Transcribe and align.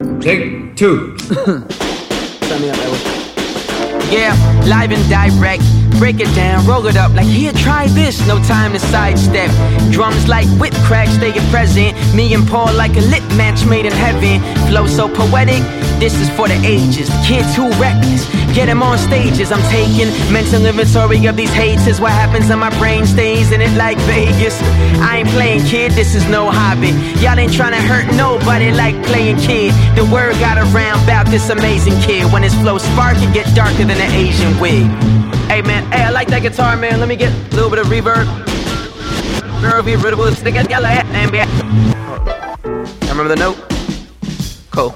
Take 0.00 0.76
two. 0.76 1.18
Sign 1.18 1.60
me 2.62 2.70
up, 2.70 2.78
Edward. 2.78 3.00
Yeah, 4.10 4.32
live 4.66 4.92
and 4.92 5.08
direct. 5.10 5.62
Break 5.98 6.20
it 6.20 6.34
down, 6.34 6.66
roll 6.66 6.86
it 6.86 6.96
up 6.96 7.12
like 7.12 7.26
here, 7.26 7.52
try 7.52 7.86
this. 7.88 8.26
No 8.26 8.42
time 8.44 8.72
to 8.72 8.78
sidestep. 8.78 9.50
Drums 9.92 10.26
like 10.26 10.48
whip 10.58 10.72
cracks, 10.88 11.18
they 11.18 11.32
stay 11.32 11.50
present. 11.50 11.94
Me 12.14 12.32
and 12.32 12.48
Paul 12.48 12.72
like 12.72 12.96
a 12.96 13.02
lit 13.12 13.22
match 13.36 13.66
made 13.66 13.84
in 13.84 13.92
heaven. 13.92 14.40
Flow 14.68 14.86
so 14.86 15.06
poetic, 15.06 15.62
this 16.00 16.18
is 16.18 16.30
for 16.30 16.48
the 16.48 16.58
ages. 16.64 17.08
Kids 17.24 17.54
who 17.54 17.68
reckless, 17.76 18.24
get 18.56 18.66
them 18.66 18.82
on 18.82 18.98
stages. 18.98 19.52
I'm 19.52 19.62
taking 19.70 20.08
mental 20.32 20.64
inventory 20.64 21.26
of 21.26 21.36
these 21.36 21.52
hates. 21.52 21.86
Is 21.86 22.00
what 22.00 22.12
happens 22.12 22.48
in 22.48 22.58
my 22.58 22.70
brain 22.78 23.06
stays 23.06 23.52
in 23.52 23.60
it 23.60 23.76
like 23.76 23.98
Vegas. 24.08 24.58
I 25.00 25.18
ain't 25.18 25.28
playing 25.28 25.64
kid, 25.66 25.92
this 25.92 26.14
is 26.14 26.26
no 26.28 26.50
hobby. 26.50 26.90
Y'all 27.20 27.38
ain't 27.38 27.52
trying 27.52 27.72
to 27.72 27.82
hurt 27.82 28.06
nobody 28.16 28.72
like 28.72 28.96
playing 29.04 29.36
kid. 29.36 29.74
The 29.94 30.04
word 30.06 30.34
got 30.40 30.56
around 30.56 31.04
about 31.04 31.26
this 31.26 31.50
amazing 31.50 32.00
kid. 32.00 32.32
When 32.32 32.42
his 32.42 32.54
flow 32.54 32.78
spark, 32.78 33.16
it 33.18 33.32
get 33.34 33.54
darker 33.54 33.84
than 33.84 33.90
an 33.90 34.12
Asian 34.12 34.58
wig. 34.58 34.88
Hey 35.50 35.62
man, 35.62 35.84
hey, 35.92 36.04
I 36.04 36.10
like 36.10 36.28
that 36.28 36.42
guitar, 36.42 36.76
man. 36.76 36.98
Let 36.98 37.08
me 37.08 37.16
get 37.16 37.32
a 37.32 37.54
little 37.54 37.70
bit 37.70 37.78
of 37.78 37.86
reverb. 37.86 38.26
Remember 43.10 43.28
the 43.28 43.36
note? 43.36 43.58
Cool. 44.70 44.94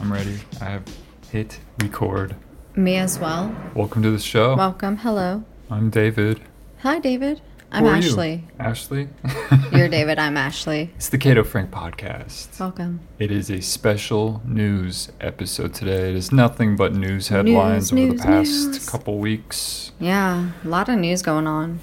I'm 0.00 0.12
ready. 0.12 0.38
I 0.60 0.64
have 0.64 0.82
hit 1.30 1.58
record. 1.82 2.34
Me 2.76 2.96
as 2.96 3.18
well. 3.18 3.54
Welcome 3.74 4.02
to 4.02 4.10
the 4.10 4.18
show. 4.18 4.56
Welcome. 4.56 4.96
Hello. 4.98 5.44
I'm 5.70 5.90
David. 5.90 6.40
Hi, 6.80 6.98
David. 6.98 7.40
I'm 7.72 7.84
Who 7.84 7.90
are 7.90 7.96
you? 7.98 8.08
Ashley. 8.08 8.44
Ashley? 8.58 9.08
You're 9.72 9.88
David. 9.88 10.18
I'm 10.18 10.36
Ashley. 10.36 10.90
It's 10.96 11.08
the 11.08 11.18
Cato 11.18 11.44
Frank 11.44 11.70
podcast. 11.70 12.58
Welcome. 12.58 13.00
It 13.18 13.30
is 13.30 13.50
a 13.50 13.60
special 13.60 14.42
news 14.44 15.12
episode 15.20 15.74
today. 15.74 16.10
It 16.10 16.16
is 16.16 16.32
nothing 16.32 16.76
but 16.76 16.94
news 16.94 17.28
headlines 17.28 17.92
over 17.92 18.00
news, 18.00 18.20
the 18.20 18.26
past 18.26 18.66
news. 18.68 18.88
couple 18.88 19.18
weeks. 19.18 19.92
Yeah, 20.00 20.50
a 20.64 20.68
lot 20.68 20.88
of 20.88 20.98
news 20.98 21.22
going 21.22 21.46
on. 21.46 21.78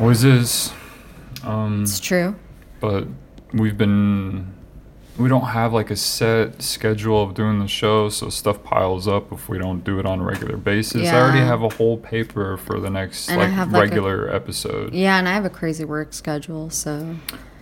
Always 0.00 0.24
is. 0.24 0.72
Um, 1.42 1.82
It's 1.82 2.00
true. 2.00 2.34
but 2.80 3.06
we've 3.52 3.76
been 3.76 4.54
we 5.18 5.28
don't 5.28 5.46
have 5.46 5.72
like 5.72 5.90
a 5.90 5.96
set 5.96 6.62
schedule 6.62 7.22
of 7.22 7.34
doing 7.34 7.58
the 7.58 7.66
show 7.68 8.08
so 8.08 8.28
stuff 8.28 8.62
piles 8.62 9.08
up 9.08 9.32
if 9.32 9.48
we 9.48 9.58
don't 9.58 9.82
do 9.84 9.98
it 9.98 10.06
on 10.06 10.20
a 10.20 10.22
regular 10.22 10.56
basis 10.56 11.02
Yeah. 11.02 11.16
i 11.16 11.20
already 11.20 11.40
have 11.40 11.62
a 11.62 11.68
whole 11.70 11.96
paper 11.98 12.56
for 12.56 12.78
the 12.80 12.88
next 12.90 13.28
And 13.28 13.40
like 13.40 13.50
have, 13.50 13.72
like, 13.72 13.78
a- 13.78 13.90
regular 13.90 14.34
episode 14.34 14.94
Yeah, 14.94 15.18
and 15.18 15.28
I 15.28 15.32
have 15.34 15.44
a 15.44 15.50
crazy 15.50 15.84
work 15.84 16.12
schedule, 16.12 16.70
so 16.70 17.16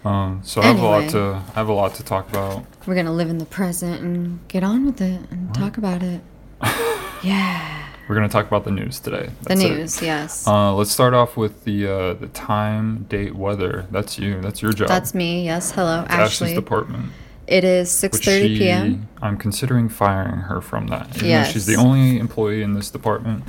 um, 0.04 0.40
so 0.44 0.60
i 0.60 0.66
have 0.66 0.78
a 0.78 0.84
lot 0.84 1.02
Anyway. 1.04 1.12
to 1.12 1.42
I 1.54 1.58
have 1.58 1.68
a 1.68 1.72
lot 1.72 1.94
to 1.94 2.04
talk 2.04 2.28
about 2.28 2.64
we're 2.86 2.94
gonna 2.94 3.12
live 3.12 3.28
in 3.30 3.38
the 3.38 3.46
present 3.46 4.00
and 4.02 4.38
get 4.48 4.62
on 4.62 4.86
with 4.86 5.00
it 5.00 5.20
and 5.30 5.52
talk 5.54 5.76
about 5.78 6.02
it. 6.02 6.20
yeah, 7.22 7.88
we're 8.08 8.14
going 8.14 8.26
to 8.28 8.32
talk 8.32 8.46
about 8.46 8.64
the 8.64 8.70
news 8.70 8.98
today 9.00 9.28
the 9.42 9.48
That's 9.48 9.62
it. 9.62 9.68
news. 9.70 10.02
Yes, 10.02 10.46
uh, 10.46 10.74
let's 10.74 10.90
start 10.90 11.12
off 11.12 11.36
with 11.36 11.64
the 11.64 11.86
uh, 11.86 12.14
the 12.14 12.28
time 12.28 13.04
date 13.08 13.34
weather 13.34 13.86
that's 13.90 14.18
you 14.18 14.40
that's 14.40 14.62
your 14.62 14.72
job 14.72 14.88
that's 14.88 15.14
me. 15.14 15.44
Yes, 15.44 15.70
hello, 15.72 16.02
It's 16.04 16.10
Ashley's 16.12 16.32
Ashley. 16.52 16.54
department 16.54 17.12
It 17.46 17.64
is 17.64 18.02
which 18.02 18.12
6:30 18.12 18.40
she- 18.40 18.58
p.m. 18.58 19.08
I'm 19.22 19.36
considering 19.36 19.88
firing 19.88 20.40
her 20.40 20.60
from 20.60 20.88
that. 20.88 21.16
Even 21.16 21.28
Yes. 21.28 21.52
she's 21.52 21.66
the 21.66 21.76
only 21.76 22.18
employee 22.18 22.62
in 22.62 22.74
this 22.74 22.90
department. 22.90 23.44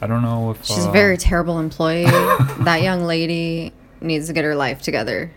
I 0.00 0.06
don't 0.06 0.22
know 0.22 0.50
if 0.52 0.64
She's 0.64 0.86
uh, 0.86 0.90
a 0.90 0.92
very 0.92 1.16
terrible 1.16 1.58
employee. 1.58 2.04
that 2.60 2.82
young 2.82 3.04
lady 3.04 3.72
needs 4.00 4.26
to 4.28 4.32
get 4.32 4.44
her 4.44 4.54
life 4.54 4.80
together. 4.82 5.32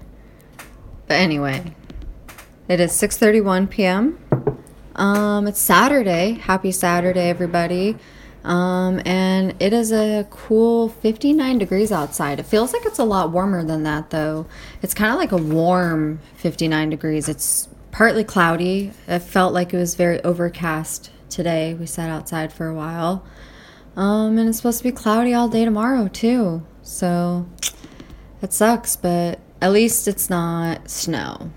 But 1.08 1.16
anyway, 1.16 1.74
it 2.68 2.80
is 2.80 2.92
6:31 2.92 3.70
p.m. 3.70 4.20
Um, 4.96 5.48
it's 5.48 5.60
Saturday. 5.60 6.34
Happy 6.34 6.72
Saturday, 6.72 7.30
everybody. 7.30 7.98
Um, 8.44 9.02
and 9.06 9.56
it 9.62 9.72
is 9.72 9.92
a 9.92 10.28
cool 10.32 10.90
59 10.90 11.60
degrees 11.60 11.92
outside. 11.92 12.40
It 12.40 12.44
feels 12.46 12.74
like 12.74 12.86
it's 12.86 12.98
a 13.00 13.04
lot 13.04 13.32
warmer 13.32 13.64
than 13.64 13.84
that, 13.84 14.10
though. 14.10 14.48
It's 14.82 14.94
kind 14.94 15.12
of 15.14 15.18
like 15.20 15.32
a 15.32 15.38
warm 15.38 16.20
59 16.38 16.90
degrees. 16.90 17.30
It's 17.30 17.70
partly 17.92 18.24
cloudy. 18.24 18.92
It 19.08 19.20
felt 19.20 19.54
like 19.54 19.74
it 19.74 19.78
was 19.78 19.96
very 19.96 20.22
overcast 20.24 21.12
today. 21.30 21.74
We 21.74 21.86
sat 21.86 22.10
outside 22.10 22.52
for 22.54 22.68
a 22.68 22.74
while. 22.74 23.26
Um, 23.96 24.38
and 24.38 24.48
it's 24.48 24.58
supposed 24.58 24.78
to 24.80 24.84
be 24.86 24.92
cloudy 24.92 25.34
all 25.34 25.48
day 25.50 25.66
tomorrow 25.66 26.08
too. 26.08 26.66
So 26.82 27.48
it 28.42 28.54
sucks, 28.54 28.96
but 28.96 29.40
at 29.62 29.72
least 29.72 30.08
it's 30.08 30.30
not 30.30 30.90
snow. 30.90 31.52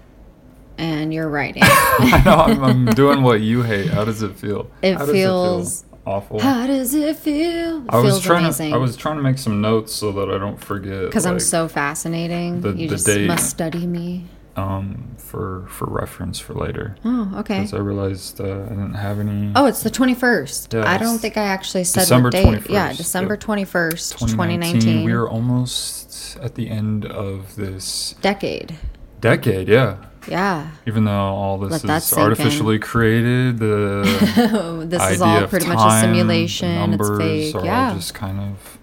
And 0.76 1.14
you're 1.14 1.28
writing. 1.28 1.62
I 1.66 2.22
know 2.24 2.34
I'm, 2.34 2.64
I'm 2.64 2.84
doing 2.86 3.22
what 3.22 3.40
you 3.40 3.62
hate. 3.62 3.86
How 3.90 4.04
does 4.04 4.22
it 4.22 4.34
feel? 4.36 4.68
It 4.82 4.94
How 4.94 5.06
does 5.06 5.10
feels- 5.10 5.82
feel? 5.82 5.90
awful. 6.06 6.40
How 6.40 6.66
does 6.66 6.92
it 6.94 7.16
feel? 7.16 7.84
It 7.84 7.90
I 7.90 7.98
was 8.00 8.20
trying 8.20 8.44
amazing. 8.44 8.70
to 8.72 8.74
I 8.76 8.78
was 8.78 8.96
trying 8.96 9.16
to 9.16 9.22
make 9.22 9.38
some 9.38 9.60
notes 9.60 9.94
so 9.94 10.10
that 10.12 10.28
I 10.28 10.36
don't 10.38 10.60
forget. 10.60 11.02
because 11.06 11.24
I'm 11.26 11.38
so 11.38 11.68
fascinating. 11.68 12.60
the- 12.60 12.70
you 12.72 12.88
the 12.88 12.96
just 12.96 13.06
date. 13.06 13.28
must 13.28 13.48
study 13.48 13.86
me. 13.86 14.26
Um 14.56 15.14
for 15.18 15.66
for 15.68 15.86
reference 15.86 16.38
for 16.38 16.54
later. 16.54 16.96
Oh, 17.04 17.32
okay. 17.38 17.58
Because 17.60 17.74
I 17.74 17.78
realized 17.78 18.40
uh, 18.40 18.44
I 18.44 18.68
didn't 18.68 18.94
have 18.94 19.18
any. 19.18 19.52
Oh, 19.56 19.66
it's 19.66 19.82
the 19.82 19.90
21st. 19.90 20.74
Yeah, 20.74 20.88
I 20.88 20.96
don't 20.98 21.18
think 21.18 21.36
I 21.36 21.42
actually 21.44 21.84
said 21.84 22.00
December 22.00 22.26
what 22.28 22.32
date. 22.32 22.46
21st, 22.46 22.68
Yeah, 22.68 22.92
December 22.92 23.36
21st, 23.36 24.18
2019. 24.18 25.04
We 25.04 25.12
are 25.12 25.28
almost 25.28 26.36
at 26.40 26.54
the 26.54 26.68
end 26.70 27.04
of 27.06 27.56
this 27.56 28.14
Decade. 28.20 28.76
decade. 29.20 29.68
Yeah. 29.68 29.96
Yeah. 30.28 30.70
Even 30.86 31.04
though 31.04 31.12
all 31.12 31.58
this 31.58 31.84
is 31.84 32.04
sink 32.04 32.18
in. 32.18 32.24
artificially 32.24 32.78
created, 32.78 33.58
the 33.58 34.84
this 34.88 35.02
is 35.10 35.20
all 35.20 35.46
pretty 35.48 35.66
much 35.66 35.76
a 35.76 35.80
time, 35.80 36.00
the 36.12 36.16
simulation. 36.16 36.70
It's 36.70 36.88
numbers 37.08 37.18
fake. 37.18 37.54
are 37.56 37.64
Yeah. 37.64 37.88
all 37.90 37.94
just 37.96 38.14
kind 38.14 38.40
of. 38.40 38.78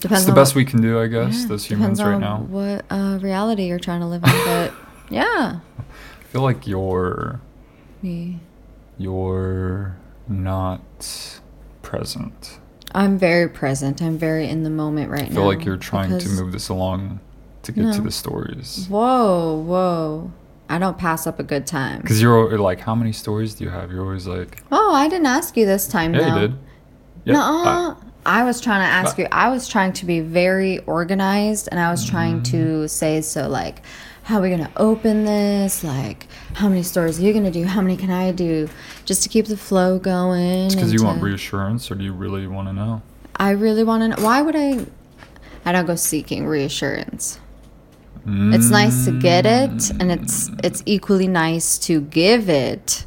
Depends 0.00 0.22
it's 0.22 0.26
the 0.30 0.34
best 0.34 0.54
what- 0.54 0.60
we 0.60 0.64
can 0.64 0.80
do, 0.80 0.98
I 0.98 1.08
guess, 1.08 1.44
Yeah, 1.46 1.54
as 1.54 1.64
humans 1.66 2.02
right 2.02 2.18
now. 2.18 2.38
What 2.38 2.86
uh, 2.90 3.18
reality 3.20 3.64
you're 3.64 3.78
trying 3.78 4.00
to 4.00 4.06
live 4.06 4.24
in, 4.24 4.30
but 4.30 4.72
yeah, 5.10 5.60
I 5.78 6.22
feel 6.24 6.42
like 6.42 6.66
you're 6.66 7.40
me. 8.02 8.40
you're 8.98 9.96
not 10.28 11.40
present. 11.82 12.58
I'm 12.92 13.18
very 13.18 13.48
present. 13.48 14.02
I'm 14.02 14.18
very 14.18 14.48
in 14.48 14.62
the 14.62 14.70
moment 14.70 15.10
right 15.10 15.20
now. 15.22 15.26
I 15.26 15.28
now. 15.28 15.34
feel 15.34 15.44
like 15.44 15.64
you're 15.64 15.76
trying 15.76 16.18
to 16.18 16.28
move 16.30 16.52
this 16.52 16.68
along 16.68 17.20
to 17.62 17.72
get 17.72 17.94
to 17.94 18.00
the 18.00 18.10
stories. 18.10 18.86
Whoa, 18.88 19.56
whoa! 19.58 20.32
I 20.68 20.78
don't 20.78 20.98
pass 20.98 21.26
up 21.26 21.38
a 21.38 21.42
good 21.44 21.66
time. 21.66 22.00
Because 22.00 22.20
you're 22.22 22.58
like, 22.58 22.80
how 22.80 22.94
many 22.94 23.12
stories 23.12 23.54
do 23.54 23.64
you 23.64 23.70
have? 23.70 23.90
You're 23.92 24.02
always 24.04 24.26
like, 24.26 24.62
Oh, 24.72 24.92
I 24.94 25.08
didn't 25.08 25.26
ask 25.26 25.56
you 25.56 25.66
this 25.66 25.86
time. 25.88 26.14
yeah, 26.14 26.20
though. 26.20 26.34
you 26.40 26.48
did. 26.48 26.58
Yeah, 27.24 27.32
Nuh-uh. 27.34 27.94
I 28.26 28.44
was 28.44 28.60
trying 28.60 28.80
to 28.80 28.86
ask 28.92 29.18
Uh, 29.18 29.22
you. 29.22 29.28
I 29.32 29.48
was 29.50 29.66
trying 29.68 29.92
to 29.94 30.06
be 30.06 30.20
very 30.20 30.78
organized, 30.80 31.68
and 31.70 31.78
I 31.80 31.90
was 31.90 32.04
trying 32.04 32.40
Mm. 32.40 32.44
to 32.52 32.88
say 32.88 33.20
so 33.20 33.48
like, 33.48 33.82
how 34.30 34.38
are 34.38 34.42
we 34.42 34.50
gonna 34.50 34.70
open 34.76 35.24
this? 35.24 35.82
Like, 35.82 36.28
how 36.54 36.68
many 36.68 36.84
stories 36.84 37.18
are 37.18 37.22
you 37.22 37.32
gonna 37.32 37.50
do? 37.50 37.64
How 37.64 37.80
many 37.80 37.96
can 37.96 38.10
I 38.10 38.30
do? 38.30 38.68
Just 39.04 39.24
to 39.24 39.28
keep 39.28 39.46
the 39.46 39.56
flow 39.56 39.98
going. 39.98 40.68
because 40.68 40.92
you 40.92 41.02
want 41.02 41.20
reassurance, 41.20 41.90
or 41.90 41.96
do 41.96 42.04
you 42.04 42.12
really 42.12 42.46
want 42.46 42.68
to 42.68 42.72
know? 42.72 43.02
I 43.34 43.50
really 43.50 43.82
want 43.82 44.02
to 44.04 44.08
know. 44.08 44.24
Why 44.24 44.40
would 44.40 44.54
I? 44.54 44.86
I 45.64 45.72
don't 45.72 45.84
go 45.84 45.96
seeking 45.96 46.46
reassurance. 46.46 47.40
It's 48.24 48.70
nice 48.70 49.06
to 49.06 49.18
get 49.18 49.46
it, 49.46 49.90
and 49.98 50.12
it's 50.12 50.48
it's 50.62 50.84
equally 50.86 51.26
nice 51.26 51.76
to 51.78 52.00
give 52.00 52.48
it. 52.48 53.06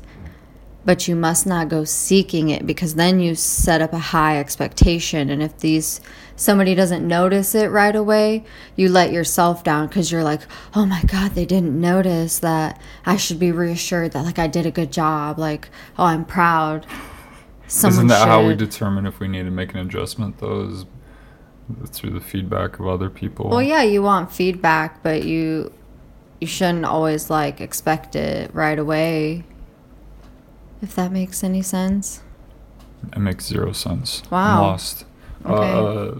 But 0.83 1.07
you 1.07 1.15
must 1.15 1.45
not 1.45 1.69
go 1.69 1.85
seeking 1.85 2.49
it 2.49 2.67
because 2.67 2.95
then 2.95 3.21
you 3.21 3.35
set 3.35 3.79
up 3.81 3.93
a 3.93 3.99
high 3.99 4.39
expectation, 4.39 5.29
and 5.29 5.41
if 5.41 5.57
these 5.59 6.01
somebody 6.43 6.75
doesn't 6.75 7.07
notice 7.07 7.55
it 7.55 7.71
right 7.71 7.95
away, 7.95 8.43
you 8.75 8.89
let 8.89 9.13
yourself 9.13 9.63
down 9.63 9.87
because 9.87 10.11
you're 10.11 10.23
like, 10.23 10.41
oh 10.75 10.85
my 10.85 11.01
god, 11.03 11.31
they 11.31 11.45
didn't 11.45 11.79
notice 11.79 12.39
that. 12.39 12.81
I 13.05 13.15
should 13.15 13.39
be 13.39 13.51
reassured 13.51 14.11
that 14.11 14.25
like 14.25 14.37
I 14.37 14.47
did 14.47 14.65
a 14.65 14.71
good 14.71 14.91
job. 14.91 15.39
Like, 15.39 15.69
oh, 15.97 16.05
I'm 16.05 16.25
proud. 16.25 16.85
Someone 17.67 17.93
Isn't 17.93 18.07
that 18.07 18.27
how 18.27 18.45
we 18.45 18.55
determine 18.55 19.05
if 19.05 19.19
we 19.19 19.27
need 19.27 19.43
to 19.43 19.51
make 19.51 19.73
an 19.73 19.79
adjustment, 19.79 20.39
though? 20.39 20.67
Is 20.67 20.85
through 21.87 22.09
the 22.11 22.19
feedback 22.19 22.77
of 22.77 22.87
other 22.87 23.09
people? 23.09 23.49
Well, 23.49 23.61
yeah, 23.61 23.83
you 23.83 24.03
want 24.03 24.31
feedback, 24.31 25.01
but 25.01 25.23
you 25.23 25.71
you 26.41 26.47
shouldn't 26.47 26.83
always 26.83 27.29
like 27.29 27.61
expect 27.61 28.17
it 28.17 28.53
right 28.53 28.77
away. 28.77 29.45
If 30.81 30.93
that 30.95 31.13
makes 31.13 31.41
any 31.41 31.61
sense. 31.61 32.21
It 33.13 33.19
makes 33.19 33.45
zero 33.45 33.71
sense. 33.71 34.23
Wow. 34.29 34.55
I'm 34.55 34.61
lost. 34.61 35.05
Okay. 35.45 35.53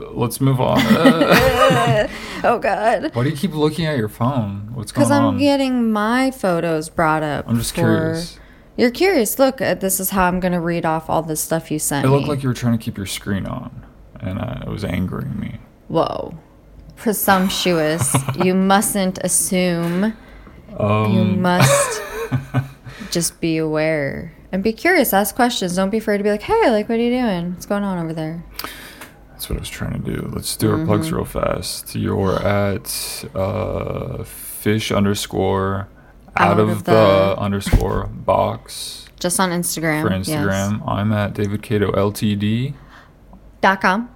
Uh, 0.06 0.10
let's 0.12 0.42
move 0.42 0.60
on. 0.60 0.80
Uh, 0.80 2.08
Oh 2.46 2.60
God. 2.60 3.12
why 3.16 3.24
do 3.24 3.30
you 3.30 3.36
keep 3.38 3.54
looking 3.54 3.86
at 3.86 3.98
your 3.98 4.10
phone? 4.10 4.72
What's 4.74 4.92
going 4.92 5.06
on? 5.06 5.10
Because 5.10 5.12
I'm 5.12 5.38
getting 5.40 5.92
my 5.92 6.30
photos 6.32 6.90
brought 6.90 7.24
up. 7.24 7.46
I'm 7.48 7.58
just 7.58 7.72
for- 7.74 7.82
curious. 7.82 8.40
You're 8.76 8.92
curious. 8.92 9.38
Look, 9.40 9.62
uh, 9.62 9.76
this 9.76 10.00
is 10.00 10.10
how 10.10 10.26
I'm 10.26 10.40
gonna 10.40 10.60
read 10.60 10.86
off 10.86 11.10
all 11.10 11.22
the 11.22 11.36
stuff 11.36 11.70
you 11.72 11.78
sent 11.80 12.06
It 12.06 12.10
me. 12.10 12.16
looked 12.16 12.28
like 12.28 12.42
you 12.44 12.50
were 12.50 12.56
trying 12.56 12.78
to 12.78 12.84
keep 12.84 12.98
your 12.98 13.06
screen 13.06 13.46
on, 13.46 13.86
and 14.20 14.40
uh, 14.40 14.62
it 14.66 14.70
was 14.70 14.84
angering 14.84 15.40
me. 15.40 15.60
Whoa. 15.90 16.38
Presumptuous. 16.96 18.16
you 18.44 18.54
mustn't 18.56 19.20
assume. 19.24 20.14
Um, 20.78 21.14
You 21.14 21.24
must 21.24 22.02
just 23.12 23.40
be 23.40 23.58
aware 23.58 24.34
And 24.52 24.64
be 24.64 24.74
curious, 24.74 25.14
ask 25.14 25.36
questions. 25.36 25.76
Don't 25.76 25.92
be 25.92 25.98
afraid 26.00 26.18
to 26.18 26.24
be 26.24 26.32
like, 26.32 26.42
hey, 26.42 26.72
like, 26.72 26.90
what 26.90 26.98
are 26.98 27.02
you 27.02 27.12
doing? 27.12 27.54
What's 27.54 27.68
going 27.68 27.84
on 27.84 28.04
over 28.04 28.12
there? 28.14 28.44
That's 29.44 29.50
what 29.50 29.58
I 29.58 29.60
was 29.60 29.70
trying 29.70 30.02
to 30.02 30.16
do. 30.16 30.30
Let's 30.34 30.56
do 30.56 30.72
our 30.72 30.86
plugs 30.86 31.08
Mm-hmm. 31.08 31.16
real 31.18 31.26
fast. 31.26 31.96
You're 31.96 32.42
at 32.42 33.26
uh, 33.36 34.24
fish 34.24 34.90
underscore 34.90 35.90
out, 36.38 36.52
Out 36.52 36.60
of, 36.62 36.70
of 36.70 36.84
the, 36.86 36.94
the- 36.94 37.36
underscore 37.38 38.06
box 38.06 39.08
Just 39.20 39.42
on 39.42 39.50
Instagram. 39.50 40.02
for 40.08 40.14
yes. 40.16 40.30
Instagram. 40.30 40.88
I'm 40.88 41.12
at 41.12 41.34
David 41.34 41.62
Cato 41.62 41.92
Ltd. 41.92 42.74
Dot 43.60 43.82
com. 43.82 44.10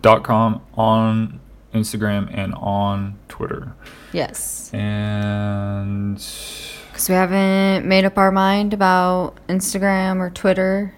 dot 0.00 0.24
com 0.24 0.62
on 0.78 1.40
Instagram 1.74 2.30
and 2.32 2.54
on 2.54 3.18
Twitter. 3.28 3.74
Yes. 4.14 4.72
And 4.72 6.14
Because 6.16 7.08
we 7.10 7.14
haven't 7.14 7.86
made 7.86 8.06
up 8.06 8.16
our 8.16 8.32
mind 8.32 8.72
about 8.72 9.34
Instagram 9.46 10.20
or 10.20 10.30
Twitter. 10.30 10.94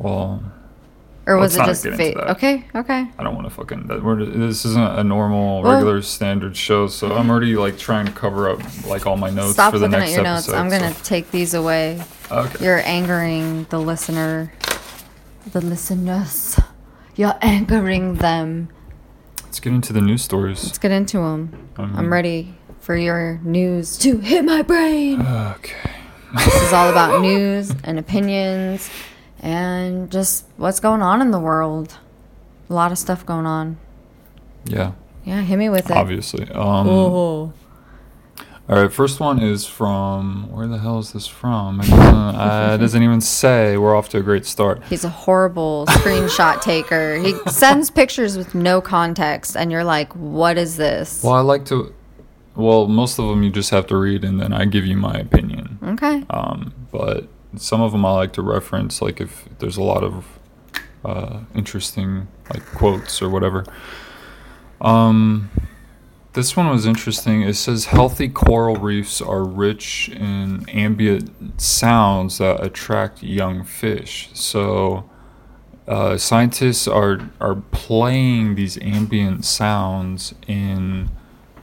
well, 0.00 0.42
Or 1.26 1.38
was 1.38 1.56
Let's 1.56 1.84
it 1.84 1.88
just 1.90 1.98
fate? 1.98 2.16
Okay, 2.16 2.64
okay. 2.74 3.08
I 3.18 3.22
don't 3.22 3.34
want 3.34 3.46
to 3.46 3.54
fucking. 3.54 3.88
We're, 4.02 4.24
this 4.26 4.66
isn't 4.66 4.98
a 4.98 5.02
normal, 5.02 5.62
Well- 5.62 5.74
regular, 5.74 6.02
standard 6.02 6.54
show, 6.56 6.86
so 6.86 7.14
I'm 7.14 7.30
already 7.30 7.56
like 7.56 7.78
trying 7.78 8.06
to 8.06 8.12
cover 8.12 8.50
up 8.50 8.60
like 8.86 9.06
all 9.06 9.16
my 9.16 9.30
notes 9.30 9.54
Stop 9.54 9.72
for 9.72 9.78
the 9.78 9.86
looking 9.86 10.00
next 10.00 10.12
at 10.12 10.14
your 10.16 10.24
notes. 10.24 10.48
I'm 10.50 10.68
going 10.68 10.82
to 10.82 10.92
so- 10.92 11.04
take 11.04 11.30
these 11.30 11.54
away. 11.54 12.02
Okay. 12.30 12.64
You're 12.64 12.82
angering 12.84 13.64
the 13.70 13.78
listener. 13.78 14.52
The 15.52 15.60
listeners. 15.62 16.60
You're 17.16 17.36
angering 17.40 18.16
them. 18.16 18.68
Let's 19.44 19.60
get 19.60 19.72
into 19.72 19.92
the 19.92 20.00
news 20.00 20.22
stories. 20.22 20.64
Let's 20.64 20.78
get 20.78 20.90
into 20.90 21.18
them. 21.18 21.68
Um, 21.76 21.96
I'm 21.96 22.12
ready 22.12 22.54
for 22.80 22.96
your 22.96 23.40
news 23.44 23.96
to 23.98 24.18
hit 24.18 24.44
my 24.44 24.62
brain. 24.62 25.22
Okay. 25.22 25.90
This 26.34 26.62
is 26.62 26.72
all 26.72 26.90
about 26.90 27.22
news 27.22 27.72
and 27.84 27.98
opinions 27.98 28.90
and 29.44 30.10
just 30.10 30.46
what's 30.56 30.80
going 30.80 31.02
on 31.02 31.20
in 31.20 31.30
the 31.30 31.38
world. 31.38 31.98
A 32.70 32.72
lot 32.74 32.90
of 32.90 32.98
stuff 32.98 33.24
going 33.26 33.46
on. 33.46 33.76
Yeah, 34.64 34.92
Yeah, 35.24 35.42
hit 35.42 35.58
me 35.58 35.68
with 35.68 35.90
it. 35.90 35.96
obviously. 35.96 36.50
Um, 36.50 36.88
Oh. 36.88 37.52
All 38.66 38.80
right, 38.80 38.90
first 38.90 39.20
one 39.20 39.40
is 39.40 39.66
from 39.66 40.50
where 40.50 40.66
the 40.66 40.78
hell 40.78 40.98
is 40.98 41.12
this 41.12 41.26
from? 41.26 41.80
It 41.80 41.88
doesn't, 41.90 42.00
uh, 42.00 42.72
it 42.76 42.78
doesn't 42.78 43.02
even 43.02 43.20
say. 43.20 43.76
We're 43.76 43.94
off 43.94 44.08
to 44.10 44.18
a 44.18 44.22
great 44.22 44.46
start. 44.46 44.82
He's 44.84 45.04
a 45.04 45.10
horrible 45.10 45.84
screenshot 45.90 46.62
taker. 46.62 47.16
He 47.18 47.34
sends 47.50 47.90
pictures 47.90 48.38
with 48.38 48.54
no 48.54 48.80
context, 48.80 49.54
and 49.54 49.70
you're 49.70 49.84
like, 49.84 50.10
what 50.14 50.56
is 50.56 50.78
this? 50.78 51.22
Well, 51.22 51.34
I 51.34 51.40
like 51.40 51.66
to. 51.66 51.92
Well, 52.56 52.86
most 52.88 53.18
of 53.18 53.28
them 53.28 53.42
you 53.42 53.50
just 53.50 53.68
have 53.68 53.86
to 53.88 53.96
read, 53.98 54.24
and 54.24 54.40
then 54.40 54.54
I 54.54 54.64
give 54.64 54.86
you 54.86 54.96
my 54.96 55.12
opinion. 55.12 55.78
Okay. 55.82 56.24
Um, 56.30 56.72
but 56.90 57.28
some 57.56 57.80
of 57.80 57.92
them 57.92 58.04
I 58.04 58.12
like 58.12 58.32
to 58.34 58.42
reference, 58.42 59.02
like 59.02 59.20
if 59.20 59.48
there's 59.58 59.76
a 59.76 59.82
lot 59.82 60.02
of 60.02 60.38
uh, 61.04 61.40
interesting 61.54 62.28
like 62.52 62.64
quotes 62.66 63.20
or 63.20 63.28
whatever. 63.28 63.64
Um, 64.80 65.50
this 66.34 66.56
one 66.56 66.68
was 66.68 66.84
interesting. 66.84 67.42
It 67.42 67.54
says 67.54 67.86
healthy 67.86 68.28
coral 68.28 68.76
reefs 68.76 69.20
are 69.20 69.44
rich 69.44 70.08
in 70.08 70.68
ambient 70.68 71.60
sounds 71.60 72.38
that 72.38 72.62
attract 72.62 73.22
young 73.22 73.64
fish. 73.64 74.30
So 74.34 75.08
uh, 75.86 76.16
scientists 76.16 76.88
are 76.88 77.30
are 77.40 77.56
playing 77.56 78.56
these 78.56 78.78
ambient 78.78 79.44
sounds 79.44 80.34
in 80.46 81.10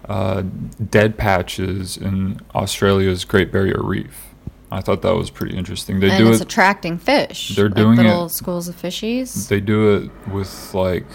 uh, 0.08 0.44
dead 0.90 1.18
patches 1.18 1.98
in 1.98 2.40
Australia's 2.56 3.26
Great 3.26 3.52
Barrier 3.52 3.82
Reef. 3.82 4.31
I 4.72 4.80
thought 4.80 5.02
that 5.02 5.16
was 5.16 5.30
pretty 5.30 5.58
interesting. 5.58 6.00
They 6.00 6.10
and 6.10 6.18
do 6.18 6.30
it's 6.32 6.40
it. 6.40 6.44
attracting 6.44 6.98
fish. 6.98 7.56
They're 7.56 7.66
like 7.66 7.76
doing 7.76 7.98
little 7.98 8.26
it- 8.26 8.30
schools 8.30 8.68
of 8.70 8.76
fishies. 8.82 9.48
They 9.50 9.60
do 9.60 9.96
it 9.96 10.30
with 10.32 10.74
like 10.74 11.06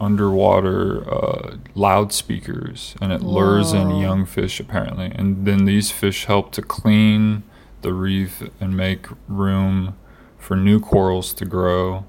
underwater 0.00 1.08
uh, 1.12 1.56
loudspeakers, 1.74 2.94
and 3.00 3.12
it 3.12 3.22
lures 3.22 3.72
in 3.72 3.96
young 3.96 4.24
fish 4.24 4.60
apparently. 4.60 5.12
And 5.14 5.46
then 5.46 5.64
these 5.66 5.90
fish 5.90 6.24
help 6.24 6.52
to 6.52 6.62
clean 6.62 7.42
the 7.82 7.92
reef 7.92 8.42
and 8.60 8.76
make 8.76 9.06
room 9.28 9.96
for 10.38 10.56
new 10.56 10.80
corals 10.80 11.34
to 11.34 11.44
grow, 11.44 12.06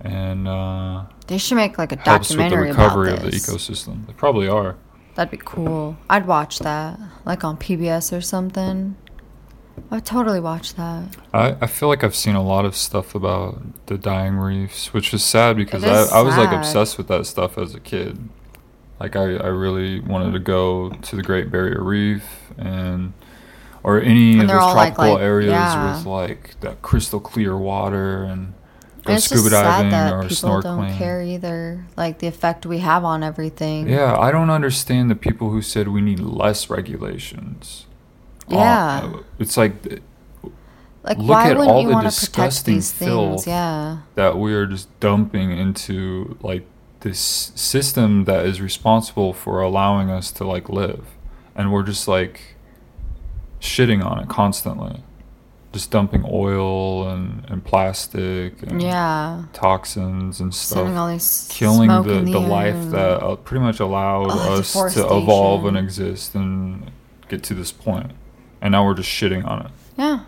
and 0.00 0.48
uh, 0.48 1.04
they 1.28 1.38
should 1.38 1.56
make 1.56 1.78
like 1.78 1.92
a 1.92 1.96
helps 1.96 2.30
with 2.30 2.38
the 2.38 2.42
documentary 2.44 2.68
recovery 2.70 3.12
about 3.12 3.24
of 3.26 3.30
the 3.30 3.36
ecosystem. 3.36 4.06
They 4.06 4.12
probably 4.12 4.48
are. 4.48 4.76
That'd 5.14 5.30
be 5.30 5.42
cool. 5.44 5.96
I'd 6.08 6.26
watch 6.26 6.60
that, 6.60 6.98
like 7.24 7.44
on 7.44 7.56
PBS 7.56 8.16
or 8.16 8.20
something. 8.20 8.96
I'd 9.90 10.04
totally 10.06 10.40
watch 10.40 10.74
that. 10.74 11.16
I, 11.32 11.56
I 11.60 11.66
feel 11.66 11.88
like 11.88 12.02
I've 12.04 12.14
seen 12.14 12.34
a 12.36 12.42
lot 12.42 12.64
of 12.64 12.76
stuff 12.76 13.14
about 13.14 13.60
the 13.86 13.98
dying 13.98 14.36
reefs, 14.36 14.92
which 14.92 15.12
is 15.14 15.24
sad 15.24 15.56
because 15.56 15.82
It 15.84 15.88
I, 15.90 16.02
is 16.02 16.12
I 16.12 16.22
was 16.22 16.36
like 16.36 16.52
obsessed 16.52 16.98
with 16.98 17.08
that 17.08 17.26
stuff 17.26 17.58
as 17.58 17.74
a 17.74 17.80
kid. 17.80 18.18
Like 18.98 19.16
I, 19.16 19.36
I 19.36 19.46
really 19.46 20.00
wanted 20.00 20.32
to 20.32 20.38
go 20.38 20.90
to 20.90 21.16
the 21.16 21.22
Great 21.22 21.50
Barrier 21.50 21.82
Reef 21.82 22.24
and 22.58 23.12
or 23.82 24.00
any 24.00 24.32
And 24.34 24.42
of 24.42 24.48
those 24.48 24.56
all, 24.60 24.74
like- 24.74 24.94
tropical 24.94 25.14
like- 25.14 25.22
areas 25.22 25.50
yeah. 25.52 25.96
with 25.96 26.06
like 26.06 26.60
that 26.60 26.82
crystal 26.82 27.18
clear 27.20 27.56
water 27.56 28.24
and 28.24 28.52
go 29.06 29.14
And 29.14 29.22
scuba 29.22 29.48
sad 29.48 29.62
diving 29.64 29.90
that 29.92 30.12
or 30.12 30.22
people 30.28 30.36
snorkeling. 30.36 30.62
don't 30.88 30.98
care 30.98 31.22
either, 31.22 31.86
like 31.96 32.18
the 32.18 32.26
effect 32.26 32.66
we 32.66 32.78
have 32.80 33.04
on 33.04 33.22
everything. 33.22 33.88
Yeah, 33.88 34.16
I 34.18 34.30
don't 34.30 34.50
understand 34.50 35.10
the 35.10 35.14
people 35.16 35.48
who 35.50 35.62
said 35.62 35.88
we 35.88 36.02
need 36.02 36.20
less 36.20 36.68
regulations. 36.68 37.86
Uh, 38.52 38.56
Yeah. 38.56 39.12
it's 39.38 39.56
like 39.56 39.74
Like, 41.02 41.16
Look 41.16 41.28
why 41.28 41.50
at 41.50 41.56
wouldn't 41.56 41.70
all 41.74 41.80
you 41.82 41.88
the 41.88 41.94
want 41.94 42.10
to 42.12 42.20
protect 42.20 42.64
disgusting 42.66 42.80
filth. 42.82 43.46
Yeah. 43.46 43.98
that 44.16 44.36
we 44.38 44.52
are 44.52 44.66
just 44.66 44.88
dumping 45.00 45.50
into 45.50 46.36
like 46.42 46.66
this 47.00 47.52
system 47.54 48.24
that 48.26 48.44
is 48.44 48.60
responsible 48.60 49.32
for 49.32 49.62
allowing 49.62 50.10
us 50.10 50.30
to 50.32 50.44
like 50.44 50.68
live 50.68 51.06
and 51.54 51.72
we're 51.72 51.82
just 51.82 52.06
like 52.06 52.54
shitting 53.60 54.04
on 54.04 54.18
it 54.20 54.28
constantly 54.28 55.02
just 55.72 55.90
dumping 55.92 56.24
oil 56.28 57.08
and, 57.08 57.44
and 57.48 57.64
plastic 57.64 58.60
and 58.64 58.82
Yeah. 58.82 59.44
toxins 59.54 60.40
and 60.40 60.52
stuff 60.54 61.48
killing 61.48 61.88
the, 61.88 62.20
the 62.22 62.32
air 62.38 62.48
life 62.48 62.90
that 62.90 63.22
uh, 63.22 63.36
pretty 63.36 63.64
much 63.64 63.78
allowed 63.80 64.30
Ugh, 64.30 64.60
us 64.60 64.72
to 64.94 65.06
evolve 65.16 65.64
and 65.64 65.78
exist 65.78 66.34
and 66.34 66.90
get 67.28 67.42
to 67.44 67.54
this 67.54 67.72
point 67.72 68.10
and 68.60 68.72
now 68.72 68.84
we're 68.84 68.94
just 68.94 69.08
shitting 69.08 69.46
on 69.46 69.66
it 69.66 69.70
Yeah. 69.96 70.20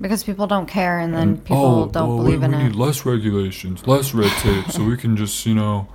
Because 0.00 0.24
people 0.24 0.46
don't 0.48 0.66
care 0.66 0.98
and 0.98 1.14
then 1.14 1.22
And, 1.28 1.44
people 1.44 1.64
oh, 1.64 1.86
don't 1.88 2.08
well, 2.08 2.16
believe 2.18 2.40
we, 2.40 2.44
in 2.46 2.50
we 2.50 2.56
it. 2.56 2.60
We 2.60 2.68
need 2.70 2.74
less 2.76 3.06
regulations, 3.06 3.86
less 3.86 4.12
red 4.12 4.32
tape, 4.42 4.70
so 4.70 4.82
we 4.84 4.96
can 4.96 5.16
just, 5.16 5.46
you 5.46 5.54
know, 5.54 5.86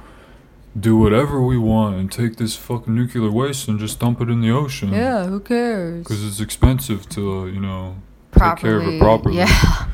do 0.79 0.95
whatever 0.95 1.41
we 1.41 1.57
want 1.57 1.95
and 1.97 2.09
take 2.11 2.37
this 2.37 2.55
fucking 2.55 2.95
nuclear 2.95 3.29
waste 3.29 3.67
and 3.67 3.77
just 3.79 3.99
dump 3.99 4.21
it 4.21 4.29
in 4.29 4.39
the 4.41 4.49
ocean. 4.51 4.93
yeah, 4.93 5.25
who 5.25 5.39
cares? 5.41 6.03
Because 6.03 6.23
it's 6.25 6.39
expensive 6.39 7.09
to, 7.09 7.39
uh, 7.39 7.45
you 7.45 7.59
know, 7.59 7.95
take 8.31 8.57
care 8.57 8.77
of 8.77 8.87
it 8.87 8.99
properly. 8.99 9.37
Yeah. 9.37 9.47
I 9.49 9.87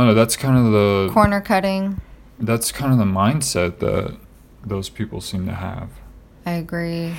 don't 0.00 0.06
know. 0.08 0.14
That's 0.14 0.36
kind 0.36 0.56
of 0.66 0.72
the 0.72 1.10
Corner 1.12 1.40
cutting. 1.40 2.00
that's 2.40 2.72
kind 2.72 2.92
of 2.92 2.98
the 2.98 3.04
mindset 3.04 3.78
that 3.78 4.16
those 4.64 4.88
people 4.88 5.20
seem 5.20 5.46
to 5.46 5.54
have. 5.54 5.90
I 6.44 6.52
agree. 6.52 7.14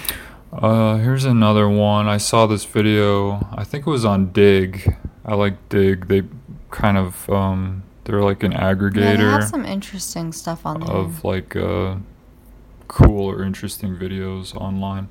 Uh, 0.52 0.98
here's 0.98 1.26
another 1.26 1.68
one. 1.68 2.08
I 2.08 2.18
saw 2.18 2.48
this 2.48 2.66
video. 2.66 3.48
I 3.52 3.64
think 3.64 3.86
it 3.86 3.90
was 3.90 4.06
on 4.06 4.32
Digg. 4.32 4.96
I 5.26 5.36
like 5.36 5.70
Digg. 5.70 6.08
They 6.08 6.24
kind 6.72 6.98
of 6.98 7.30
um, 7.30 7.84
they're 8.06 8.22
like 8.22 8.44
an 8.44 8.54
Yeah, 8.54 9.16
they 9.18 9.24
have 9.24 9.44
some 9.50 9.66
interesting 9.66 10.32
stuff 10.32 10.66
on 10.66 10.80
there. 10.80 10.90
of 10.90 11.24
like 11.26 11.56
uh, 11.56 11.98
cool 12.88 13.30
or 13.30 13.44
interesting 13.44 13.96
videos 13.98 14.56
online. 14.56 15.10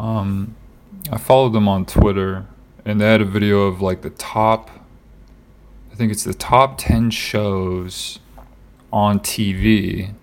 Um, 0.00 0.56
I 1.10 1.18
followed 1.18 1.50
them 1.52 1.68
on 1.68 1.84
Twitter, 1.84 2.46
and 2.84 3.00
they 3.00 3.06
had 3.06 3.20
a 3.20 3.26
video 3.26 3.64
of 3.64 3.82
like 3.82 4.00
the 4.00 4.10
top. 4.10 4.70
I 5.92 5.94
think 5.94 6.10
it's 6.10 6.24
the 6.24 6.34
top 6.34 6.78
ten 6.78 7.10
shows 7.10 8.18
on 8.90 9.20
TV 9.20 10.14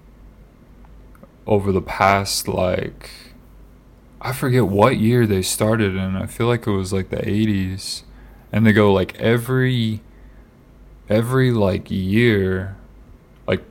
over 1.46 1.72
the 1.72 1.82
past 1.82 2.48
like 2.48 3.12
I 4.22 4.34
forget 4.34 4.68
what 4.68 4.98
year 4.98 5.26
they 5.26 5.42
started 5.42 5.96
and 5.96 6.18
I 6.18 6.26
feel 6.26 6.48
like 6.48 6.68
it 6.68 6.72
was 6.72 6.92
like 6.92 7.10
the 7.10 7.18
80s. 7.18 8.04
And 8.52 8.66
they 8.66 8.74
go 8.74 8.92
like 8.92 9.16
every 9.20 10.02
every 11.08 11.52
like 11.52 11.90
year 11.90 12.76
like 13.48 13.64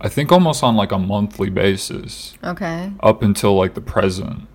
I 0.00 0.08
think 0.08 0.32
almost 0.32 0.62
on 0.62 0.76
like 0.76 0.92
a 0.92 0.98
monthly 0.98 1.50
basis 1.50 2.34
okay. 2.42 2.92
up 3.00 3.22
until 3.22 3.56
like 3.56 3.74
the 3.74 3.80
present. 3.80 4.46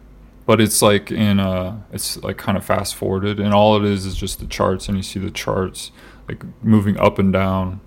But 0.46 0.60
it's 0.60 0.82
like 0.82 1.12
in 1.12 1.40
a 1.40 1.86
it's 1.92 2.18
like 2.24 2.38
kind 2.38 2.58
of 2.58 2.66
fast 2.66 2.96
forwarded 2.96 3.40
and 3.40 3.54
all 3.54 3.78
it 3.78 3.86
is 3.86 4.06
is 4.06 4.16
just 4.16 4.40
the 4.40 4.48
charts 4.48 4.88
and 4.88 4.98
you 4.98 5.04
see 5.04 5.20
the 5.20 5.32
charts 5.32 5.92
like 6.28 6.44
moving 6.64 6.98
up 6.98 7.20
and 7.20 7.32
down. 7.32 7.80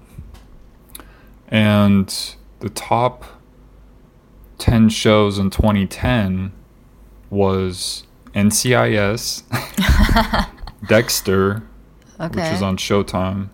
And 1.49 2.37
the 2.61 2.69
top 2.69 3.25
10 4.59 4.88
shows 4.88 5.38
in 5.38 5.50
2010 5.50 6.52
was 7.30 8.04
NCIS, 8.35 9.42
Dexter, 10.88 11.62
Okay. 12.18 12.42
which 12.42 12.52
is 12.52 12.62
on 12.62 12.76
Showtime. 12.76 13.49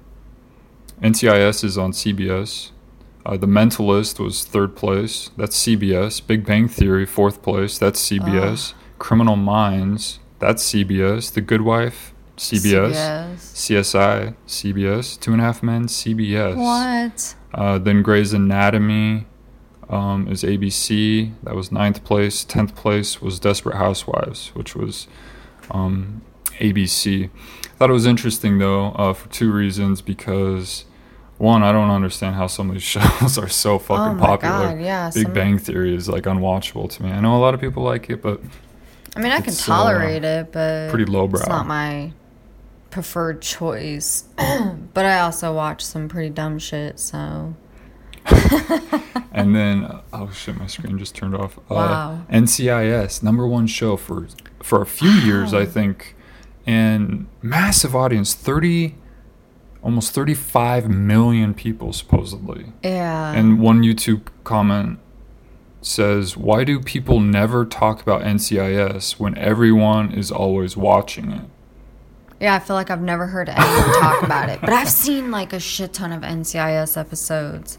NCIS 1.02 1.64
is 1.64 1.76
on 1.76 1.92
CBS. 1.92 2.70
Uh, 3.26 3.36
the 3.36 3.46
Mentalist 3.46 4.18
was 4.18 4.44
third 4.44 4.76
place. 4.76 5.30
That's 5.36 5.56
CBS. 5.56 6.24
Big 6.24 6.44
Bang 6.44 6.68
Theory, 6.68 7.06
fourth 7.06 7.42
place. 7.42 7.78
That's 7.78 8.00
CBS. 8.08 8.74
Criminal 8.98 9.36
Minds, 9.36 10.20
that's 10.38 10.62
CBS. 10.72 11.32
The 11.32 11.40
Good 11.40 11.62
Wife, 11.62 12.12
CBS. 12.36 13.34
CSI, 13.36 14.34
CBS. 14.46 15.18
Two 15.18 15.32
and 15.32 15.40
a 15.40 15.44
Half 15.44 15.62
Men, 15.62 15.86
CBS. 15.86 16.56
What? 16.56 17.34
Uh, 17.52 17.78
then 17.78 18.02
Grey's 18.02 18.32
Anatomy 18.32 19.26
um, 19.92 20.26
is 20.28 20.42
ABC. 20.42 21.32
That 21.44 21.54
was 21.54 21.70
ninth 21.70 22.02
place. 22.04 22.44
Tenth 22.44 22.74
place 22.74 23.20
was 23.20 23.38
Desperate 23.38 23.76
Housewives, 23.76 24.48
which 24.54 24.74
was 24.74 25.06
um, 25.70 26.22
ABC. 26.58 27.28
I 27.28 27.68
thought 27.76 27.90
it 27.90 27.92
was 27.92 28.06
interesting 28.06 28.58
though 28.58 28.86
uh, 28.92 29.12
for 29.12 29.28
two 29.28 29.52
reasons. 29.52 30.00
Because 30.02 30.84
one, 31.38 31.62
I 31.62 31.72
don't 31.72 31.90
understand 31.90 32.34
how 32.36 32.46
some 32.46 32.68
of 32.70 32.74
these 32.74 32.82
shows 32.96 33.36
are 33.38 33.48
so 33.48 33.78
fucking 33.78 34.02
Oh 34.02 34.14
my 34.14 34.26
popular. 34.26 34.68
God, 34.70 34.80
yeah, 34.80 35.10
Big 35.12 35.24
some- 35.24 35.32
Bang 35.34 35.58
Theory 35.58 35.94
is 35.94 36.08
like 36.08 36.24
unwatchable 36.24 36.90
to 36.90 37.02
me. 37.02 37.10
I 37.10 37.20
know 37.20 37.36
a 37.36 37.40
lot 37.40 37.54
of 37.54 37.60
people 37.60 37.82
like 37.82 38.08
it, 38.10 38.22
but 38.22 38.40
I 39.14 39.20
mean, 39.20 39.32
I 39.32 39.40
can 39.40 39.52
uh, 39.52 39.56
tolerate 39.56 40.24
it, 40.24 40.52
but 40.52 40.88
pretty 40.90 41.04
lowbrow. 41.04 41.40
It's 41.40 41.48
not 41.48 41.66
my 41.66 42.12
preferred 42.90 43.42
choice. 43.42 44.24
but 44.94 45.04
I 45.04 45.20
also 45.20 45.54
watch 45.54 45.82
some 45.84 46.08
pretty 46.08 46.30
dumb 46.30 46.58
shit, 46.58 46.98
so 46.98 47.54
and 49.32 49.54
then 49.54 49.84
uh, 49.84 50.02
oh 50.12 50.30
shit, 50.30 50.56
my 50.56 50.66
screen 50.66 50.98
just 50.98 51.14
turned 51.14 51.34
off. 51.34 51.58
Uh, 51.58 51.74
Wow. 51.74 52.22
NCIS 52.30 53.22
number 53.22 53.46
one 53.46 53.66
show 53.66 53.96
for 53.96 54.28
for 54.62 54.80
a 54.82 54.86
few 54.86 55.10
years, 55.10 55.52
I 55.54 55.64
think, 55.66 56.14
and 56.66 57.26
massive 57.42 57.96
audience 57.96 58.34
thirty, 58.34 58.96
almost 59.82 60.12
thirty 60.14 60.34
five 60.34 60.88
million 60.88 61.54
people 61.54 61.92
supposedly. 61.92 62.72
yeah. 62.82 63.32
And 63.32 63.60
one 63.60 63.82
YouTube 63.82 64.22
comment 64.44 64.98
says, 65.80 66.36
"Why 66.36 66.62
do 66.64 66.78
people 66.80 67.18
never 67.20 67.64
talk 67.64 68.00
about 68.02 68.22
NCIS 68.22 69.18
when 69.18 69.36
everyone 69.36 70.12
is 70.12 70.30
always 70.30 70.76
watching 70.76 71.32
it?" 71.32 71.44
yeah, 72.40 72.54
I 72.56 72.58
feel 72.58 72.74
like 72.74 72.90
I've 72.90 73.00
never 73.02 73.28
heard 73.28 73.48
anyone 73.48 74.00
talk 74.00 74.22
about 74.24 74.48
it, 74.48 74.60
but 74.60 74.70
I've 74.72 74.88
seen 74.90 75.30
like 75.30 75.52
a 75.52 75.60
shit 75.60 75.92
ton 75.92 76.10
of 76.12 76.22
NCIS 76.22 76.96
episodes. 76.96 77.78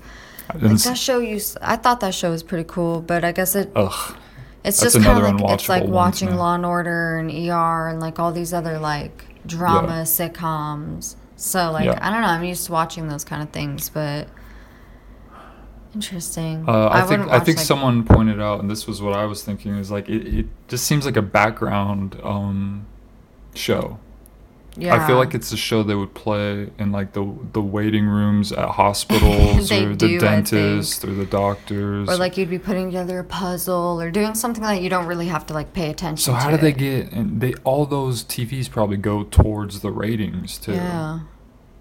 Like 0.54 0.78
that 0.80 0.98
show 0.98 1.20
used, 1.20 1.58
I 1.62 1.76
thought 1.78 2.00
that 2.02 2.14
show 2.14 2.32
was 2.32 2.44
pretty 2.44 2.66
cool, 2.68 3.02
but 3.02 3.24
I 3.24 3.32
guess 3.32 3.56
it 3.56 3.72
ugh, 3.76 4.16
it's 4.64 4.80
that's 4.80 4.94
just 4.94 5.06
kind 5.06 5.24
of 5.24 5.42
like 5.42 5.54
it's 5.54 5.70
like 5.70 5.84
unwatchable 5.84 5.86
one 5.88 5.92
watching 5.94 6.30
me. 6.32 6.36
Law 6.36 6.56
and 6.56 6.66
Order 6.66 7.18
and 7.18 7.30
ER 7.32 7.88
and 7.90 8.00
like 8.00 8.20
all 8.20 8.32
these 8.32 8.54
other 8.54 8.78
like 8.80 9.26
drama 9.46 10.04
sitcoms. 10.04 11.16
So 11.36 11.72
like 11.72 11.86
Yeah. 11.86 12.00
I 12.02 12.12
don't 12.12 12.22
know, 12.22 12.28
I'm 12.28 12.44
used 12.44 12.66
to 12.68 12.72
watching 12.72 13.08
those 13.08 13.24
kind 13.24 13.42
of 13.42 13.50
things, 13.52 13.90
but 13.90 14.28
interesting. 15.96 16.66
Uh, 16.68 16.90
I, 16.92 17.00
think 17.02 17.10
wouldn't 17.10 17.32
I 17.32 17.40
think 17.40 17.58
like- 17.58 17.66
someone 17.66 18.04
pointed 18.04 18.42
out, 18.42 18.60
and 18.60 18.70
this 18.70 18.88
was 18.88 19.02
what 19.02 19.14
I 19.14 19.26
was 19.26 19.44
thinking, 19.44 19.76
is 19.78 19.92
like 19.92 20.10
it, 20.10 20.28
it 20.40 20.46
just 20.68 20.86
seems 20.86 21.06
like 21.06 21.18
a 21.18 21.22
background 21.22 22.20
um, 22.24 22.86
show. 23.56 24.00
Yeah. 24.76 24.96
I 24.96 25.06
feel 25.06 25.18
like 25.18 25.36
it's 25.36 25.52
a 25.52 25.58
show 25.58 25.84
they 25.84 25.94
would 25.94 26.16
play 26.16 26.70
in 26.80 26.92
like 26.92 27.14
the 27.14 27.32
the 27.54 27.62
waiting 27.62 28.08
rooms 28.08 28.52
at 28.52 28.70
hospitals 28.70 29.72
or 29.72 29.94
do, 29.94 30.08
the 30.08 30.18
dentist 30.20 31.06
or 31.06 31.14
the 31.14 31.26
doctors. 31.26 32.10
or 32.10 32.18
like 32.18 32.38
you'd 32.38 32.50
be 32.50 32.58
putting 32.60 32.88
together 32.88 33.20
a 33.20 33.24
puzzle 33.24 34.02
or 34.02 34.10
doing 34.10 34.34
something 34.34 34.64
that 34.64 34.82
you 34.82 34.90
don't 34.90 35.06
really 35.06 35.28
have 35.28 35.46
to 35.48 35.54
like 35.54 35.74
pay 35.74 35.90
attention. 35.92 36.24
so 36.24 36.34
how 36.34 36.50
do 36.50 36.58
they 36.58 36.72
get? 36.72 37.12
And 37.12 37.40
they 37.40 37.54
all 37.64 37.86
those 37.86 38.24
TVs 38.24 38.70
probably 38.70 38.98
go 38.98 39.24
towards 39.24 39.82
the 39.82 39.92
ratings 39.92 40.58
too. 40.58 40.74
Yeah. 40.74 41.20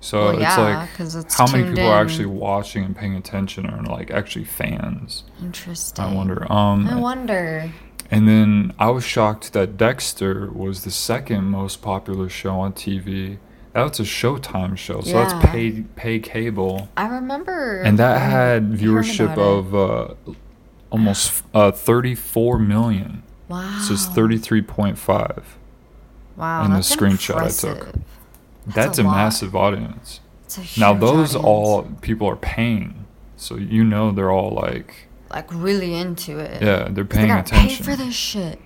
So 0.01 0.25
Well, 0.25 0.31
it's 0.33 0.41
yeah, 0.43 0.57
like 0.59 0.89
it's 0.99 1.35
how 1.37 1.47
many 1.47 1.69
people 1.69 1.87
are 1.87 2.03
actually 2.03 2.27
watching 2.27 2.85
and 2.85 2.95
paying 2.95 3.15
attention 3.15 3.71
or 3.71 3.83
like 3.85 4.11
actually 4.11 4.45
fans? 4.45 5.23
Interesting. 5.41 6.05
I 6.05 6.13
wonder. 6.13 6.53
Um, 6.53 6.89
I 6.89 6.97
wonder. 6.97 7.71
And 8.13 8.29
then 8.29 8.75
I 8.79 8.91
was 8.91 9.05
shocked 9.05 9.55
that 9.55 9.77
Dexter 9.79 10.51
was 10.53 10.85
the 10.85 10.91
second 10.91 11.45
most 11.45 11.81
popular 11.81 12.29
show 12.29 12.61
on 12.61 12.75
TV. 12.75 13.39
That's 13.73 13.99
a 13.99 14.03
Showtime 14.03 14.77
show, 14.77 15.01
so 15.01 15.09
Yeah. 15.17 15.25
that's 15.25 15.47
pay 15.47 15.81
pay 15.97 16.19
cable, 16.19 16.91
I 16.95 17.07
remember. 17.07 17.81
and 17.81 17.99
that 17.99 18.21
had 18.21 18.71
viewership 18.71 19.39
of 19.39 19.75
uh, 19.75 20.15
almost 20.91 21.43
uh, 21.55 21.71
34 21.73 22.59
million. 22.59 23.23
wow. 23.49 23.79
So 23.81 23.95
it's 23.95 24.07
33.5. 24.09 25.43
Wow. 26.37 26.65
in 26.65 26.71
the 26.71 26.77
that's 26.77 26.95
screenshot 26.95 27.37
I 27.37 27.49
took. 27.49 27.79
impressive. 27.79 28.03
That's, 28.67 28.99
a 28.99 29.03
a, 29.03 29.05
massive 29.05 29.57
audience. 29.57 30.21
It's 30.45 30.77
a 30.77 30.81
Now 30.81 30.93
those 30.93 31.35
audience. 31.35 31.35
all 31.47 31.83
people 32.03 32.29
are 32.29 32.37
paying, 32.37 33.07
so 33.37 33.57
you 33.57 33.85
know 33.85 34.13
they're 34.13 34.31
all 34.31 34.51
like, 34.51 35.09
like 35.33 35.53
really 35.53 35.95
into 35.95 36.39
it. 36.39 36.63
yeah, 36.63 36.89
they're 36.91 37.05
they 37.05 37.17
paying 37.17 37.29
gotta 37.29 37.41
attention. 37.55 37.85
pay 37.85 37.91
for 37.93 37.97
this 37.97 38.15
shit. 38.15 38.61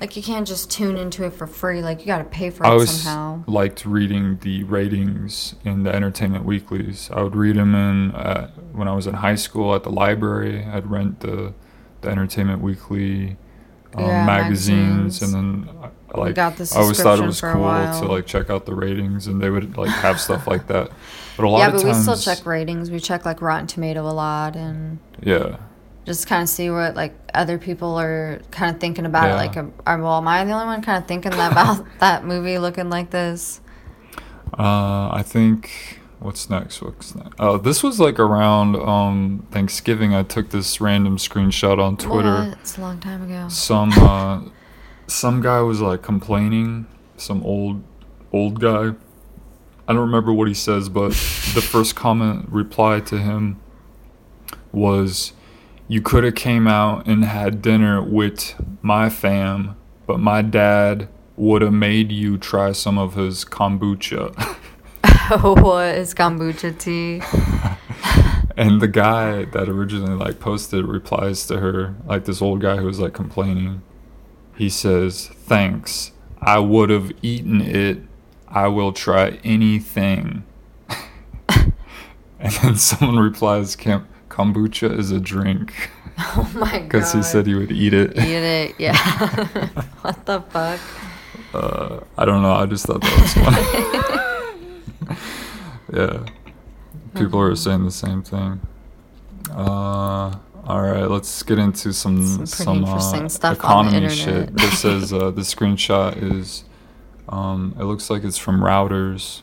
Like 0.00 0.16
you 0.16 0.22
can't 0.22 0.46
just 0.48 0.70
tune 0.70 0.96
into 0.96 1.24
it 1.24 1.32
for 1.32 1.46
free. 1.46 1.80
Like 1.82 2.00
you 2.00 2.06
gotta 2.06 2.24
pay 2.24 2.50
for 2.50 2.66
I 2.66 2.74
it 2.76 2.86
somehow. 2.86 3.44
liked 3.46 3.84
reading 3.86 4.38
the 4.38 4.64
ratings 4.64 5.54
in 5.64 5.84
the 5.84 5.94
Entertainment 5.94 6.44
Weeklies. 6.44 7.08
I 7.12 7.22
would 7.22 7.36
read 7.36 7.56
them 7.56 7.74
in 7.74 8.10
uh, 8.12 8.50
when 8.72 8.88
I 8.88 8.94
was 8.94 9.06
in 9.06 9.14
high 9.14 9.36
school 9.36 9.74
at 9.74 9.84
the 9.84 9.90
library. 9.90 10.64
I'd 10.64 10.90
rent 10.90 11.20
the 11.20 11.54
the 12.00 12.08
Entertainment 12.08 12.62
Weekly 12.62 13.36
um, 13.94 14.04
Yeah, 14.06 14.24
magazines, 14.26 15.20
magazines. 15.20 15.22
and 15.22 15.66
then 15.68 15.90
like 16.14 16.36
I 16.38 16.52
always 16.76 17.00
thought 17.00 17.18
it 17.20 17.24
was 17.26 17.40
cool 17.40 17.52
to 17.62 18.06
like 18.06 18.26
check 18.26 18.50
out 18.50 18.66
the 18.66 18.74
ratings, 18.74 19.28
and 19.28 19.40
they 19.40 19.50
would 19.50 19.76
like 19.76 19.90
have 19.90 20.20
stuff 20.20 20.46
like 20.48 20.66
that. 20.66 20.90
But 21.36 21.44
a 21.44 21.48
lot 21.48 21.58
Yeah, 21.60 21.66
of 21.68 21.72
but 21.74 21.84
we 21.84 21.94
still 21.94 22.16
check 22.16 22.44
ratings. 22.44 22.90
We 22.90 22.98
check 22.98 23.24
like 23.24 23.40
Rotten 23.40 23.66
Tomato 23.68 24.02
a 24.02 24.10
lot 24.10 24.56
and 24.56 24.98
yeah, 25.22 25.58
just 26.04 26.26
kind 26.26 26.42
of 26.42 26.48
see 26.48 26.70
what 26.70 26.94
like 26.96 27.14
other 27.34 27.58
people 27.58 27.96
are 27.98 28.40
kind 28.50 28.74
of 28.74 28.80
thinking 28.80 29.06
about 29.06 29.24
Yeah. 29.26 29.34
it. 29.34 29.36
Like, 29.36 29.56
am- 29.56 29.72
are, 29.86 30.00
well, 30.00 30.18
am 30.18 30.26
I 30.28 30.44
the 30.44 30.52
only 30.52 30.66
one 30.66 30.82
kind 30.82 31.00
of 31.02 31.08
thinking 31.08 31.32
about 31.32 31.84
that 32.00 32.24
movie 32.24 32.58
looking 32.58 32.90
like 32.90 33.10
this? 33.10 33.60
Uh, 34.58 35.08
I 35.12 35.22
think 35.24 36.00
what's 36.18 36.50
next? 36.50 36.82
What's 36.82 37.14
next? 37.14 37.34
Oh, 37.38 37.56
this 37.56 37.82
was 37.82 37.98
like 38.00 38.18
around 38.18 38.76
um, 38.76 39.46
Thanksgiving. 39.50 40.14
I 40.14 40.22
took 40.24 40.50
this 40.50 40.80
random 40.80 41.16
screenshot 41.16 41.78
on 41.78 41.96
Twitter. 41.96 42.48
What? 42.48 42.58
It's 42.58 42.76
a 42.78 42.80
long 42.80 43.00
time 43.00 43.22
ago. 43.22 43.48
Some 43.48 43.92
uh, 43.96 44.42
some 45.06 45.40
guy 45.40 45.60
was 45.60 45.80
like 45.80 46.02
complaining. 46.02 46.86
Some 47.16 47.42
old 47.44 47.82
old 48.32 48.60
guy. 48.60 48.92
I 49.88 49.92
don't 49.92 50.02
remember 50.02 50.32
what 50.32 50.48
he 50.48 50.54
says, 50.54 50.88
but 50.88 51.10
the 51.54 51.62
first 51.62 51.96
comment 51.96 52.48
reply 52.50 53.00
to 53.00 53.18
him 53.18 53.60
was, 54.70 55.32
"You 55.92 56.00
could 56.00 56.24
have 56.24 56.34
came 56.34 56.66
out 56.66 57.06
and 57.06 57.22
had 57.22 57.60
dinner 57.60 58.00
with 58.00 58.54
my 58.80 59.10
fam, 59.10 59.76
but 60.06 60.18
my 60.18 60.40
dad." 60.42 61.08
Would 61.34 61.62
have 61.62 61.72
made 61.72 62.12
you 62.12 62.36
try 62.36 62.72
some 62.72 62.98
of 62.98 63.14
his 63.14 63.44
kombucha. 63.44 64.34
what 65.62 65.94
is 65.96 66.14
kombucha 66.14 66.78
tea? 66.78 67.22
And 68.56 68.82
the 68.82 68.88
guy 68.88 69.46
that 69.46 69.68
originally 69.68 70.14
like 70.14 70.38
posted 70.38 70.84
replies 70.84 71.46
to 71.46 71.58
her, 71.58 71.94
like 72.04 72.26
this 72.26 72.42
old 72.42 72.60
guy 72.60 72.76
who 72.76 72.84
was 72.84 73.00
like 73.00 73.14
complaining. 73.14 73.80
He 74.56 74.68
says, 74.68 75.28
"Thanks. 75.28 76.12
I 76.40 76.58
would 76.58 76.90
have 76.90 77.12
eaten 77.22 77.62
it. 77.62 78.02
I 78.48 78.68
will 78.68 78.92
try 78.92 79.40
anything." 79.42 80.44
and 82.38 82.52
then 82.62 82.76
someone 82.76 83.18
replies, 83.18 83.74
"Kam- 83.74 84.06
"Kombucha 84.32 84.98
is 84.98 85.10
a 85.10 85.20
drink," 85.20 85.90
Oh 86.18 86.50
my 86.54 86.70
god. 86.78 86.82
because 86.88 87.12
he 87.12 87.22
said 87.22 87.46
he 87.46 87.54
would 87.54 87.70
eat 87.72 87.92
it. 87.94 88.10
Eat 88.18 88.44
it, 88.58 88.74
yeah. 88.78 88.96
what 90.02 90.24
the 90.26 90.40
fuck? 90.50 90.80
Uh, 91.54 92.00
I 92.16 92.24
don't 92.24 92.42
know. 92.42 92.52
I 92.54 92.64
just 92.66 92.86
thought 92.86 93.02
that 93.02 93.20
was 93.20 93.34
funny. 93.34 95.18
yeah, 95.92 96.26
people 97.14 97.40
are 97.40 97.54
saying 97.56 97.84
the 97.84 97.90
same 97.90 98.22
thing. 98.22 98.60
Uh, 99.50 100.34
all 100.64 100.80
right, 100.80 101.04
let's 101.10 101.42
get 101.42 101.58
into 101.58 101.92
some 101.92 102.22
Some 102.22 102.46
some, 102.46 102.84
uh, 102.84 102.86
interesting 102.86 103.28
stuff 103.28 103.62
on 103.64 103.86
the 103.86 103.96
economy 103.98 104.14
shit. 104.14 104.56
This 104.56 104.78
says 104.80 105.12
uh, 105.12 105.30
the 105.30 105.42
screenshot 105.42 106.16
is. 106.22 106.64
Um, 107.28 107.74
it 107.78 107.84
looks 107.84 108.10
like 108.10 108.24
it's 108.24 108.38
from 108.38 108.60
Reuters. 108.60 109.42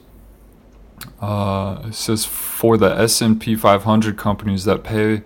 Uh, 1.22 1.82
it 1.86 1.94
says 1.96 2.26
for 2.26 2.78
the 2.78 2.90
S 2.98 3.22
and 3.22 3.40
P 3.40 3.56
500 3.56 4.18
companies 4.18 4.66
that 4.66 4.84
pay 4.84 5.22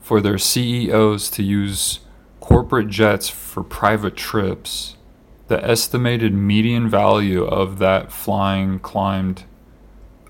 for 0.00 0.20
their 0.20 0.38
CEOs 0.38 1.28
to 1.30 1.42
use 1.42 2.00
corporate 2.40 2.88
jets 2.88 3.28
for 3.28 3.62
private 3.62 4.16
trips, 4.16 4.96
the 5.48 5.62
estimated 5.64 6.32
median 6.34 6.88
value 6.88 7.44
of 7.44 7.78
that 7.78 8.10
flying 8.12 8.78
climbed 8.78 9.44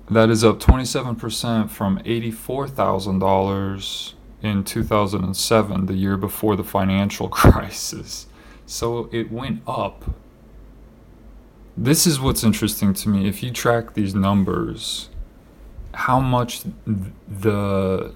That 0.10 0.30
is 0.30 0.44
up 0.44 0.60
27% 0.60 1.70
from 1.70 2.00
$84,000 2.00 4.14
in 4.42 4.64
2007, 4.64 5.86
the 5.86 5.94
year 5.94 6.18
before 6.18 6.56
the 6.56 6.64
financial 6.64 7.30
crisis. 7.42 8.28
So 8.66 9.10
it 9.12 9.32
went 9.32 9.62
up. 9.68 10.04
This 11.78 12.06
is 12.06 12.20
what's 12.20 12.44
interesting 12.44 12.94
to 12.94 13.10
me. 13.10 13.28
If 13.28 13.42
you 13.42 13.52
track 13.52 13.94
these 13.94 14.14
numbers, 14.14 15.10
how 15.94 16.20
much 16.20 16.62
the 17.28 18.14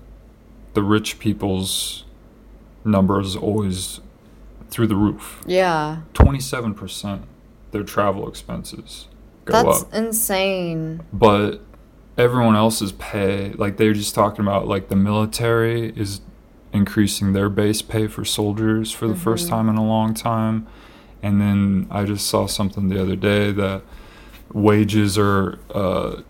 the 0.73 0.83
rich 0.83 1.17
people's 1.17 2.03
numbers 2.85 3.35
always 3.35 3.99
through 4.69 4.87
the 4.87 4.95
roof. 4.95 5.41
Yeah. 5.47 6.01
27% 6.13 7.23
their 7.71 7.83
travel 7.83 8.29
expenses 8.29 9.07
go 9.45 9.53
That's 9.63 9.83
up. 9.83 9.93
insane. 9.93 11.01
But 11.11 11.61
everyone 12.17 12.55
else's 12.55 12.91
pay, 12.93 13.51
like 13.53 13.77
they're 13.77 13.93
just 13.93 14.15
talking 14.15 14.41
about 14.41 14.67
like 14.67 14.89
the 14.89 14.95
military 14.95 15.89
is 15.95 16.21
increasing 16.73 17.33
their 17.33 17.49
base 17.49 17.81
pay 17.81 18.07
for 18.07 18.25
soldiers 18.25 18.91
for 18.91 19.07
the 19.07 19.15
first 19.15 19.45
Mm-hmm. 19.45 19.55
time 19.55 19.69
in 19.69 19.75
a 19.77 19.85
long 19.85 20.13
time. 20.13 20.67
And 21.23 21.41
then 21.41 21.87
I 21.89 22.03
just 22.05 22.27
saw 22.27 22.45
something 22.45 22.89
the 22.89 23.01
other 23.01 23.15
day 23.15 23.51
that 23.51 23.81
wages 24.53 25.17
are 25.17 25.59
uh, 25.73 26.21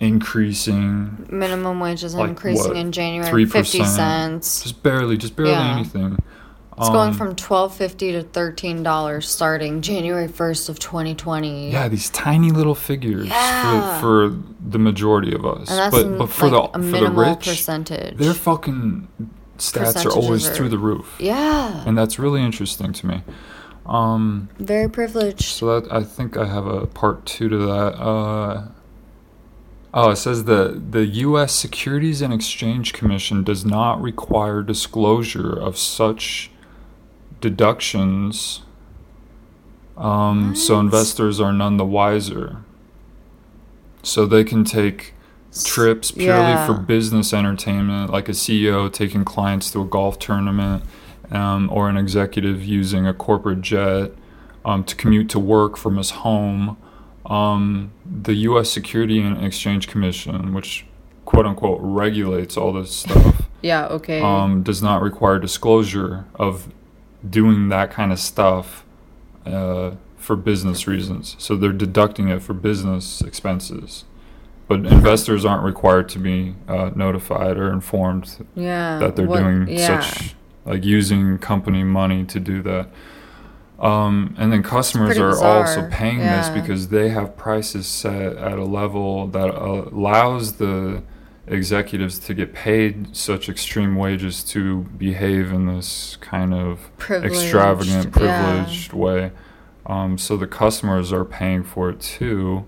increasing 0.00 1.26
Minimum 1.30 1.80
wages 1.80 2.14
are 2.14 2.18
Like 2.20 2.30
increasing 2.30 2.68
what? 2.68 2.76
in 2.76 2.92
January 2.92 3.44
50 3.46 3.78
3%? 3.80 3.84
cents. 3.86 4.62
just 4.62 4.82
barely, 4.82 5.16
just 5.16 5.36
barely 5.36 5.52
Yeah. 5.52 5.74
anything. 5.78 6.18
It's 6.78 6.90
going 6.90 7.08
Um, 7.10 7.14
from 7.14 7.34
twelve 7.36 7.74
fifty 7.74 8.12
to 8.12 8.22
thirteen 8.22 8.82
dollars 8.82 9.26
starting 9.28 9.80
January 9.80 10.28
first 10.28 10.68
of 10.68 10.78
twenty 10.78 11.14
twenty. 11.14 11.70
Yeah, 11.70 11.88
these 11.88 12.10
tiny 12.10 12.50
little 12.50 12.74
figures 12.74 13.28
Yeah. 13.28 13.98
for, 13.98 14.30
for 14.30 14.36
the 14.68 14.78
majority 14.78 15.34
of 15.34 15.46
us. 15.46 15.68
but 15.90 16.18
but 16.18 16.26
for 16.28 16.48
like, 16.50 16.72
the 16.74 16.78
for 16.82 16.98
the 17.00 17.10
rich, 17.10 17.46
percentage. 17.46 18.18
their 18.18 18.34
fucking 18.34 19.08
stats 19.56 20.04
are 20.04 20.10
always 20.12 20.46
are- 20.48 20.54
through 20.54 20.68
the 20.68 20.76
roof. 20.78 21.16
yeah, 21.18 21.82
And 21.86 21.96
that's 21.96 22.18
really 22.18 22.42
interesting 22.42 22.92
to 22.92 23.06
me. 23.06 23.22
Um, 23.86 24.50
very 24.58 24.90
privileged. 24.90 25.44
so 25.44 25.80
that 25.80 25.90
I 25.90 26.02
think 26.02 26.36
I 26.36 26.44
have 26.44 26.66
a 26.66 26.86
part 26.86 27.24
two 27.24 27.48
to 27.48 27.56
that. 27.56 27.94
Uh, 27.98 28.64
oh, 29.94 30.10
it 30.10 30.16
says 30.16 30.44
that 30.44 30.92
the 30.92 31.06
U.S. 31.06 31.52
Securities 31.54 32.20
and 32.20 32.34
Exchange 32.34 32.92
Commission 32.92 33.44
does 33.44 33.64
not 33.64 34.02
require 34.02 34.62
disclosure 34.62 35.52
of 35.58 35.78
such 35.78 36.50
deductions. 37.40 38.62
Um, 39.96 40.54
so 40.54 40.78
investors 40.78 41.40
are 41.40 41.52
none 41.52 41.76
the 41.76 41.84
wiser. 41.84 42.58
So 44.02 44.26
they 44.26 44.44
can 44.44 44.64
take 44.64 45.14
trips 45.64 46.10
purely 46.10 46.50
Yeah. 46.50 46.66
for 46.66 46.74
business 46.74 47.32
entertainment, 47.32 48.10
like 48.10 48.28
a 48.28 48.34
CEO 48.34 48.88
taking 48.88 49.24
clients 49.24 49.70
to 49.70 49.80
a 49.80 49.84
golf 49.86 50.18
tournament, 50.18 50.82
um, 51.30 51.70
or 51.72 51.88
an 51.88 51.96
executive 51.96 52.62
using 52.64 53.06
a 53.06 53.14
corporate 53.14 53.62
jet 53.62 54.12
um, 54.64 54.84
to 54.84 54.94
commute 54.96 55.28
to 55.30 55.38
work 55.38 55.76
from 55.76 55.96
his 55.96 56.10
home. 56.10 56.76
Um, 57.24 57.90
the 58.04 58.34
U.S. 58.34 58.70
Security 58.70 59.20
and 59.20 59.42
Exchange 59.44 59.88
Commission, 59.88 60.52
which 60.54 60.86
quote 61.24 61.46
unquote 61.46 61.78
regulates 61.82 62.56
all 62.56 62.72
this 62.72 62.94
stuff, 62.98 63.42
Yeah. 63.62 63.86
Okay. 63.86 64.20
um, 64.20 64.62
does 64.62 64.82
not 64.82 65.02
require 65.02 65.38
disclosure 65.38 66.26
of 66.36 66.68
doing 67.30 67.68
that 67.68 67.90
kind 67.90 68.12
of 68.12 68.18
stuff 68.18 68.84
uh, 69.44 69.92
for 70.16 70.36
business 70.36 70.86
reasons. 70.86 71.36
So 71.38 71.56
they're 71.56 71.72
deducting 71.72 72.28
it 72.28 72.42
for 72.42 72.52
business 72.54 73.20
expenses. 73.20 74.04
But 74.68 74.80
investors 74.80 75.44
aren't 75.44 75.62
required 75.62 76.08
to 76.10 76.18
be 76.18 76.56
uh, 76.66 76.90
notified 76.96 77.56
or 77.56 77.72
informed 77.72 78.44
yeah. 78.56 78.98
that 78.98 79.14
they're 79.14 79.26
what- 79.26 79.38
doing 79.40 79.68
yeah. 79.68 80.00
such, 80.00 80.34
like 80.64 80.84
using 80.84 81.38
company 81.38 81.84
money 81.84 82.24
to 82.24 82.40
do 82.40 82.62
that. 82.62 82.88
Um, 83.78 84.34
and 84.38 84.50
then 84.52 84.62
customers 84.62 85.18
are 85.18 85.30
bizarre. 85.30 85.58
also 85.66 85.88
paying 85.90 86.18
Yeah. 86.18 86.38
this 86.38 86.48
because 86.48 86.88
they 86.88 87.10
have 87.10 87.36
prices 87.36 87.86
set 87.86 88.36
at 88.36 88.58
a 88.58 88.64
level 88.64 89.26
that 89.28 89.50
allows 89.54 90.54
the 90.54 91.02
executives 91.46 92.18
to 92.18 92.34
get 92.34 92.52
paid 92.52 93.16
such 93.16 93.48
extreme 93.48 93.96
wages 93.96 94.42
to 94.44 94.82
behave 94.98 95.52
in 95.52 95.66
this 95.66 96.16
kind 96.20 96.52
of 96.52 96.90
extravagant, 97.10 98.12
Privileged, 98.12 98.92
yeah. 98.92 98.98
way. 98.98 99.32
Um, 99.86 100.18
so 100.18 100.36
the 100.36 100.46
customers 100.46 101.12
are 101.12 101.24
paying 101.24 101.62
for 101.62 101.90
it 101.90 102.00
too. 102.00 102.64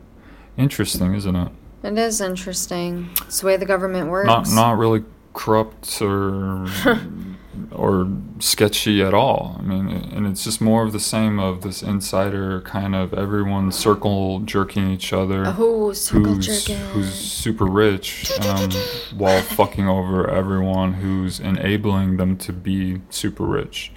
Interesting, 0.56 1.14
isn't 1.14 1.34
it? 1.36 1.52
It 1.82 1.98
is 1.98 2.20
interesting. 2.20 3.10
It's 3.26 3.40
the 3.40 3.46
way 3.46 3.56
the 3.56 3.66
government 3.66 4.10
works. 4.10 4.26
Not 4.26 4.48
not 4.50 4.78
really 4.78 5.04
corrupt 5.32 6.00
or 6.02 6.66
or 7.72 8.08
sketchy 8.38 9.02
at 9.02 9.14
all. 9.14 9.56
I 9.58 9.62
mean, 9.62 9.88
and 9.88 10.26
it's 10.26 10.44
just 10.44 10.60
more 10.60 10.84
of 10.84 10.92
the 10.92 11.00
same 11.00 11.38
of 11.38 11.62
this 11.62 11.82
insider 11.82 12.60
kind 12.62 12.94
of 12.94 13.14
everyone 13.14 13.72
circle 13.72 14.40
jerking 14.40 14.90
each 14.90 15.12
other. 15.12 15.44
Oh, 15.46 15.92
circle 15.92 16.34
Who's, 16.34 16.64
jerking. 16.64 16.84
who's 16.88 17.12
super 17.14 17.66
rich 17.66 18.30
um, 18.40 18.70
while 19.16 19.42
fucking 19.42 19.88
over 19.88 20.28
everyone 20.28 20.94
who's 20.94 21.40
enabling 21.40 22.16
them 22.16 22.36
to 22.38 22.52
be 22.52 23.00
super 23.10 23.44
rich. 23.44 23.92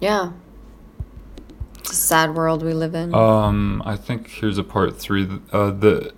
Yeah. 0.00 0.32
It's 1.78 1.92
a 1.92 1.94
sad 1.94 2.34
world 2.34 2.62
we 2.62 2.74
live 2.74 2.94
in. 2.94 3.14
Um, 3.14 3.82
I 3.84 3.96
think 3.96 4.28
here's 4.28 4.58
a 4.58 4.64
part 4.64 4.98
three. 4.98 5.28
Uh, 5.52 5.70
the 5.70 6.12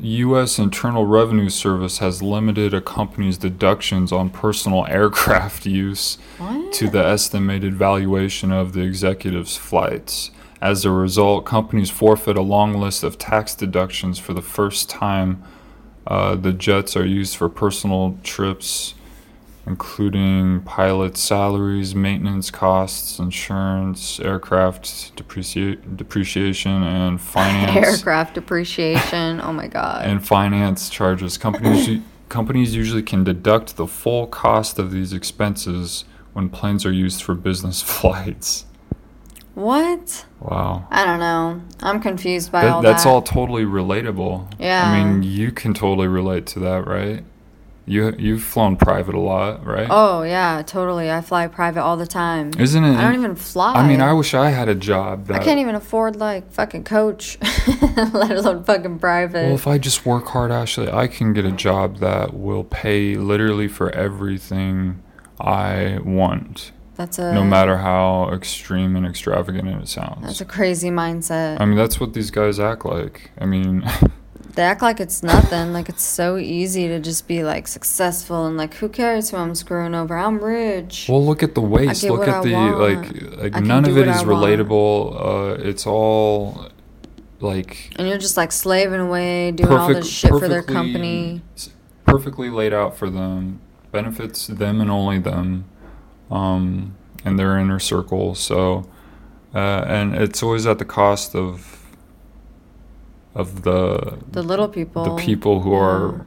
U.S. 0.00 0.58
Internal 0.58 1.06
Revenue 1.06 1.48
Service 1.48 1.98
has 1.98 2.22
limited 2.22 2.72
a 2.72 2.80
company's 2.80 3.38
deductions 3.38 4.12
on 4.12 4.30
personal 4.30 4.86
aircraft 4.88 5.66
use 5.66 6.18
what? 6.38 6.72
to 6.74 6.88
the 6.88 7.04
estimated 7.04 7.74
valuation 7.74 8.52
of 8.52 8.72
the 8.72 8.82
executive's 8.82 9.56
flights. 9.56 10.30
As 10.60 10.84
a 10.84 10.90
result, 10.90 11.44
companies 11.46 11.90
forfeit 11.90 12.36
a 12.36 12.42
long 12.42 12.74
list 12.74 13.04
of 13.04 13.18
tax 13.18 13.54
deductions 13.54 14.18
for 14.18 14.34
the 14.34 14.42
first 14.42 14.90
time. 14.90 15.42
Uh, 16.06 16.34
the 16.34 16.52
jets 16.52 16.96
are 16.96 17.06
used 17.06 17.36
for 17.36 17.48
personal 17.48 18.18
trips, 18.22 18.94
including 19.68 20.60
pilot 20.62 21.16
salaries, 21.18 21.94
maintenance 21.94 22.50
costs, 22.50 23.18
insurance, 23.18 24.18
aircraft 24.20 25.14
depreciate, 25.14 25.96
depreciation, 25.96 26.82
and 26.82 27.20
finance 27.36 27.76
Aircraft 27.76 28.34
depreciation. 28.34 29.40
oh 29.42 29.52
my 29.52 29.68
god. 29.68 30.06
and 30.06 30.26
finance 30.26 30.88
charges. 30.88 31.36
Companies 31.36 32.00
companies 32.28 32.74
usually 32.74 33.02
can 33.02 33.24
deduct 33.24 33.76
the 33.76 33.86
full 33.86 34.26
cost 34.26 34.78
of 34.78 34.90
these 34.90 35.12
expenses 35.12 36.04
when 36.32 36.48
planes 36.48 36.84
are 36.86 36.92
used 36.92 37.22
for 37.22 37.34
business 37.34 37.82
flights. 37.94 38.64
what? 39.54 40.24
Wow. 40.40 40.86
I 40.90 41.04
don't 41.04 41.18
know. 41.20 41.60
I'm 41.80 42.00
confused 42.00 42.50
by 42.52 42.68
all 42.68 42.80
that's 42.80 42.82
that. 42.82 42.90
That's 42.92 43.06
all 43.06 43.22
totally 43.22 43.64
relatable. 43.64 44.52
Yeah. 44.58 44.90
I 44.90 45.04
mean, 45.04 45.22
you 45.24 45.50
can 45.52 45.74
totally 45.74 46.08
relate 46.08 46.46
to 46.48 46.60
that, 46.60 46.86
right? 46.86 47.24
You 47.88 48.14
you've 48.18 48.42
flown 48.42 48.76
private 48.76 49.14
a 49.14 49.20
lot, 49.20 49.64
right? 49.64 49.88
Oh 49.90 50.22
yeah, 50.22 50.62
totally. 50.64 51.10
I 51.10 51.20
fly 51.20 51.46
private 51.46 51.82
all 51.82 51.96
the 51.96 52.06
time. 52.06 52.52
Isn't 52.58 52.84
it? 52.84 52.96
I 52.96 53.02
don't 53.02 53.14
even 53.14 53.34
fly. 53.34 53.74
I 53.74 53.86
mean, 53.86 54.00
I 54.00 54.12
wish 54.12 54.34
I 54.34 54.50
had 54.50 54.68
a 54.68 54.74
job 54.74 55.26
that 55.26 55.40
I 55.40 55.44
can't 55.44 55.60
even 55.60 55.74
afford 55.74 56.16
like 56.16 56.52
fucking 56.52 56.84
coach, 56.84 57.38
let 58.12 58.30
alone 58.30 58.64
fucking 58.64 58.98
private. 58.98 59.44
Well, 59.46 59.54
if 59.54 59.66
I 59.66 59.78
just 59.78 60.04
work 60.04 60.26
hard, 60.26 60.50
Ashley, 60.50 60.90
I 60.90 61.06
can 61.06 61.32
get 61.32 61.44
a 61.44 61.52
job 61.52 61.98
that 61.98 62.34
will 62.34 62.64
pay 62.64 63.14
literally 63.14 63.68
for 63.68 63.90
everything 63.90 65.02
I 65.40 65.98
want, 66.04 66.72
that's 66.98 67.18
a 67.18 67.32
no 67.32 67.44
matter 67.44 67.78
how 67.78 68.28
extreme 68.32 68.96
and 68.96 69.06
extravagant 69.06 69.68
it 69.68 69.88
sounds. 69.88 70.22
That's 70.22 70.40
a 70.40 70.44
crazy 70.44 70.90
mindset. 70.90 71.60
I 71.60 71.64
mean, 71.64 71.76
that's 71.76 72.00
what 72.00 72.12
these 72.12 72.32
guys 72.32 72.58
act 72.58 72.84
like. 72.84 73.30
I 73.38 73.46
mean, 73.46 73.88
they 74.58 74.64
act 74.64 74.82
like 74.82 74.98
it's 74.98 75.22
nothing. 75.22 75.72
like 75.72 75.88
it's 75.88 76.02
so 76.02 76.36
easy 76.36 76.88
to 76.88 76.98
just 76.98 77.28
be 77.28 77.44
like 77.44 77.68
successful 77.68 78.44
and 78.44 78.56
like 78.56 78.74
who 78.74 78.88
cares 78.88 79.30
who 79.30 79.36
I'm 79.36 79.54
screwing 79.54 79.94
over? 79.94 80.18
I'm 80.18 80.42
rich. 80.42 81.06
well, 81.08 81.24
look 81.24 81.44
at 81.44 81.54
the 81.54 81.60
waste. 81.60 82.02
Look 82.02 82.26
at 82.26 82.28
I 82.28 82.42
the 82.42 82.52
want. 82.54 82.78
like, 82.80 83.52
like 83.54 83.62
none 83.62 83.84
of 83.84 83.96
it 83.96 84.08
is 84.08 84.16
I 84.16 84.24
want. 84.24 84.44
relatable. 84.44 85.60
Uh, 85.60 85.62
it's 85.62 85.86
all 85.86 86.70
like 87.38 87.92
and 88.00 88.08
you're 88.08 88.18
just 88.18 88.36
like 88.36 88.50
slaving 88.50 88.98
away, 88.98 89.52
doing 89.52 89.72
all 89.72 89.94
this 89.94 90.10
shit 90.10 90.30
for 90.30 90.48
their 90.48 90.64
company. 90.64 91.40
perfectly 92.04 92.50
laid 92.50 92.74
out 92.74 92.96
for 92.96 93.08
them, 93.08 93.60
benefits 93.92 94.48
them 94.48 94.80
and 94.80 94.90
only 94.90 95.20
them, 95.20 95.66
um, 96.32 96.96
and 97.24 97.38
their 97.38 97.56
inner 97.56 97.78
circle. 97.78 98.34
So, 98.34 98.90
uh, 99.54 99.84
and 99.86 100.16
it's 100.16 100.42
always 100.42 100.66
at 100.66 100.80
the 100.80 100.84
cost 100.84 101.36
of 101.36 101.77
of 103.38 103.62
the 103.62 104.18
The 104.32 104.42
little 104.42 104.68
people. 104.68 105.04
the 105.04 105.22
people 105.22 105.60
who 105.62 105.72
Yeah. 105.72 105.78
are 105.86 106.26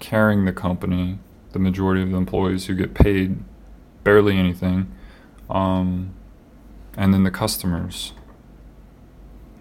carrying 0.00 0.44
the 0.44 0.52
company, 0.52 1.18
the 1.52 1.58
majority 1.58 2.02
of 2.02 2.10
the 2.10 2.16
employees 2.16 2.66
who 2.66 2.74
get 2.74 2.92
paid 2.94 3.38
barely 4.04 4.36
anything, 4.36 4.88
um, 5.48 6.10
and 6.96 7.14
then 7.14 7.22
the 7.22 7.30
customers. 7.30 8.12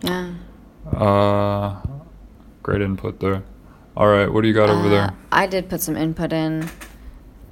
Yeah. 0.01 0.31
Uh, 0.91 1.75
Great 2.63 2.81
input 2.81 3.19
there. 3.19 3.43
All 3.97 4.07
right, 4.07 4.31
what 4.31 4.41
do 4.41 4.47
you 4.47 4.53
got 4.53 4.69
over 4.69 4.87
Uh, 4.87 4.89
there? 4.89 5.13
I 5.31 5.47
did 5.47 5.67
put 5.69 5.81
some 5.81 5.97
input 5.97 6.31
in. 6.33 6.69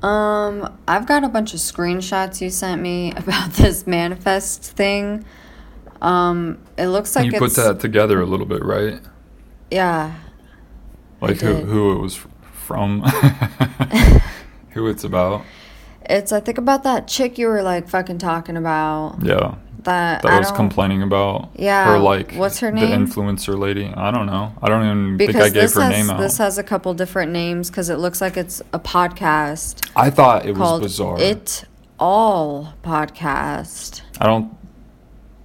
Um, 0.01 0.71
I've 0.87 1.05
got 1.07 1.23
a 1.23 1.29
bunch 1.29 1.53
of 1.53 1.59
screenshots 1.59 2.41
you 2.41 2.49
sent 2.49 2.81
me 2.81 3.11
about 3.17 3.51
this 3.53 3.85
manifest 3.87 4.63
thing. 4.63 5.25
Um, 6.01 6.59
it 6.77 6.87
looks 6.87 7.15
like 7.15 7.25
you 7.25 7.31
it's 7.31 7.39
put 7.39 7.53
that 7.55 7.79
together 7.81 8.21
a 8.21 8.25
little 8.25 8.45
bit, 8.45 8.63
right? 8.63 8.99
Yeah. 9.71 10.15
Like 11.21 11.37
who 11.41 11.53
who 11.53 11.91
it 11.93 12.01
was 12.01 12.15
from, 12.53 13.01
who 14.71 14.87
it's 14.87 15.03
about. 15.03 15.43
It's 16.05 16.31
I 16.31 16.39
think 16.39 16.57
about 16.57 16.83
that 16.83 17.07
chick 17.07 17.37
you 17.37 17.47
were 17.47 17.61
like 17.61 17.87
fucking 17.89 18.17
talking 18.19 18.55
about. 18.57 19.17
Yeah, 19.21 19.55
That, 19.83 20.21
that 20.21 20.31
I 20.31 20.39
was 20.39 20.51
complaining 20.51 21.03
about. 21.03 21.49
Yeah, 21.55 21.91
her 21.91 21.99
like 21.99 22.33
what's 22.33 22.59
her 22.59 22.71
name 22.71 22.89
The 22.89 22.95
influencer 22.95 23.59
lady. 23.59 23.91
I 23.95 24.11
don't 24.11 24.25
know. 24.25 24.53
I 24.61 24.69
don't 24.69 24.85
even 24.85 25.17
because 25.17 25.33
think 25.35 25.45
I 25.45 25.49
gave 25.49 25.61
this 25.63 25.75
her 25.75 25.81
has 25.81 25.91
name 25.91 26.09
out. 26.09 26.19
this 26.19 26.37
has 26.37 26.57
a 26.57 26.63
couple 26.63 26.93
different 26.93 27.31
names 27.31 27.69
because 27.69 27.89
it 27.89 27.97
looks 27.97 28.21
like 28.21 28.37
it's 28.37 28.61
a 28.73 28.79
podcast 28.79 29.89
I 29.95 30.09
thought 30.09 30.45
it 30.45 30.55
was 30.57 30.81
bizarre. 30.81 31.19
It 31.19 31.65
All 31.99 32.73
Podcast. 32.83 34.01
I 34.19 34.25
don't. 34.25 34.55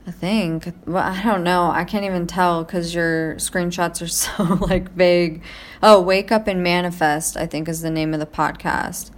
I 0.07 0.11
think. 0.11 0.73
Well, 0.87 1.03
I 1.03 1.23
don't 1.23 1.43
know. 1.43 1.71
I 1.71 1.85
can't 1.85 2.05
even 2.05 2.27
tell 2.27 2.65
because 2.65 2.95
your 2.95 3.37
screenshots 3.37 4.03
are 4.03 4.07
so 4.09 4.43
like 4.67 4.93
vague. 4.93 5.43
Oh, 5.83 6.01
Wake 6.01 6.31
Up 6.31 6.47
and 6.47 6.63
Manifest, 6.63 7.37
I 7.37 7.47
think 7.47 7.69
is 7.69 7.83
the 7.83 7.91
name 7.91 8.13
of 8.15 8.21
the 8.21 8.27
podcast. 8.27 9.11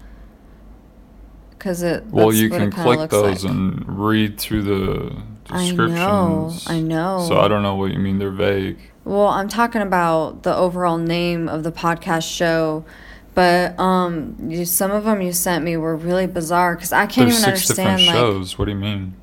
Because 1.51 1.83
it. 1.83 2.07
Well, 2.07 2.33
you 2.33 2.51
can 2.51 2.71
click 2.71 3.11
those 3.11 3.45
like. 3.45 3.53
and 3.53 3.99
read 3.99 4.39
through 4.39 4.63
the 4.63 5.23
I 5.51 5.71
know. 5.71 6.53
I 6.67 6.81
know. 6.81 7.25
So 7.27 7.41
I 7.41 7.49
don't 7.49 7.63
know 7.63 7.75
what 7.77 7.93
you 7.93 7.99
mean. 7.99 8.19
They're 8.19 8.31
vague. 8.31 8.79
Well, 9.05 9.29
I'm 9.29 9.49
talking 9.49 9.83
about 9.83 10.43
the 10.43 10.55
overall 10.55 10.99
name 10.99 11.49
of 11.49 11.63
the 11.63 11.73
podcast 11.73 12.29
show. 12.35 12.85
But 13.35 13.79
um, 13.79 14.37
you, 14.49 14.65
some 14.65 14.91
of 14.91 15.05
them 15.05 15.21
you 15.21 15.33
sent 15.33 15.63
me 15.63 15.77
were 15.77 15.95
really 15.95 16.27
bizarre 16.27 16.75
because 16.75 16.93
I 16.93 17.07
can't 17.07 17.29
There's 17.29 17.43
even 17.43 17.57
six 17.57 17.71
understand. 17.71 17.99
different 18.01 18.17
Like, 18.17 18.33
shows. 18.35 18.59
What 18.59 18.65
do 18.65 18.71
you 18.71 18.79
mean? 18.79 19.15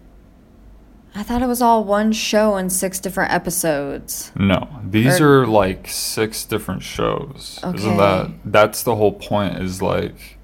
I 1.16 1.22
thought 1.24 1.42
it 1.44 1.48
was 1.48 1.62
all 1.62 1.84
one 1.84 2.12
show 2.12 2.56
and 2.56 2.72
six 2.72 3.00
different 3.00 3.32
episodes. 3.32 4.32
No, 4.36 4.68
these 4.84 5.22
Or- 5.22 5.42
are 5.44 5.48
like 5.48 5.88
six 5.88 6.44
different 6.44 6.82
shows. 6.82 7.60
Isn't 7.64 7.92
Okay. 7.92 7.98
that 7.98 8.32
that's 8.46 8.82
the 8.84 8.96
whole 8.96 9.12
point? 9.14 9.60
Is 9.60 9.82
like 9.82 10.38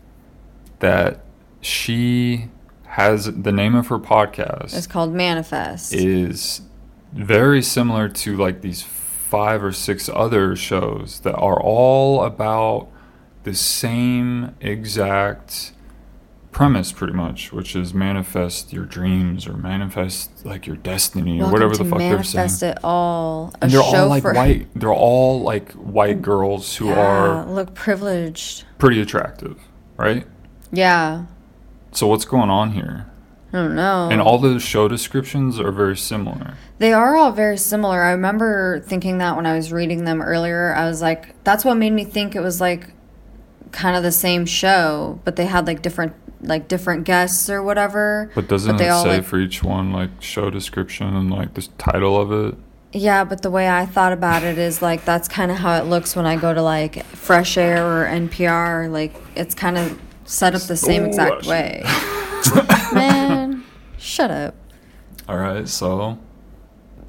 that 0.80 1.22
she 1.62 2.50
has 2.86 3.26
the 3.26 3.52
name 3.52 3.76
of 3.76 3.88
her 3.88 4.00
podcast 4.00 4.76
It's 4.78 4.88
called 4.88 5.14
Manifest. 5.14 5.94
is 5.94 6.62
very 7.14 7.62
similar 7.62 8.08
to 8.10 8.38
like 8.38 8.62
these 8.62 8.82
five 8.84 9.64
or 9.64 9.72
six 9.72 10.10
other 10.14 10.56
shows 10.56 11.20
that 11.22 11.36
are 11.36 11.60
all 11.60 12.24
about 12.24 12.88
the 13.44 13.54
same 13.56 14.56
exact 14.62 15.72
premise 16.52 16.92
pretty 16.92 17.14
much 17.14 17.54
which 17.54 17.76
is 17.76 17.94
manifest 17.94 18.74
your 18.74 18.84
dreams 18.86 19.46
or 19.48 19.54
manifest 19.54 20.44
like 20.46 20.66
your 20.66 20.76
destiny 20.78 21.40
or 21.40 21.52
whatever 21.52 21.76
the 21.78 21.86
fuck 21.86 22.00
they're 22.00 22.10
Manifest 22.18 22.60
saying 22.60 22.72
It 22.74 22.80
All. 22.84 23.54
A 23.62 23.64
and 23.66 23.72
they're 23.72 23.84
show 23.84 24.04
all 24.04 24.08
like 24.10 24.24
for, 24.24 24.34
white 24.34 24.68
they're 24.76 24.92
all 24.94 25.42
like 25.42 25.72
white 25.74 26.22
girls 26.24 26.76
who 26.78 26.88
Yeah, 26.90 27.00
are 27.00 27.46
look 27.46 27.76
privileged. 27.76 28.66
pretty 28.80 29.00
attractive 29.00 29.60
right 29.98 30.26
Yeah. 30.72 31.26
so 31.92 32.08
what's 32.08 32.26
going 32.26 32.50
on 32.50 32.72
here 32.72 33.06
I 33.54 33.58
don't 33.58 33.76
know. 33.76 34.10
and 34.12 34.20
all 34.22 34.38
those 34.40 34.64
show 34.64 34.88
descriptions 34.88 35.60
are 35.60 35.72
very 35.72 35.98
similar 35.98 36.56
They 36.80 36.94
are 36.94 37.16
all 37.16 37.32
very 37.32 37.58
similar. 37.58 38.02
I 38.02 38.12
remember 38.12 38.80
thinking 38.80 39.18
that 39.20 39.36
when 39.36 39.46
I 39.46 39.56
was 39.56 39.72
reading 39.72 40.04
them 40.06 40.22
earlier. 40.22 40.74
I 40.76 40.88
was 40.88 41.02
like, 41.02 41.36
that's 41.44 41.66
what 41.66 41.76
made 41.76 41.92
me 41.92 42.06
think 42.06 42.36
it 42.36 42.40
was 42.42 42.62
like 42.62 42.94
kind 43.72 43.98
of 43.98 44.04
the 44.04 44.12
same 44.14 44.46
show, 44.46 45.20
but 45.26 45.36
they 45.36 45.46
had 45.46 45.68
like 45.68 45.82
different 45.82 46.14
like 46.42 46.68
different 46.68 47.04
guests 47.06 47.50
or 47.50 47.62
whatever. 47.62 48.32
But 48.36 48.48
doesn't 48.48 48.78
they 48.78 48.88
it 48.88 48.90
all, 48.90 49.04
say 49.04 49.18
like- 49.18 49.26
for 49.26 49.40
each 49.40 49.64
one 49.64 49.92
like 49.92 50.10
show 50.22 50.50
description 50.50 51.16
and 51.16 51.30
like 51.32 51.54
the 51.54 51.68
title 51.78 52.20
of 52.20 52.32
it? 52.32 52.58
Yeah, 52.92 53.24
but 53.24 53.44
the 53.44 53.52
way 53.52 53.70
I 53.70 53.86
thought 53.86 54.14
about 54.14 54.42
it 54.44 54.58
is 54.58 54.82
like 54.82 55.06
that's 55.06 55.28
kind 55.28 55.52
of 55.52 55.58
how 55.58 55.76
it 55.78 55.86
looks 55.86 56.16
when 56.16 56.26
I 56.26 56.38
go 56.38 56.54
to 56.54 56.62
like 56.62 57.06
Fresh 57.06 57.56
Air 57.58 57.86
or 57.86 58.06
NPR. 58.08 58.90
Like 58.90 59.14
it's 59.36 59.54
kind 59.54 59.78
of 59.78 60.00
set 60.26 60.56
up 60.56 60.62
the 60.64 60.76
same 60.78 61.04
Oh, 61.04 61.08
exact 61.08 61.46
way. 61.46 61.84
Man, 62.94 63.64
shut 63.98 64.32
up. 64.32 64.56
All 65.28 65.38
right, 65.38 65.68
so 65.68 66.18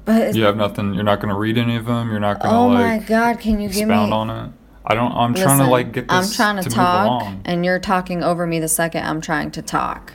But 0.05 0.35
you 0.35 0.43
have 0.43 0.55
nothing. 0.57 0.93
You're 0.93 1.03
not 1.03 1.19
gonna 1.19 1.37
read 1.37 1.57
any 1.57 1.75
of 1.75 1.85
them. 1.85 2.11
You're 2.11 2.19
not 2.19 2.39
gonna 2.41 2.55
oh 2.59 2.67
like 2.67 3.01
my 3.01 3.07
god, 3.07 3.39
can 3.39 3.59
you 3.59 3.69
give 3.69 3.87
me? 3.87 3.95
on 3.95 4.29
it. 4.29 4.51
I 4.85 4.95
don't. 4.95 5.11
I'm 5.13 5.33
trying 5.33 5.59
to 5.59 5.67
like 5.67 5.91
get 5.91 6.07
this 6.07 6.29
I'm 6.31 6.35
trying 6.35 6.63
to, 6.63 6.69
to 6.69 6.75
talk, 6.75 7.27
and 7.45 7.63
you're 7.63 7.79
talking 7.79 8.23
over 8.23 8.47
me 8.47 8.59
the 8.59 8.67
second 8.67 9.05
I'm 9.05 9.21
trying 9.21 9.51
to 9.51 9.61
talk, 9.61 10.13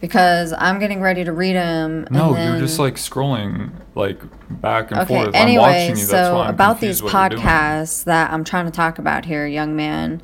because 0.00 0.54
I'm 0.56 0.78
getting 0.78 1.00
ready 1.00 1.22
to 1.24 1.32
read 1.32 1.54
them. 1.56 2.06
No, 2.10 2.34
and 2.34 2.44
you're 2.44 2.58
just 2.58 2.78
like 2.78 2.94
scrolling 2.94 3.72
like 3.94 4.20
back 4.48 4.90
and 4.90 5.00
Okay. 5.00 5.14
forth. 5.14 5.28
I'm 5.28 5.34
Anyway, 5.34 5.62
watching 5.62 5.90
you. 5.98 6.04
So 6.04 6.40
I'm 6.40 6.50
about 6.50 6.80
these 6.80 7.00
confused 7.00 7.04
what 7.04 7.12
you're 7.12 7.28
doing. 7.30 7.42
podcasts 7.42 8.04
that 8.04 8.32
I'm 8.32 8.42
trying 8.44 8.64
to 8.66 8.72
talk 8.72 8.98
about 8.98 9.26
here, 9.26 9.46
young 9.46 9.76
man, 9.76 10.22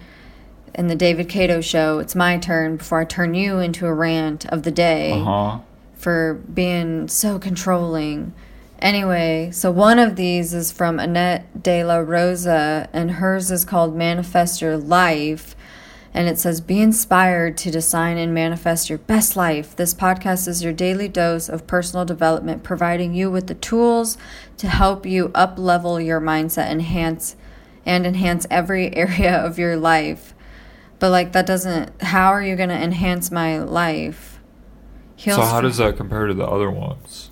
in 0.74 0.86
the 0.86 0.96
David 0.96 1.28
Cato 1.28 1.60
show, 1.60 1.98
it's 1.98 2.14
my 2.14 2.38
turn 2.38 2.76
before 2.78 3.00
I 3.00 3.04
turn 3.04 3.34
you 3.34 3.58
into 3.58 3.86
a 3.86 3.92
rant 3.92 4.46
of 4.46 4.62
the 4.62 4.70
day 4.70 5.12
Uh 5.12 5.24
huh. 5.24 5.58
for 5.94 6.40
being 6.54 7.08
so 7.08 7.38
controlling. 7.38 8.32
Anyway, 8.82 9.48
so 9.52 9.70
one 9.70 10.00
of 10.00 10.16
these 10.16 10.52
is 10.52 10.72
from 10.72 10.98
Annette 10.98 11.62
De 11.62 11.84
La 11.84 11.98
Rosa, 11.98 12.88
and 12.92 13.12
hers 13.12 13.48
is 13.52 13.64
called 13.64 13.94
Manifest 13.94 14.60
Your 14.60 14.76
Life. 14.76 15.54
And 16.12 16.28
it 16.28 16.36
says, 16.36 16.60
Be 16.60 16.80
inspired 16.80 17.56
to 17.58 17.70
design 17.70 18.18
and 18.18 18.34
manifest 18.34 18.90
your 18.90 18.98
best 18.98 19.36
life. 19.36 19.76
This 19.76 19.94
podcast 19.94 20.48
is 20.48 20.64
your 20.64 20.72
daily 20.72 21.06
dose 21.06 21.48
of 21.48 21.68
personal 21.68 22.04
development, 22.04 22.64
providing 22.64 23.14
you 23.14 23.30
with 23.30 23.46
the 23.46 23.54
tools 23.54 24.18
to 24.56 24.66
help 24.66 25.06
you 25.06 25.30
up 25.32 25.60
level 25.60 26.00
your 26.00 26.20
mindset, 26.20 26.68
enhance 26.68 27.36
and 27.86 28.04
enhance 28.04 28.48
every 28.50 28.94
area 28.96 29.32
of 29.32 29.60
your 29.60 29.76
life. 29.76 30.34
But 30.98 31.10
like 31.10 31.30
that 31.32 31.46
doesn't 31.46 32.02
how 32.02 32.32
are 32.32 32.42
you 32.42 32.56
gonna 32.56 32.74
enhance 32.74 33.30
my 33.30 33.58
life? 33.58 34.40
So 35.16 35.42
how 35.42 35.60
does 35.60 35.76
that 35.76 35.96
compare 35.96 36.26
to 36.26 36.34
the 36.34 36.46
other 36.46 36.68
ones? 36.68 37.30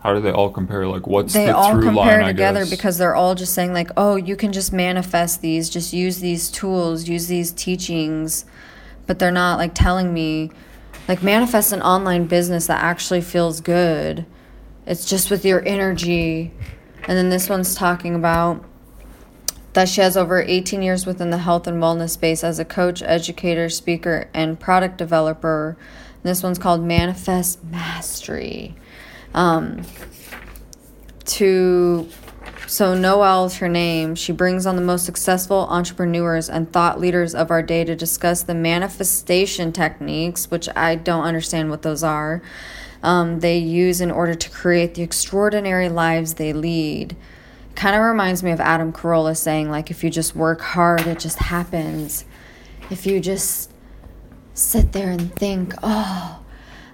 How 0.00 0.14
do 0.14 0.20
they 0.20 0.30
all 0.30 0.50
compare? 0.50 0.86
Like, 0.86 1.06
what's 1.06 1.32
they 1.32 1.46
the 1.46 1.56
all 1.56 1.72
through 1.72 1.82
compare 1.82 2.22
line? 2.22 2.26
Together 2.34 2.64
because 2.66 2.98
they're 2.98 3.16
all 3.16 3.34
just 3.34 3.52
saying 3.52 3.72
like 3.72 3.90
oh 3.96 4.16
you 4.16 4.36
can 4.36 4.52
just 4.52 4.72
manifest 4.72 5.40
these 5.40 5.68
just 5.68 5.92
use 5.92 6.18
these 6.20 6.50
tools 6.50 7.08
use 7.08 7.26
these 7.26 7.50
teachings 7.52 8.44
but 9.06 9.18
they're 9.18 9.30
not 9.32 9.58
like 9.58 9.74
telling 9.74 10.12
me 10.14 10.50
like 11.08 11.22
manifest 11.22 11.72
an 11.72 11.82
online 11.82 12.26
business 12.26 12.66
that 12.66 12.82
actually 12.82 13.20
feels 13.20 13.60
good 13.60 14.24
it's 14.86 15.04
just 15.04 15.30
with 15.30 15.44
your 15.44 15.66
energy 15.66 16.52
and 17.08 17.16
then 17.16 17.30
this 17.30 17.48
one's 17.48 17.74
talking 17.74 18.14
about 18.14 18.64
that 19.72 19.88
she 19.88 20.00
has 20.00 20.16
over 20.16 20.42
18 20.42 20.82
years 20.82 21.06
within 21.06 21.30
the 21.30 21.38
health 21.38 21.66
and 21.66 21.82
wellness 21.82 22.10
space 22.10 22.42
as 22.44 22.58
a 22.58 22.64
coach 22.64 23.02
educator 23.02 23.68
speaker 23.68 24.28
and 24.34 24.60
product 24.60 24.96
developer 24.98 25.76
this 26.22 26.42
one's 26.42 26.58
called 26.58 26.82
manifest 26.82 27.62
mastery 27.64 28.76
um, 29.34 29.82
to 31.24 32.08
so 32.68 32.94
Noelle's 32.94 33.56
her 33.56 33.68
name. 33.68 34.14
She 34.14 34.30
brings 34.30 34.66
on 34.66 34.76
the 34.76 34.82
most 34.82 35.06
successful 35.06 35.66
entrepreneurs 35.70 36.50
and 36.50 36.70
thought 36.70 37.00
leaders 37.00 37.34
of 37.34 37.50
our 37.50 37.62
day 37.62 37.82
to 37.84 37.96
discuss 37.96 38.42
the 38.42 38.54
manifestation 38.54 39.72
techniques, 39.72 40.50
which 40.50 40.68
I 40.76 40.94
don't 40.94 41.24
understand 41.24 41.70
what 41.70 41.80
those 41.80 42.04
are. 42.04 42.42
Um, 43.02 43.40
they 43.40 43.56
use 43.56 44.02
in 44.02 44.10
order 44.10 44.34
to 44.34 44.50
create 44.50 44.94
the 44.94 45.02
extraordinary 45.02 45.88
lives 45.88 46.34
they 46.34 46.52
lead. 46.52 47.16
Kind 47.74 47.96
of 47.96 48.02
reminds 48.02 48.42
me 48.42 48.50
of 48.50 48.60
Adam 48.60 48.92
Carolla 48.92 49.34
saying, 49.34 49.70
like, 49.70 49.90
if 49.90 50.04
you 50.04 50.10
just 50.10 50.36
work 50.36 50.60
hard, 50.60 51.06
it 51.06 51.20
just 51.20 51.38
happens. 51.38 52.26
If 52.90 53.06
you 53.06 53.18
just 53.18 53.72
sit 54.52 54.92
there 54.92 55.10
and 55.10 55.34
think, 55.34 55.72
oh, 55.82 56.37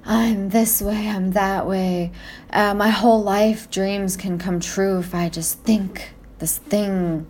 I'm 0.06 0.50
this 0.50 0.82
way, 0.82 1.08
I'm 1.08 1.32
that 1.32 1.66
way. 1.66 2.12
Uh, 2.50 2.74
my 2.74 2.90
whole 2.90 3.22
life 3.22 3.70
dreams 3.70 4.16
can 4.16 4.38
come 4.38 4.60
true 4.60 4.98
if 4.98 5.14
I 5.14 5.28
just 5.28 5.60
think 5.60 6.12
this 6.38 6.58
thing. 6.58 7.26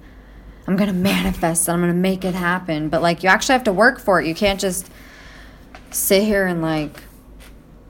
I'm 0.67 0.77
gonna 0.77 0.93
manifest 0.93 1.69
it, 1.69 1.73
I'm 1.73 1.81
gonna 1.81 1.93
make 1.93 2.25
it 2.25 2.35
happen. 2.35 2.89
But 2.89 3.03
like, 3.03 3.23
you 3.23 3.29
actually 3.29 3.53
have 3.53 3.65
to 3.65 3.73
work 3.73 4.01
for 4.01 4.21
it. 4.21 4.27
You 4.27 4.35
can't 4.35 4.59
just 4.59 4.91
sit 5.91 6.25
here 6.25 6.47
and 6.47 6.63
like 6.63 7.01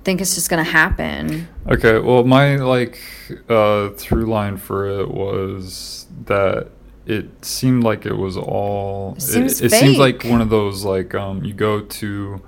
think 0.05 0.21
it's 0.21 0.35
just 0.35 0.51
gonna 0.51 0.63
happen. 0.65 1.49
Okay, 1.67 1.99
well, 1.99 2.25
my 2.25 2.57
like 2.57 3.01
uh, 3.49 3.91
through 3.91 4.27
line 4.27 4.59
for 4.59 4.87
it 4.87 5.11
was 5.11 6.07
that 6.27 6.69
it 7.07 7.45
seemed 7.45 7.85
like 7.85 8.07
it 8.07 8.17
was 8.17 8.37
all. 8.37 9.15
It 9.17 9.23
seems 9.23 9.61
it, 9.61 9.71
seems 9.73 9.99
like 9.99 10.25
one 10.25 10.41
of 10.41 10.51
those 10.51 10.85
like 10.85 11.15
um 11.15 11.43
you 11.45 11.55
go 11.55 11.81
to 11.81 12.43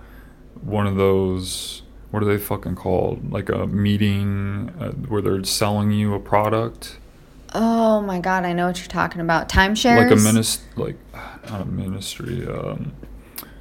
one 0.61 0.87
of 0.87 0.97
those 0.97 1.83
what 2.11 2.23
are 2.23 2.27
they 2.27 2.39
fucking 2.39 2.75
called 2.77 3.31
like 3.33 3.49
a 3.49 3.67
meeting 3.67 4.73
uh, 4.81 4.93
where 4.93 5.21
they're 5.23 5.45
selling 5.45 5.91
you 5.91 6.15
a 6.15 6.21
product 6.21 6.99
Oh 7.59 8.03
my 8.03 8.21
god, 8.21 8.45
I 8.45 8.53
know 8.53 8.67
what 8.67 8.79
you're 8.79 8.89
talking 8.89 9.21
about. 9.23 9.49
Timeshares. 9.49 10.11
Like 10.11 10.19
a 10.19 10.23
ministry, 10.23 10.67
like 10.77 10.97
not 11.51 11.63
a 11.63 11.65
ministry. 11.65 12.47
Um, 12.47 12.93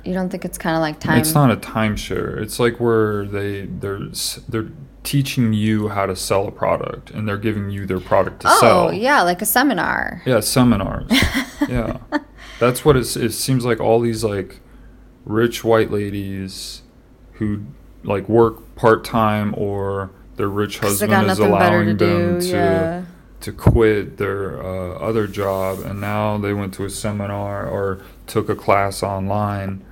You 0.04 0.14
don't 0.14 0.30
think 0.30 0.44
it's 0.44 0.58
kind 0.58 0.76
of 0.76 0.82
like 0.82 1.00
time? 1.00 1.20
It's 1.20 1.34
not 1.34 1.50
a 1.50 1.56
timeshare. 1.56 2.38
It's 2.42 2.60
like 2.60 2.80
where 2.80 3.26
they 3.26 3.68
they're 3.68 4.10
they're 4.50 4.70
teaching 5.04 5.54
you 5.54 5.88
how 5.90 6.08
to 6.08 6.16
sell 6.16 6.48
a 6.48 6.52
product 6.52 7.12
and 7.12 7.28
they're 7.28 7.38
giving 7.38 7.70
you 7.70 7.86
their 7.86 8.00
product 8.02 8.42
to 8.42 8.48
Oh 8.50 8.60
sell. 8.60 8.88
Oh, 8.88 8.92
yeah, 8.92 9.22
like 9.22 9.42
a 9.42 9.46
seminar. 9.46 10.22
Yeah, 10.26 10.40
seminars. 10.42 11.10
yeah. 11.70 12.00
That's 12.60 12.84
what 12.84 12.98
it's 12.98 13.16
it 13.16 13.32
seems 13.32 13.64
like 13.64 13.80
all 13.80 14.02
these 14.02 14.24
like 14.26 14.60
rich 15.26 15.64
white 15.64 15.92
ladies 15.92 16.82
who 17.34 17.62
like 18.06 18.28
work 18.30 18.76
part-time 18.76 19.54
or 19.58 20.12
their 20.36 20.50
rich 20.50 20.80
husband 20.80 21.30
is 21.30 21.40
allowing 21.40 21.88
to 21.98 22.06
them 22.06 22.40
do. 22.40 22.48
to 22.48 22.56
yeah. 22.56 23.06
to 23.42 23.52
quit 23.52 24.18
their 24.18 24.62
uh, 24.62 24.96
other 25.00 25.28
job 25.28 25.80
and 25.80 26.00
now 26.02 26.38
they 26.38 26.54
went 26.54 26.74
to 26.74 26.86
a 26.86 26.90
seminar 26.90 27.68
or 27.68 28.02
took 28.28 28.50
a 28.50 28.56
class 28.56 29.02
online 29.04 29.84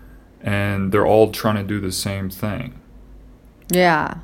and 0.42 0.92
they're 0.92 1.06
all 1.06 1.32
trying 1.32 1.56
to 1.56 1.64
do 1.64 1.80
the 1.80 1.92
same 1.92 2.30
thing 2.30 2.80
Yeah. 3.72 4.16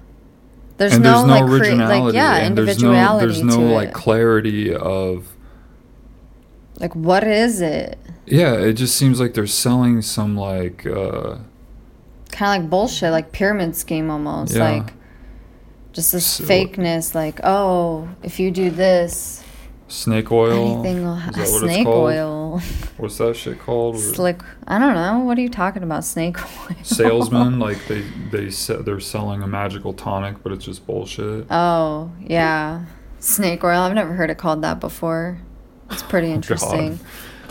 There's 0.77 0.93
and 0.93 1.03
no, 1.03 1.11
there's 1.11 1.27
no 1.27 1.33
like 1.33 1.43
originality 1.61 2.01
like 2.05 2.13
yeah, 2.13 2.35
and 2.37 2.57
there's 2.57 2.81
no 2.81 2.89
individuality 2.91 3.25
there's 3.25 3.43
no 3.43 3.59
like 3.73 3.89
it. 3.89 3.93
clarity 3.93 4.73
of 4.73 5.27
like 6.79 6.95
what 6.95 7.23
is 7.25 7.59
it? 7.61 7.97
yeah 8.25 8.53
it 8.53 8.73
just 8.73 8.95
seems 8.95 9.19
like 9.19 9.33
they're 9.33 9.47
selling 9.47 10.01
some 10.01 10.37
like 10.37 10.85
uh 10.85 11.37
Kind 12.39 12.55
of 12.57 12.61
like 12.63 12.69
bullshit, 12.69 13.11
like 13.11 13.33
pyramid 13.33 13.75
scheme 13.75 14.09
almost, 14.09 14.55
Yeah. 14.55 14.71
like 14.71 14.93
just 15.91 16.13
this 16.13 16.25
So- 16.25 16.45
fakeness. 16.45 17.13
Like 17.13 17.41
oh, 17.43 18.07
if 18.23 18.39
you 18.39 18.49
do 18.49 18.69
this, 18.69 19.43
snake 19.89 20.31
oil 20.31 20.83
anything 20.83 21.03
will 21.03 21.15
Is 21.17 21.21
ha- 21.21 21.31
what 21.31 21.39
it's 21.47 21.59
snake 21.59 21.85
called? 21.85 22.09
oil. 22.11 22.61
what's 22.97 23.17
that 23.17 23.35
shit 23.35 23.59
called 23.59 23.99
Slick. 23.99 24.39
I 24.67 24.79
don't 24.79 24.93
know. 24.93 25.19
What 25.19 25.37
are 25.37 25.41
you 25.41 25.49
talking 25.49 25.83
about? 25.83 26.05
Snake 26.05 26.37
oil. 26.69 26.75
salesmen 26.83 27.59
like 27.59 27.85
they 27.89 28.05
they 28.31 28.49
se- 28.51 28.83
they're 28.85 29.01
selling 29.01 29.43
a 29.43 29.47
magical 29.47 29.91
tonic 29.91 30.41
but 30.41 30.53
it's 30.53 30.63
just 30.63 30.87
bullshit 30.87 31.45
Oh 31.51 32.09
yeah, 32.25 32.85
snake 33.19 33.65
oil. 33.65 33.81
I've 33.81 33.93
never 33.95 34.13
heard 34.13 34.29
it 34.29 34.37
called 34.37 34.61
that 34.61 34.79
before. 34.79 35.39
It's 35.91 36.03
pretty 36.03 36.31
interesting. 36.39 37.01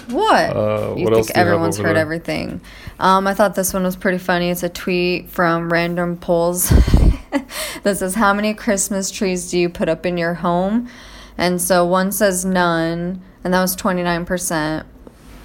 What? 0.09 0.57
Uh, 0.57 0.95
you 0.97 1.05
what 1.05 1.13
else 1.13 1.27
think 1.27 1.35
do 1.35 1.41
you 1.41 1.45
have 1.45 1.47
everyone's 1.49 1.77
heard 1.77 1.97
there? 1.97 1.97
everything? 1.97 2.63
Um, 3.01 3.27
I 3.27 3.35
thought 3.35 3.55
this 3.55 3.73
one 3.73 3.85
was 3.85 3.97
pretty 3.97 4.19
funny. 4.19 4.51
It's 4.51 4.63
a 4.63 4.69
tweet 4.69 5.29
from 5.29 5.73
Random 5.73 6.17
Polls 6.17 6.69
that 7.83 7.97
says, 7.97 8.15
"How 8.15 8.35
many 8.35 8.55
Christmas 8.55 9.11
trees 9.11 9.51
do 9.51 9.59
you 9.59 9.69
put 9.69 9.89
up 9.89 10.05
in 10.05 10.17
your 10.17 10.35
home?" 10.35 10.89
And 11.37 11.63
so 11.63 11.85
one 11.85 12.11
says 12.11 12.45
none, 12.45 13.23
and 13.45 13.55
that 13.55 13.61
was 13.61 13.77
twenty 13.77 14.03
nine 14.03 14.25
percent. 14.25 14.87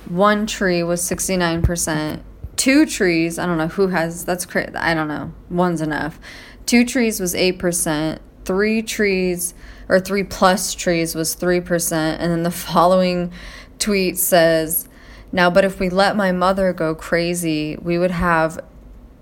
One 0.09 0.47
tree 0.47 0.81
was 0.81 1.03
sixty 1.03 1.37
nine 1.37 1.61
percent. 1.61 2.23
Two 2.55 2.85
trees, 2.85 3.37
I 3.37 3.45
don't 3.45 3.57
know 3.57 3.67
who 3.67 3.87
has. 3.87 4.25
That's 4.25 4.47
I 4.55 4.93
don't 4.93 5.07
know. 5.07 5.31
One's 5.49 5.81
enough. 5.81 6.19
Two 6.65 6.85
trees 6.85 7.19
was 7.19 7.35
eight 7.35 7.59
percent. 7.59 8.21
Three 8.45 8.81
trees 8.81 9.53
or 9.87 9.99
three 9.99 10.23
plus 10.23 10.73
trees 10.73 11.13
was 11.13 11.35
three 11.35 11.61
percent, 11.61 12.19
and 12.19 12.31
then 12.31 12.41
the 12.41 12.51
following 12.51 13.31
tweet 13.77 14.17
says, 14.17 14.87
"Now, 15.33 15.49
but 15.49 15.65
if 15.65 15.81
we 15.81 15.89
let 15.89 16.15
my 16.15 16.31
mother 16.31 16.71
go 16.71 16.95
crazy, 16.95 17.75
we 17.81 17.97
would 17.97 18.11
have 18.11 18.57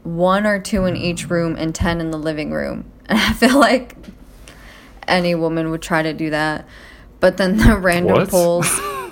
one 0.03 0.45
or 0.45 0.59
two 0.59 0.85
in 0.85 0.95
each 0.95 1.27
mm. 1.27 1.31
room 1.31 1.55
and 1.57 1.73
ten 1.73 1.99
in 1.99 2.11
the 2.11 2.19
living 2.19 2.51
room." 2.51 2.85
And 3.07 3.19
I 3.19 3.33
feel 3.33 3.59
like 3.59 3.95
any 5.05 5.35
woman 5.35 5.69
would 5.71 5.81
try 5.81 6.01
to 6.01 6.13
do 6.13 6.29
that. 6.29 6.65
But 7.19 7.35
then 7.35 7.57
the 7.57 7.75
random 7.75 8.13
What? 8.13 8.29
polls 8.29 8.69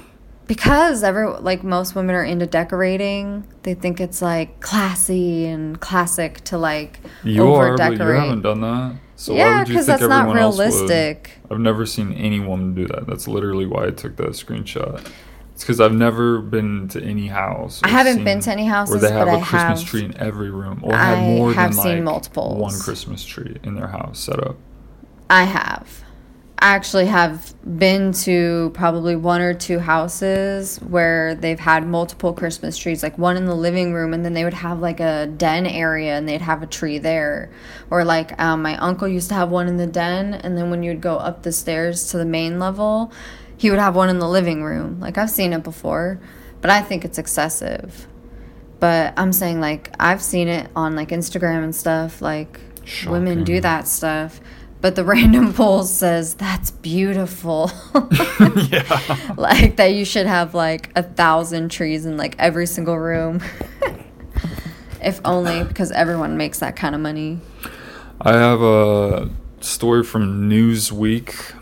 because 0.48 1.04
every 1.04 1.28
like 1.28 1.64
most 1.64 1.96
women 1.96 2.16
are 2.16 2.24
into 2.24 2.46
decorating, 2.46 3.46
they 3.64 3.74
think 3.74 4.00
it's 4.00 4.22
like 4.22 4.62
classy 4.62 5.48
and 5.48 5.82
classic 5.82 6.44
to 6.46 6.58
like 6.58 7.02
you 7.24 7.44
over 7.44 7.76
but 7.76 7.92
you 7.92 7.98
haven't 7.98 8.42
done 8.42 8.62
that 8.62 8.96
so 9.20 9.36
yeah, 9.36 9.66
because 9.66 9.86
that's 9.86 10.02
not 10.02 10.22
everyone 10.22 10.38
else 10.38 10.58
would? 10.58 10.70
realistic. 10.70 11.40
I've 11.52 11.60
never 11.60 11.86
seen 11.86 12.14
any 12.14 12.40
woman 12.40 12.74
do 12.74 12.88
that. 12.88 13.06
That's 13.06 13.28
literally 13.28 13.66
why 13.66 13.88
I 13.88 13.90
took 13.92 14.16
that 14.16 14.30
screenshot. 14.30 15.06
It's 15.60 15.66
because 15.66 15.82
I've 15.82 15.94
never 15.94 16.40
been 16.40 16.88
to 16.88 17.04
any 17.04 17.28
house. 17.28 17.82
I 17.84 17.90
haven't 17.90 18.24
been 18.24 18.40
to 18.40 18.50
any 18.50 18.66
houses, 18.66 19.02
where 19.02 19.02
they 19.02 19.14
have 19.14 19.28
a 19.28 19.32
I 19.32 19.42
Christmas 19.42 19.82
have- 19.82 19.90
tree 19.90 20.06
in 20.06 20.18
every 20.18 20.50
room, 20.50 20.80
or 20.84 20.96
had 20.96 21.22
more 21.22 21.52
have 21.52 21.74
than 21.76 21.84
seen 21.84 21.96
like 21.98 22.04
multiples. 22.06 22.58
one 22.58 22.80
Christmas 22.80 23.26
tree 23.26 23.58
in 23.62 23.76
their 23.76 23.90
house 23.90 24.22
set 24.22 24.40
up. 24.40 24.56
I 25.30 25.44
have. 25.44 26.06
I 26.60 26.76
actually 26.76 27.08
have 27.08 27.54
been 27.78 28.14
to 28.24 28.72
probably 28.74 29.18
one 29.18 29.42
or 29.42 29.54
two 29.54 29.80
houses 29.80 30.78
where 30.78 31.36
they've 31.36 31.60
had 31.60 31.86
multiple 31.86 32.32
Christmas 32.32 32.78
trees, 32.78 33.04
like 33.04 33.18
one 33.18 33.36
in 33.36 33.44
the 33.44 33.56
living 33.56 33.92
room, 33.92 34.14
and 34.14 34.24
then 34.24 34.34
they 34.36 34.46
would 34.46 34.54
have 34.54 34.80
like 34.80 35.02
a 35.02 35.28
den 35.28 35.66
area 35.66 36.18
and 36.18 36.28
they'd 36.28 36.40
have 36.42 36.64
a 36.64 36.68
tree 36.68 37.00
there. 37.00 37.52
Or 37.90 38.06
like 38.06 38.40
um, 38.42 38.62
my 38.62 38.78
uncle 38.78 39.10
used 39.10 39.28
to 39.28 39.36
have 39.36 39.50
one 39.50 39.68
in 39.68 39.76
the 39.76 39.88
den, 39.88 40.36
and 40.36 40.58
then 40.58 40.70
when 40.70 40.84
you'd 40.84 41.02
go 41.02 41.18
up 41.18 41.44
the 41.44 41.52
stairs 41.52 42.12
to 42.12 42.18
the 42.18 42.26
main 42.26 42.60
level, 42.60 43.12
he 43.60 43.70
would 43.70 43.78
have 43.78 43.94
one 43.94 44.08
in 44.08 44.20
the 44.20 44.28
living 44.28 44.64
room. 44.64 45.02
Like 45.02 45.18
I've 45.18 45.30
seen 45.30 45.52
it 45.52 45.64
before, 45.64 46.18
but 46.62 46.72
I 46.72 46.82
think 46.82 47.04
it's 47.04 47.18
excessive. 47.18 48.08
But 48.80 49.14
I'm 49.18 49.34
saying 49.34 49.60
like 49.60 49.94
I've 50.00 50.24
seen 50.24 50.48
it 50.48 50.72
on 50.78 50.96
like 50.96 51.10
Instagram 51.10 51.66
and 51.66 51.76
stuff, 51.76 52.22
like 52.22 52.62
women 53.06 53.44
do 53.44 53.60
that 53.60 53.86
stuff. 53.86 54.40
But 54.80 54.96
the 54.96 55.04
random 55.14 55.54
poll 55.54 55.84
says 55.84 56.36
that's 56.36 56.72
beautiful. 56.72 57.70
yeah. 58.70 59.34
like 59.38 59.76
that 59.76 59.94
you 59.94 60.06
should 60.06 60.26
have 60.26 60.56
like 60.56 60.90
a 60.96 61.04
thousand 61.04 61.70
trees 61.70 62.06
in 62.06 62.16
like 62.16 62.38
every 62.40 62.66
single 62.66 62.98
room. 62.98 63.42
if 65.04 65.20
only 65.26 65.66
because 65.66 65.92
everyone 65.92 66.38
makes 66.38 66.60
that 66.60 66.78
kind 66.78 66.96
of 66.96 67.02
money. 67.02 67.40
I 68.22 68.32
have 68.32 68.62
a 68.62 69.30
story 69.60 70.06
from 70.06 70.50
Newsweek. 70.50 71.59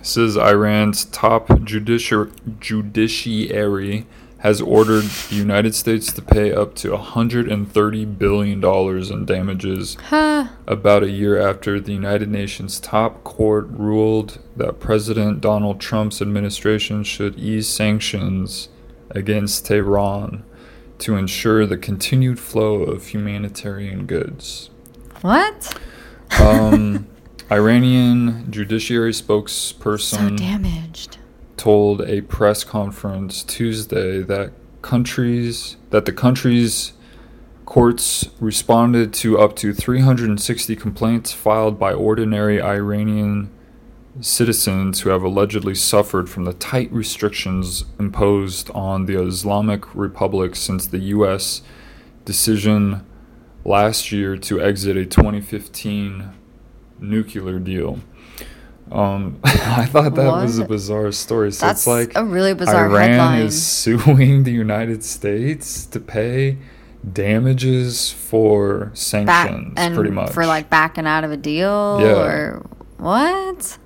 It 0.00 0.06
says 0.06 0.36
Iran's 0.36 1.04
top 1.06 1.48
judici- 1.64 2.30
judiciary 2.58 4.06
has 4.38 4.62
ordered 4.62 5.04
the 5.28 5.34
United 5.36 5.74
States 5.74 6.10
to 6.14 6.22
pay 6.22 6.50
up 6.50 6.74
to 6.74 6.92
130 6.92 8.04
billion 8.06 8.58
dollars 8.60 9.10
in 9.10 9.26
damages 9.26 9.98
Huh. 10.08 10.46
about 10.66 11.02
a 11.02 11.10
year 11.10 11.38
after 11.38 11.78
the 11.78 11.92
United 11.92 12.30
Nations 12.30 12.80
top 12.80 13.22
court 13.22 13.68
ruled 13.68 14.38
that 14.56 14.80
President 14.80 15.42
Donald 15.42 15.78
Trump's 15.78 16.22
administration 16.22 17.04
should 17.04 17.38
ease 17.38 17.68
sanctions 17.68 18.70
against 19.10 19.66
Tehran 19.66 20.42
to 21.00 21.16
ensure 21.16 21.66
the 21.66 21.76
continued 21.76 22.38
flow 22.40 22.76
of 22.82 23.08
humanitarian 23.08 24.06
goods. 24.06 24.70
What? 25.20 25.78
Um, 26.40 27.06
Iranian 27.50 28.46
judiciary 28.50 29.12
So 29.12 29.24
spokesperson 29.24 30.36
damaged. 30.36 31.18
told 31.56 32.00
a 32.02 32.20
press 32.22 32.62
conference 32.62 33.42
Tuesday 33.42 34.22
that 34.22 34.52
countries 34.82 35.76
that 35.90 36.04
the 36.04 36.12
country's 36.12 36.92
courts 37.66 38.30
responded 38.38 39.12
to 39.12 39.38
up 39.38 39.56
to 39.56 39.74
360 39.74 40.76
complaints 40.76 41.32
filed 41.32 41.78
by 41.78 41.92
ordinary 41.92 42.62
Iranian 42.62 43.50
citizens 44.20 45.00
who 45.00 45.10
have 45.10 45.22
allegedly 45.22 45.74
suffered 45.74 46.28
from 46.28 46.44
the 46.44 46.52
tight 46.52 46.90
restrictions 46.92 47.84
imposed 47.98 48.70
on 48.70 49.06
the 49.06 49.20
Islamic 49.20 49.92
Republic 49.94 50.54
since 50.54 50.86
the 50.86 50.98
US 50.98 51.62
decision 52.24 53.04
last 53.64 54.12
year 54.12 54.36
to 54.36 54.60
exit 54.60 54.96
a 54.96 55.04
2015 55.04 56.30
nuclear 57.00 57.58
deal. 57.58 57.98
Um, 58.92 59.38
I 59.44 59.86
thought 59.86 60.14
that 60.16 60.26
was 60.26 60.58
a 60.58 60.64
bizarre 60.64 61.12
story. 61.12 61.52
So 61.52 61.66
That's 61.66 61.82
it's 61.82 61.86
like 61.86 62.12
a 62.16 62.24
really 62.24 62.54
bizarre 62.54 62.86
Iran 62.90 63.08
headline. 63.10 63.42
is 63.42 63.66
suing 63.66 64.42
the 64.44 64.50
United 64.52 65.04
States 65.04 65.86
to 65.86 66.00
pay 66.00 66.58
damages 67.12 68.10
for 68.12 68.86
Back 68.86 68.96
sanctions, 68.96 69.74
and 69.76 69.94
pretty 69.94 70.10
much. 70.10 70.32
for 70.32 70.44
like 70.46 70.68
backing 70.70 71.06
out 71.06 71.24
of 71.24 71.30
a 71.30 71.36
deal 71.36 71.98
Yeah. 72.00 72.22
or 72.22 72.66
what? 72.98 73.78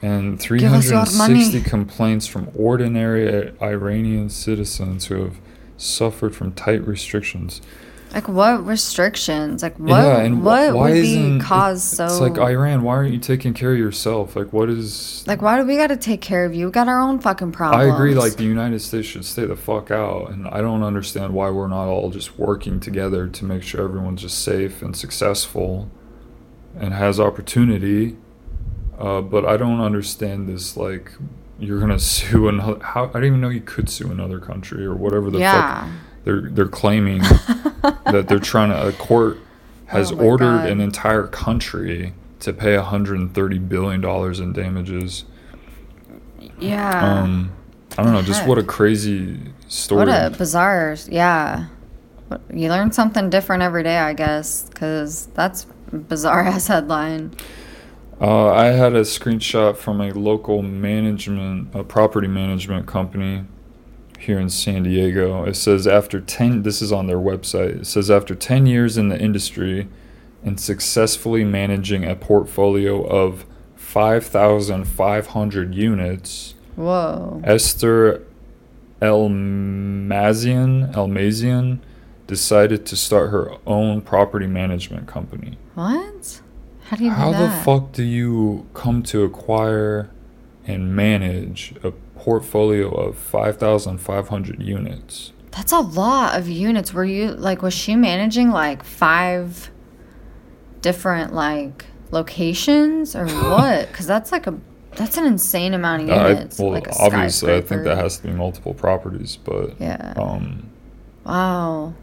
and 0.00 0.38
Give 0.40 0.72
us 0.72 0.90
your 0.90 1.04
360 1.06 1.60
complaints 1.60 2.26
from 2.26 2.50
ordinary 2.56 3.52
Iranian 3.62 4.30
citizens 4.30 5.06
who 5.06 5.22
have 5.22 5.36
suffered 5.76 6.34
from 6.34 6.52
tight 6.52 6.84
restrictions. 6.86 7.60
Like 8.12 8.28
what 8.28 8.66
restrictions? 8.66 9.62
Like 9.62 9.76
what? 9.78 9.88
yeah, 9.90 10.20
and 10.20 10.40
wh- 10.40 10.44
what 10.44 10.74
why 10.74 10.90
would 10.90 10.96
isn't 10.98 11.38
be 11.38 11.44
cause 11.44 11.82
so? 11.82 12.04
It's 12.04 12.20
like 12.20 12.36
Iran. 12.36 12.82
Why 12.82 12.96
aren't 12.96 13.12
you 13.14 13.18
taking 13.18 13.54
care 13.54 13.72
of 13.72 13.78
yourself? 13.78 14.36
Like, 14.36 14.52
what 14.52 14.68
is? 14.68 15.24
Like, 15.26 15.40
why 15.40 15.58
do 15.58 15.64
we 15.64 15.76
got 15.76 15.86
to 15.86 15.96
take 15.96 16.20
care 16.20 16.44
of 16.44 16.54
you? 16.54 16.66
We 16.66 16.72
got 16.72 16.88
our 16.88 17.00
own 17.00 17.20
fucking 17.20 17.52
problems. 17.52 17.90
I 17.90 17.94
agree. 17.94 18.14
Like 18.14 18.36
the 18.36 18.44
United 18.44 18.80
States 18.80 19.08
should 19.08 19.24
stay 19.24 19.46
the 19.46 19.56
fuck 19.56 19.90
out, 19.90 20.30
and 20.30 20.46
I 20.48 20.60
don't 20.60 20.82
understand 20.82 21.32
why 21.32 21.48
we're 21.50 21.68
not 21.68 21.86
all 21.88 22.10
just 22.10 22.38
working 22.38 22.80
together 22.80 23.28
to 23.28 23.44
make 23.46 23.62
sure 23.62 23.82
everyone's 23.82 24.20
just 24.22 24.40
safe 24.44 24.82
and 24.82 24.94
successful, 24.94 25.90
and 26.78 26.92
has 26.92 27.18
opportunity. 27.18 28.16
Uh, 28.98 29.20
but 29.22 29.46
I 29.46 29.56
don't 29.56 29.80
understand 29.80 30.48
this 30.48 30.76
like 30.76 31.10
you're 31.58 31.80
gonna 31.80 31.98
sue 31.98 32.48
another. 32.48 32.84
How 32.84 33.04
I 33.04 33.12
didn't 33.14 33.24
even 33.24 33.40
know 33.40 33.48
you 33.48 33.62
could 33.62 33.88
sue 33.88 34.10
another 34.12 34.38
country 34.38 34.84
or 34.84 34.94
whatever 34.94 35.30
the 35.30 35.38
Yeah. 35.38 35.84
fuck 35.84 35.90
they're 36.24 36.42
they're 36.42 36.68
claiming 36.68 37.18
that 38.06 38.26
they're 38.28 38.38
trying 38.38 38.70
to. 38.70 38.88
A 38.88 38.92
court 38.92 39.38
has 39.86 40.12
Oh 40.12 40.16
ordered 40.16 40.58
God. 40.58 40.68
an 40.70 40.80
entire 40.80 41.26
country 41.26 42.14
to 42.40 42.52
pay 42.52 42.76
130 42.76 43.58
billion 43.58 44.00
dollars 44.00 44.40
in 44.40 44.52
damages. 44.52 45.24
Yeah. 46.58 47.20
Um, 47.22 47.52
I 47.98 48.02
don't 48.02 48.12
know, 48.14 48.22
just 48.22 48.46
what 48.46 48.58
a 48.58 48.62
crazy 48.62 49.38
story. 49.68 50.06
what 50.06 50.08
a 50.08 50.30
bizarre. 50.36 50.96
Yeah. 51.08 51.66
You 52.52 52.70
learn 52.70 52.92
something 52.92 53.28
different 53.28 53.62
every 53.62 53.82
day, 53.82 53.98
I 53.98 54.14
guess, 54.14 54.62
because 54.70 55.26
that's 55.34 55.66
bizarre 55.92 56.40
ass 56.46 56.68
headline. 56.68 57.32
Uh, 58.20 58.50
I 58.52 58.66
had 58.66 58.94
a 58.94 59.00
screenshot 59.02 59.76
from 59.76 60.00
a 60.00 60.12
local 60.12 60.62
management, 60.62 61.68
a 61.74 61.82
property 61.84 62.28
management 62.28 62.86
company 62.86 63.44
here 64.22 64.38
in 64.38 64.50
San 64.50 64.84
Diego. 64.84 65.44
It 65.44 65.56
says 65.56 65.86
after 65.86 66.20
10, 66.20 66.62
this 66.62 66.80
is 66.80 66.92
on 66.92 67.06
their 67.06 67.18
website. 67.18 67.80
It 67.80 67.86
says 67.86 68.10
after 68.10 68.34
10 68.34 68.66
years 68.66 68.96
in 68.96 69.08
the 69.08 69.18
industry 69.18 69.88
and 70.44 70.58
successfully 70.58 71.44
managing 71.44 72.04
a 72.04 72.14
portfolio 72.14 73.02
of 73.04 73.44
5,500 73.76 75.74
units, 75.74 76.54
Whoa. 76.76 77.40
Esther 77.44 78.22
Elmazian, 79.00 80.92
Elmazian 80.94 81.80
decided 82.26 82.86
to 82.86 82.96
start 82.96 83.30
her 83.30 83.52
own 83.66 84.00
property 84.00 84.46
management 84.46 85.08
company. 85.08 85.58
What? 85.74 86.40
How 86.84 86.96
do 86.96 87.04
you 87.04 87.10
do 87.10 87.16
How 87.16 87.32
the 87.32 87.50
fuck 87.64 87.92
do 87.92 88.02
you 88.02 88.66
come 88.74 89.02
to 89.04 89.24
acquire 89.24 90.10
and 90.66 90.94
manage 90.94 91.74
a 91.82 91.92
portfolio 92.22 92.88
of 92.88 93.16
5,500 93.18 94.62
units? 94.62 95.32
That's 95.50 95.72
a 95.72 95.80
lot 95.80 96.38
of 96.38 96.48
units. 96.48 96.94
Were 96.94 97.04
you 97.04 97.32
like 97.32 97.62
was 97.62 97.74
she 97.74 97.96
managing 97.96 98.50
like 98.50 98.84
five 98.84 99.70
different 100.80 101.34
like 101.34 101.84
locations 102.12 103.14
or 103.16 103.26
what? 103.50 103.92
Cuz 103.92 104.06
that's 104.06 104.30
like 104.32 104.46
a 104.46 104.54
that's 104.94 105.16
an 105.16 105.24
insane 105.26 105.74
amount 105.74 106.02
of 106.04 106.10
I- 106.10 106.28
units. 106.30 106.58
well, 106.58 106.70
like 106.70 106.86
obviously, 107.00 107.54
I 107.54 107.60
think 107.60 107.82
that 107.84 107.96
has 107.98 108.18
to 108.18 108.22
be 108.28 108.32
multiple 108.32 108.74
properties, 108.74 109.36
but 109.42 109.74
Yeah. 109.80 110.12
um, 110.16 110.68
Wow. 111.24 111.94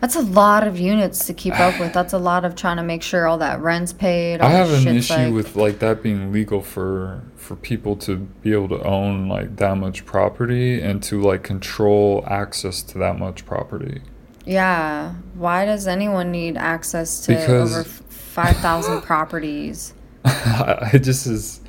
That's 0.00 0.14
a 0.14 0.20
lot 0.22 0.66
of 0.66 0.78
units 0.78 1.26
to 1.26 1.34
keep 1.34 1.58
up 1.58 1.80
with. 1.80 1.92
That's 1.92 2.12
a 2.12 2.18
lot 2.18 2.44
of 2.44 2.54
trying 2.54 2.76
to 2.76 2.82
make 2.84 3.02
sure 3.02 3.26
all 3.26 3.38
that 3.38 3.60
rent's 3.60 3.92
paid. 3.92 4.40
I 4.40 4.50
have 4.50 4.70
an 4.72 4.96
issue 4.96 5.12
like- 5.14 5.32
with 5.34 5.56
like 5.56 5.78
that 5.80 6.02
being 6.02 6.32
legal 6.32 6.62
for 6.62 7.22
for 7.36 7.56
people 7.56 7.96
to 7.96 8.16
be 8.16 8.52
able 8.52 8.68
to 8.68 8.82
own 8.84 9.28
like 9.28 9.56
that 9.56 9.76
much 9.76 10.04
property 10.06 10.80
and 10.80 11.02
to 11.04 11.20
like 11.20 11.42
control 11.42 12.22
access 12.28 12.82
to 12.84 12.98
that 12.98 13.18
much 13.18 13.44
property. 13.46 14.02
Yeah. 14.44 15.14
Why 15.34 15.64
does 15.64 15.86
anyone 15.88 16.30
need 16.30 16.56
access 16.56 17.20
to 17.26 17.32
Because- 17.34 17.72
over 17.72 17.80
f- 17.80 18.02
5,000 18.38 19.00
properties 19.02 19.94
it 20.24 21.00
just 21.00 21.26
is 21.26 21.60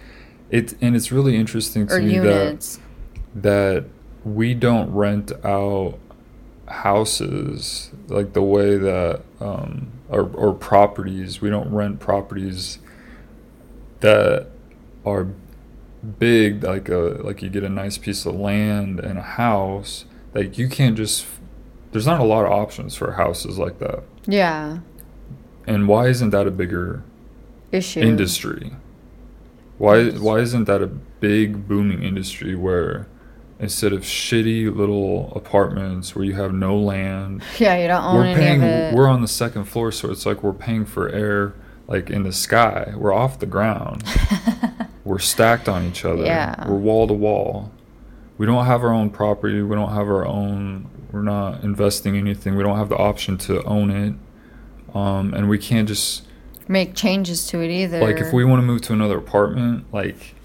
it 0.52 0.76
and 0.82 0.96
it's 0.96 1.12
really 1.12 1.36
interesting 1.36 1.88
to 1.88 1.96
or 1.96 2.00
me 2.00 2.14
units? 2.16 2.78
that 3.34 3.42
that 3.42 3.86
we 4.24 4.54
don't 4.54 4.92
rent 4.94 5.32
out 5.44 5.98
houses 6.70 7.90
like 8.08 8.34
the 8.34 8.42
way 8.42 8.78
that 8.78 9.22
um 9.42 9.92
or, 10.10 10.30
or 10.34 10.54
properties 10.54 11.42
we 11.42 11.50
don't 11.50 11.72
rent 11.74 12.00
properties 12.00 12.80
that 14.02 14.48
are 15.06 15.28
big 16.20 16.64
like 16.64 16.88
a 16.90 16.96
like 17.24 17.42
you 17.42 17.50
get 17.50 17.64
a 17.64 17.70
nice 17.70 17.98
piece 17.98 18.26
of 18.26 18.36
land 18.36 19.00
and 19.00 19.18
a 19.18 19.22
house 19.24 20.06
like 20.34 20.58
you 20.58 20.70
can't 20.70 20.96
just 20.96 21.26
there's 21.92 22.06
not 22.06 22.20
a 22.20 22.24
lot 22.24 22.46
of 22.46 22.52
options 22.52 22.96
for 22.96 23.14
houses 23.14 23.58
like 23.58 23.80
that 23.80 24.04
Yeah. 24.28 24.80
and 25.68 25.88
why 25.88 26.08
isn't 26.08 26.30
that 26.30 26.48
a 26.48 26.52
bigger 26.52 27.04
Issue. 27.72 28.00
industry. 28.00 28.72
Why 29.78 30.10
why 30.10 30.40
isn't 30.40 30.66
that 30.66 30.82
a 30.82 30.88
big 30.88 31.68
booming 31.68 32.02
industry 32.04 32.56
where 32.56 33.08
instead 33.60 33.92
of 33.94 34.02
shitty 34.02 34.74
little 34.76 35.32
apartments 35.36 36.16
where 36.16 36.24
you 36.24 36.34
have 36.34 36.54
no 36.54 36.78
land, 36.78 37.44
Yeah, 37.60 37.78
you 37.78 37.88
don't 37.88 38.04
own 38.04 38.16
we're 38.16 38.26
any 38.26 38.36
paying 38.36 38.64
of 38.64 38.70
it. 38.70 38.94
we're 38.96 39.08
on 39.08 39.22
the 39.22 39.28
second 39.28 39.66
floor 39.66 39.92
so 39.92 40.10
it's 40.12 40.26
like 40.26 40.44
we're 40.44 40.54
paying 40.54 40.86
for 40.86 41.10
air 41.10 41.54
like 41.88 42.10
in 42.10 42.24
the 42.24 42.32
sky. 42.32 42.94
We're 42.96 43.14
off 43.14 43.40
the 43.40 43.48
ground. 43.48 44.04
we're 45.04 45.18
stacked 45.20 45.68
on 45.68 45.84
each 45.86 46.06
other. 46.06 46.24
Yeah. 46.24 46.70
We're 46.70 46.78
wall 46.78 47.08
to 47.08 47.14
wall. 47.14 47.72
We 48.38 48.46
don't 48.46 48.66
have 48.68 48.84
our 48.84 48.94
own 48.94 49.10
property. 49.10 49.62
We 49.64 49.76
don't 49.76 49.90
have 49.90 50.08
our 50.08 50.26
own 50.26 50.88
we're 51.12 51.24
not 51.24 51.64
investing 51.64 52.16
anything. 52.16 52.56
We 52.56 52.62
don't 52.64 52.78
have 52.78 52.90
the 52.90 52.96
option 52.98 53.38
to 53.40 53.64
own 53.64 53.90
it. 53.90 54.14
Um, 54.96 55.34
and 55.34 55.50
we 55.50 55.58
can't 55.58 55.88
just 55.88 56.24
Make 56.68 56.94
changes 56.94 57.48
to 57.48 57.62
it 57.62 57.72
either. 57.72 58.00
like 58.00 58.18
if 58.18 58.32
we 58.32 58.46
want 58.46 58.60
to 58.60 58.66
move 58.66 58.82
to 58.84 58.94
another 58.94 59.18
apartment 59.18 59.92
like 59.92 60.36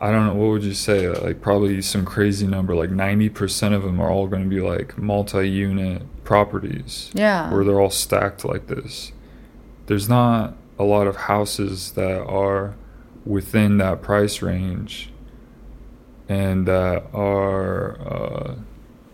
i 0.00 0.10
don't 0.10 0.26
know 0.26 0.34
what 0.34 0.48
would 0.52 0.62
you 0.62 0.74
say 0.74 1.06
uh, 1.06 1.20
like 1.22 1.40
probably 1.40 1.80
some 1.82 2.04
crazy 2.04 2.46
number 2.46 2.74
like 2.74 2.90
90% 2.90 3.72
of 3.74 3.82
them 3.82 4.00
are 4.00 4.10
all 4.10 4.26
going 4.28 4.42
to 4.42 4.48
be 4.48 4.60
like 4.60 4.96
multi-unit 4.98 6.02
properties 6.24 7.10
Yeah. 7.14 7.52
where 7.52 7.64
they're 7.64 7.80
all 7.80 7.90
stacked 7.90 8.44
like 8.44 8.66
this 8.68 9.12
there's 9.86 10.08
not 10.08 10.56
a 10.78 10.84
lot 10.84 11.06
of 11.06 11.16
houses 11.16 11.92
that 11.92 12.22
are 12.24 12.74
within 13.26 13.78
that 13.78 14.00
price 14.02 14.40
range 14.42 15.10
and 16.28 16.66
that 16.68 17.04
are 17.14 17.98
uh, 18.00 18.54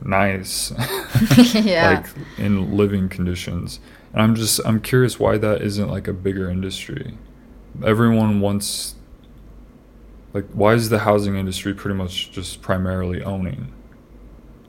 nice 0.02 0.72
yeah. 1.54 2.02
like 2.02 2.06
in 2.38 2.76
living 2.76 3.08
conditions. 3.08 3.80
And 4.12 4.20
I'm 4.22 4.34
just 4.34 4.60
I'm 4.64 4.80
curious 4.80 5.18
why 5.18 5.38
that 5.38 5.62
isn't 5.62 5.88
like 5.88 6.08
a 6.08 6.12
bigger 6.12 6.50
industry. 6.50 7.16
Everyone 7.84 8.40
wants 8.40 8.96
like 10.34 10.46
why 10.52 10.74
is 10.74 10.90
the 10.90 10.98
housing 11.00 11.36
industry 11.36 11.72
pretty 11.72 11.96
much 11.96 12.30
just 12.32 12.60
primarily 12.60 13.22
owning? 13.22 13.72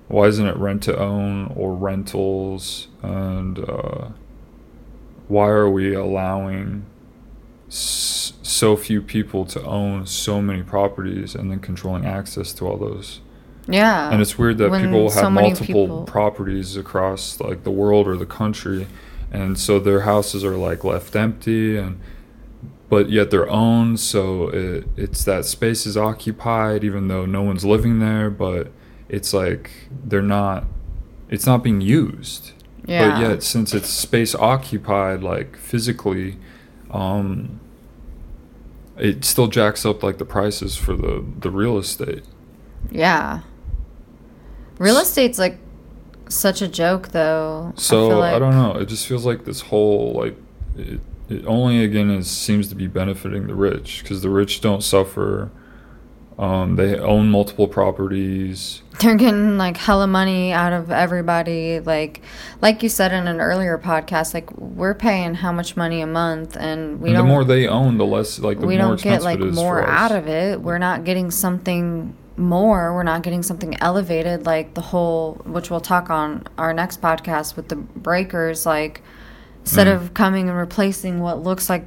Why 0.08 0.28
isn't 0.28 0.46
it 0.48 0.56
rent 0.58 0.84
to 0.84 0.98
own 0.98 1.52
or 1.56 1.74
rentals 1.76 2.88
and 3.02 3.58
uh, 3.60 4.10
why 5.28 5.48
are 5.48 5.70
we 5.70 5.94
allowing 5.96 6.86
s- 7.68 8.34
so 8.44 8.76
few 8.78 9.02
people 9.02 9.46
to 9.46 9.64
own 9.64 10.06
so 10.06 10.42
many 10.42 10.62
properties 10.62 11.34
and 11.34 11.50
then 11.52 11.60
controlling 11.60 12.06
access 12.06 12.54
to 12.54 12.68
all 12.68 12.78
those? 12.78 13.20
yeah. 13.68 14.12
and 14.12 14.22
it's 14.22 14.38
weird 14.38 14.60
that 14.60 14.72
people 14.72 15.10
have 15.10 15.32
many 15.34 15.48
multiple 15.48 15.66
people- 15.66 16.04
properties 16.04 16.78
across 16.78 17.40
like 17.40 17.64
the 17.64 17.72
world 17.72 18.08
or 18.08 18.16
the 18.16 18.26
country 18.28 18.86
and 19.32 19.58
so 19.58 19.80
their 19.80 20.02
houses 20.02 20.44
are 20.46 20.56
like 20.56 20.84
left 20.84 21.16
empty 21.16 21.76
and 21.76 22.00
but 22.90 23.10
yet 23.10 23.32
they're 23.32 23.50
owned 23.50 24.00
so 24.00 24.48
it, 24.50 24.88
it's 24.96 25.24
that 25.24 25.46
space 25.46 25.86
is 25.86 25.98
occupied 25.98 26.84
even 26.84 27.08
though 27.08 27.26
no 27.26 27.42
one's 27.42 27.66
living 27.66 28.00
there 28.00 28.30
but 28.30 28.72
it's 29.10 29.34
like 29.34 29.72
they're 30.04 30.22
not 30.22 30.66
it's 31.30 31.46
not 31.46 31.64
being 31.64 31.82
used 31.82 32.52
yeah. 32.86 33.10
but 33.10 33.20
yet 33.20 33.44
since 33.44 33.74
it's 33.74 33.90
space 33.90 34.36
occupied 34.36 35.24
like 35.24 35.58
physically 35.58 36.38
um 36.92 37.60
it 38.98 39.26
still 39.26 39.48
jacks 39.48 39.86
up 39.86 40.04
like 40.04 40.18
the 40.20 40.26
prices 40.26 40.76
for 40.78 40.96
the 40.96 41.26
the 41.40 41.50
real 41.50 41.78
estate 41.78 42.24
Yeah. 42.92 43.42
Real 44.78 44.98
estate's 44.98 45.40
like 45.40 45.58
such 46.28 46.62
a 46.62 46.68
joke, 46.68 47.10
though. 47.10 47.72
So 47.78 48.12
I, 48.12 48.32
like- 48.32 48.40
don't 48.40 48.52
know. 48.56 48.74
It 48.80 48.88
just 48.88 49.08
feels 49.08 49.26
like 49.26 49.46
this 49.46 49.62
whole 49.62 50.14
like 50.14 50.36
it, 50.78 51.00
it 51.30 51.46
only 51.46 51.84
again 51.84 52.10
is 52.12 52.30
seems 52.30 52.68
to 52.70 52.76
be 52.76 52.88
benefiting 52.88 53.48
the 53.48 53.56
rich 53.56 54.02
because 54.02 54.22
the 54.22 54.30
rich 54.30 54.62
don't 54.62 54.84
suffer. 54.84 55.52
Um, 56.38 56.76
they 56.76 57.00
own 57.00 57.32
multiple 57.32 57.68
properties. 57.68 58.82
They're 59.00 59.16
getting 59.16 59.58
like 59.58 59.78
hella 59.78 60.06
money 60.06 60.52
out 60.52 60.74
of 60.74 60.92
everybody. 60.92 61.80
Like, 61.80 62.22
like 62.62 62.84
you 62.84 62.90
said 62.90 63.14
in 63.14 63.28
an 63.28 63.40
earlier 63.40 63.78
podcast, 63.78 64.34
like 64.34 64.52
we're 64.58 64.96
paying 64.96 65.36
how 65.36 65.54
much 65.54 65.78
money 65.78 66.02
a 66.02 66.08
month, 66.08 66.58
and 66.58 67.00
we 67.00 67.10
and 67.10 67.18
the 67.18 67.22
don't. 67.22 67.30
more 67.30 67.46
they 67.46 67.68
own, 67.68 67.98
the 67.98 68.06
less 68.06 68.40
like 68.40 68.60
the 68.60 68.68
we 68.68 68.78
more 68.78 68.90
don't 68.90 69.02
get 69.02 69.24
like 69.24 69.40
more 69.40 69.88
out 69.88 70.12
of 70.12 70.28
it. 70.28 70.62
We're 70.62 70.78
not 70.78 71.06
getting 71.06 71.32
something 71.32 72.16
more. 72.38 72.94
We're 72.94 73.04
not 73.04 73.24
getting 73.24 73.44
something 73.44 73.78
elevated, 73.82 74.46
like 74.46 74.74
the 74.74 74.82
whole, 74.82 75.36
which 75.46 75.70
we'll 75.70 75.80
talk 75.80 76.10
on 76.10 76.48
our 76.58 76.74
next 76.74 77.02
podcast 77.02 77.56
with 77.56 77.70
the 77.70 77.76
breakers. 77.78 78.66
Like, 78.66 79.02
instead 79.66 79.88
Mm. 79.88 79.96
of 79.96 80.14
coming 80.14 80.48
and 80.48 80.58
replacing 80.58 81.20
what 81.20 81.42
looks 81.44 81.70
like 81.70 81.86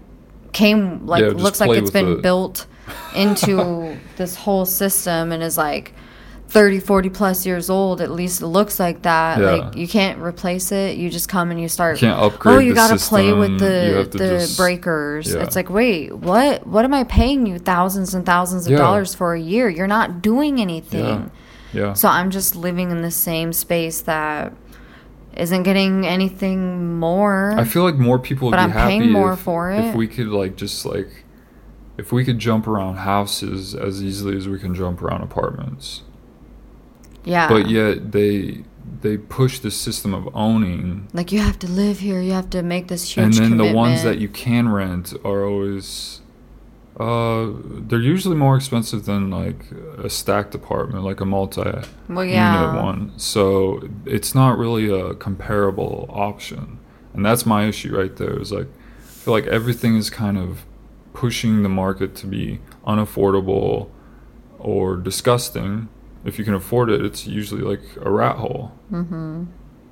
came 0.52 1.06
like 1.06 1.22
Yeah, 1.22 1.28
looks 1.30 1.60
like 1.60 1.70
it's 1.70 1.90
been 1.90 2.16
the- 2.16 2.22
built 2.22 2.66
into 3.14 3.96
this 4.16 4.34
whole 4.34 4.64
system 4.64 5.30
and 5.32 5.42
is 5.42 5.56
like 5.56 5.92
30, 6.48 6.80
40 6.80 7.10
plus 7.10 7.44
years 7.44 7.68
old. 7.68 8.00
At 8.00 8.10
least 8.10 8.40
it 8.40 8.46
looks 8.46 8.80
like 8.80 9.02
that. 9.02 9.38
Yeah. 9.38 9.50
Like 9.50 9.76
you 9.76 9.86
can't 9.86 10.18
replace 10.22 10.72
it. 10.72 10.96
You 10.96 11.10
just 11.10 11.28
come 11.28 11.50
and 11.50 11.60
you 11.60 11.68
start. 11.68 12.00
You 12.00 12.08
can't 12.08 12.20
upgrade 12.22 12.56
Oh, 12.56 12.58
you 12.58 12.74
gotta 12.74 12.96
play 12.96 13.32
with 13.34 13.58
the 13.58 14.08
the 14.10 14.18
just- 14.18 14.56
breakers. 14.56 15.32
yeah. 15.34 15.42
It's 15.42 15.54
like, 15.54 15.68
wait, 15.68 16.14
what? 16.16 16.66
What 16.66 16.84
am 16.86 16.94
I 16.94 17.04
paying 17.04 17.44
you 17.46 17.58
thousands 17.58 18.14
and 18.14 18.24
thousands 18.24 18.66
of 18.66 18.72
Yeah. 18.72 18.78
dollars 18.78 19.14
for 19.14 19.34
a 19.34 19.40
year? 19.40 19.68
You're 19.68 19.86
not 19.86 20.22
doing 20.22 20.58
anything. 20.60 21.30
Yeah. 21.74 21.92
So 21.92 22.08
I'm 22.08 22.30
just 22.30 22.56
living 22.56 22.90
in 22.90 23.02
the 23.02 23.10
same 23.10 23.52
space 23.52 24.00
that 24.02 24.54
isn't 25.38 25.62
getting 25.62 26.06
anything 26.06 26.98
more. 26.98 27.54
I 27.56 27.64
feel 27.64 27.84
like 27.84 27.94
more 27.96 28.18
people 28.18 28.48
would 28.48 28.52
But 28.52 28.58
be 28.58 28.62
I'm 28.64 28.70
happy 28.70 28.98
paying 28.98 29.12
more 29.12 29.34
if, 29.34 29.40
for 29.40 29.70
if 29.70 29.94
we 29.94 30.06
could 30.08 30.28
like 30.28 30.56
just 30.56 30.84
like 30.84 31.24
if 31.96 32.12
we 32.12 32.24
could 32.24 32.38
jump 32.38 32.66
around 32.66 32.96
houses 32.96 33.74
as 33.74 34.02
easily 34.02 34.36
as 34.36 34.48
we 34.48 34.58
can 34.58 34.74
jump 34.74 35.02
around 35.02 35.22
apartments. 35.22 36.02
yeah. 37.24 37.48
But 37.48 37.68
yet 37.68 38.12
they 38.12 38.64
they 39.00 39.16
push 39.18 39.58
the 39.58 39.70
system 39.70 40.14
of 40.14 40.28
owning 40.34 41.08
like 41.12 41.30
you 41.30 41.40
have 41.40 41.58
to 41.60 41.68
live 41.70 41.98
here. 42.00 42.20
You 42.20 42.32
have 42.32 42.50
to 42.50 42.62
make 42.62 42.88
this 42.88 43.16
huge 43.16 43.38
and 43.38 43.52
then 43.52 43.56
the 43.58 43.72
ones 43.72 44.02
that 44.02 44.18
you 44.18 44.28
can 44.28 44.68
rent 44.70 45.14
are 45.24 45.44
always 45.44 46.20
uh 46.98 47.48
they're 47.86 48.00
usually 48.00 48.34
more 48.36 48.56
expensive 48.56 49.04
than 49.04 49.30
like 49.30 49.70
a 49.98 50.10
stacked 50.10 50.54
apartment 50.54 51.04
like 51.04 51.20
a 51.20 51.24
multi 51.24 51.60
well, 52.08 52.24
unit 52.24 52.30
yeah. 52.34 52.82
one 52.82 53.12
so 53.16 53.80
it's 54.04 54.34
not 54.34 54.58
really 54.58 54.90
a 54.90 55.14
comparable 55.14 56.06
option 56.12 56.78
and 57.14 57.24
that's 57.24 57.46
my 57.46 57.66
issue 57.66 57.96
right 57.96 58.16
there 58.16 58.38
is 58.40 58.50
like 58.50 58.66
i 58.66 59.06
feel 59.06 59.32
like 59.32 59.46
everything 59.46 59.96
is 59.96 60.10
kind 60.10 60.36
of 60.36 60.64
pushing 61.12 61.62
the 61.62 61.68
market 61.68 62.14
to 62.16 62.26
be 62.26 62.58
unaffordable 62.86 63.88
or 64.58 64.96
disgusting 64.96 65.88
if 66.24 66.36
you 66.38 66.44
can 66.44 66.54
afford 66.54 66.90
it 66.90 67.04
it's 67.04 67.26
usually 67.26 67.62
like 67.62 67.82
a 68.00 68.10
rat 68.10 68.36
hole 68.36 68.72
Mm-hmm. 68.90 69.44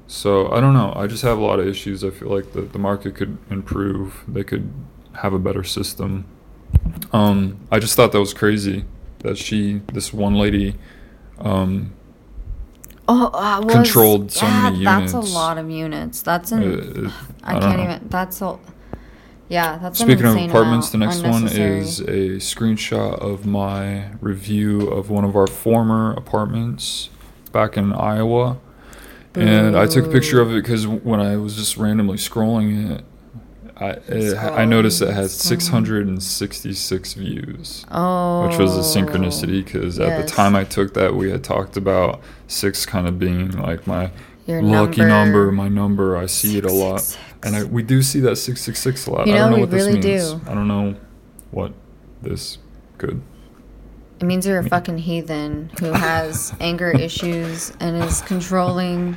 so 0.06 0.50
I 0.50 0.60
don't 0.60 0.72
know. 0.72 0.92
I 0.96 1.06
just 1.06 1.22
have 1.22 1.36
a 1.38 1.42
lot 1.42 1.58
of 1.60 1.66
issues. 1.68 2.02
I 2.02 2.10
feel 2.10 2.28
like 2.30 2.52
the, 2.52 2.62
the 2.62 2.78
market 2.78 3.14
could 3.14 3.36
improve. 3.50 4.24
They 4.26 4.42
could 4.44 4.72
have 5.20 5.32
a 5.34 5.38
better 5.38 5.62
system. 5.64 6.24
Um, 7.12 7.58
I 7.70 7.78
just 7.78 7.94
thought 7.96 8.12
that 8.12 8.20
was 8.20 8.34
crazy 8.34 8.84
that 9.20 9.38
she, 9.38 9.80
this 9.92 10.12
one 10.12 10.34
lady, 10.34 10.74
um, 11.38 11.92
Oh, 13.08 13.26
uh, 13.32 13.60
was, 13.62 13.72
Controlled 13.72 14.32
so 14.32 14.46
yeah, 14.46 14.62
many 14.62 14.78
units. 14.78 15.12
That's 15.12 15.30
a 15.30 15.34
lot 15.34 15.58
of 15.58 15.70
units. 15.70 16.22
That's 16.22 16.50
an. 16.50 17.06
uh, 17.06 17.12
I, 17.44 17.52
don't 17.52 17.62
can't 17.62 17.76
know. 17.76 17.84
even. 17.84 18.08
That's 18.08 18.42
a. 18.42 18.58
Yeah, 19.48 19.78
that's 19.78 20.00
Speaking 20.00 20.26
of 20.26 20.36
apartments, 20.36 20.90
the 20.90 20.98
next 20.98 21.22
one 21.22 21.46
is 21.46 22.00
a 22.00 22.38
screenshot 22.40 23.20
of 23.20 23.46
my 23.46 24.10
review 24.20 24.88
of 24.88 25.08
one 25.08 25.24
of 25.24 25.36
our 25.36 25.46
former 25.46 26.14
apartments 26.14 27.10
back 27.52 27.76
in 27.76 27.92
Iowa. 27.92 28.58
And 29.36 29.76
I 29.76 29.86
took 29.86 30.06
a 30.06 30.08
picture 30.08 30.40
of 30.40 30.50
it 30.50 30.62
because 30.62 30.84
when 30.86 31.20
I 31.20 31.36
was 31.36 31.54
just 31.54 31.76
randomly 31.76 32.16
scrolling 32.16 32.90
it, 32.90 33.04
I 33.78 33.90
it, 34.08 34.36
I 34.38 34.64
noticed 34.64 35.02
it 35.02 35.08
scrolling. 35.08 35.28
666 35.30 37.12
views, 37.14 37.84
Oh, 37.90 38.48
which 38.48 38.58
was 38.58 38.74
a 38.74 38.80
oh. 38.80 38.82
synchronicity 38.82 39.64
because 39.64 39.98
at 39.98 40.20
the 40.20 40.26
time 40.26 40.56
I 40.56 40.64
took 40.64 40.94
that, 40.94 41.14
we 41.14 41.30
had 41.30 41.44
talked 41.44 41.76
about 41.76 42.20
six 42.46 42.86
kind 42.86 43.06
of 43.06 43.18
being 43.18 43.50
like 43.50 43.86
my 43.86 44.10
Your 44.46 44.62
lucky 44.62 45.02
number. 45.02 45.08
number, 45.46 45.52
my 45.52 45.68
number. 45.68 46.16
I 46.16 46.24
see 46.26 46.56
it 46.56 46.64
a 46.64 46.72
lot, 46.72 47.00
666. 47.00 47.46
and 47.46 47.56
I, 47.56 47.64
we 47.64 47.82
do 47.82 48.02
see 48.02 48.20
that 48.20 48.36
666 48.36 49.06
a 49.06 49.10
lot. 49.10 49.26
You 49.26 49.34
I 49.34 49.36
know, 49.36 49.42
don't 49.42 49.50
know 49.50 49.56
we 49.56 49.60
what 49.62 49.70
this 49.70 49.86
really 49.86 50.00
means. 50.00 50.32
do. 50.32 50.40
I 50.50 50.54
don't 50.54 50.68
know 50.68 50.96
what 51.50 51.72
this 52.22 52.58
could. 52.98 53.20
It 54.18 54.24
means 54.24 54.46
you're 54.46 54.58
a 54.60 54.66
fucking 54.68 54.96
heathen 54.96 55.70
who 55.80 55.92
has 55.92 56.54
anger 56.60 56.90
issues 56.90 57.72
and 57.80 58.02
is 58.02 58.22
controlling. 58.22 59.16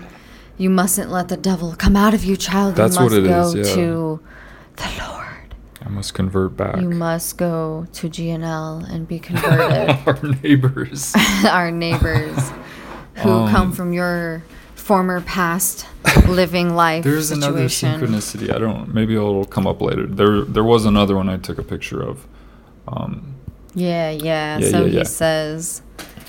You 0.57 0.69
mustn't 0.69 1.09
let 1.09 1.29
the 1.29 1.37
devil 1.37 1.73
come 1.77 1.95
out 1.95 2.13
of 2.13 2.25
you, 2.25 2.35
child. 2.35 2.75
That's 2.75 2.97
you 2.97 3.03
what 3.03 3.11
must 3.13 3.21
it 3.23 3.27
go 3.29 3.41
is, 3.47 3.55
yeah. 3.69 3.75
to 3.75 4.19
the 4.79 5.03
Lord. 5.07 5.25
I 5.85 5.89
must 5.89 6.13
convert 6.13 6.57
back. 6.57 6.77
You 6.81 6.89
must 6.89 7.37
go 7.37 7.87
to 7.93 8.09
GNL 8.09 8.89
and 8.91 9.07
be 9.07 9.19
converted. 9.29 9.95
Our 10.07 10.19
neighbors. 10.43 11.13
Our 11.45 11.71
neighbors 11.71 12.51
who 13.15 13.29
Um, 13.29 13.49
come 13.49 13.71
from 13.71 13.93
your 13.93 14.43
former 14.75 15.21
past 15.21 15.85
living 16.27 16.75
life 16.75 17.03
There's 17.03 17.31
another 17.31 17.69
situation. 17.69 18.09
synchronicity. 18.09 18.53
I 18.53 18.57
don't. 18.57 18.93
Maybe 18.93 19.15
it'll 19.15 19.45
come 19.45 19.67
up 19.67 19.81
later. 19.81 20.05
There, 20.07 20.41
there 20.41 20.63
was 20.63 20.85
another 20.85 21.15
one 21.15 21.29
I 21.29 21.37
took 21.37 21.59
a 21.59 21.63
picture 21.63 22.01
of. 22.01 22.25
Um, 22.87 23.35
Yeah, 23.75 24.09
yeah. 24.09 24.57
Yeah, 24.57 24.69
so 24.71 24.81
yeah, 24.85 24.89
he 24.89 24.97
yeah. 24.97 25.03
says, 25.03 25.81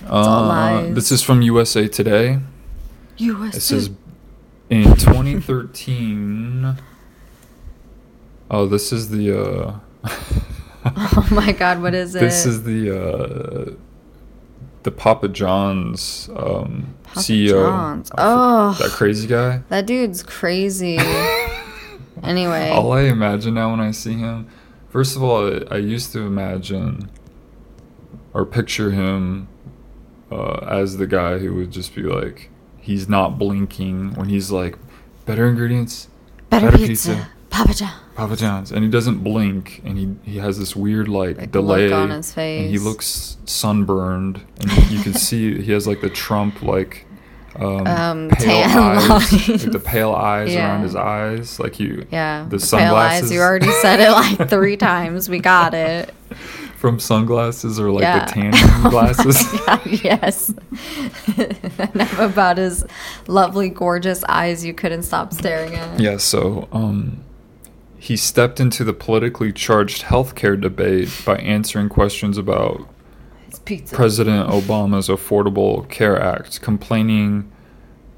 uh, 0.07 0.83
this 0.93 1.11
is 1.11 1.23
from 1.23 1.43
USA 1.43 1.89
Today. 1.89 2.39
USA. 3.17 3.57
It 3.57 3.61
says 3.63 3.91
in 4.69 4.85
2013. 4.97 6.77
Oh, 8.51 8.67
this 8.67 8.93
is 8.93 9.09
the. 9.11 9.41
Uh, 9.41 9.75
"Oh 10.85 11.29
my 11.31 11.53
God, 11.53 11.81
what 11.83 11.95
is 11.95 12.15
it?" 12.15 12.21
this 12.21 12.47
is 12.47 12.65
the. 12.65 12.99
Uh, 12.99 13.75
the 14.83 14.91
Papa 14.91 15.29
John's 15.29 16.29
um, 16.35 16.95
Papa 17.03 17.21
CEO. 17.21 17.51
John's. 17.51 18.11
Oh. 18.17 18.77
that 18.81 18.91
crazy 18.91 19.29
guy. 19.29 19.63
that 19.69 19.87
dude's 19.87 20.23
crazy. 20.23 20.99
anyway, 22.23 22.71
All 22.71 22.93
I 22.93 23.03
imagine 23.03 23.55
now 23.55 23.71
when 23.71 23.81
I 23.81 23.91
see 23.91 24.15
him, 24.15 24.49
first 24.89 25.17
of 25.17 25.23
all, 25.23 25.47
I, 25.47 25.75
I 25.75 25.77
used 25.79 26.13
to 26.13 26.21
imagine 26.21 27.11
or 28.33 28.47
picture 28.47 28.91
him 28.91 29.49
uh, 30.31 30.67
as 30.69 30.97
the 30.97 31.07
guy 31.07 31.39
who 31.39 31.55
would 31.55 31.71
just 31.71 31.95
be 31.95 32.03
like, 32.03 32.51
he's 32.79 33.09
not 33.09 33.39
blinking 33.39 34.15
when 34.15 34.29
he's 34.29 34.51
like, 34.51 34.79
better 35.27 35.49
ingredients, 35.49 36.09
better, 36.49 36.71
better 36.71 36.79
pizza, 36.79 37.15
pizza. 37.15 37.29
Papa 37.51 37.75
John. 37.75 37.93
Papa 38.15 38.37
John's, 38.37 38.71
and 38.73 38.85
he 38.85 38.91
doesn't 38.91 39.19
blink, 39.25 39.83
and 39.85 39.99
he 39.99 40.15
he 40.33 40.39
has 40.39 40.59
this 40.59 40.75
weird 40.77 41.09
like, 41.09 41.37
Like, 41.39 41.51
delay 41.53 41.89
look 41.89 41.99
on 41.99 42.11
his 42.11 42.33
face, 42.33 42.63
and 42.63 42.71
he 42.71 42.79
looks 42.79 43.37
sunburned, 43.45 44.41
and 44.61 44.71
you, 44.91 45.03
can 45.03 45.15
see 45.15 45.61
he 45.61 45.73
has 45.73 45.87
like 45.87 46.01
the 46.01 46.11
Trump 46.11 46.63
like. 46.63 47.07
Um, 47.57 47.85
Um, 47.87 48.29
pale 48.31 48.63
tan 48.63 48.99
eyes, 48.99 49.49
like 49.49 49.73
the 49.73 49.81
pale 49.85 50.13
eyes 50.13 50.55
Yeah. 50.55 50.69
around 50.69 50.83
his 50.85 50.95
eyes, 50.95 51.59
like 51.59 51.81
you, 51.81 52.07
Yeah, 52.11 52.47
the 52.49 52.57
eyes. 52.57 52.69
sunglasses. 52.69 53.33
You 53.33 53.41
already 53.41 53.71
said 53.83 53.99
it 53.99 54.11
like 54.13 54.49
three 54.49 54.77
times. 54.77 55.29
We 55.29 55.41
got 55.41 55.75
it. 55.75 56.15
from 56.77 57.01
sunglasses 57.01 57.81
or 57.81 57.91
like 57.91 58.03
yeah. 58.03 58.25
the 58.25 58.31
tan 58.33 58.53
glasses. 58.91 59.37
Oh 59.43 59.65
my 59.67 59.77
God, 59.77 60.05
yes. 60.05 60.55
Enough 61.95 62.19
about 62.21 62.57
his 62.59 62.85
lovely, 63.27 63.69
gorgeous 63.69 64.23
eyes 64.29 64.65
you 64.65 64.73
couldn't 64.73 65.03
stop 65.03 65.33
staring 65.33 65.75
at. 65.75 65.99
yeah, 66.01 66.17
so 66.19 66.69
um, 66.73 67.23
he 68.01 68.17
stepped 68.17 68.59
into 68.59 68.83
the 68.83 68.95
politically 68.95 69.53
charged 69.53 70.05
healthcare 70.05 70.59
debate 70.59 71.11
by 71.27 71.37
answering 71.37 71.91
questions 71.91 72.39
about 72.39 72.89
pizza. 73.67 73.95
President 73.95 74.49
Obama's 74.49 75.09
Affordable 75.09 75.87
Care 75.91 76.19
Act, 76.19 76.63
complaining 76.63 77.53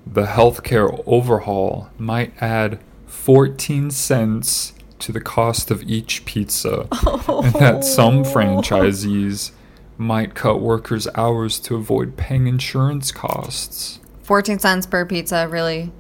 the 0.07 0.27
healthcare 0.27 1.03
overhaul 1.05 1.91
might 1.99 2.33
add 2.41 2.79
14 3.07 3.91
cents 3.91 4.73
to 5.01 5.11
the 5.11 5.21
cost 5.21 5.73
of 5.73 5.83
each 5.83 6.25
pizza, 6.27 6.87
and 7.29 7.53
that 7.55 7.83
some 7.83 8.19
oh. 8.21 8.23
franchisees 8.25 9.51
might 9.99 10.37
cut 10.37 10.61
workers' 10.61 11.09
hours 11.17 11.59
to 11.59 11.75
avoid 11.75 12.17
paying 12.17 12.47
insurance 12.47 13.11
costs. 13.11 13.99
14 14.23 14.61
cents 14.61 14.87
per 14.87 15.05
pizza, 15.05 15.49
really? 15.49 15.91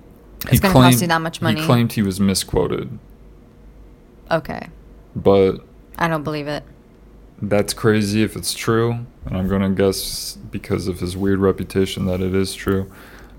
It's 0.50 0.60
going 0.60 0.72
to 0.72 0.80
cost 0.80 1.00
you 1.02 1.08
that 1.08 1.20
much 1.20 1.42
money? 1.42 1.60
He 1.60 1.66
claimed 1.66 1.92
he 1.92 2.02
was 2.02 2.20
misquoted, 2.20 3.00
Okay. 4.32 4.68
but 5.14 5.58
I 5.98 6.08
don't 6.08 6.22
believe 6.24 6.48
it. 6.48 6.64
that's 7.40 7.74
crazy 7.74 8.22
if 8.22 8.34
it's 8.36 8.54
true. 8.54 9.06
And 9.26 9.36
I'm 9.36 9.46
going 9.48 9.62
to 9.62 9.68
guess 9.70 10.36
because 10.50 10.88
of 10.88 10.98
his 11.00 11.16
weird 11.16 11.38
reputation 11.38 12.06
that 12.06 12.20
it 12.20 12.34
is 12.34 12.54
true. 12.54 12.90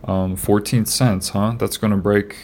Um, 0.05 0.35
14 0.35 0.85
cents, 0.85 1.29
huh? 1.29 1.55
That's 1.57 1.77
going 1.77 1.91
to 1.91 1.97
break 1.97 2.37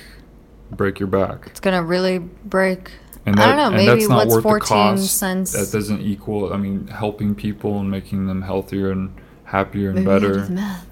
break 0.72 1.00
your 1.00 1.08
back. 1.08 1.48
It's 1.48 1.60
going 1.60 1.76
to 1.76 1.84
really 1.84 2.20
break. 2.20 2.92
And 3.26 3.40
I 3.40 3.48
don't 3.48 3.58
know, 3.58 3.70
maybe 3.72 3.86
that's 4.00 4.10
not 4.10 4.18
what's 4.28 4.34
worth 4.36 4.44
the 4.44 4.50
14 4.50 4.68
cost. 4.68 5.18
cents? 5.18 5.52
That 5.54 5.72
doesn't 5.76 6.02
equal. 6.02 6.52
I 6.54 6.58
mean, 6.58 6.88
helping 6.88 7.36
people 7.36 7.80
and 7.80 7.90
making 7.92 8.28
them 8.28 8.42
healthier 8.42 8.92
and 8.92 9.14
happier 9.46 9.90
and 9.90 9.96
Maybe 9.96 10.06
better. 10.08 10.34
Do 10.34 10.46
the 10.46 10.52
math. 10.52 10.86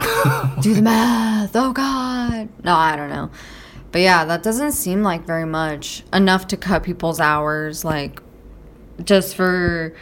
do 0.62 0.74
the 0.74 0.82
math. 0.82 1.50
Oh, 1.54 1.72
God. 1.72 2.48
No, 2.64 2.74
I 2.74 2.96
don't 2.96 3.08
know. 3.10 3.30
But 3.92 4.02
yeah, 4.02 4.24
that 4.24 4.42
doesn't 4.42 4.72
seem 4.72 5.02
like 5.02 5.24
very 5.24 5.46
much. 5.46 6.04
Enough 6.12 6.46
to 6.48 6.56
cut 6.56 6.82
people's 6.82 7.20
hours, 7.20 7.84
like, 7.84 8.22
just 9.04 9.34
for. 9.36 9.94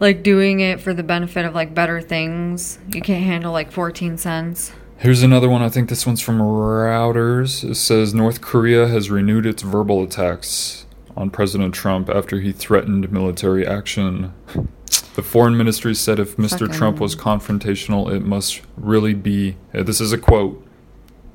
Like 0.00 0.24
doing 0.24 0.58
it 0.58 0.80
for 0.80 0.92
the 0.92 1.04
benefit 1.04 1.44
of 1.44 1.54
like 1.54 1.76
better 1.76 2.00
things. 2.00 2.80
You 2.92 3.00
can't 3.00 3.22
handle 3.22 3.52
like 3.52 3.70
14 3.70 4.18
cents. 4.18 4.72
Here's 5.02 5.22
another 5.22 5.48
one. 5.48 5.62
I 5.62 5.68
think 5.68 5.88
this 5.88 6.04
one's 6.06 6.20
from 6.20 6.38
Reuters. 6.38 7.68
It 7.68 7.76
says 7.76 8.12
North 8.12 8.40
Korea 8.40 8.88
has 8.88 9.10
renewed 9.10 9.46
its 9.46 9.62
verbal 9.62 10.02
attacks 10.02 10.86
on 11.16 11.30
President 11.30 11.74
Trump 11.74 12.08
after 12.08 12.40
he 12.40 12.52
threatened 12.52 13.10
military 13.12 13.66
action. 13.66 14.32
The 15.14 15.22
foreign 15.22 15.58
ministry 15.58 15.94
said 15.94 16.18
if 16.18 16.36
Mr. 16.38 16.72
Trump 16.72 16.98
was 16.98 17.14
confrontational, 17.14 18.10
it 18.10 18.20
must 18.22 18.62
really 18.76 19.12
be, 19.12 19.56
this 19.72 20.00
is 20.00 20.10
a 20.12 20.18
quote, 20.18 20.66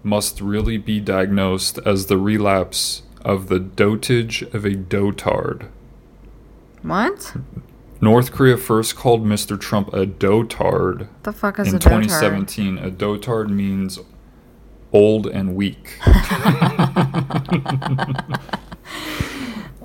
must 0.04 0.41
really 0.41 0.78
be 0.78 1.00
diagnosed 1.00 1.80
as 1.86 2.08
the 2.08 2.18
relapse 2.18 3.04
of 3.22 3.48
the 3.50 3.60
dotage 3.60 4.41
of 4.54 4.66
a 4.66 4.72
dotard. 4.72 5.68
What? 6.82 7.36
North 8.00 8.32
Korea 8.32 8.58
first 8.58 8.95
called 8.95 9.26
Mr. 9.26 9.60
Trump 9.60 9.91
a 9.93 10.06
dotard 10.06 11.08
The 11.24 11.34
fuck 11.34 11.58
is 11.60 11.70
in 11.70 11.76
a 11.76 11.80
dotard? 11.80 12.04
2017. 12.04 12.78
A 12.78 12.91
dotard 12.91 13.50
means 13.50 14.00
old 14.93 15.26
and 15.28 15.56
weak. 15.56 15.98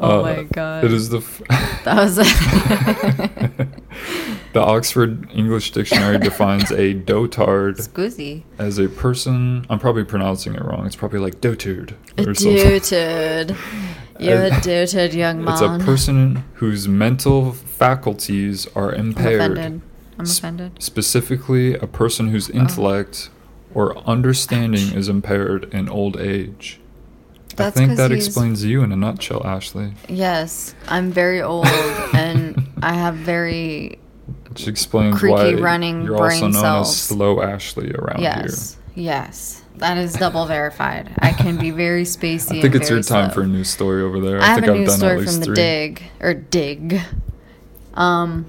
Oh 0.05 0.19
Uh, 0.19 0.23
my 0.23 0.43
god. 0.45 0.85
It 0.85 0.93
is 0.93 1.11
the 1.11 1.19
f- 1.19 1.43
That 1.85 1.97
was 1.97 2.19
the 4.53 4.61
Oxford 4.61 5.28
English 5.32 5.70
Dictionary 5.72 6.18
defines 6.30 6.70
a 6.70 6.94
dotard 6.94 7.76
Scoozy. 7.88 8.42
as 8.59 8.78
a 8.78 8.88
person. 8.88 9.64
I'm 9.70 9.78
probably 9.78 10.05
pronouncing 10.05 10.55
it 10.55 10.62
wrong. 10.62 10.86
It's 10.86 10.96
probably 10.96 11.18
like 11.20 11.40
dotard 11.40 11.94
A 12.18 12.28
or 12.28 12.34
something. 12.34 12.57
doted. 12.57 13.57
You're 14.20 14.44
a 14.44 14.61
doted 14.61 15.14
young 15.14 15.42
man. 15.42 15.53
It's 15.55 15.62
a 15.62 15.84
person 15.84 16.44
whose 16.55 16.86
mental 16.86 17.53
faculties 17.53 18.66
are 18.76 18.92
impaired. 18.92 19.40
I'm 19.40 19.50
offended. 19.53 19.82
I'm 20.18 20.22
S- 20.26 20.38
offended. 20.38 20.82
Specifically, 20.82 21.74
a 21.74 21.86
person 21.86 22.28
whose 22.28 22.48
Oh. 22.50 22.55
intellect 22.55 23.30
or 23.74 23.96
understanding 24.07 24.92
is 24.92 25.09
impaired 25.09 25.64
in 25.74 25.88
old 25.88 26.16
age. 26.18 26.78
That's 27.57 27.76
I 27.76 27.80
think 27.86 27.96
that 27.96 28.12
explains 28.12 28.64
you 28.64 28.82
in 28.82 28.92
a 28.92 28.96
nutshell, 28.96 29.44
Ashley. 29.46 29.94
Yes, 30.09 30.74
I'm 30.88 31.11
very 31.11 31.42
old 31.42 31.66
and 32.14 32.66
I 32.82 32.94
have 32.94 33.14
very 33.16 33.98
Which 34.49 34.68
explains 34.68 35.18
Creaky 35.18 35.55
why 35.55 35.61
running 35.61 36.03
you're 36.03 36.16
also 36.16 36.26
brain 36.26 36.53
known 36.53 36.53
cells. 36.53 36.91
as 36.91 37.01
Slow 37.01 37.43
Ashley 37.43 37.93
around 37.93 38.20
yes, 38.20 38.76
yes. 38.95 39.62
That 39.76 39.97
is 39.97 40.12
double 40.12 40.45
verified. 40.47 41.11
I 41.18 41.33
can 41.33 41.57
be 41.57 41.70
very 41.70 42.03
spacey. 42.16 42.59
I 42.59 42.62
think 42.62 42.74
it's 42.74 42.91
your 42.91 43.03
time 43.03 43.30
slow. 43.30 43.35
for 43.35 43.43
a 43.43 43.47
new 43.47 43.64
story 43.64 44.03
over 44.03 44.20
there. 44.20 44.41
I, 44.41 44.47
have 44.47 44.57
think 44.57 44.68
a 44.68 44.72
I've 44.72 44.78
news 44.80 44.89
done 44.91 44.99
story 44.99 45.24
from 45.24 45.41
the 45.41 45.55
Digg 45.55 46.03
or 46.20 46.35
Digg, 46.35 47.01
um, 47.95 48.47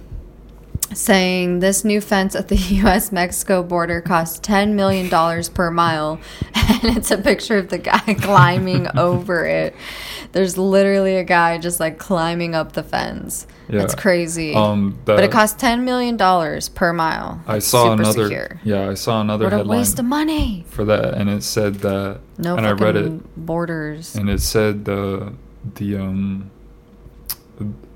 saying 0.94 1.60
this 1.60 1.84
new 1.84 2.00
fence 2.02 2.36
at 2.36 2.48
the 2.48 2.56
U.S. 2.84 3.12
Mexico 3.12 3.64
border 3.64 4.02
costs 4.02 4.40
ten 4.40 4.76
million 4.76 5.10
dollars 5.10 5.50
per 5.50 5.70
mile, 5.72 6.20
and 6.56 6.98
it's 6.98 7.12
a 7.12 7.18
picture 7.18 7.58
of 7.58 7.70
the 7.70 7.78
guy 7.78 8.00
climbing 8.22 8.88
over 8.98 9.46
it. 9.46 9.76
There's 10.32 10.58
literally 10.58 11.18
a 11.18 11.24
guy 11.24 11.58
just 11.60 11.80
like 11.80 11.98
climbing 12.00 12.56
up 12.56 12.74
the 12.74 12.84
fence. 12.84 13.46
That's 13.70 13.94
Yeah. 13.94 14.02
crazy. 14.02 14.54
Um, 14.56 14.98
but 15.06 15.24
it 15.24 15.32
costs 15.32 15.60
ten 15.60 15.86
million 15.86 16.18
dollars 16.18 16.70
per 16.70 16.92
mile. 16.94 17.42
I 17.48 17.60
saw 17.60 17.94
another. 17.94 18.24
Secure. 18.28 18.60
Yeah, 18.64 18.90
I 18.90 18.94
saw 18.96 19.22
another 19.22 19.46
What 19.46 19.54
a 19.54 19.58
headline 19.58 19.78
waste 19.80 20.00
of 20.00 20.06
money. 20.06 20.66
for 20.70 20.84
that, 20.86 21.14
and 21.14 21.30
it 21.30 21.44
said 21.44 21.76
that. 21.76 22.20
No 22.38 22.56
and 22.58 22.66
I 22.66 22.72
read 22.72 22.96
it, 22.96 23.46
borders. 23.46 24.16
and 24.16 24.30
it 24.30 24.42
said 24.42 24.86
the 24.86 25.34
the 25.76 25.98
um 25.98 26.50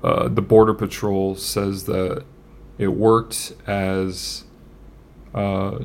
uh, 0.02 0.28
the 0.28 0.40
border 0.40 0.72
patrol 0.72 1.34
says 1.34 1.84
that 1.84 2.24
it 2.78 2.88
worked 2.88 3.52
as 3.66 4.44
uh, 5.34 5.78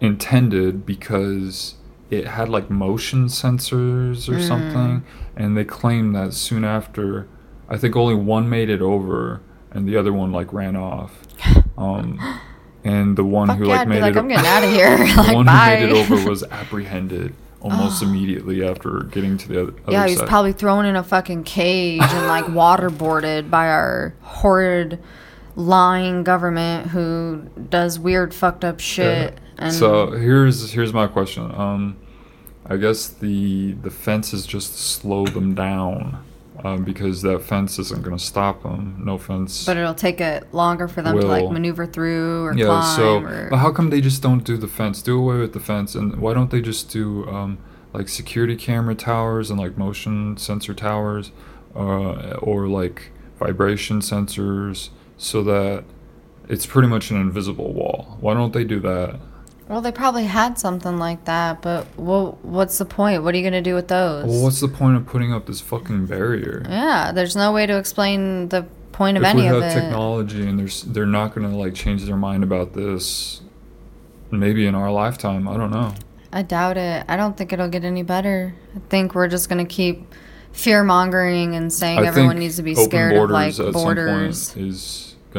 intended 0.00 0.86
because 0.86 1.74
it 2.10 2.26
had 2.26 2.48
like 2.48 2.70
motion 2.70 3.26
sensors 3.26 4.28
or 4.28 4.38
Mm. 4.38 4.46
something, 4.48 5.04
and 5.36 5.56
they 5.56 5.64
claimed 5.64 6.14
that 6.14 6.32
soon 6.32 6.64
after, 6.64 7.26
I 7.68 7.76
think 7.76 7.96
only 7.96 8.14
one 8.14 8.48
made 8.48 8.70
it 8.70 8.80
over, 8.80 9.40
and 9.70 9.86
the 9.88 9.96
other 9.96 10.12
one 10.12 10.32
like 10.32 10.52
ran 10.52 10.76
off. 10.76 11.22
Um, 11.78 12.18
and 12.82 13.16
the 13.16 13.22
one 13.22 13.46
Fuck 13.46 13.58
who 13.58 13.64
like 13.66 13.86
be 13.86 13.90
made 13.90 14.02
like, 14.02 14.16
it, 14.16 14.18
I'm 14.18 14.26
getting 14.26 14.44
outta 14.48 14.66
here. 14.66 14.98
the 15.14 15.14
Like, 15.22 15.32
one 15.36 15.46
bye. 15.46 15.76
who 15.76 15.86
made 15.86 15.96
it 15.96 16.12
over 16.12 16.28
was 16.28 16.42
apprehended 16.42 17.34
almost 17.60 18.02
immediately 18.02 18.66
after 18.66 19.04
getting 19.12 19.38
to 19.38 19.46
the 19.48 19.62
other, 19.62 19.72
other 19.84 19.92
Yeah, 19.92 20.04
he 20.06 20.10
was 20.14 20.18
side. 20.18 20.28
probably 20.28 20.52
thrown 20.54 20.86
in 20.86 20.96
a 20.96 21.04
fucking 21.04 21.44
cage 21.44 22.02
and 22.02 22.26
like 22.26 22.46
waterboarded 22.46 23.48
by 23.48 23.68
our 23.68 24.12
horrid 24.22 24.98
lying 25.58 26.22
government 26.22 26.86
who 26.86 27.42
does 27.68 27.98
weird 27.98 28.32
fucked 28.32 28.64
up 28.64 28.78
shit. 28.78 29.34
Yeah. 29.34 29.64
And 29.64 29.74
so 29.74 30.12
here's 30.12 30.70
here's 30.70 30.92
my 30.92 31.08
question. 31.08 31.52
Um, 31.54 31.96
I 32.64 32.76
guess 32.76 33.08
the 33.08 33.72
the 33.72 33.90
fence 33.90 34.32
is 34.32 34.46
just 34.46 34.72
to 34.72 34.78
slow 34.78 35.26
them 35.26 35.56
down, 35.56 36.24
um, 36.62 36.84
because 36.84 37.22
that 37.22 37.42
fence 37.42 37.78
isn't 37.80 38.02
going 38.04 38.16
to 38.16 38.22
stop 38.22 38.62
them. 38.62 39.02
No 39.04 39.18
fence. 39.18 39.66
but 39.66 39.76
it'll 39.76 39.94
take 39.94 40.20
it 40.20 40.54
longer 40.54 40.86
for 40.86 41.02
them 41.02 41.18
to 41.18 41.26
like 41.26 41.50
maneuver 41.50 41.86
through 41.86 42.44
or 42.44 42.54
yeah. 42.54 42.66
climb 42.66 42.96
So, 42.96 43.18
or 43.18 43.48
but 43.50 43.56
how 43.56 43.72
come 43.72 43.90
they 43.90 44.00
just 44.00 44.22
don't 44.22 44.44
do 44.44 44.56
the 44.56 44.68
fence? 44.68 45.02
Do 45.02 45.18
away 45.18 45.38
with 45.38 45.54
the 45.54 45.60
fence, 45.60 45.96
and 45.96 46.20
why 46.20 46.34
don't 46.34 46.52
they 46.52 46.60
just 46.60 46.88
do 46.88 47.26
um, 47.26 47.58
like 47.92 48.08
security 48.08 48.54
camera 48.54 48.94
towers 48.94 49.50
and 49.50 49.58
like 49.58 49.76
motion 49.76 50.36
sensor 50.36 50.72
towers, 50.72 51.32
uh, 51.74 52.34
or 52.34 52.68
like 52.68 53.10
vibration 53.40 54.00
sensors, 54.00 54.90
so 55.18 55.42
that 55.42 55.84
it's 56.48 56.64
pretty 56.64 56.88
much 56.88 57.10
an 57.10 57.20
invisible 57.20 57.72
wall. 57.72 58.16
Why 58.20 58.34
don't 58.34 58.52
they 58.52 58.64
do 58.64 58.80
that? 58.80 59.20
Well, 59.68 59.82
they 59.82 59.92
probably 59.92 60.24
had 60.24 60.58
something 60.58 60.96
like 60.96 61.26
that, 61.26 61.60
but 61.60 61.86
well, 61.98 62.38
what's 62.40 62.78
the 62.78 62.86
point? 62.86 63.22
What 63.22 63.34
are 63.34 63.38
you 63.38 63.44
gonna 63.44 63.60
do 63.60 63.74
with 63.74 63.88
those? 63.88 64.24
Well, 64.24 64.44
what's 64.44 64.60
the 64.60 64.68
point 64.68 64.96
of 64.96 65.06
putting 65.06 65.32
up 65.32 65.44
this 65.44 65.60
fucking 65.60 66.06
barrier? 66.06 66.62
yeah, 66.66 67.12
there's 67.12 67.36
no 67.36 67.52
way 67.52 67.66
to 67.66 67.76
explain 67.76 68.48
the 68.48 68.66
point 68.92 69.18
of 69.18 69.22
if 69.22 69.28
any 69.28 69.42
we 69.42 69.48
of 69.48 69.62
have 69.62 69.72
technology 69.72 70.46
and 70.46 70.58
there's 70.58 70.82
they're 70.84 71.06
not 71.06 71.34
gonna 71.34 71.54
like 71.56 71.74
change 71.74 72.04
their 72.04 72.16
mind 72.16 72.42
about 72.42 72.72
this, 72.72 73.42
maybe 74.30 74.66
in 74.66 74.74
our 74.74 74.90
lifetime, 74.90 75.46
I 75.46 75.58
don't 75.58 75.70
know. 75.70 75.94
I 76.32 76.42
doubt 76.42 76.78
it. 76.78 77.04
I 77.06 77.16
don't 77.16 77.36
think 77.36 77.52
it'll 77.52 77.68
get 77.68 77.84
any 77.84 78.02
better. 78.02 78.54
I 78.74 78.78
think 78.88 79.14
we're 79.14 79.28
just 79.28 79.50
gonna 79.50 79.66
keep 79.66 80.14
fear 80.52 80.82
mongering 80.82 81.54
and 81.54 81.70
saying 81.70 81.98
I 81.98 82.06
everyone 82.06 82.38
needs 82.38 82.56
to 82.56 82.62
be 82.62 82.74
scared 82.74 83.14
of 83.14 83.28
like 83.28 83.54
borders 83.72 84.54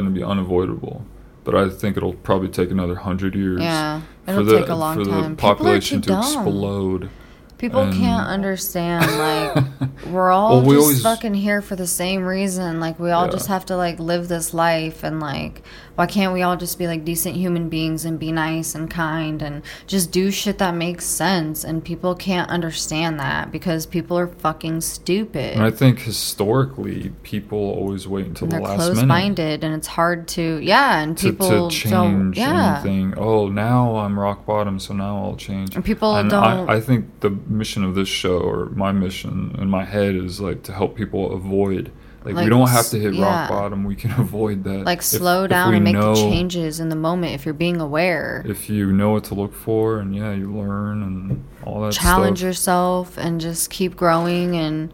at 0.06 0.12
borders. 0.12 0.22
some 0.22 0.24
point 0.24 0.24
is 0.24 0.24
gonna 0.24 0.36
be 0.36 0.40
unavoidable, 0.40 1.04
but 1.44 1.54
I 1.54 1.68
think 1.68 1.96
it'll 1.96 2.14
probably 2.14 2.48
take 2.48 2.70
another 2.70 2.94
hundred 2.96 3.34
years. 3.34 3.60
Yeah, 3.60 4.00
for 4.26 4.30
it'll 4.32 4.44
the, 4.44 4.60
take 4.60 4.68
a 4.68 4.74
long 4.74 4.96
for 5.04 5.10
time. 5.10 5.30
the 5.30 5.36
population 5.36 6.00
to 6.02 6.08
dumb. 6.08 6.18
explode. 6.22 7.10
People 7.58 7.82
and- 7.82 7.94
can't 7.94 8.26
understand. 8.26 9.04
Like 9.20 10.06
we're 10.06 10.30
all 10.30 10.60
Well, 10.60 10.62
we 10.62 10.74
just 10.76 10.82
always- 10.82 11.02
fucking 11.02 11.34
here 11.34 11.60
for 11.60 11.76
the 11.76 11.86
same 11.86 12.24
reason. 12.24 12.80
Like 12.80 12.98
we 12.98 13.10
all 13.10 13.26
Yeah. 13.26 13.32
just 13.32 13.48
have 13.48 13.66
to 13.66 13.76
like 13.76 13.98
live 14.00 14.28
this 14.28 14.54
life 14.54 15.04
and 15.04 15.20
like 15.20 15.62
why 16.00 16.06
can't 16.06 16.32
we 16.32 16.40
all 16.40 16.56
just 16.56 16.78
be 16.78 16.86
like 16.86 17.04
decent 17.04 17.36
human 17.36 17.68
beings 17.68 18.06
and 18.06 18.18
be 18.18 18.32
nice 18.32 18.74
and 18.74 18.90
kind 18.90 19.42
and 19.42 19.62
just 19.86 20.10
do 20.10 20.30
shit 20.30 20.56
that 20.56 20.74
makes 20.74 21.04
sense? 21.04 21.62
And 21.62 21.84
people 21.84 22.14
can't 22.14 22.48
understand 22.48 23.20
that 23.20 23.52
because 23.52 23.84
people 23.84 24.18
are 24.18 24.26
fucking 24.28 24.80
stupid. 24.80 25.56
And 25.56 25.62
I 25.62 25.70
think 25.70 25.98
historically, 25.98 27.10
people 27.22 27.58
always 27.58 28.08
wait 28.08 28.24
until 28.24 28.46
and 28.46 28.52
the 28.52 28.66
they're 28.66 28.78
last 28.78 28.94
minute. 28.94 29.06
minded 29.08 29.62
and 29.62 29.74
it's 29.74 29.88
hard 29.88 30.26
to 30.28 30.58
yeah 30.62 31.02
and 31.02 31.18
to, 31.18 31.32
people 31.32 31.68
to 31.68 31.76
change 31.76 32.38
yeah 32.38 32.80
anything. 32.82 33.12
Oh, 33.18 33.48
now 33.48 33.96
I'm 33.96 34.18
rock 34.18 34.46
bottom, 34.46 34.78
so 34.78 34.94
now 34.94 35.22
I'll 35.22 35.36
change. 35.36 35.76
And 35.76 35.84
people 35.84 36.16
and 36.16 36.30
don't- 36.30 36.42
I, 36.42 36.76
I 36.76 36.80
think 36.80 37.20
the 37.20 37.28
mission 37.28 37.84
of 37.84 37.94
this 37.94 38.08
show, 38.08 38.38
or 38.38 38.70
my 38.70 38.90
mission 38.90 39.54
in 39.58 39.68
my 39.68 39.84
head, 39.84 40.14
is 40.14 40.40
like 40.40 40.62
to 40.62 40.72
help 40.72 40.96
people 40.96 41.30
avoid. 41.34 41.92
Like, 42.22 42.36
we 42.36 42.50
don't 42.50 42.68
have 42.68 42.88
to 42.90 42.98
hit 43.00 43.14
yeah. 43.14 43.24
rock 43.24 43.48
bottom. 43.50 43.84
We 43.84 43.94
can 43.96 44.10
avoid 44.20 44.64
that. 44.64 44.84
like 44.84 44.98
If- 44.98 45.04
slow 45.04 45.46
down 45.46 45.72
and 45.74 45.82
make 45.84 45.94
know- 45.94 46.14
the 46.14 46.20
changes 46.20 46.78
in 46.78 46.88
the 46.90 46.96
moment 46.96 47.32
if 47.34 47.44
you're 47.46 47.54
being 47.54 47.80
aware 47.80 48.44
If 48.46 48.68
you 48.68 48.92
know 48.92 49.10
what 49.12 49.24
to 49.24 49.34
look 49.34 49.54
for, 49.54 49.98
and 50.00 50.14
yeah, 50.14 50.32
you 50.32 50.52
learn 50.54 51.02
and 51.02 51.44
all 51.64 51.80
that 51.82 51.92
challenge 51.92 52.38
stuff. 52.38 52.46
yourself 52.46 53.16
and 53.18 53.40
just 53.40 53.70
keep 53.70 53.96
growing 53.96 54.54
and 54.56 54.92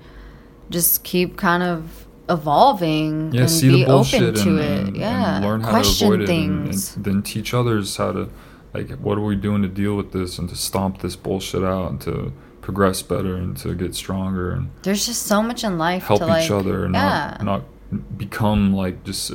just 0.71 1.03
keep 1.03 1.37
kind 1.37 1.63
of 1.65 2.07
evolving 2.29 3.33
yeah, 3.33 3.43
and 3.43 3.51
see 3.51 3.71
be 3.71 3.81
the 3.81 3.87
bullshit 3.87 4.23
open 4.23 4.35
to 4.45 4.51
and, 4.51 4.59
it 4.61 4.87
and- 4.89 4.97
yeah 4.97 5.37
and 5.37 5.45
learn 5.45 5.61
how 5.61 5.71
question 5.71 6.09
to 6.09 6.15
avoid 6.15 6.23
it, 6.23 6.27
things 6.27 6.97
and 6.97 7.05
then 7.05 7.23
teach 7.23 7.53
others 7.55 7.97
how 7.97 8.13
to, 8.13 8.29
like, 8.75 8.91
what 8.99 9.17
are 9.19 9.25
we 9.25 9.35
doing 9.37 9.63
to 9.63 9.69
deal 9.69 9.97
with 9.97 10.13
this 10.13 10.39
and 10.39 10.49
to 10.49 10.57
stomp 10.57 11.01
this 11.03 11.17
bullshit 11.17 11.63
out 11.65 11.91
and 11.91 12.01
to 12.01 12.33
progress 12.67 13.01
better 13.01 13.37
and 13.37 13.57
to 13.57 13.77
get 13.77 13.95
stronger 13.95 14.51
and 14.51 14.69
there's 14.83 15.07
just 15.07 15.23
so 15.23 15.41
much 15.41 15.63
in 15.63 15.79
life 15.79 16.03
help 16.03 16.21
each 16.21 16.27
like 16.27 16.51
other 16.51 16.85
and 16.85 16.95
yeah 16.95 17.37
not 17.41 17.45
not 17.45 18.19
become 18.19 18.75
like 18.75 19.05
just 19.05 19.31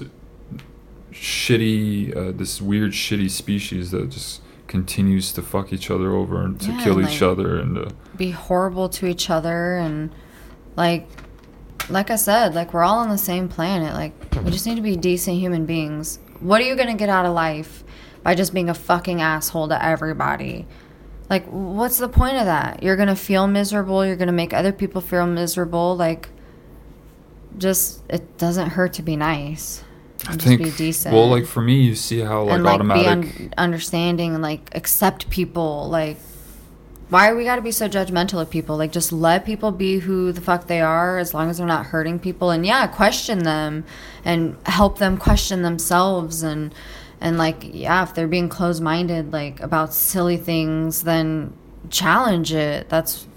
shitty 1.14 2.14
uh, 2.16 2.32
this 2.38 2.62
weird 2.62 2.92
shitty 2.92 3.30
species 3.32 3.92
that 3.92 4.10
just 4.10 4.42
continues 4.68 5.32
to 5.32 5.42
fuck 5.42 5.72
each 5.72 5.90
other 5.90 6.12
over 6.14 6.42
and 6.44 6.60
to 6.60 6.72
Yeah, 6.72 6.84
kill 6.84 7.00
each 7.02 7.22
like- 7.22 7.32
other 7.32 7.58
and 7.58 7.76
to, 7.76 7.96
be 8.18 8.32
horrible 8.32 8.90
to 8.90 9.06
each 9.06 9.30
other 9.30 9.78
and 9.78 10.14
like 10.76 11.08
like 11.90 12.12
I 12.12 12.16
said, 12.16 12.54
like 12.54 12.74
we're 12.74 12.84
all 12.84 13.00
on 13.00 13.10
the 13.10 13.18
same 13.18 13.50
planet. 13.50 13.94
Like 13.94 14.14
we 14.46 14.52
just 14.52 14.66
need 14.66 14.76
to 14.76 14.82
be 14.82 14.96
decent 14.96 15.38
human 15.38 15.66
beings. 15.66 16.20
What 16.40 16.62
are 16.62 16.64
you 16.66 16.76
gonna 16.76 16.96
get 16.96 17.10
out 17.10 17.26
of 17.26 17.34
life 17.34 17.84
by 18.24 18.36
just 18.36 18.54
being 18.54 18.70
a 18.70 18.74
fucking 18.74 19.22
asshole 19.22 19.68
to 19.70 19.84
everybody? 19.84 20.68
Like 21.32 21.46
what's 21.46 21.98
the 21.98 22.10
point 22.10 22.36
of 22.36 22.46
that? 22.46 22.84
You're 22.84 22.98
gonna 22.98 23.16
feel 23.16 23.48
miserable, 23.48 24.06
you're 24.06 24.18
gonna 24.18 24.34
make 24.34 24.54
other 24.54 24.74
people 24.74 25.00
feel 25.00 25.26
miserable, 25.26 25.96
like 25.96 26.28
just 27.58 28.04
it 28.10 28.38
doesn't 28.38 28.72
hurt 28.72 28.92
to 28.94 29.02
be 29.02 29.16
nice. 29.16 29.82
I 30.28 30.34
just 30.34 30.46
think 30.46 30.62
be 30.62 30.72
decent. 30.72 31.16
well, 31.16 31.30
like 31.30 31.46
for 31.46 31.62
me, 31.62 31.84
you 31.84 31.96
see 31.96 32.20
how 32.20 32.44
like 32.44 32.56
and 32.56 32.64
like 32.66 32.74
automatic. 32.76 33.04
be 33.04 33.08
un- 33.08 33.54
understanding 33.58 34.34
and 34.34 34.44
like 34.44 34.76
accept 34.76 35.30
people. 35.30 35.88
Like, 35.90 36.18
why 37.08 37.34
we 37.34 37.46
got 37.46 37.56
to 37.56 37.62
be 37.62 37.72
so 37.72 37.88
judgmental 37.88 38.42
of 38.42 38.50
people? 38.50 38.76
Like, 38.76 38.92
just 38.92 39.14
let 39.14 39.46
people 39.46 39.72
be 39.72 40.00
who 40.00 40.34
the 40.34 40.42
fuck 40.42 40.68
they 40.68 40.82
are, 40.82 41.18
as 41.18 41.34
long 41.34 41.50
as 41.50 41.58
they're 41.58 41.66
not 41.66 41.88
hurting 41.88 42.20
people. 42.20 42.52
And 42.52 42.66
yeah, 42.66 42.88
question 42.88 43.40
them 43.40 43.86
and 44.24 44.58
help 44.66 45.00
them 45.00 45.18
question 45.18 45.62
themselves. 45.62 46.44
And 46.44 46.76
and 47.22 47.38
like 47.38 47.64
yeah, 47.64 48.04
if 48.04 48.14
they're 48.14 48.28
being 48.28 48.50
closed 48.50 48.82
minded 48.82 49.32
like 49.32 49.60
about 49.62 49.94
silly 49.94 50.38
things, 50.38 51.04
then 51.04 51.54
challenge 51.90 52.54
it. 52.54 52.90
That's 52.90 53.28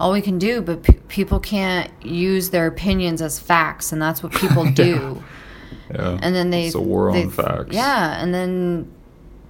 all 0.00 0.12
we 0.12 0.20
can 0.20 0.38
do. 0.38 0.60
But 0.60 0.82
pe 0.82 0.94
people 1.08 1.38
can't 1.38 1.90
use 2.04 2.50
their 2.50 2.66
opinions 2.66 3.22
as 3.22 3.38
facts, 3.38 3.92
and 3.92 4.02
that's 4.02 4.22
what 4.22 4.32
people 4.32 4.70
do 4.72 5.22
yeah, 5.94 6.18
and 6.22 6.34
then 6.34 6.50
they 6.50 6.66
it's 6.66 6.74
a 6.74 6.80
war 6.80 7.12
they- 7.12 7.24
on 7.24 7.30
facts. 7.30 7.74
Yeah, 7.74 8.22
and 8.22 8.32
then 8.34 8.90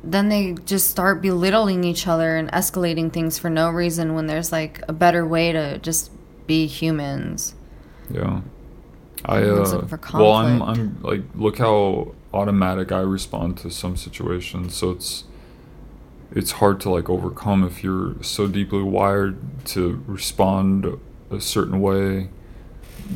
then 0.05 0.29
they 0.29 0.55
just 0.67 0.91
start 0.91 1.23
belittling 1.23 1.85
each 1.85 2.09
other 2.09 2.37
and 2.37 2.51
escalating 2.51 3.13
things 3.13 3.39
for 3.39 3.49
no 3.49 3.71
reason 3.71 4.15
when 4.15 4.27
there's 4.27 4.51
like 4.51 4.83
a 4.89 4.93
better 4.93 5.25
way 5.25 5.53
to 5.53 5.79
just 5.79 6.11
be 6.47 6.67
humans. 6.67 7.55
Yeah. 8.11 8.41
I 9.25 9.43
uh 9.45 9.87
well 10.15 10.33
I'm. 10.33 10.61
I'm 10.61 10.99
like 11.03 11.23
look 11.37 11.59
how 11.59 12.13
automatic 12.35 12.93
I 12.93 13.01
respond 13.01 13.57
to 13.59 13.71
some 13.71 13.97
situations. 13.97 14.75
So 14.75 14.91
it's 14.93 15.25
it's 16.35 16.53
hard 16.53 16.81
to 16.81 16.91
like 16.91 17.11
overcome 17.11 17.63
if 17.65 17.85
you're 17.85 18.15
so 18.23 18.47
deeply 18.47 18.83
wired 18.83 19.37
to 19.67 20.03
respond 20.07 20.87
a 21.31 21.41
certain 21.41 21.81
way 21.81 22.29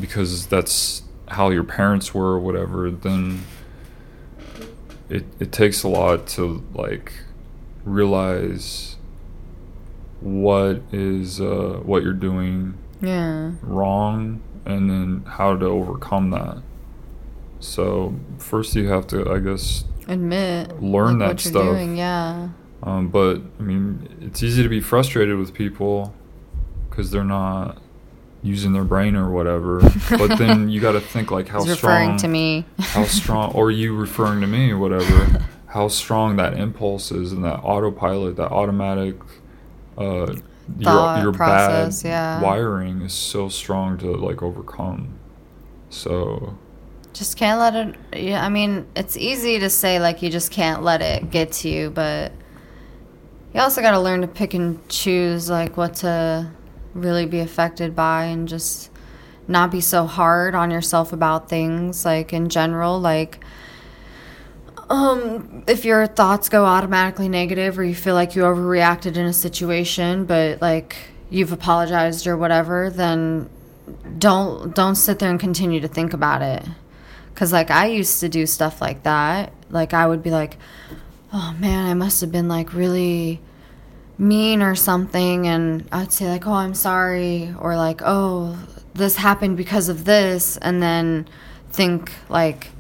because 0.00 0.46
that's 0.46 1.02
how 1.28 1.48
your 1.50 1.64
parents 1.64 2.12
were 2.14 2.32
or 2.34 2.38
whatever, 2.38 2.90
then 2.90 3.40
it 5.08 5.24
it 5.40 5.50
takes 5.52 5.82
a 5.82 5.88
lot 5.88 6.26
to 6.26 6.62
like 6.74 7.12
realize 7.84 8.96
what 10.20 10.82
is 10.92 11.40
uh 11.40 11.80
what 11.84 12.02
you're 12.02 12.12
doing 12.12 12.74
Yeah. 13.00 13.52
wrong 13.62 14.40
and 14.64 14.90
then 14.90 15.22
how 15.26 15.56
to 15.56 15.64
overcome 15.66 16.30
that. 16.30 16.58
So 17.60 18.14
first 18.38 18.74
you 18.74 18.88
have 18.88 19.06
to, 19.08 19.30
I 19.30 19.38
guess, 19.38 19.84
Admit. 20.08 20.80
Learn 20.80 21.18
that 21.18 21.28
what 21.28 21.44
you're 21.44 21.52
stuff. 21.52 21.64
Doing. 21.64 21.96
Yeah. 21.96 22.50
um, 22.82 23.08
but 23.08 23.40
I 23.58 23.62
mean, 23.62 24.08
it's 24.20 24.42
easy 24.42 24.62
to 24.62 24.68
be 24.68 24.80
frustrated 24.80 25.36
with 25.36 25.52
people 25.52 26.14
because 26.88 27.10
they're 27.10 27.24
not 27.24 27.78
using 28.42 28.72
their 28.72 28.84
brain 28.84 29.16
or 29.16 29.30
whatever. 29.30 29.80
but 30.10 30.38
then 30.38 30.68
you 30.70 30.80
got 30.80 30.92
to 30.92 31.00
think 31.00 31.30
like 31.30 31.48
how 31.48 31.64
He's 31.64 31.76
strong, 31.76 31.92
referring 31.92 32.18
to 32.18 32.28
me. 32.28 32.64
how 32.78 33.04
strong, 33.04 33.52
or 33.52 33.70
you 33.70 33.96
referring 33.96 34.40
to 34.42 34.46
me 34.46 34.72
whatever, 34.74 35.44
how 35.66 35.88
strong 35.88 36.36
that 36.36 36.54
impulse 36.54 37.10
is 37.10 37.32
and 37.32 37.44
that 37.44 37.58
autopilot, 37.64 38.36
that 38.36 38.52
automatic, 38.52 39.16
uh, 39.98 40.34
your 40.78 41.18
your 41.18 41.32
process, 41.32 42.02
bad 42.02 42.08
yeah. 42.08 42.40
wiring 42.42 43.02
is 43.02 43.12
so 43.12 43.48
strong 43.48 43.98
to 43.98 44.12
like 44.12 44.42
overcome. 44.42 45.18
So 45.90 46.58
Just 47.16 47.38
can't 47.38 47.58
let 47.58 47.74
it. 47.74 47.94
Yeah, 48.14 48.44
I 48.44 48.50
mean, 48.50 48.86
it's 48.94 49.16
easy 49.16 49.58
to 49.60 49.70
say 49.70 49.98
like 49.98 50.20
you 50.20 50.28
just 50.28 50.50
can't 50.50 50.82
let 50.82 51.00
it 51.00 51.30
get 51.30 51.50
to 51.52 51.68
you, 51.70 51.88
but 51.88 52.30
you 53.54 53.60
also 53.60 53.80
got 53.80 53.92
to 53.92 54.00
learn 54.00 54.20
to 54.20 54.26
pick 54.26 54.52
and 54.52 54.86
choose 54.90 55.48
like 55.48 55.78
what 55.78 55.94
to 55.96 56.50
really 56.92 57.24
be 57.24 57.40
affected 57.40 57.96
by, 57.96 58.24
and 58.24 58.46
just 58.46 58.90
not 59.48 59.70
be 59.70 59.80
so 59.80 60.04
hard 60.04 60.54
on 60.54 60.70
yourself 60.70 61.14
about 61.14 61.48
things. 61.48 62.04
Like 62.04 62.34
in 62.34 62.50
general, 62.50 63.00
like 63.00 63.42
um, 64.90 65.64
if 65.66 65.86
your 65.86 66.06
thoughts 66.06 66.50
go 66.50 66.66
automatically 66.66 67.30
negative, 67.30 67.78
or 67.78 67.84
you 67.84 67.94
feel 67.94 68.14
like 68.14 68.36
you 68.36 68.42
overreacted 68.42 69.16
in 69.16 69.24
a 69.24 69.32
situation, 69.32 70.26
but 70.26 70.60
like 70.60 70.96
you've 71.30 71.50
apologized 71.50 72.26
or 72.26 72.36
whatever, 72.36 72.90
then 72.90 73.48
don't 74.18 74.74
don't 74.74 74.96
sit 74.96 75.18
there 75.18 75.30
and 75.30 75.40
continue 75.40 75.80
to 75.80 75.88
think 75.88 76.12
about 76.12 76.42
it 76.42 76.62
because 77.36 77.52
like 77.52 77.70
i 77.70 77.86
used 77.86 78.18
to 78.20 78.28
do 78.30 78.46
stuff 78.46 78.80
like 78.80 79.02
that 79.02 79.52
like 79.68 79.92
i 79.92 80.06
would 80.06 80.22
be 80.22 80.30
like 80.30 80.56
oh 81.34 81.54
man 81.58 81.86
i 81.86 81.92
must 81.92 82.22
have 82.22 82.32
been 82.32 82.48
like 82.48 82.72
really 82.72 83.38
mean 84.16 84.62
or 84.62 84.74
something 84.74 85.46
and 85.46 85.86
i'd 85.92 86.10
say 86.10 86.26
like 86.26 86.46
oh 86.46 86.54
i'm 86.54 86.74
sorry 86.74 87.54
or 87.60 87.76
like 87.76 88.00
oh 88.02 88.58
this 88.94 89.16
happened 89.16 89.54
because 89.54 89.90
of 89.90 90.06
this 90.06 90.56
and 90.56 90.82
then 90.82 91.28
think 91.70 92.10
like 92.30 92.70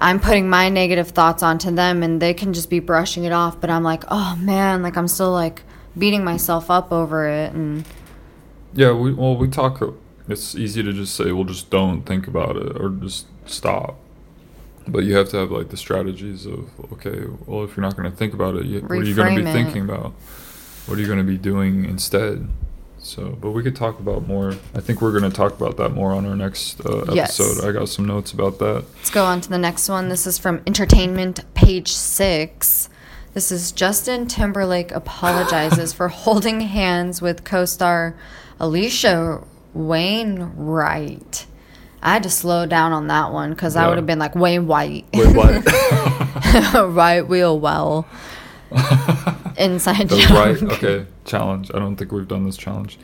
i'm 0.00 0.18
putting 0.18 0.50
my 0.50 0.68
negative 0.68 1.10
thoughts 1.10 1.40
onto 1.40 1.70
them 1.70 2.02
and 2.02 2.20
they 2.20 2.34
can 2.34 2.52
just 2.52 2.68
be 2.68 2.80
brushing 2.80 3.22
it 3.22 3.30
off 3.30 3.60
but 3.60 3.70
i'm 3.70 3.84
like 3.84 4.02
oh 4.08 4.36
man 4.40 4.82
like 4.82 4.96
i'm 4.96 5.06
still 5.06 5.30
like 5.30 5.62
beating 5.96 6.24
myself 6.24 6.68
up 6.68 6.90
over 6.90 7.28
it 7.28 7.52
and 7.52 7.86
yeah, 8.72 8.92
we 8.92 9.12
well 9.12 9.36
we 9.36 9.48
talk. 9.48 9.82
It's 10.28 10.54
easy 10.54 10.82
to 10.82 10.92
just 10.92 11.16
say, 11.16 11.32
well, 11.32 11.44
just 11.44 11.70
don't 11.70 12.02
think 12.02 12.28
about 12.28 12.56
it 12.56 12.80
or 12.80 12.90
just 12.90 13.26
stop. 13.46 13.96
But 14.88 15.04
you 15.04 15.14
have 15.16 15.28
to 15.30 15.36
have 15.36 15.50
like 15.50 15.68
the 15.68 15.76
strategies 15.76 16.46
of 16.46 16.68
okay, 16.94 17.24
well, 17.46 17.64
if 17.64 17.76
you're 17.76 17.82
not 17.82 17.96
going 17.96 18.10
to 18.10 18.16
think 18.16 18.34
about 18.34 18.56
it, 18.56 18.66
you, 18.66 18.80
what 18.80 18.92
are 18.92 19.02
you 19.04 19.14
going 19.14 19.36
to 19.36 19.42
be 19.42 19.48
it. 19.48 19.52
thinking 19.52 19.82
about? 19.82 20.12
What 20.86 20.98
are 20.98 21.00
you 21.00 21.06
going 21.06 21.18
to 21.18 21.24
be 21.24 21.38
doing 21.38 21.84
instead? 21.84 22.48
So, 22.98 23.30
but 23.40 23.52
we 23.52 23.62
could 23.62 23.76
talk 23.76 23.98
about 23.98 24.26
more. 24.26 24.54
I 24.74 24.80
think 24.80 25.00
we're 25.00 25.12
going 25.18 25.30
to 25.30 25.34
talk 25.34 25.52
about 25.58 25.76
that 25.78 25.90
more 25.90 26.12
on 26.12 26.26
our 26.26 26.36
next 26.36 26.84
uh, 26.84 27.04
Yes. 27.12 27.40
episode. 27.40 27.66
I 27.66 27.72
got 27.72 27.88
some 27.88 28.04
notes 28.06 28.32
about 28.32 28.58
that. 28.58 28.84
Let's 28.96 29.10
go 29.10 29.24
on 29.24 29.40
to 29.40 29.48
the 29.48 29.58
next 29.58 29.88
one. 29.88 30.08
This 30.08 30.26
is 30.26 30.36
from 30.38 30.60
Entertainment, 30.66 31.40
page 31.54 31.92
six. 31.92 32.88
This 33.32 33.52
is 33.52 33.72
Justin 33.72 34.26
Timberlake 34.26 34.90
apologizes 34.90 35.92
for 35.92 36.08
holding 36.24 36.60
hands 36.62 37.22
with 37.22 37.44
co 37.44 37.64
star 37.64 38.16
Alisha 38.58 39.46
Wainwright. 39.72 41.46
I 42.02 42.12
had 42.14 42.22
to 42.22 42.30
slow 42.30 42.64
down 42.66 42.92
on 42.92 43.08
that 43.08 43.32
one 43.32 43.50
because 43.50 43.76
I 43.76 43.86
would 43.88 43.98
have 43.98 44.06
been 44.06 44.18
like 44.18 44.34
Wayne 44.34 44.66
White. 44.66 45.04
Wait, 45.12 45.36
what? 45.36 45.64
right 46.94 47.20
wheel 47.26 47.58
well. 47.58 48.06
Inside 49.58 50.08
the 50.08 50.16
joke. 50.18 50.30
right 50.30 50.62
okay 50.62 51.06
challenge. 51.24 51.70
I 51.74 51.78
don't 51.78 51.96
think 51.96 52.12
we've 52.12 52.26
done 52.28 52.44
this 52.46 52.56
challenge. 52.56 52.98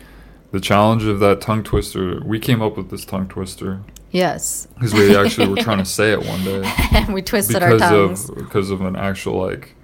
The 0.53 0.61
challenge 0.61 1.05
of 1.05 1.21
that 1.21 1.41
tongue 1.41 1.63
twister. 1.63 2.23
We 2.25 2.39
came 2.39 2.63
up 2.63 2.77
with 2.77 2.91
this 2.91 3.05
tongue 3.05 3.29
twister 3.29 3.81
Yes. 4.13 4.67
because 4.75 4.95
we 4.95 5.15
actually 5.17 5.49
were 5.49 5.57
trying 5.57 5.79
to 5.79 5.85
say 5.85 6.13
it 6.13 6.25
one 6.25 6.43
day. 6.45 6.63
and 6.93 7.13
we 7.13 7.21
twisted 7.21 7.63
our 7.63 7.77
tongues. 7.77 8.31
of 8.31 8.37
because 8.37 8.71
of 8.71 8.81
an 8.81 8.97
actual 8.97 9.45
like 9.45 9.75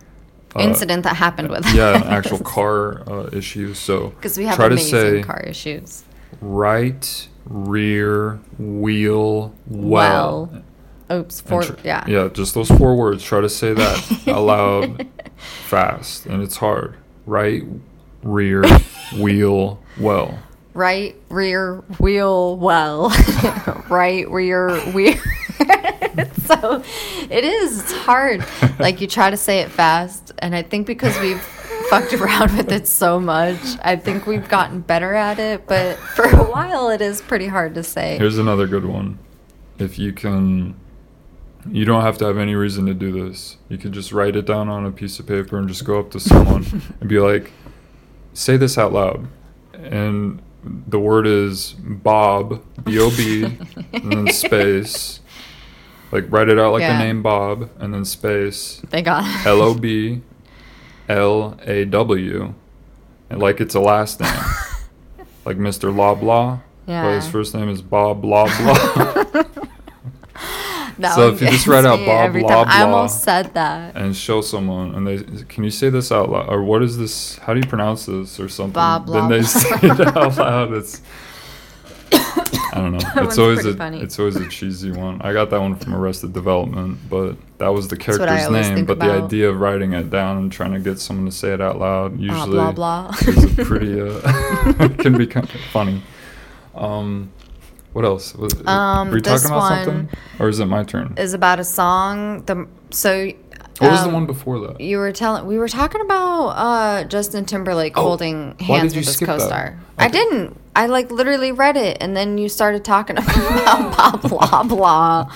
uh, 0.56 0.60
Incident 0.60 1.02
that 1.02 1.16
happened 1.16 1.50
with 1.50 1.66
yeah 1.74 1.96
an 1.96 2.04
actual 2.04 2.38
car 2.38 3.02
uh, 3.10 3.28
issue 3.32 3.74
so 3.74 4.10
Because 4.10 4.38
we 4.38 4.44
have 4.46 4.56
try 4.56 4.68
to 4.68 4.78
say 4.78 5.22
car 5.22 5.40
issues. 5.40 6.04
right 6.40 7.28
rear 7.44 8.40
wheel 8.58 9.52
well, 9.66 10.50
Well. 10.52 10.62
Oops. 11.20 11.40
four. 11.42 11.62
Tr- 11.64 11.72
yeah. 11.84 12.04
yeah 12.06 12.28
just 12.32 12.54
those 12.54 12.68
four 12.70 12.96
words 12.96 13.22
try 13.22 13.40
to 13.40 13.48
say 13.48 13.74
that 13.74 14.22
aloud 14.26 15.06
fast 15.36 16.26
and 16.26 16.42
it's 16.42 16.56
hard 16.56 16.94
right 17.26 17.62
rear 18.22 18.62
wheel 19.18 19.78
well 19.98 20.38
right 20.74 21.14
rear 21.28 21.76
wheel 21.98 22.56
well 22.56 23.10
right 23.90 24.30
rear 24.30 24.70
wheel 24.92 25.14
so 26.46 26.82
it 27.30 27.44
is 27.44 27.80
it's 27.82 27.92
hard 27.92 28.44
like 28.78 29.00
you 29.00 29.06
try 29.06 29.28
to 29.30 29.36
say 29.36 29.58
it 29.60 29.70
fast 29.70 30.32
and 30.38 30.54
i 30.54 30.62
think 30.62 30.86
because 30.86 31.18
we've 31.20 31.42
fucked 31.92 32.14
around 32.14 32.56
with 32.56 32.72
it 32.72 32.88
so 32.88 33.20
much. 33.20 33.58
I 33.82 33.96
think 33.96 34.26
we've 34.26 34.48
gotten 34.48 34.80
better 34.80 35.14
at 35.14 35.38
it 35.38 35.66
but 35.66 35.98
for 35.98 36.24
a 36.24 36.42
while 36.50 36.88
it 36.88 37.02
is 37.02 37.20
pretty 37.20 37.48
hard 37.48 37.74
to 37.74 37.82
say. 37.82 38.16
Here's 38.16 38.38
another 38.38 38.66
good 38.66 38.86
one. 38.86 39.18
If 39.78 39.98
you 39.98 40.12
can 40.14 40.74
you 41.70 41.84
don't 41.84 42.00
have 42.02 42.16
to 42.18 42.24
have 42.24 42.38
any 42.38 42.54
reason 42.54 42.86
to 42.86 42.94
do 42.94 43.12
this. 43.28 43.56
You 43.68 43.76
could 43.78 43.92
just 43.92 44.10
write 44.10 44.36
it 44.36 44.46
down 44.46 44.68
on 44.70 44.86
a 44.86 44.90
piece 44.90 45.20
of 45.20 45.26
paper 45.26 45.58
and 45.58 45.68
just 45.68 45.84
go 45.84 46.00
up 46.00 46.10
to 46.12 46.20
someone 46.20 46.64
and 47.00 47.08
be 47.10 47.18
like 47.20 47.52
say 48.32 48.56
this 48.56 48.78
out 48.78 48.94
loud. 48.94 49.28
And 49.74 50.40
the 50.64 50.98
word 50.98 51.26
is 51.26 51.74
bob 51.78 52.62
b-o-b 52.84 53.44
and 53.92 54.12
then 54.12 54.28
space. 54.32 55.20
Like 56.10 56.24
write 56.30 56.48
it 56.48 56.58
out 56.58 56.72
like 56.72 56.80
Yeah. 56.80 56.96
the 56.96 57.04
name 57.04 57.22
bob 57.22 57.68
and 57.78 57.92
then 57.92 58.06
space. 58.06 58.80
They 58.88 59.02
got 59.02 59.24
l-o-b 61.08 61.62
l-a-w 61.66 62.54
and 63.30 63.40
like 63.40 63.60
it's 63.60 63.74
a 63.74 63.80
last 63.80 64.20
name. 64.20 64.32
Like 65.44 65.56
mr 65.56 65.92
loblaw 65.92 66.60
but 66.86 67.14
his 67.16 67.26
first 67.28 67.52
name 67.54 67.68
is 67.68 67.82
bob 67.82 68.22
loblaw 68.22 69.48
That 70.98 71.14
So 71.14 71.30
if 71.30 71.40
you 71.40 71.48
just 71.48 71.66
write 71.66 71.84
out 71.84 71.98
Bob 72.00 72.26
every 72.26 72.42
time. 72.42 72.66
i 72.68 72.82
almost 72.82 73.22
said 73.24 73.54
that. 73.54 73.96
and 73.96 74.14
show 74.14 74.40
someone 74.40 74.94
and 74.94 75.06
they 75.06 75.18
can 75.44 75.64
you 75.64 75.70
say 75.70 75.88
this 75.90 76.12
out 76.12 76.30
loud? 76.30 76.48
Or 76.48 76.62
what 76.62 76.82
is 76.82 76.96
this 76.98 77.38
how 77.38 77.54
do 77.54 77.60
you 77.60 77.66
pronounce 77.66 78.06
this 78.06 78.38
or 78.38 78.48
something? 78.48 78.74
Bob 78.74 79.08
then 79.08 79.28
they 79.28 79.42
say 79.42 79.68
it 79.82 80.00
out 80.16 80.36
loud. 80.36 80.72
It's 80.74 81.00
I 82.72 82.76
don't 82.80 82.92
know. 82.92 82.98
It's 83.24 83.38
always 83.38 83.64
a 83.66 83.74
funny. 83.76 84.00
it's 84.00 84.18
always 84.18 84.36
a 84.36 84.48
cheesy 84.48 84.90
one. 84.92 85.20
I 85.22 85.32
got 85.32 85.50
that 85.50 85.60
one 85.60 85.76
from 85.76 85.94
Arrested 85.94 86.32
Development, 86.32 86.98
but 87.10 87.36
that 87.58 87.68
was 87.68 87.88
the 87.88 87.96
character's 87.96 88.48
name. 88.50 88.84
But 88.86 88.98
the 88.98 89.10
idea 89.24 89.50
of 89.50 89.60
writing 89.60 89.92
it 89.92 90.10
down 90.10 90.38
and 90.38 90.50
trying 90.50 90.72
to 90.72 90.80
get 90.80 90.98
someone 90.98 91.26
to 91.26 91.32
say 91.32 91.52
it 91.52 91.60
out 91.60 91.78
loud 91.78 92.18
usually 92.18 92.52
blah 92.52 92.72
blah. 92.72 93.14
is 93.20 93.54
pretty 93.66 94.00
uh, 94.00 94.88
can 94.98 95.16
be 95.18 95.26
kind 95.26 95.48
of 95.48 95.60
funny. 95.72 96.02
Um, 96.74 97.30
what 97.92 98.04
else? 98.06 98.34
Was, 98.34 98.54
Um, 98.66 99.10
were 99.10 99.16
you 99.16 99.22
talking 99.22 99.46
about 99.50 99.84
something, 99.84 100.08
or 100.38 100.48
is 100.48 100.58
it 100.60 100.66
my 100.66 100.82
turn? 100.82 101.14
is 101.18 101.34
about 101.34 101.60
a 101.60 101.64
song. 101.64 102.42
The 102.44 102.66
so. 102.90 103.32
What 103.82 103.90
was 103.90 104.00
the 104.02 104.08
um, 104.08 104.14
one 104.14 104.26
before 104.26 104.60
that? 104.60 104.80
You 104.80 104.98
were 104.98 105.12
telling 105.12 105.46
we 105.46 105.58
were 105.58 105.68
talking 105.68 106.00
about 106.00 106.48
uh, 106.50 107.04
Justin 107.04 107.44
Timberlake 107.44 107.96
Oh, 107.96 108.02
holding 108.02 108.56
hands 108.58 108.92
did 108.92 108.96
you 108.96 109.00
with 109.00 109.18
his 109.18 109.26
co-star. 109.26 109.78
I 109.98 110.08
didn't. 110.08 110.58
I 110.74 110.86
like 110.86 111.10
literally 111.10 111.52
read 111.52 111.76
it, 111.76 111.98
and 112.00 112.16
then 112.16 112.38
you 112.38 112.48
started 112.48 112.84
talking 112.84 113.18
about 113.18 113.92
blah 113.92 114.16
blah 114.16 114.62
blah. 114.62 115.32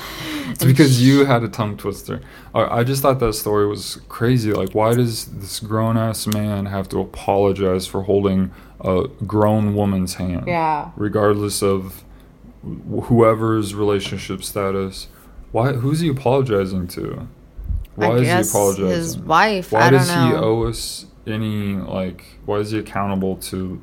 It's 0.48 0.64
because 0.64 1.02
you 1.02 1.24
had 1.24 1.42
a 1.42 1.48
tongue 1.48 1.76
twister. 1.76 2.22
I 2.54 2.78
I 2.78 2.84
just 2.84 3.02
thought 3.02 3.18
that 3.20 3.34
story 3.34 3.66
was 3.66 4.00
crazy. 4.08 4.52
Like, 4.52 4.74
why 4.74 4.94
does 4.94 5.26
this 5.26 5.60
grown 5.60 5.96
ass 5.96 6.26
man 6.26 6.66
have 6.66 6.88
to 6.90 7.00
apologize 7.00 7.86
for 7.86 8.02
holding 8.02 8.52
a 8.80 9.08
grown 9.26 9.74
woman's 9.74 10.14
hand? 10.14 10.44
Yeah. 10.46 10.92
Regardless 10.96 11.62
of 11.62 12.04
whoever's 12.62 13.74
relationship 13.74 14.42
status. 14.42 15.08
Why? 15.52 15.72
Who's 15.72 16.00
he 16.00 16.08
apologizing 16.08 16.88
to? 16.88 17.28
Why 17.96 18.06
I 18.08 18.16
is 18.16 18.22
guess 18.22 18.52
he 18.52 18.58
apologizing? 18.58 18.88
his 18.88 19.18
wife. 19.18 19.72
Why 19.72 19.80
I 19.80 19.90
don't 19.90 20.00
does 20.00 20.08
he 20.10 20.14
owe 20.34 20.62
us 20.64 21.06
any 21.26 21.74
like? 21.74 22.24
Why 22.44 22.56
is 22.58 22.70
he 22.70 22.78
accountable 22.78 23.36
to? 23.36 23.80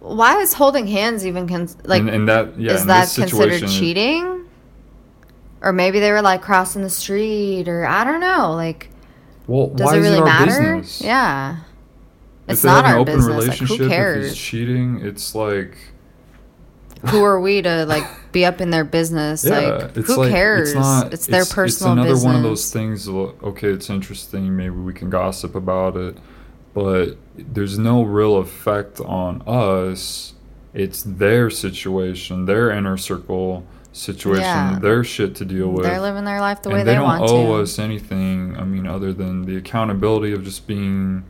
Why 0.00 0.36
is 0.40 0.52
holding 0.52 0.86
hands 0.86 1.26
even 1.26 1.48
cons- 1.48 1.76
like? 1.84 2.00
and, 2.00 2.10
and 2.10 2.28
that 2.28 2.58
yeah. 2.58 2.72
is 2.74 2.82
in 2.82 2.86
that 2.88 3.12
considered 3.14 3.66
cheating? 3.68 4.46
Or 5.62 5.72
maybe 5.72 5.98
they 6.00 6.12
were 6.12 6.22
like 6.22 6.42
crossing 6.42 6.82
the 6.82 6.90
street, 6.90 7.66
or 7.66 7.86
I 7.86 8.04
don't 8.04 8.20
know. 8.20 8.52
Like, 8.52 8.90
Well, 9.46 9.68
does 9.68 9.86
why 9.86 9.96
it 9.96 10.00
really 10.00 10.18
it 10.18 10.24
matter? 10.24 10.76
business? 10.76 11.00
Yeah, 11.00 11.60
If 12.46 12.52
it's 12.52 12.62
they 12.62 12.68
not 12.68 12.84
have 12.84 12.84
an 12.84 12.90
our 12.92 12.98
open 12.98 13.16
business. 13.16 13.34
Like, 13.48 13.60
relationship, 13.60 13.78
who 13.78 13.84
if 14.20 14.24
he's 14.24 14.36
cheating, 14.36 15.00
it's 15.02 15.34
like 15.34 15.76
who 17.08 17.24
are 17.24 17.40
we 17.40 17.62
to 17.62 17.84
like 17.86 18.04
be 18.32 18.44
up 18.44 18.60
in 18.60 18.70
their 18.70 18.84
business? 18.84 19.44
yeah, 19.44 19.58
like, 19.58 19.94
who 19.96 20.16
like 20.16 20.30
cares? 20.30 20.70
it's 20.70 20.74
not. 20.78 21.12
it's 21.12 21.26
their 21.26 21.44
personal 21.44 21.92
It's 21.92 21.98
another 22.00 22.08
business. 22.10 22.24
one 22.24 22.36
of 22.36 22.42
those 22.42 22.70
things. 22.72 23.08
Okay, 23.08 23.68
it's 23.68 23.90
interesting. 23.90 24.56
Maybe 24.56 24.70
we 24.70 24.92
can 24.92 25.10
gossip 25.10 25.54
about 25.54 25.96
it, 25.96 26.16
but 26.74 27.16
there's 27.36 27.78
no 27.78 28.02
real 28.02 28.36
effect 28.36 29.00
on 29.00 29.42
us. 29.46 30.34
It's 30.74 31.02
their 31.02 31.48
situation, 31.48 32.44
their 32.44 32.70
inner 32.70 32.96
circle 32.98 33.64
situation, 33.92 34.42
Yeah. 34.42 34.78
their 34.80 35.02
shit 35.02 35.34
to 35.36 35.44
deal 35.46 35.68
with. 35.70 35.84
They're 35.86 36.00
living 36.00 36.24
their 36.24 36.40
life 36.40 36.60
the 36.60 36.68
way 36.68 36.80
and 36.80 36.88
they, 36.88 36.98
want 36.98 37.26
to. 37.26 37.32
they, 37.32 37.42
don't 37.42 37.46
owe 37.50 37.60
us 37.62 37.78
anything. 37.78 38.54
I 38.58 38.64
mean, 38.64 38.86
other 38.86 39.14
than 39.14 39.46
the 39.46 39.56
accountability 39.56 40.32
of 40.32 40.44
just 40.44 40.66
being 40.66 41.24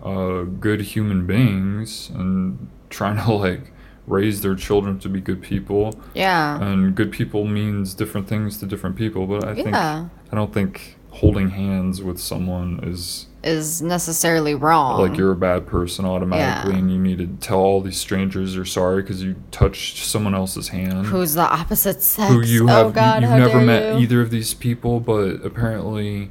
uh, 0.00 0.42
good 0.42 0.80
human 0.82 1.26
beings 1.26 2.10
and 2.14 2.68
trying 2.90 3.16
to 3.16 3.32
like 3.32 3.72
raise 4.06 4.42
their 4.42 4.54
children 4.54 4.98
to 5.00 5.08
be 5.08 5.20
good 5.20 5.40
people. 5.42 5.98
yeah, 6.14 6.60
And 6.62 6.94
good 6.94 7.10
people 7.10 7.44
means 7.46 7.94
different 7.94 8.28
things 8.28 8.58
to 8.58 8.66
different 8.66 8.96
people. 8.96 9.26
But 9.26 9.44
I 9.44 9.54
think 9.54 9.74
I 9.74 10.08
don't 10.32 10.52
think 10.52 10.96
holding 11.10 11.50
hands 11.50 12.02
with 12.02 12.18
someone 12.18 12.80
is 12.82 13.26
is 13.44 13.82
necessarily 13.82 14.54
wrong. 14.54 14.98
like 15.00 15.16
you're 15.18 15.30
a 15.32 15.36
bad 15.36 15.66
person 15.66 16.04
automatically, 16.06 16.72
Yeah. 16.72 16.78
and 16.78 16.90
you 16.90 16.98
need 16.98 17.18
to 17.18 17.26
tell 17.46 17.58
all 17.58 17.80
these 17.82 17.98
strangers 17.98 18.54
you're 18.56 18.64
sorry 18.64 19.02
because 19.02 19.22
you 19.22 19.36
touched 19.50 19.98
someone 19.98 20.34
else's 20.34 20.68
hand 20.68 21.06
who's 21.06 21.34
the 21.34 21.42
opposite 21.42 22.02
sex. 22.02 22.32
who 22.32 22.40
you 22.42 22.64
oh 22.64 22.66
have 22.86 22.94
God, 22.94 23.20
you've 23.22 23.30
never 23.32 23.60
met 23.60 23.94
you. 23.94 24.00
either 24.00 24.20
of 24.22 24.30
these 24.30 24.54
people 24.54 24.98
but 24.98 25.44
apparently 25.44 26.30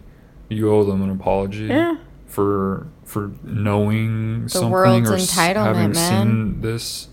you 0.49 0.71
owe 0.71 0.83
them 0.83 1.01
an 1.03 1.11
apology 1.11 1.65
Yeah. 1.65 1.97
for 2.25 2.87
for 3.05 3.31
knowing 3.43 4.47
something 4.47 4.71
world's 4.71 5.09
or 5.11 5.15
entitlement, 5.15 5.65
having 5.75 5.91
man. 5.91 6.27
seen 6.27 6.61
this 6.61 7.07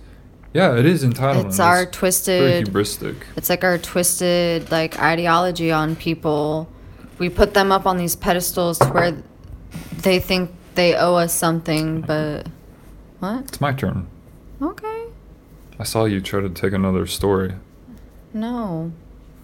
yeah 0.53 0.77
it 0.77 0.85
is 0.87 1.05
entitlement 1.05 1.47
It's 1.47 1.61
our 1.61 1.83
very 1.83 1.87
twisted. 1.93 2.67
hubristic 2.67 3.17
It's 3.37 3.49
like 3.49 3.63
our 3.65 3.79
twisted 3.79 4.71
like 4.71 4.99
ideology 4.99 5.71
on 5.73 5.97
people. 5.97 6.69
We 7.19 7.29
put 7.29 7.53
them 7.55 7.71
up 7.71 7.87
on 7.87 7.99
these 7.99 8.17
pedestals 8.17 8.79
to 8.79 8.87
where 8.89 9.23
they 9.99 10.19
think 10.21 10.51
they 10.75 10.95
owe 10.97 11.15
us 11.17 11.35
something, 11.35 12.01
but 12.01 12.47
what? 13.19 13.45
it's 13.45 13.61
my 13.61 13.73
turn 13.73 14.07
Okay. 14.63 15.05
i 15.79 15.85
saw 15.85 16.05
you 16.07 16.21
try 16.21 16.41
to 16.41 16.49
take 16.51 16.73
another 16.73 17.07
story 17.07 17.55
No. 18.33 18.91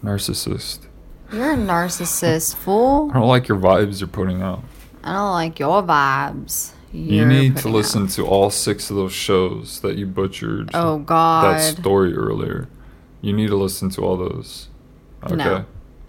narcissist 0.03 0.87
You're 1.33 1.53
a 1.53 1.57
narcissist, 1.57 2.55
fool. 2.57 3.11
i 3.13 3.15
don't 3.19 3.29
like 3.29 3.49
your 3.49 3.59
vibes 3.59 4.01
you're 4.01 4.09
putting 4.09 4.41
out 4.43 4.63
I 5.05 5.13
don't 5.13 5.33
like 5.35 5.61
your 5.61 5.83
vibes. 5.85 6.73
You 6.97 7.27
need 7.27 7.57
to 7.59 7.69
listen 7.69 8.05
out. 8.05 8.11
to 8.11 8.27
all 8.27 8.51
six 8.51 8.91
of 8.91 8.97
those 8.97 9.13
shows 9.13 9.81
that 9.81 9.97
you 9.97 10.07
butchered 10.07 10.71
Oh 10.75 10.99
God, 10.99 11.57
that 11.57 11.77
story 11.77 12.15
earlier 12.15 12.69
you 13.21 13.33
need 13.33 13.49
to 13.49 13.57
listen 13.57 13.91
to 13.91 14.03
all 14.03 14.17
those 14.17 14.69
okay 15.25 15.37
No. 15.37 15.65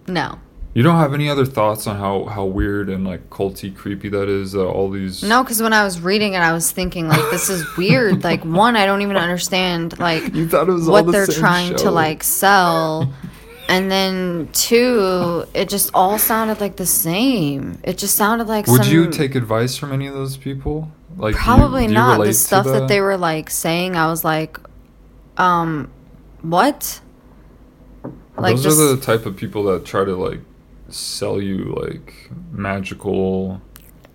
No. 0.06 0.38
You 0.74 0.82
don't 0.84 0.98
have 0.98 1.12
any 1.12 1.28
other 1.28 1.44
thoughts 1.44 1.86
on 1.86 1.96
how, 1.96 2.26
how 2.26 2.44
weird 2.44 2.88
and 2.88 3.04
like 3.04 3.30
culty 3.30 3.74
creepy 3.74 4.10
that 4.10 4.28
is? 4.28 4.52
That 4.52 4.64
all 4.64 4.90
these 4.90 5.24
No, 5.24 5.42
because 5.42 5.60
when 5.60 5.72
I 5.72 5.82
was 5.82 6.00
reading 6.00 6.34
it, 6.34 6.38
I 6.38 6.52
was 6.52 6.70
thinking 6.70 7.08
like, 7.08 7.30
this 7.30 7.48
is 7.48 7.64
weird. 7.76 8.22
like, 8.22 8.44
one, 8.44 8.76
I 8.76 8.86
don't 8.86 9.02
even 9.02 9.16
understand 9.16 9.98
like 9.98 10.34
you 10.34 10.48
thought 10.48 10.68
it 10.68 10.72
was 10.72 10.86
all 10.86 10.92
what 10.92 11.06
the 11.06 11.12
they're 11.12 11.26
trying 11.26 11.74
to 11.76 11.90
like 11.90 12.22
sell. 12.22 13.12
And 13.68 13.90
then 13.90 14.48
two, 14.52 15.44
it 15.52 15.68
just 15.68 15.90
all 15.92 16.18
sounded 16.18 16.58
like 16.58 16.76
the 16.76 16.86
same. 16.86 17.78
It 17.84 17.98
just 17.98 18.14
sounded 18.16 18.48
like 18.48 18.66
Would 18.66 18.84
some, 18.84 18.92
you 18.92 19.10
take 19.10 19.34
advice 19.34 19.76
from 19.76 19.92
any 19.92 20.06
of 20.06 20.14
those 20.14 20.38
people? 20.38 20.90
Like 21.18 21.34
do 21.34 21.38
you- 21.38 21.44
probably 21.44 21.82
do 21.86 21.92
you 21.92 21.94
not 21.94 22.18
the 22.20 22.26
to 22.26 22.34
stuff 22.34 22.64
that? 22.64 22.88
they 22.88 23.02
were 23.02 23.18
like 23.18 23.50
saying. 23.50 23.94
I 23.94 24.06
was 24.06 24.24
like, 24.24 24.58
um, 25.36 25.90
what? 26.40 27.00
Like 28.38 28.56
those 28.56 28.64
just 28.64 28.80
are 28.80 28.96
the 28.96 29.02
type 29.02 29.26
of 29.26 29.36
people 29.36 29.64
that 29.64 29.84
try 29.84 30.04
to 30.04 30.16
like 30.16 30.40
sell 30.88 31.40
you 31.42 31.74
like 31.82 32.30
magical 32.50 33.60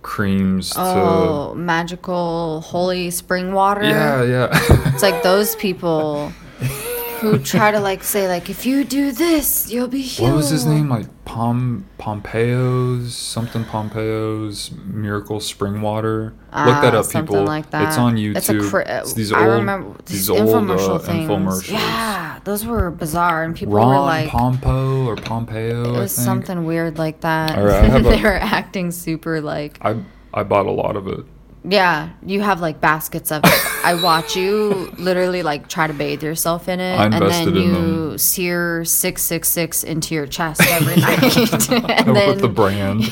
creams 0.01 0.73
oh 0.75 1.53
magical 1.55 2.61
holy 2.61 3.11
spring 3.11 3.53
water. 3.53 3.83
Yeah, 3.83 4.23
yeah. 4.23 4.49
It's 4.93 5.03
like 5.03 5.21
those 5.23 5.55
people 5.57 6.31
who 7.23 7.39
try 7.39 7.71
to 7.71 7.79
like 7.79 8.03
say 8.03 8.27
like 8.27 8.49
if 8.49 8.65
you 8.65 8.83
do 8.83 9.11
this 9.11 9.71
you'll 9.71 9.87
be 9.87 10.01
healed. 10.01 10.29
What 10.29 10.37
was 10.37 10.49
his 10.49 10.65
name? 10.65 10.89
Like 10.89 11.07
Pom 11.25 11.85
Pompeo's 11.97 13.15
something 13.15 13.63
Pompeo's 13.65 14.71
Miracle 14.85 15.39
Spring 15.39 15.81
Water. 15.81 16.33
Look 16.55 16.81
that 16.81 16.93
Ah, 16.93 16.99
up, 16.99 17.09
people. 17.09 17.43
like 17.43 17.69
that. 17.71 17.87
It's 17.87 17.97
on 17.97 18.15
YouTube. 18.15 18.37
It's 18.37 18.49
a 18.49 18.59
cri- 18.59 18.83
It's 18.85 19.13
these 19.13 19.31
I 19.31 19.39
old, 19.45 19.53
remember 19.59 19.97
these 20.05 20.27
these 20.27 20.29
old 20.29 20.41
infomercial 20.49 20.95
uh, 20.95 20.99
things. 20.99 21.29
infomercials. 21.29 21.71
Yeah, 21.71 22.39
those 22.43 22.65
were 22.65 22.91
bizarre, 22.91 23.43
and 23.43 23.55
people 23.55 23.73
Ron 23.75 23.87
were 23.87 23.99
like, 24.01 24.29
Pompo 24.29 25.05
or 25.05 25.15
Pompeo. 25.15 25.95
it 25.95 25.97
was 25.99 26.11
something 26.11 26.65
weird 26.65 26.97
like 26.97 27.21
that. 27.21 27.57
All 27.57 27.65
right, 27.65 27.85
I 27.85 27.87
have 27.87 28.03
they 28.13 28.21
were 28.21 28.33
acting 28.35 28.91
super 28.91 29.41
like, 29.41 29.77
I 29.81 29.95
I 30.33 30.43
bought 30.43 30.65
a 30.65 30.71
lot 30.71 30.95
of 30.95 31.07
it. 31.07 31.25
Yeah, 31.65 32.09
you 32.25 32.41
have 32.41 32.59
like 32.61 32.81
baskets 32.81 33.31
of 33.31 33.41
it. 33.45 33.85
I 33.85 33.99
watch 34.01 34.35
you 34.35 34.91
literally 34.97 35.43
like 35.43 35.67
try 35.69 35.87
to 35.87 35.93
bathe 35.93 36.21
yourself 36.23 36.67
in 36.67 36.79
it, 36.79 36.95
I 36.99 37.05
and 37.05 37.13
then 37.13 37.47
in 37.49 37.55
you 37.55 37.71
them. 38.09 38.17
sear 38.17 38.83
six 38.85 39.21
six 39.21 39.47
six 39.49 39.83
into 39.83 40.13
your 40.15 40.27
chest 40.27 40.61
every 40.61 40.95
night, 41.01 41.23
and 42.05 42.15
then 42.15 42.29
with 42.29 42.41
the 42.41 42.49
brand. 42.49 43.03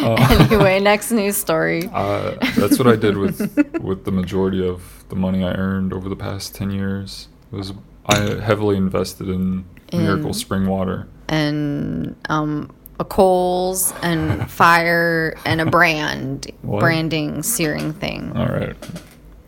anyway, 0.50 0.80
next 0.80 1.10
news 1.10 1.36
story. 1.36 1.88
Uh, 1.92 2.36
that's 2.56 2.78
what 2.78 2.86
I 2.88 2.96
did 2.96 3.16
with 3.16 3.40
with 3.80 4.04
the 4.04 4.12
majority 4.12 4.66
of 4.66 5.04
the 5.08 5.16
money 5.16 5.44
I 5.44 5.52
earned 5.52 5.92
over 5.92 6.08
the 6.08 6.16
past 6.16 6.54
ten 6.54 6.70
years. 6.70 7.28
It 7.52 7.56
was 7.56 7.72
I 8.06 8.18
heavily 8.40 8.76
invested 8.76 9.28
in 9.28 9.64
Miracle 9.92 10.32
Spring 10.32 10.66
Water. 10.66 11.06
and 11.28 12.16
um, 12.28 12.70
a 13.02 13.04
coals 13.04 13.92
and 14.02 14.50
fire 14.60 15.36
and 15.44 15.60
a 15.60 15.66
brand 15.66 16.50
What? 16.62 16.80
branding 16.80 17.42
searing 17.42 17.92
thing. 17.92 18.32
All 18.36 18.46
right, 18.46 18.76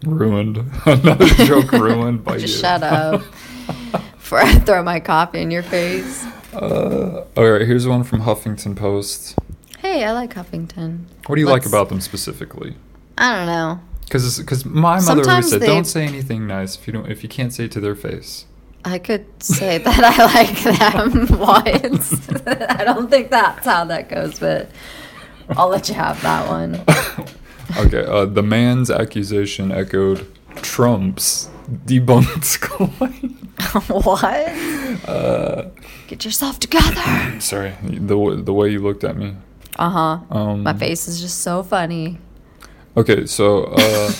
ruined 0.04 0.58
another 0.86 1.26
joke 1.26 1.72
ruined 1.72 2.24
by 2.24 2.38
Just 2.38 2.56
you. 2.56 2.60
shut 2.60 2.82
up. 2.82 3.22
Before 4.24 4.40
I 4.40 4.52
throw 4.54 4.82
my 4.82 5.00
coffee 5.00 5.40
in 5.40 5.50
your 5.50 5.62
face. 5.62 6.24
Uh, 6.54 7.26
all 7.36 7.44
right, 7.50 7.60
here's 7.62 7.86
one 7.86 8.04
from 8.04 8.20
Huffington 8.22 8.74
Post. 8.76 9.36
Hey, 9.78 10.04
I 10.04 10.12
like 10.12 10.32
Huffington. 10.34 11.04
What 11.26 11.34
do 11.36 11.40
you 11.40 11.46
like 11.46 11.62
Let's- 11.62 11.66
about 11.68 11.88
them 11.90 12.00
specifically? 12.00 12.74
I 13.18 13.36
don't 13.36 13.46
know. 13.46 13.80
Because 14.04 14.38
because 14.38 14.64
my 14.64 14.98
mother 15.00 15.22
always 15.22 15.24
Sometimes 15.24 15.50
said, 15.50 15.60
they- 15.60 15.66
don't 15.66 15.84
say 15.84 16.04
anything 16.06 16.46
nice 16.46 16.76
if 16.76 16.86
you 16.86 16.92
don't 16.92 17.10
if 17.10 17.22
you 17.22 17.28
can't 17.28 17.52
say 17.52 17.64
it 17.64 17.72
to 17.72 17.80
their 17.80 17.94
face. 17.94 18.46
I 18.84 18.98
could 18.98 19.24
say 19.42 19.78
that 19.78 20.04
I 20.04 20.24
like 20.34 20.62
them 20.62 21.38
once. 21.38 22.30
I 22.46 22.84
don't 22.84 23.08
think 23.10 23.30
that's 23.30 23.64
how 23.64 23.84
that 23.86 24.08
goes, 24.08 24.38
but 24.38 24.68
I'll 25.56 25.68
let 25.68 25.88
you 25.88 25.94
have 25.94 26.20
that 26.22 26.48
one. 26.48 26.82
Okay, 27.78 28.04
uh, 28.04 28.26
the 28.26 28.42
man's 28.42 28.90
accusation 28.90 29.72
echoed 29.72 30.26
Trump's 30.56 31.48
debunked 31.86 32.60
claim. 32.60 33.30
what? 33.88 35.08
Uh, 35.08 35.70
Get 36.06 36.24
yourself 36.24 36.60
together. 36.60 37.00
sorry, 37.40 37.72
the 37.82 38.14
w- 38.14 38.42
the 38.42 38.52
way 38.52 38.68
you 38.70 38.80
looked 38.80 39.02
at 39.04 39.16
me. 39.16 39.34
Uh 39.76 39.90
huh. 39.90 40.18
Um, 40.30 40.62
My 40.62 40.74
face 40.74 41.08
is 41.08 41.20
just 41.20 41.38
so 41.40 41.62
funny. 41.62 42.18
Okay, 42.96 43.26
so 43.26 43.64
uh, 43.78 44.12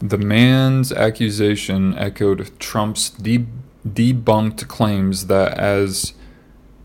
the 0.00 0.18
man's 0.18 0.92
accusation 0.92 1.96
echoed 1.96 2.50
Trump's 2.58 3.10
de- 3.10 3.46
debunked 3.86 4.66
claims 4.66 5.26
that 5.26 5.58
as 5.58 6.14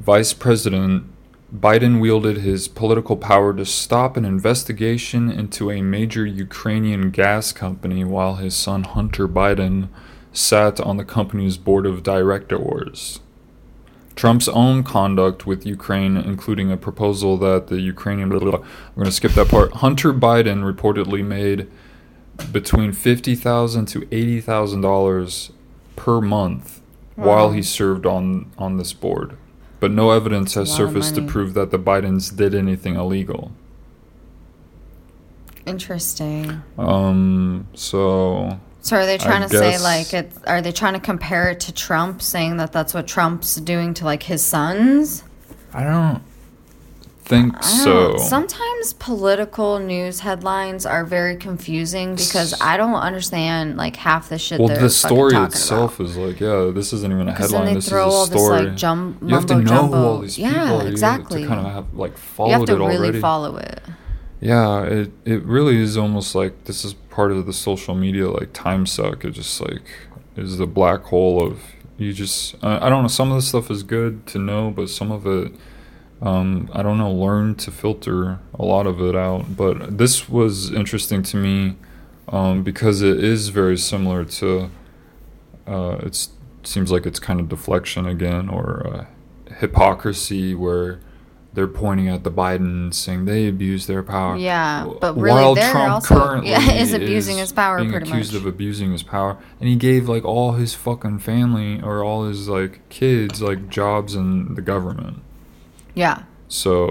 vice 0.01 0.33
president, 0.33 1.05
Biden 1.53 2.01
wielded 2.01 2.37
his 2.37 2.67
political 2.67 3.15
power 3.15 3.53
to 3.53 3.65
stop 3.65 4.17
an 4.17 4.25
investigation 4.25 5.31
into 5.31 5.71
a 5.71 5.81
major 5.81 6.25
Ukrainian 6.25 7.11
gas 7.11 7.53
company 7.53 8.03
while 8.03 8.35
his 8.35 8.53
son 8.53 8.83
Hunter 8.83 9.27
Biden 9.27 9.87
sat 10.33 10.81
on 10.81 10.97
the 10.97 11.05
company's 11.05 11.55
board 11.55 11.85
of 11.85 12.03
directors. 12.03 13.21
Trump's 14.17 14.49
own 14.49 14.83
conduct 14.83 15.45
with 15.45 15.65
Ukraine, 15.65 16.17
including 16.17 16.71
a 16.71 16.77
proposal 16.77 17.37
that 17.37 17.67
the 17.67 17.79
Ukrainian. 17.79 18.29
Blah, 18.29 18.39
blah, 18.39 18.51
blah. 18.51 18.59
We're 18.95 19.03
going 19.03 19.05
to 19.05 19.11
skip 19.11 19.31
that 19.33 19.49
part. 19.49 19.73
Hunter 19.73 20.13
Biden 20.13 20.63
reportedly 20.63 21.23
made 21.23 21.67
between 22.51 22.91
fifty 22.91 23.35
thousand 23.35 23.85
to 23.87 24.07
eighty 24.11 24.41
thousand 24.41 24.81
dollars 24.81 25.51
per 25.95 26.21
month 26.21 26.81
while 27.15 27.51
he 27.51 27.61
served 27.61 28.05
on 28.05 28.51
on 28.57 28.77
this 28.77 28.93
board, 28.93 29.37
but 29.79 29.91
no 29.91 30.11
evidence 30.11 30.53
has 30.55 30.69
a 30.69 30.71
lot 30.71 30.81
of 30.81 30.89
surfaced 30.89 31.15
to 31.15 31.21
prove 31.21 31.53
that 31.53 31.71
the 31.71 31.79
Bidens 31.79 32.35
did 32.35 32.53
anything 32.53 32.95
illegal. 32.95 33.51
Interesting. 35.65 36.61
Um. 36.77 37.67
So 37.73 38.59
So 38.81 38.97
are 38.97 39.05
they 39.05 39.17
trying 39.17 39.43
I 39.43 39.47
to 39.47 39.57
say 39.57 39.77
like 39.79 40.13
it? 40.13 40.31
Are 40.45 40.61
they 40.61 40.71
trying 40.71 40.93
to 40.93 40.99
compare 40.99 41.49
it 41.49 41.59
to 41.61 41.73
Trump, 41.73 42.21
saying 42.21 42.57
that 42.57 42.71
that's 42.71 42.93
what 42.93 43.07
Trump's 43.07 43.55
doing 43.55 43.93
to 43.95 44.05
like 44.05 44.23
his 44.23 44.43
sons? 44.43 45.23
I 45.73 45.83
don't 45.83 46.21
think 47.25 47.63
so. 47.63 48.17
Sometimes 48.17 48.93
political 48.93 49.79
news 49.79 50.19
headlines 50.19 50.85
are 50.85 51.03
very 51.03 51.35
confusing 51.35 52.15
because 52.15 52.59
I 52.61 52.77
don't 52.77 52.93
understand 52.95 53.77
like 53.77 53.95
half 53.95 54.29
the 54.29 54.37
shit. 54.37 54.59
well, 54.59 54.67
the 54.67 54.89
story 54.89 55.35
itself 55.35 55.99
about. 55.99 56.09
is 56.09 56.17
like, 56.17 56.39
yeah, 56.39 56.71
this 56.73 56.93
isn't 56.93 57.11
even 57.11 57.27
a 57.27 57.35
'Cause 57.35 57.49
then 57.51 57.61
headline. 57.61 57.65
they 57.65 57.73
This 57.79 57.89
throw 57.89 58.07
is 58.07 58.13
a 58.13 58.17
all 58.17 58.25
this, 58.27 58.41
story. 58.41 58.63
like, 58.67 58.75
jum- 58.77 59.17
you 59.23 59.33
have 59.35 59.45
to 59.47 59.55
know 59.55 59.63
jumbo. 59.65 59.97
who 59.97 60.03
all 60.05 60.19
these 60.19 60.35
people 60.37 60.51
Yeah, 60.51 60.73
are. 60.75 60.83
You 60.83 60.89
exactly. 60.89 61.41
To 61.41 61.47
kind 61.47 61.65
of 61.65 61.73
have 61.73 61.85
like 61.93 62.13
You 62.39 62.45
have 62.51 62.65
to 62.65 62.73
it 62.73 62.77
really 62.79 62.97
already. 62.97 63.19
follow 63.19 63.57
it. 63.57 63.81
Yeah, 64.41 64.83
it 64.83 65.11
it 65.25 65.43
really 65.45 65.77
is 65.77 65.97
almost 65.97 66.35
like 66.35 66.65
this 66.65 66.85
is 66.85 66.93
part 67.09 67.31
of 67.31 67.45
the 67.45 67.53
social 67.53 67.95
media 67.95 68.29
like 68.29 68.53
time 68.53 68.85
suck. 68.85 69.25
It 69.25 69.31
just 69.31 69.59
like 69.61 69.81
is 70.37 70.57
the 70.57 70.67
black 70.67 71.03
hole 71.05 71.41
of 71.45 71.59
you 71.97 72.13
just 72.13 72.55
I, 72.61 72.85
I 72.85 72.89
don't 72.89 73.01
know. 73.01 73.07
Some 73.07 73.31
of 73.31 73.37
the 73.37 73.41
stuff 73.41 73.71
is 73.71 73.81
good 73.81 74.27
to 74.27 74.37
know, 74.37 74.71
but 74.75 74.89
some 74.89 75.11
of 75.11 75.25
it 75.25 75.51
um, 76.25 76.69
I 76.73 76.81
don't 76.83 76.97
know. 76.97 77.11
Learn 77.13 77.55
to 77.55 77.71
filter 77.71 78.39
a 78.57 78.65
lot 78.65 78.87
of 78.87 78.99
it 79.01 79.15
out. 79.15 79.55
But 79.55 79.97
this 79.97 80.27
was 80.27 80.71
interesting 80.73 81.21
to 81.23 81.37
me 81.37 81.75
um, 82.29 82.63
because 82.63 83.01
it 83.01 83.23
is 83.23 83.49
very 83.49 83.77
similar 83.77 84.25
to. 84.25 84.69
Uh, 85.67 85.97
it's 86.03 86.29
seems 86.63 86.91
like 86.91 87.05
it's 87.05 87.19
kind 87.19 87.39
of 87.39 87.47
deflection 87.47 88.05
again 88.07 88.49
or 88.49 88.87
uh, 88.87 89.05
hypocrisy 89.59 90.55
where 90.55 90.99
they're 91.53 91.67
pointing 91.67 92.09
at 92.09 92.23
the 92.23 92.31
Biden 92.31 92.93
saying 92.93 93.25
they 93.25 93.47
abuse 93.47 93.87
their 93.87 94.03
power. 94.03 94.35
Yeah, 94.35 94.91
but 94.99 95.15
really 95.15 95.41
While 95.41 95.55
they're 95.55 95.71
Trump 95.71 95.93
also- 95.93 96.19
currently 96.19 96.49
yeah, 96.51 96.73
is 96.73 96.91
abusing 96.93 97.37
his 97.37 97.51
power 97.53 97.77
being 97.79 97.91
pretty 97.91 98.09
accused 98.09 98.33
much. 98.33 98.41
of 98.41 98.45
abusing 98.47 98.91
his 98.91 99.03
power, 99.03 99.37
and 99.59 99.69
he 99.69 99.75
gave 99.75 100.09
like 100.09 100.25
all 100.25 100.53
his 100.53 100.73
fucking 100.75 101.19
family 101.19 101.81
or 101.81 102.03
all 102.03 102.25
his 102.27 102.49
like 102.49 102.87
kids 102.89 103.41
like 103.41 103.69
jobs 103.69 104.15
in 104.15 104.55
the 104.55 104.61
government. 104.61 105.21
Yeah, 105.95 106.23
So 106.47 106.87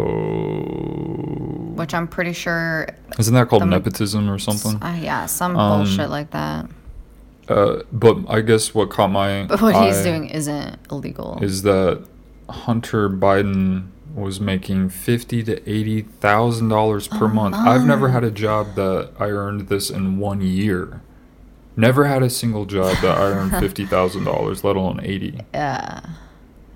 which 1.76 1.92
I'm 1.94 2.06
pretty 2.08 2.32
sure. 2.32 2.88
isn't 3.18 3.34
that 3.34 3.48
called 3.48 3.62
the 3.62 3.66
nepotism 3.66 4.28
or 4.30 4.38
something? 4.38 4.82
Uh, 4.82 4.98
yeah, 5.00 5.26
some 5.26 5.56
Um, 5.56 5.84
bullshit 5.84 6.10
like 6.10 6.30
that. 6.30 6.66
Uh, 7.48 7.82
but 7.92 8.16
I 8.28 8.40
guess 8.40 8.74
what 8.74 8.88
caught 8.90 9.10
my 9.10 9.44
But 9.48 9.60
what 9.60 9.74
he's 9.86 10.02
doing 10.02 10.26
isn't 10.28 10.78
illegal. 10.90 11.38
is 11.42 11.62
that 11.62 12.04
Hunter 12.48 13.10
Biden 13.10 13.88
was 14.14 14.40
making 14.40 14.88
fifty 14.90 15.42
to 15.42 15.68
eighty 15.68 16.02
thousand 16.02 16.68
dollars 16.68 17.08
per 17.08 17.26
month. 17.28 17.56
I've 17.56 17.84
never 17.84 18.08
had 18.10 18.22
a 18.24 18.30
job 18.30 18.74
that 18.76 19.10
I 19.18 19.26
earned 19.26 19.68
this 19.68 19.90
in 19.90 20.18
one 20.18 20.40
year. 20.40 21.02
Never 21.76 22.04
had 22.04 22.22
a 22.22 22.30
single 22.30 22.64
job 22.64 22.96
that 23.02 23.18
I 23.18 23.24
earned 23.24 23.50
fifty 23.58 23.84
thousand 23.84 24.24
dollars, 24.24 24.62
let 24.64 24.76
alone 24.76 25.00
eighty. 25.02 25.40
yeah, 25.52 26.00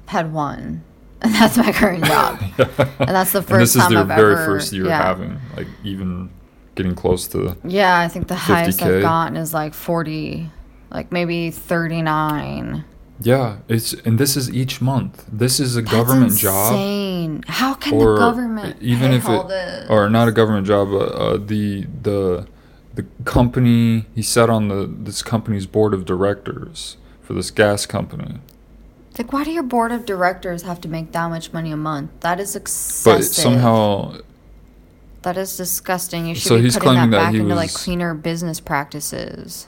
had 0.07 0.33
one, 0.33 0.83
that's 1.21 1.57
my 1.57 1.73
current 1.73 2.05
job. 2.05 2.41
And 3.01 3.09
that's 3.17 3.33
the 3.33 3.39
and 3.39 3.47
first 3.49 3.75
this 3.75 3.83
is 3.83 3.89
their 3.89 3.99
I've 4.01 4.09
very 4.09 4.35
ever- 4.35 4.45
first 4.45 4.73
year 4.73 4.87
yeah. 4.87 5.03
having 5.03 5.39
like 5.57 5.67
even 5.85 6.31
getting 6.75 6.95
close 6.95 7.27
to 7.29 7.57
Yeah, 7.65 7.99
I 7.99 8.09
think 8.09 8.29
the 8.29 8.35
highest 8.37 8.81
50K. 8.81 8.97
I've 8.97 9.03
gotten 9.03 9.37
is 9.37 9.53
like 9.55 9.75
forty, 9.75 10.51
like 10.91 11.11
maybe 11.13 11.51
thirty 11.51 12.03
nine. 12.03 12.85
yeah. 13.21 13.59
It's 13.69 13.95
and 13.95 14.19
this 14.19 14.37
is 14.37 14.51
each 14.51 14.81
month. 14.81 15.25
This 15.33 15.59
is 15.61 15.75
a 15.77 15.83
government 15.83 16.37
job. 16.37 16.73
Insane. 16.75 17.45
How 17.49 17.75
can 17.75 17.95
or 17.95 18.15
the 18.15 18.19
government 18.21 18.77
even 18.81 19.13
if 19.13 19.29
all 19.29 19.43
it 19.47 19.49
this? 19.49 19.91
or 19.91 20.09
not 20.09 20.29
a 20.29 20.33
government 20.33 20.67
job 20.67 20.89
uh, 20.93 20.99
uh, 20.99 21.37
the 21.37 21.87
the 22.03 22.47
the 22.95 23.05
company 23.25 24.07
he 24.15 24.23
sat 24.23 24.49
on 24.51 24.69
the 24.69 24.87
this 24.87 25.23
company's 25.23 25.67
board 25.67 25.95
of 25.95 26.05
directors 26.05 26.97
for 27.23 27.33
this 27.35 27.51
gas 27.51 27.87
company 27.87 28.39
like, 29.19 29.33
why 29.33 29.45
do 29.45 29.51
your 29.51 29.63
board 29.63 29.93
of 29.93 30.05
directors 30.07 30.63
have 30.63 30.81
to 30.83 30.89
make 30.89 31.13
that 31.13 31.29
much 31.29 31.53
money 31.53 31.73
a 31.73 31.77
month? 31.77 32.11
That 32.21 32.39
is 32.41 32.55
excessive. 32.57 33.19
but 33.21 33.25
somehow 33.25 34.19
that 35.23 35.37
is 35.37 35.57
disgusting. 35.57 36.27
You 36.27 36.35
should 36.35 36.49
So 36.49 36.57
be 36.57 36.63
he's 36.63 36.77
putting 36.77 36.95
that 36.95 37.11
that 37.11 37.17
back 37.33 37.35
into 37.35 37.55
like 37.55 37.73
cleaner 37.73 38.15
business 38.15 38.61
practices. 38.61 39.67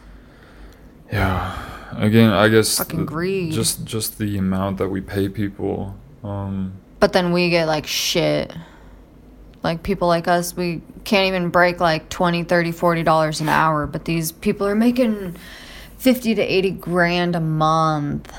yeah 1.13 1.67
again 1.97 2.31
i 2.31 2.47
guess 2.49 2.79
Fucking 2.79 3.01
the- 3.01 3.05
greed. 3.05 3.53
just 3.53 3.85
just 3.85 4.19
the 4.19 4.39
amount 4.39 4.79
that 4.79 4.89
we 4.89 5.01
pay 5.01 5.29
people 5.29 5.97
um 6.23 6.73
But 7.01 7.13
then 7.13 7.33
we 7.33 7.51
get 7.51 7.67
like 7.67 7.87
shit. 7.87 8.53
Like 9.63 9.83
people 9.83 10.07
like 10.09 10.27
us, 10.29 10.57
we 10.57 10.81
can't 11.05 11.27
even 11.29 11.51
break 11.51 11.81
like 11.81 12.09
20, 12.09 12.45
30, 12.45 12.73
40 12.73 13.03
dollars 13.03 13.41
an 13.43 13.49
hour, 13.49 13.87
but 13.87 14.05
these 14.07 14.33
people 14.33 14.67
are 14.67 14.75
making 14.75 15.37
50 15.99 16.35
to 16.37 16.43
80 16.43 16.71
grand 16.73 17.37
a 17.37 17.41
month. 17.41 18.33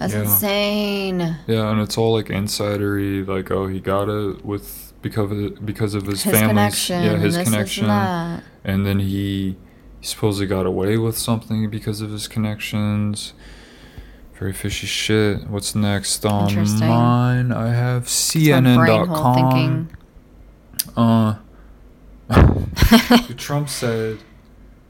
That's 0.00 0.12
Yeah. 0.14 0.20
insane. 0.22 1.36
yeah 1.46 1.70
and 1.70 1.80
it's 1.80 1.96
all 1.96 2.14
like 2.14 2.26
insidery 2.26 3.24
like 3.26 3.50
oh 3.52 3.66
he 3.68 3.78
got 3.80 4.08
it 4.08 4.44
with 4.44 4.92
because 5.02 5.30
of 5.30 5.64
because 5.64 5.94
of 5.94 6.06
his, 6.06 6.22
His 6.24 6.32
family's 6.32 6.48
connection, 6.48 7.02
yeah 7.04 7.10
his 7.18 7.22
this, 7.22 7.36
this, 7.36 7.44
connection 7.48 7.88
and 7.90 8.42
and 8.64 8.86
then 8.86 8.98
he, 8.98 9.56
he 10.00 10.06
supposedly 10.06 10.46
got 10.46 10.66
away 10.66 10.96
with 10.96 11.16
something 11.16 11.70
because 11.70 12.00
of 12.00 12.10
his 12.10 12.26
connections. 12.28 13.32
Very 14.38 14.52
fishy 14.54 14.86
shit. 14.86 15.48
What's 15.48 15.74
next 15.74 16.24
on 16.26 16.54
mine? 16.80 17.52
I 17.52 17.68
have 17.68 18.02
It's 18.04 18.34
my 18.34 18.40
brain 18.60 18.64
CNN.com. 19.06 19.34
thinking. 19.34 19.96
Uh, 20.96 21.34
Trump 23.36 23.68
said 23.68 24.18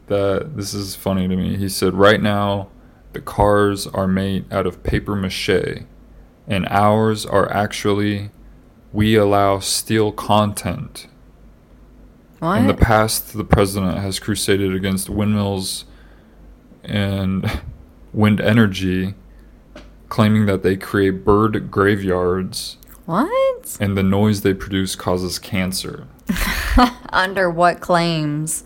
that 0.07 0.57
this 0.57 0.75
is 0.75 0.95
funny 0.95 1.27
to 1.29 1.37
me. 1.37 1.57
He 1.57 1.69
said, 1.69 1.95
right 1.95 2.21
now, 2.21 2.69
the 3.13 3.21
cars 3.21 3.87
are 3.87 4.07
made 4.07 4.51
out 4.53 4.67
of 4.67 4.83
paper 4.83 5.17
mache, 5.17 5.85
and 6.47 6.67
ours 6.69 7.27
are 7.27 7.51
actually, 7.53 8.31
we 8.93 9.15
allow 9.17 9.59
steel 9.59 10.13
content. 10.13 11.07
What? 12.39 12.61
In 12.61 12.67
the 12.67 12.75
past, 12.75 13.35
the 13.35 13.45
president 13.45 13.99
has 13.99 14.19
crusaded 14.19 14.75
against 14.75 15.11
windmills 15.11 15.85
and 16.83 17.61
wind 18.13 18.41
energy, 18.41 19.15
claiming 20.09 20.47
that 20.47 20.63
they 20.63 20.77
create 20.77 21.25
bird 21.25 21.71
graveyards 21.71 22.79
what? 23.11 23.77
and 23.81 23.97
the 23.97 24.05
noise 24.05 24.43
they 24.43 24.55
produce 24.55 24.95
causes 24.95 25.41
cancer. 25.41 26.07
Under 27.11 27.51
what 27.51 27.81
claims? 27.81 28.63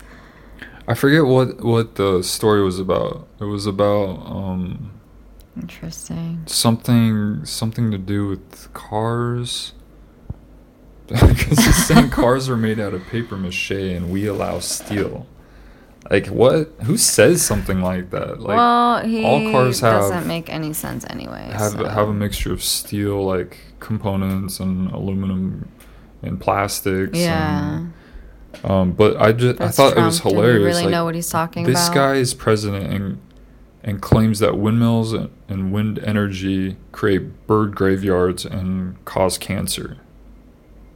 I 0.87 0.93
forget 0.93 1.25
what 1.25 1.63
what 1.63 1.95
the 1.95 2.21
story 2.21 2.63
was 2.63 2.79
about. 2.79 3.27
It 3.39 3.45
was 3.45 3.65
about 3.65 4.21
um, 4.25 4.91
Interesting. 5.55 6.43
something 6.45 7.45
something 7.45 7.91
to 7.91 7.97
do 7.97 8.27
with 8.27 8.73
cars. 8.73 9.73
Because 11.07 11.59
he's 11.59 11.85
saying 11.85 12.09
cars 12.21 12.49
are 12.49 12.57
made 12.57 12.79
out 12.79 12.95
of 12.95 13.05
paper 13.05 13.37
mache 13.37 13.69
and 13.69 14.11
we 14.11 14.25
allow 14.25 14.57
steel. 14.57 15.27
Like 16.09 16.27
what? 16.27 16.71
Who 16.83 16.97
says 16.97 17.43
something 17.43 17.81
like 17.81 18.09
that? 18.09 18.39
Like 18.39 18.57
well, 18.57 19.05
he 19.05 19.23
all 19.23 19.51
cars 19.51 19.79
have 19.81 20.01
doesn't 20.01 20.27
make 20.27 20.49
any 20.49 20.73
sense 20.73 21.05
anyway. 21.09 21.49
have 21.51 21.73
so. 21.73 21.85
have 21.85 22.09
a 22.09 22.13
mixture 22.13 22.53
of 22.53 22.63
steel 22.63 23.23
like 23.23 23.57
components 23.79 24.59
and 24.59 24.91
aluminum 24.91 25.71
and 26.21 26.39
plastics. 26.39 27.17
Yeah. 27.17 27.77
And 27.77 27.93
Um, 28.63 28.91
but 28.93 29.17
I 29.17 29.31
just 29.31 29.59
I 29.61 29.65
That's 29.65 29.77
thought 29.77 29.97
it 29.97 30.01
was 30.01 30.19
Trump. 30.19 30.35
Do 30.35 30.41
we 30.41 30.45
hilarious. 30.47 30.65
really 30.65 30.83
like, 30.85 30.91
know 30.91 31.05
what 31.05 31.15
he's 31.15 31.29
talking 31.29 31.65
this 31.65 31.87
about? 31.87 31.95
guy 31.95 32.13
is 32.15 32.33
president 32.33 32.91
and 32.93 33.21
and 33.83 34.01
claims 34.01 34.39
that 34.39 34.57
windmills 34.57 35.13
and, 35.13 35.29
and 35.47 35.71
wind 35.71 35.99
energy 35.99 36.75
create 36.91 37.45
bird 37.47 37.75
graveyards 37.75 38.45
and 38.45 39.03
cause 39.05 39.37
cancer. 39.37 39.97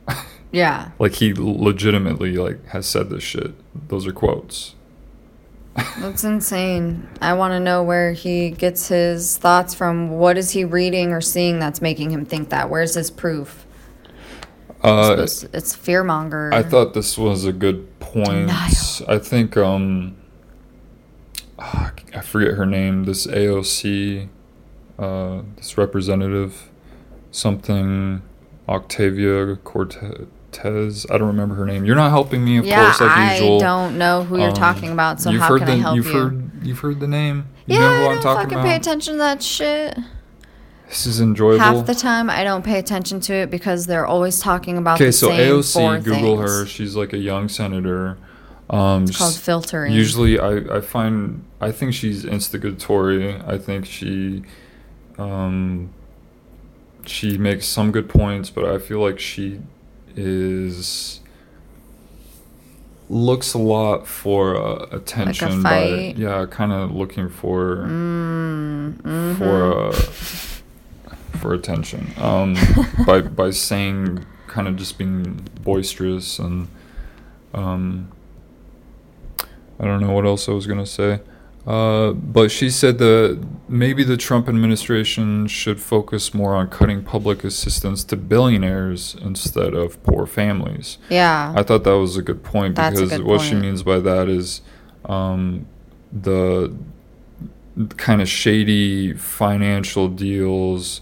Yeah. 0.51 0.89
Like 0.97 1.13
he 1.15 1.31
legitimately 1.35 2.33
like 2.37 2.65
has 2.69 2.87
said 2.87 3.11
this 3.11 3.21
shit. 3.21 3.53
Those 3.89 4.07
are 4.07 4.11
quotes. 4.11 4.73
That's 5.99 6.23
insane. 6.23 7.07
I 7.21 7.33
want 7.33 7.51
to 7.51 7.59
know 7.59 7.83
where 7.83 8.13
he 8.13 8.49
gets 8.49 8.87
his 8.87 9.37
thoughts 9.37 9.75
from. 9.75 10.09
What 10.09 10.37
is 10.39 10.49
he 10.51 10.65
reading 10.65 11.11
or 11.11 11.21
seeing 11.21 11.59
that's 11.59 11.81
making 11.81 12.09
him 12.09 12.25
think 12.25 12.49
that? 12.49 12.69
Where's 12.69 12.95
his 12.95 13.11
proof? 13.11 13.65
Uh, 14.81 15.17
it's, 15.19 15.43
it's 15.43 15.75
fear 15.75 16.03
monger. 16.03 16.51
I 16.53 16.63
thought 16.63 16.93
this 16.93 17.17
was 17.17 17.45
a 17.45 17.51
good 17.51 17.99
point. 17.99 18.47
Denial. 18.47 18.71
I 19.07 19.17
think 19.17 19.57
um 19.57 20.15
ah, 21.57 21.91
I 22.15 22.21
forget 22.21 22.53
her 22.53 22.65
name. 22.65 23.03
This 23.05 23.27
AOC, 23.27 24.29
uh, 24.97 25.41
this 25.57 25.77
representative, 25.77 26.69
something 27.31 28.21
Octavia 28.67 29.55
Cortez. 29.57 31.05
I 31.11 31.17
don't 31.17 31.27
remember 31.27 31.55
her 31.55 31.65
name. 31.65 31.85
You're 31.85 31.95
not 31.95 32.09
helping 32.11 32.43
me, 32.43 32.57
of 32.57 32.65
yeah, 32.65 32.85
course, 32.85 33.01
like 33.01 33.11
I 33.11 33.33
usual. 33.35 33.59
don't 33.59 33.97
know 33.97 34.23
who 34.23 34.37
you're 34.39 34.47
Um, 34.49 34.53
talking 34.53 34.91
about, 34.91 35.19
so 35.21 35.31
how 35.31 35.57
can 35.57 35.67
the, 35.67 35.73
I 35.73 35.75
help 35.75 35.95
you've 35.97 36.07
you? 36.07 36.13
heard 36.13 36.51
you've 36.63 36.79
heard 36.79 36.99
the 36.99 37.07
name. 37.07 37.47
You 37.67 37.75
yeah, 37.75 37.81
know 37.81 37.97
who 37.97 38.07
I 38.07 38.13
don't 38.21 38.35
fucking 38.35 38.53
about. 38.53 38.65
pay 38.65 38.75
attention 38.75 39.13
to 39.15 39.17
that 39.19 39.43
shit. 39.43 39.97
This 40.89 41.05
is 41.05 41.21
enjoyable. 41.21 41.59
Half 41.63 41.85
the 41.85 41.93
time, 41.95 42.29
I 42.29 42.43
don't 42.43 42.65
pay 42.65 42.79
attention 42.79 43.19
to 43.21 43.33
it 43.33 43.51
because 43.51 43.85
they're 43.85 44.07
always 44.07 44.39
talking 44.39 44.77
about 44.77 44.95
Okay, 44.95 45.05
the 45.05 45.11
so 45.13 45.27
same 45.29 45.61
four 45.63 45.93
AOC, 45.99 46.03
Google 46.03 46.37
things. 46.37 46.49
her. 46.51 46.65
She's 46.65 46.95
like 46.95 47.13
a 47.13 47.17
young 47.19 47.47
senator. 47.47 48.17
Um, 48.71 49.03
It's 49.03 49.17
called 49.17 49.35
filtering. 49.35 49.93
Usually, 49.93 50.39
I, 50.39 50.77
I 50.77 50.81
find 50.81 51.43
I 51.61 51.71
think 51.71 51.93
she's 51.93 52.25
instigatory. 52.25 53.35
I 53.41 53.57
think 53.59 53.85
she, 53.85 54.43
um, 55.19 55.89
she 57.05 57.37
makes 57.37 57.67
some 57.67 57.91
good 57.91 58.09
points, 58.09 58.49
but 58.49 58.65
I 58.65 58.77
feel 58.79 58.99
like 58.99 59.19
she 59.19 59.61
is 60.15 61.19
looks 63.09 63.53
a 63.53 63.57
lot 63.59 64.05
for 64.07 64.55
uh, 64.55 64.85
attention. 64.91 65.63
by, 65.63 65.69
fight? 65.69 66.17
yeah, 66.17 66.45
kind 66.49 66.71
of 66.71 66.91
looking 66.91 67.29
for 67.29 67.77
Mm, 67.87 69.37
for 69.37 69.43
mhm. 69.45 69.93
uh, 69.93 70.11
for 71.37 71.53
attention 71.53 72.11
um, 72.17 72.55
by 73.05 73.21
by 73.21 73.49
saying 73.51 74.25
kind 74.47 74.67
of 74.67 74.75
just 74.75 74.97
being 74.97 75.47
boisterous 75.61 76.39
and 76.39 76.67
um, 77.53 78.11
I 79.79 79.85
don't 79.85 80.01
know 80.01 80.11
what 80.11 80.25
else 80.25 80.49
I 80.49 80.51
was 80.51 80.67
gonna 80.67 80.85
say. 80.85 81.21
Uh, 81.67 82.13
but 82.13 82.49
she 82.49 82.69
said 82.69 82.97
that 82.97 83.45
maybe 83.67 84.03
the 84.03 84.17
Trump 84.17 84.49
administration 84.49 85.45
should 85.47 85.79
focus 85.79 86.33
more 86.33 86.55
on 86.55 86.67
cutting 86.67 87.03
public 87.03 87.43
assistance 87.43 88.03
to 88.05 88.15
billionaires 88.15 89.15
instead 89.21 89.73
of 89.73 90.01
poor 90.03 90.25
families. 90.25 90.97
yeah. 91.09 91.53
I 91.55 91.63
thought 91.63 91.83
that 91.83 91.97
was 91.97 92.17
a 92.17 92.21
good 92.21 92.43
point 92.43 92.75
That's 92.75 92.95
because 92.99 93.17
good 93.17 93.25
what 93.25 93.41
she 93.41 93.55
means 93.55 93.83
by 93.83 93.99
that 93.99 94.29
is 94.29 94.61
um, 95.05 95.67
the 96.11 96.75
kind 97.97 98.21
of 98.21 98.27
shady 98.27 99.13
financial 99.13 100.07
deals 100.07 101.01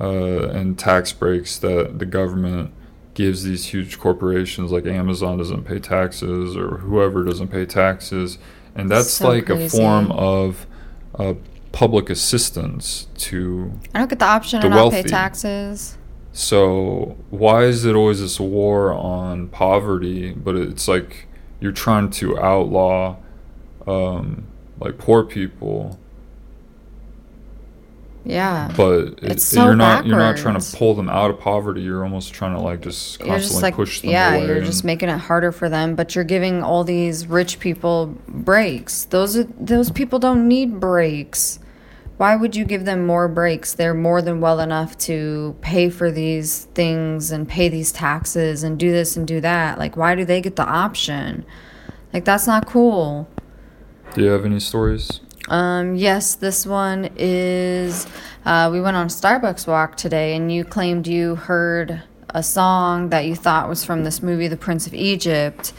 uh, 0.00 0.48
and 0.48 0.78
tax 0.78 1.12
breaks 1.12 1.58
that 1.58 1.98
the 1.98 2.06
government 2.06 2.72
gives 3.14 3.44
these 3.44 3.66
huge 3.66 3.98
corporations 3.98 4.70
like 4.70 4.84
Amazon 4.86 5.38
doesn't 5.38 5.64
pay 5.64 5.78
taxes 5.78 6.56
or 6.56 6.78
whoever 6.78 7.24
doesn't 7.24 7.48
pay 7.48 7.64
taxes. 7.64 8.38
And 8.74 8.90
that's 8.90 9.10
So 9.12 9.28
like 9.28 9.48
a 9.48 9.68
form 9.70 10.12
of 10.12 10.66
uh, 11.18 11.34
public 11.72 12.10
assistance 12.10 13.06
to 13.16 13.72
I 13.94 14.00
don't 14.00 14.10
get 14.10 14.18
the 14.18 14.26
option 14.26 14.60
to 14.60 14.68
not 14.68 14.92
pay 14.92 15.02
taxes. 15.02 15.96
so 16.32 17.16
why 17.30 17.62
is 17.64 17.86
it 17.86 17.94
always 17.94 18.20
this 18.20 18.38
war 18.38 18.92
on 18.92 19.48
poverty? 19.48 20.32
But 20.32 20.56
it's 20.56 20.86
like 20.88 21.26
you're 21.60 21.72
trying 21.72 22.10
to 22.10 22.38
outlaw 22.38 23.16
um, 23.86 24.46
like 24.78 24.98
poor 24.98 25.24
people, 25.24 25.98
Yeah. 28.28 28.72
but 28.76 28.98
it, 28.98 29.18
It's 29.22 29.44
so 29.44 29.64
you're 29.64 29.76
not 29.76 30.04
you're 30.04 30.18
not 30.18 30.36
trying 30.36 30.58
to 30.60 30.76
pull 30.76 30.94
them 30.94 31.08
out 31.08 31.30
of 31.30 31.38
poverty. 31.38 31.82
You're 31.82 32.02
almost 32.02 32.34
trying 32.34 32.54
to 32.56 32.60
like 32.60 32.80
just 32.80 33.20
constantly 33.20 33.40
just 33.40 33.62
like 33.62 33.74
push 33.74 34.00
them 34.00 34.10
yeah 34.10 34.34
away. 34.34 34.46
you're 34.46 34.60
just 34.64 34.82
making 34.84 35.08
it 35.08 35.18
harder 35.18 35.52
for 35.52 35.68
them 35.68 35.94
but 35.94 36.14
you're 36.14 36.24
giving 36.24 36.62
all 36.62 36.82
these 36.82 37.26
rich 37.28 37.60
people 37.60 38.18
breaks 38.26 39.04
those 39.04 39.36
are 39.36 39.44
those 39.60 39.90
people 39.90 40.18
don't 40.18 40.48
need 40.48 40.80
breaks 40.80 41.60
why 42.16 42.34
would 42.34 42.56
you 42.56 42.64
give 42.64 42.84
them 42.84 43.06
more 43.06 43.28
breaks 43.28 43.74
they're 43.74 43.94
more 43.94 44.20
than 44.22 44.40
well 44.40 44.58
enough 44.58 44.96
to 44.98 45.54
pay 45.60 45.88
for 45.88 46.10
these 46.10 46.64
things 46.74 47.30
and 47.30 47.48
pay 47.48 47.68
these 47.68 47.92
taxes 47.92 48.62
and 48.64 48.78
do 48.78 48.90
this 48.90 49.16
and 49.16 49.28
do 49.28 49.40
that 49.40 49.78
like 49.78 49.96
why 49.96 50.14
do 50.16 50.24
they 50.24 50.40
get 50.40 50.56
the 50.56 50.64
option 50.66 51.44
like 52.12 52.24
that's 52.24 52.46
not 52.46 52.66
cool 52.66 53.28
Do 54.14 54.22
you 54.22 54.30
have 54.30 54.44
any 54.44 54.58
stories? 54.60 55.20
Um, 55.48 55.96
yes, 55.96 56.34
this 56.34 56.66
one 56.66 57.10
is. 57.16 58.06
Uh, 58.44 58.70
we 58.72 58.80
went 58.80 58.96
on 58.96 59.08
Starbucks 59.08 59.66
walk 59.66 59.96
today, 59.96 60.34
and 60.34 60.50
you 60.50 60.64
claimed 60.64 61.06
you 61.06 61.36
heard 61.36 62.02
a 62.30 62.42
song 62.42 63.10
that 63.10 63.26
you 63.26 63.34
thought 63.34 63.68
was 63.68 63.84
from 63.84 64.04
this 64.04 64.22
movie, 64.22 64.48
The 64.48 64.56
Prince 64.56 64.86
of 64.86 64.94
Egypt, 64.94 65.72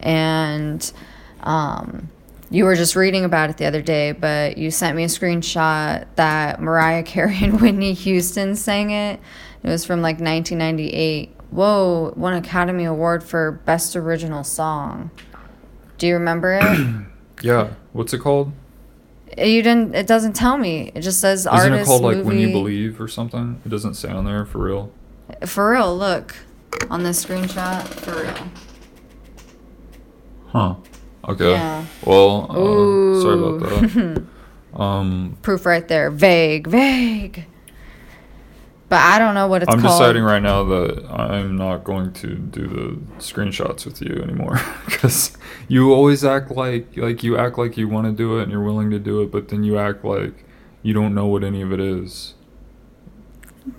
and 0.00 0.92
um, 1.40 2.10
you 2.50 2.64
were 2.64 2.74
just 2.74 2.96
reading 2.96 3.24
about 3.24 3.50
it 3.50 3.56
the 3.56 3.66
other 3.66 3.82
day. 3.82 4.12
But 4.12 4.58
you 4.58 4.70
sent 4.70 4.96
me 4.96 5.04
a 5.04 5.08
screenshot 5.08 6.06
that 6.16 6.60
Mariah 6.60 7.02
Carey 7.04 7.38
and 7.40 7.60
Whitney 7.60 7.94
Houston 7.94 8.56
sang 8.56 8.90
it. 8.90 9.20
It 9.62 9.68
was 9.68 9.84
from 9.84 10.02
like 10.02 10.20
1998. 10.20 11.34
Whoa! 11.50 12.12
Won 12.16 12.34
Academy 12.34 12.84
Award 12.84 13.22
for 13.22 13.52
Best 13.64 13.94
Original 13.94 14.42
Song. 14.42 15.10
Do 15.98 16.06
you 16.06 16.14
remember 16.14 16.58
it? 16.60 17.06
Yeah. 17.42 17.74
What's 17.92 18.14
it 18.14 18.20
called? 18.20 18.52
You 19.36 19.62
didn't. 19.62 19.94
It 19.94 20.06
doesn't 20.06 20.34
tell 20.34 20.58
me. 20.58 20.92
It 20.94 21.00
just 21.00 21.20
says 21.20 21.40
Isn't 21.40 21.52
artist 21.52 21.82
it 21.82 21.86
called 21.86 22.02
like 22.02 22.16
movie. 22.18 22.28
When 22.28 22.38
You 22.38 22.52
Believe 22.52 23.00
or 23.00 23.08
something? 23.08 23.60
It 23.64 23.68
doesn't 23.68 23.94
say 23.94 24.10
on 24.10 24.24
there 24.24 24.44
for 24.44 24.58
real. 24.58 24.92
For 25.46 25.70
real, 25.72 25.96
look 25.96 26.36
on 26.90 27.02
this 27.02 27.24
screenshot. 27.24 27.82
For 27.86 28.22
real. 28.22 28.48
Huh. 30.48 30.74
Okay. 31.28 31.50
Yeah. 31.52 31.84
Well, 32.04 32.46
uh, 32.50 33.20
sorry 33.22 33.38
about 33.38 33.60
that. 33.60 34.24
Um, 34.74 35.38
Proof 35.42 35.66
right 35.66 35.86
there. 35.86 36.10
Vague, 36.10 36.66
vague. 36.66 37.46
But 38.94 39.00
I 39.00 39.18
don't 39.18 39.34
know 39.34 39.48
what 39.48 39.64
it's 39.64 39.72
I'm 39.72 39.80
called. 39.80 39.98
deciding 39.98 40.22
right 40.22 40.40
now 40.40 40.62
that 40.62 41.04
I'm 41.10 41.56
not 41.56 41.82
going 41.82 42.12
to 42.12 42.36
do 42.36 42.68
the 42.68 43.20
screenshots 43.20 43.84
with 43.84 44.00
you 44.00 44.22
anymore 44.22 44.60
because 44.84 45.36
you 45.66 45.92
always 45.92 46.24
act 46.24 46.52
like 46.52 46.96
like 46.96 47.24
you 47.24 47.36
act 47.36 47.58
like 47.58 47.76
you 47.76 47.88
want 47.88 48.06
to 48.06 48.12
do 48.12 48.38
it 48.38 48.44
and 48.44 48.52
you're 48.52 48.62
willing 48.62 48.90
to 48.90 49.00
do 49.00 49.20
it, 49.22 49.32
but 49.32 49.48
then 49.48 49.64
you 49.64 49.80
act 49.80 50.04
like 50.04 50.44
you 50.84 50.94
don't 50.94 51.12
know 51.12 51.26
what 51.26 51.42
any 51.42 51.60
of 51.60 51.72
it 51.72 51.80
is. 51.80 52.34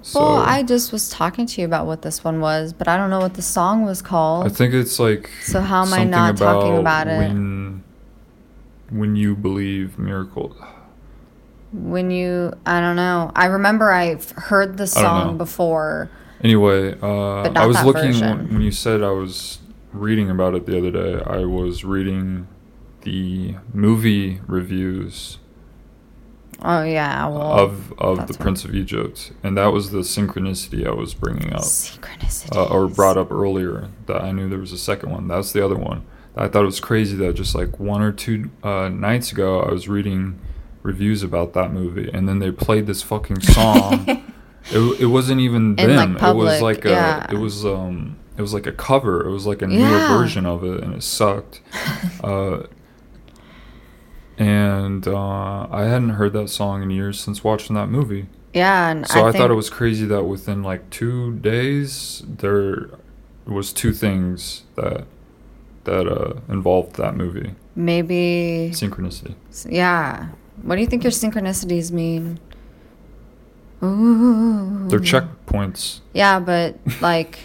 So 0.02 0.20
well, 0.20 0.36
I 0.40 0.64
just 0.64 0.92
was 0.92 1.08
talking 1.10 1.46
to 1.46 1.62
you 1.62 1.66
about 1.66 1.86
what 1.86 2.02
this 2.02 2.22
one 2.22 2.42
was, 2.42 2.74
but 2.74 2.90
I 2.90 2.98
don't 2.98 3.10
know 3.10 3.22
what 3.22 3.36
the 3.36 3.42
song 3.42 3.86
was 3.86 4.02
called. 4.02 4.48
I 4.48 4.50
think 4.50 4.74
it's 4.74 5.00
like 5.00 5.30
So 5.44 5.62
how 5.62 5.86
am 5.86 5.94
I 5.94 6.04
not 6.04 6.36
talking 6.36 6.78
about 6.78 7.08
it? 7.08 7.20
When 7.20 7.86
when 8.90 9.16
you 9.16 9.34
believe 9.34 9.98
miracle. 9.98 10.58
When 11.76 12.12
you, 12.12 12.54
I 12.66 12.80
don't 12.80 12.96
know. 12.96 13.32
I 13.36 13.46
remember 13.46 13.92
I've 13.92 14.30
heard 14.32 14.78
the 14.78 14.84
I 14.96 15.02
don't 15.02 15.04
know. 15.04 15.24
song 15.28 15.38
before. 15.38 16.10
Anyway, 16.42 16.96
uh, 17.02 17.50
I 17.54 17.66
was 17.66 17.84
looking 17.84 18.12
version. 18.14 18.38
when, 18.38 18.54
when 18.54 18.62
you 18.62 18.72
said 18.72 19.02
I 19.02 19.12
was 19.12 19.60
reading 19.94 20.30
about 20.30 20.56
it 20.56 20.66
the 20.66 20.78
other 20.78 20.92
day. 20.92 21.24
I 21.26 21.46
was 21.46 21.84
reading 21.84 22.48
the 23.02 23.56
movie 23.74 24.42
reviews 24.48 25.38
Oh 26.62 26.84
yeah, 26.84 27.28
well, 27.28 27.60
of 27.60 27.94
of 28.00 28.28
the 28.28 28.34
Prince 28.34 28.64
of 28.64 28.74
Egypt, 28.74 29.32
and 29.44 29.58
that 29.58 29.68
was 29.68 29.92
the 29.92 30.00
synchronicity 30.00 30.88
I 30.88 30.94
was 30.94 31.14
bringing 31.14 31.52
up 31.54 31.62
synchronicity. 31.62 32.56
uh, 32.56 32.66
or 32.68 32.88
brought 32.88 33.18
up 33.18 33.32
earlier. 33.32 33.90
That 34.06 34.24
I 34.24 34.32
knew 34.32 34.48
there 34.48 34.60
was 34.60 34.72
a 34.72 34.78
second 34.78 35.12
one. 35.12 35.28
That's 35.28 35.52
the 35.52 35.64
other 35.64 35.76
one. 35.76 36.06
I 36.36 36.48
thought 36.48 36.64
it 36.64 36.68
was 36.68 36.80
crazy 36.80 37.16
that 37.18 37.34
just 37.34 37.56
like 37.56 37.80
one 37.80 38.02
or 38.02 38.12
two 38.12 38.52
uh, 38.64 38.90
nights 38.90 39.32
ago, 39.32 39.62
I 39.62 39.72
was 39.72 39.88
reading 39.88 40.40
reviews 40.86 41.24
about 41.24 41.54
that 41.54 41.74
movie, 41.74 42.10
and 42.14 42.30
then 42.30 42.40
they 42.40 42.52
played 42.52 42.86
this 42.88 43.02
fucking 43.02 43.42
song. 43.42 44.06
it, 44.72 45.02
it 45.02 45.06
wasn't 45.08 45.42
even 45.42 45.76
In, 45.80 45.96
like, 45.96 45.98
them. 45.98 46.12
it 46.12 46.36
was 46.36 46.60
public, 46.60 46.62
like 46.62 46.86
a 46.86 46.90
yeah. 46.90 47.32
it 47.32 47.38
was 47.38 47.66
um 47.66 48.18
it 48.38 48.42
was 48.42 48.54
like 48.54 48.68
a 48.68 48.72
cover. 48.72 49.26
It 49.28 49.32
was 49.32 49.46
like 49.46 49.62
a 49.62 49.68
newer 49.68 49.80
Yeah. 49.98 50.18
version 50.18 50.46
of 50.46 50.64
it, 50.64 50.84
and 50.84 50.94
it 50.94 51.04
sucked. 51.04 51.62
uh, 52.24 52.64
and 54.38 55.08
uh, 55.08 55.68
I 55.72 55.84
hadn't 55.84 56.12
heard 56.12 56.34
that 56.34 56.50
song 56.50 56.84
in 56.84 56.90
years 56.90 57.20
since 57.20 57.44
watching 57.44 57.76
that 57.76 57.88
movie. 57.88 58.28
Yeah, 58.54 58.90
and 58.90 59.08
So 59.08 59.22
I, 59.22 59.32
think, 59.32 59.42
thought 59.42 59.52
it 59.52 59.56
was 59.56 59.70
crazy 59.70 60.06
that 60.06 60.24
within 60.26 60.64
like 60.64 60.90
two 60.90 61.36
days 61.40 62.24
there 62.28 62.90
was 63.46 63.72
two 63.74 63.94
things 63.94 64.64
that 64.76 65.06
that 65.86 66.08
uh, 66.08 66.40
involved 66.50 66.96
that 66.98 67.16
movie. 67.16 67.54
Maybe. 67.76 68.72
Synchronicity. 68.74 69.36
Yeah. 69.70 70.30
What 70.62 70.76
do 70.76 70.82
you 70.82 70.88
think 70.88 71.04
your 71.04 71.12
synchronicities 71.12 71.92
mean? 71.92 72.40
Ooh. 73.84 74.88
They're 74.88 75.00
checkpoints. 75.00 76.00
Yeah, 76.14 76.40
but 76.40 76.78
like, 77.02 77.40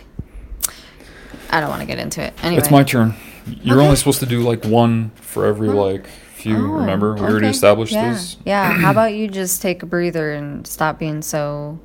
I 1.51 1.61
don't 1.61 1.71
want 1.71 1.81
to 1.81 1.87
get 1.87 1.99
into 1.99 2.23
it. 2.23 2.33
Anyway. 2.43 2.61
It's 2.61 2.71
my 2.71 2.83
turn. 2.83 3.15
You're 3.63 3.77
Okay. 3.79 3.85
only 3.85 3.97
supposed 3.97 4.21
to 4.21 4.27
do 4.27 4.41
like 4.41 4.65
one 4.65 5.11
for 5.17 5.47
every 5.47 5.69
Huh. 5.69 5.75
like 5.75 6.07
few. 6.35 6.57
Oh, 6.57 6.79
remember, 6.79 7.15
we 7.15 7.21
already 7.21 7.47
okay. 7.47 7.51
established 7.51 7.93
yeah. 7.93 8.13
this. 8.13 8.37
Yeah. 8.45 8.73
How 8.73 8.91
about 8.93 9.13
you 9.15 9.29
just 9.29 9.61
take 9.61 9.83
a 9.83 9.87
breather 9.87 10.33
and 10.33 10.67
stop 10.67 10.99
being 10.99 11.21
so 11.23 11.79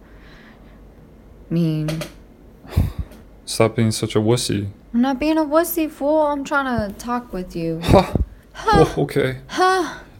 mean? 1.50 2.02
Stop 3.46 3.76
being 3.76 3.92
such 3.92 4.16
a 4.16 4.20
wussy. 4.20 4.70
I'm 4.94 5.02
not 5.02 5.20
being 5.20 5.38
a 5.38 5.44
wussy 5.44 5.90
fool. 5.90 6.22
I'm 6.22 6.44
trying 6.44 6.90
to 6.90 6.98
talk 6.98 7.34
with 7.34 7.56
you. 7.56 7.82
Ha. 7.84 8.14
Oh, 8.68 8.94
okay. 9.00 9.40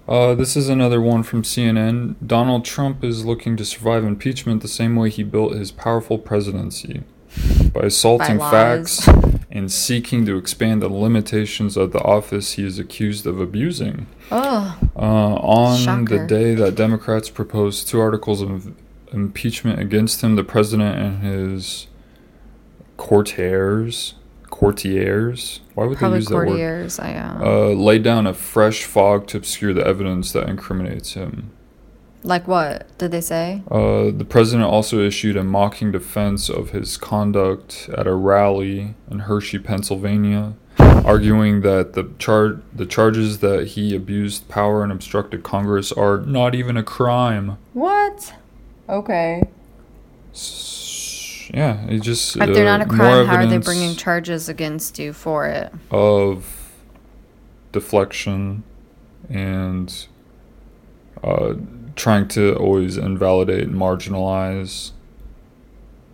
Uh, 0.08 0.36
this 0.36 0.56
is 0.56 0.70
another 0.70 1.02
one 1.02 1.24
from 1.24 1.42
CNN. 1.42 2.16
Donald 2.26 2.64
Trump 2.64 3.04
is 3.04 3.26
looking 3.26 3.58
to 3.58 3.66
survive 3.66 4.04
impeachment 4.04 4.62
the 4.62 4.68
same 4.68 4.96
way 4.96 5.10
he 5.10 5.24
built 5.24 5.56
his 5.56 5.72
powerful 5.72 6.18
presidency 6.20 7.02
by 7.74 7.82
assaulting 7.82 8.38
By 8.38 8.52
facts 8.52 9.08
and 9.52 9.72
seeking 9.72 10.26
to 10.28 10.38
expand 10.38 10.82
the 10.82 10.90
limitations 10.90 11.76
of 11.76 11.92
the 11.92 12.02
office 12.02 12.54
he 12.54 12.64
is 12.66 12.78
accused 12.78 13.26
of 13.26 13.40
abusing. 13.40 14.06
Oh, 14.32 14.78
Uh, 14.96 15.00
on 15.00 15.78
Shocker. 15.80 16.20
the 16.20 16.28
day 16.28 16.54
that 16.56 16.76
Democrats 16.76 17.30
proposed 17.30 17.88
two 17.88 18.00
articles 18.00 18.42
of 18.42 18.74
impeachment 19.12 19.80
against 19.80 20.22
him, 20.22 20.36
the 20.36 20.44
president 20.44 20.98
and 21.00 21.24
his 21.24 21.88
courtiers, 22.98 24.14
courtiers, 24.60 25.60
why 25.74 25.86
would 25.86 25.98
they 25.98 26.00
probably 26.00 26.20
use 26.20 26.28
that 26.28 26.36
word? 26.36 26.48
courtiers. 26.48 27.00
I 27.00 27.14
uh, 27.14 27.40
Uh, 27.44 27.68
laid 27.74 28.04
down 28.04 28.26
a 28.26 28.34
fresh 28.34 28.84
fog 28.86 29.28
to 29.28 29.38
obscure 29.38 29.74
the 29.74 29.86
evidence 29.86 30.32
that 30.32 30.48
incriminates 30.50 31.14
him. 31.14 31.52
like 32.24 32.48
what 32.48 32.88
did 32.98 33.12
they 33.12 33.22
say? 33.22 33.62
Uh, 33.70 34.10
the 34.22 34.26
president 34.28 34.66
also 34.76 35.00
issued 35.00 35.36
a 35.38 35.44
mocking 35.44 35.92
defense 35.92 36.50
of 36.50 36.70
his 36.72 36.98
conduct 36.98 37.90
at 38.00 38.08
a 38.08 38.14
rally 38.16 38.96
in 39.12 39.20
Hershey, 39.30 39.60
Pennsylvania, 39.60 40.54
arguing 40.80 41.62
that 41.62 41.94
the 41.94 42.04
char- 42.18 42.58
the 42.82 42.86
charges 42.88 43.40
that 43.40 43.68
he 43.74 43.94
abused 43.96 44.48
power 44.50 44.82
and 44.84 44.92
obstructed 44.92 45.44
Congress 45.44 45.92
are 45.92 46.18
not 46.22 46.56
even 46.56 46.76
a 46.78 46.84
crime. 46.84 47.58
What? 47.74 48.34
Okay. 48.90 49.44
Yeah, 51.54 51.86
it 51.88 52.00
just 52.00 52.36
If 52.36 52.54
they're 52.54 52.68
uh, 52.68 52.78
not 52.78 52.82
a 52.82 52.86
more 52.88 52.96
crime, 52.96 53.28
how 53.28 53.36
are 53.38 53.46
they 53.46 53.58
bringing 53.58 53.96
charges 53.96 54.50
against 54.50 55.00
you 55.00 55.14
for 55.14 55.48
it? 55.48 55.72
of 55.92 56.72
deflection 57.72 58.64
and 59.30 60.08
uh, 61.24 61.54
trying 61.96 62.28
to 62.30 62.56
always 62.56 62.98
invalidate 62.98 63.64
and 63.68 63.76
marginalize 63.76 64.92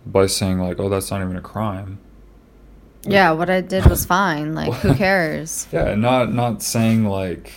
by 0.04 0.26
saying 0.26 0.58
like, 0.58 0.80
"Oh, 0.80 0.88
that's 0.88 1.10
not 1.10 1.22
even 1.22 1.36
a 1.36 1.42
crime." 1.42 1.98
Yeah, 3.04 3.32
what 3.32 3.50
I 3.50 3.60
did 3.60 3.86
was 3.86 4.04
fine. 4.04 4.54
Like, 4.54 4.72
who 4.74 4.94
cares? 4.96 5.66
Yeah, 5.72 5.94
not 5.94 6.32
not 6.32 6.62
saying 6.62 7.04
like 7.04 7.52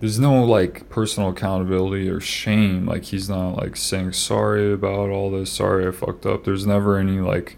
there's 0.00 0.18
no 0.18 0.44
like 0.44 0.88
personal 0.88 1.30
accountability 1.30 2.08
or 2.08 2.20
shame. 2.20 2.86
Like 2.86 3.04
he's 3.04 3.28
not 3.28 3.56
like 3.56 3.76
saying 3.76 4.12
sorry 4.12 4.72
about 4.72 5.10
all 5.10 5.30
this. 5.30 5.50
Sorry, 5.52 5.86
I 5.86 5.90
fucked 5.90 6.26
up. 6.26 6.44
There's 6.44 6.66
never 6.66 6.98
any 6.98 7.20
like. 7.20 7.56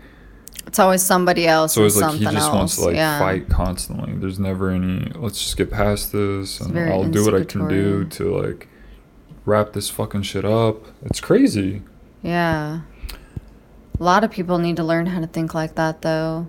It's 0.67 0.79
always 0.79 1.03
somebody 1.03 1.47
else 1.47 1.73
So 1.73 1.87
it's 1.87 1.97
like 1.97 2.17
he 2.17 2.25
just 2.25 2.37
else. 2.37 2.55
wants 2.55 2.77
to 2.77 2.85
like 2.85 2.97
yeah. 2.97 3.19
fight 3.19 3.49
constantly. 3.49 4.13
There's 4.15 4.39
never 4.39 4.71
any. 4.71 5.11
Let's 5.15 5.43
just 5.43 5.57
get 5.57 5.71
past 5.71 6.13
this, 6.13 6.61
and 6.61 6.79
I'll 6.79 7.09
do 7.09 7.25
what 7.25 7.35
I 7.35 7.45
can 7.45 7.69
do 7.69 8.05
to 8.05 8.37
like 8.37 8.69
wrap 9.47 9.73
this 9.73 9.89
fucking 9.89 10.23
shit 10.23 10.45
up. 10.45 10.85
It's 11.03 11.21
crazy. 11.21 11.83
Yeah. 12.23 12.81
A 13.99 14.03
lot 14.05 14.23
of 14.23 14.31
people 14.31 14.59
need 14.59 14.77
to 14.77 14.85
learn 14.85 15.07
how 15.07 15.21
to 15.21 15.27
think 15.27 15.55
like 15.55 15.75
that, 15.75 16.03
though. 16.03 16.47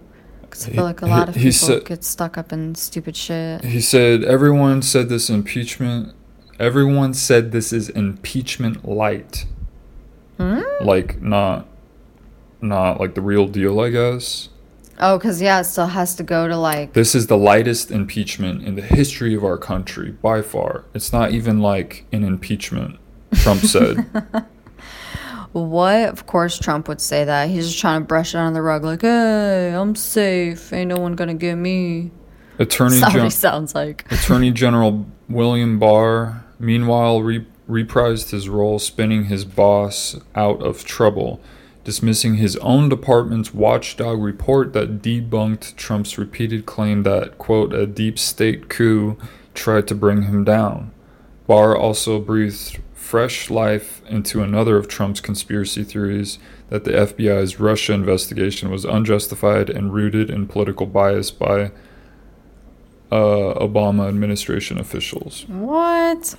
Because 0.49 0.67
I 0.67 0.71
feel 0.71 0.83
like 0.83 1.01
a 1.01 1.05
lot 1.05 1.29
of 1.29 1.35
people 1.35 1.51
said- 1.51 1.85
get 1.85 2.03
stuck 2.03 2.37
up 2.37 2.51
in 2.51 2.75
stupid 2.75 3.15
shit. 3.15 3.63
He 3.63 3.81
said 3.81 4.23
everyone 4.23 4.81
said 4.81 5.09
this 5.09 5.29
impeachment. 5.29 6.13
Everyone 6.59 7.13
said 7.13 7.51
this 7.51 7.71
is 7.71 7.89
impeachment 7.89 8.87
light. 8.87 9.45
Hmm? 10.37 10.61
Like 10.81 11.21
not, 11.21 11.67
not 12.61 12.99
like 12.99 13.15
the 13.15 13.21
real 13.21 13.47
deal. 13.47 13.79
I 13.79 13.89
guess 13.89 14.49
Oh, 15.01 15.17
because, 15.17 15.41
yeah, 15.41 15.61
it 15.61 15.63
still 15.63 15.87
has 15.87 16.13
to 16.15 16.23
go 16.23 16.49
to, 16.49 16.57
like, 16.57 16.91
this 16.91 17.15
is 17.15 17.27
the 17.27 17.37
lightest 17.37 17.89
impeachment 17.89 18.63
in 18.63 18.75
the 18.75 18.81
history 18.81 19.33
of 19.33 19.45
our 19.45 19.57
country 19.57 20.11
by 20.11 20.41
far. 20.41 20.83
It's 20.93 21.13
not 21.13 21.31
even 21.31 21.59
like 21.59 22.05
an 22.11 22.25
impeachment. 22.25 22.97
Trump 23.35 23.61
said. 23.61 24.05
what? 25.53 26.09
Of 26.09 26.25
course, 26.25 26.59
Trump 26.59 26.87
would 26.87 27.01
say 27.01 27.25
that. 27.25 27.49
He's 27.49 27.67
just 27.67 27.79
trying 27.79 28.01
to 28.01 28.05
brush 28.05 28.33
it 28.33 28.37
under 28.37 28.53
the 28.53 28.61
rug, 28.61 28.83
like, 28.83 29.01
hey, 29.01 29.73
I'm 29.73 29.95
safe. 29.95 30.71
Ain't 30.71 30.89
no 30.89 30.97
one 30.97 31.15
gonna 31.15 31.33
get 31.33 31.55
me. 31.55 32.11
Attorney 32.59 32.99
That's 32.99 33.13
Gen- 33.13 33.31
sounds 33.31 33.73
like. 33.73 34.05
Attorney 34.11 34.51
General 34.51 35.05
William 35.29 35.79
Barr, 35.79 36.43
meanwhile, 36.59 37.21
re- 37.21 37.47
reprised 37.69 38.31
his 38.31 38.49
role 38.49 38.79
spinning 38.79 39.25
his 39.25 39.45
boss 39.45 40.17
out 40.35 40.61
of 40.61 40.83
trouble, 40.83 41.39
dismissing 41.83 42.35
his 42.35 42.57
own 42.57 42.89
department's 42.89 43.53
watchdog 43.53 44.21
report 44.21 44.73
that 44.73 45.01
debunked 45.01 45.75
Trump's 45.75 46.17
repeated 46.17 46.65
claim 46.65 47.03
that, 47.03 47.37
quote, 47.37 47.73
a 47.73 47.87
deep 47.87 48.19
state 48.19 48.69
coup 48.69 49.17
tried 49.53 49.87
to 49.87 49.95
bring 49.95 50.23
him 50.23 50.43
down. 50.43 50.91
Barr 51.47 51.75
also 51.77 52.19
breathed 52.19 52.79
fresh 53.09 53.49
life 53.49 54.03
into 54.07 54.43
another 54.43 54.77
of 54.77 54.87
Trump's 54.87 55.19
conspiracy 55.19 55.83
theories 55.83 56.37
that 56.69 56.83
the 56.83 56.91
FBI's 56.91 57.59
Russia 57.59 57.93
investigation 57.93 58.69
was 58.69 58.85
unjustified 58.85 59.67
and 59.67 59.91
rooted 59.91 60.29
in 60.29 60.45
political 60.45 60.85
bias 60.85 61.31
by 61.31 61.71
uh, 63.11 63.55
Obama 63.67 64.07
administration 64.07 64.77
officials. 64.77 65.45
What? 65.47 66.35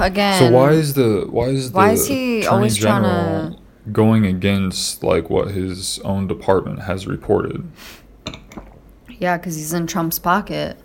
Again. 0.00 0.38
So 0.38 0.50
why 0.52 0.70
is 0.70 0.94
the 0.94 1.26
why 1.28 1.46
is 1.48 1.72
the 1.72 1.76
Why 1.76 1.90
is 1.90 2.06
he 2.06 2.42
Attorney 2.42 2.46
always 2.56 2.76
trying 2.76 3.02
to- 3.02 3.58
going 3.90 4.24
against 4.24 5.02
like 5.02 5.28
what 5.28 5.48
his 5.48 5.98
own 6.04 6.28
department 6.28 6.82
has 6.82 7.08
reported? 7.08 7.68
Yeah, 9.18 9.36
because 9.36 9.56
he's 9.56 9.72
in 9.72 9.88
Trump's 9.88 10.20
pocket. 10.20 10.76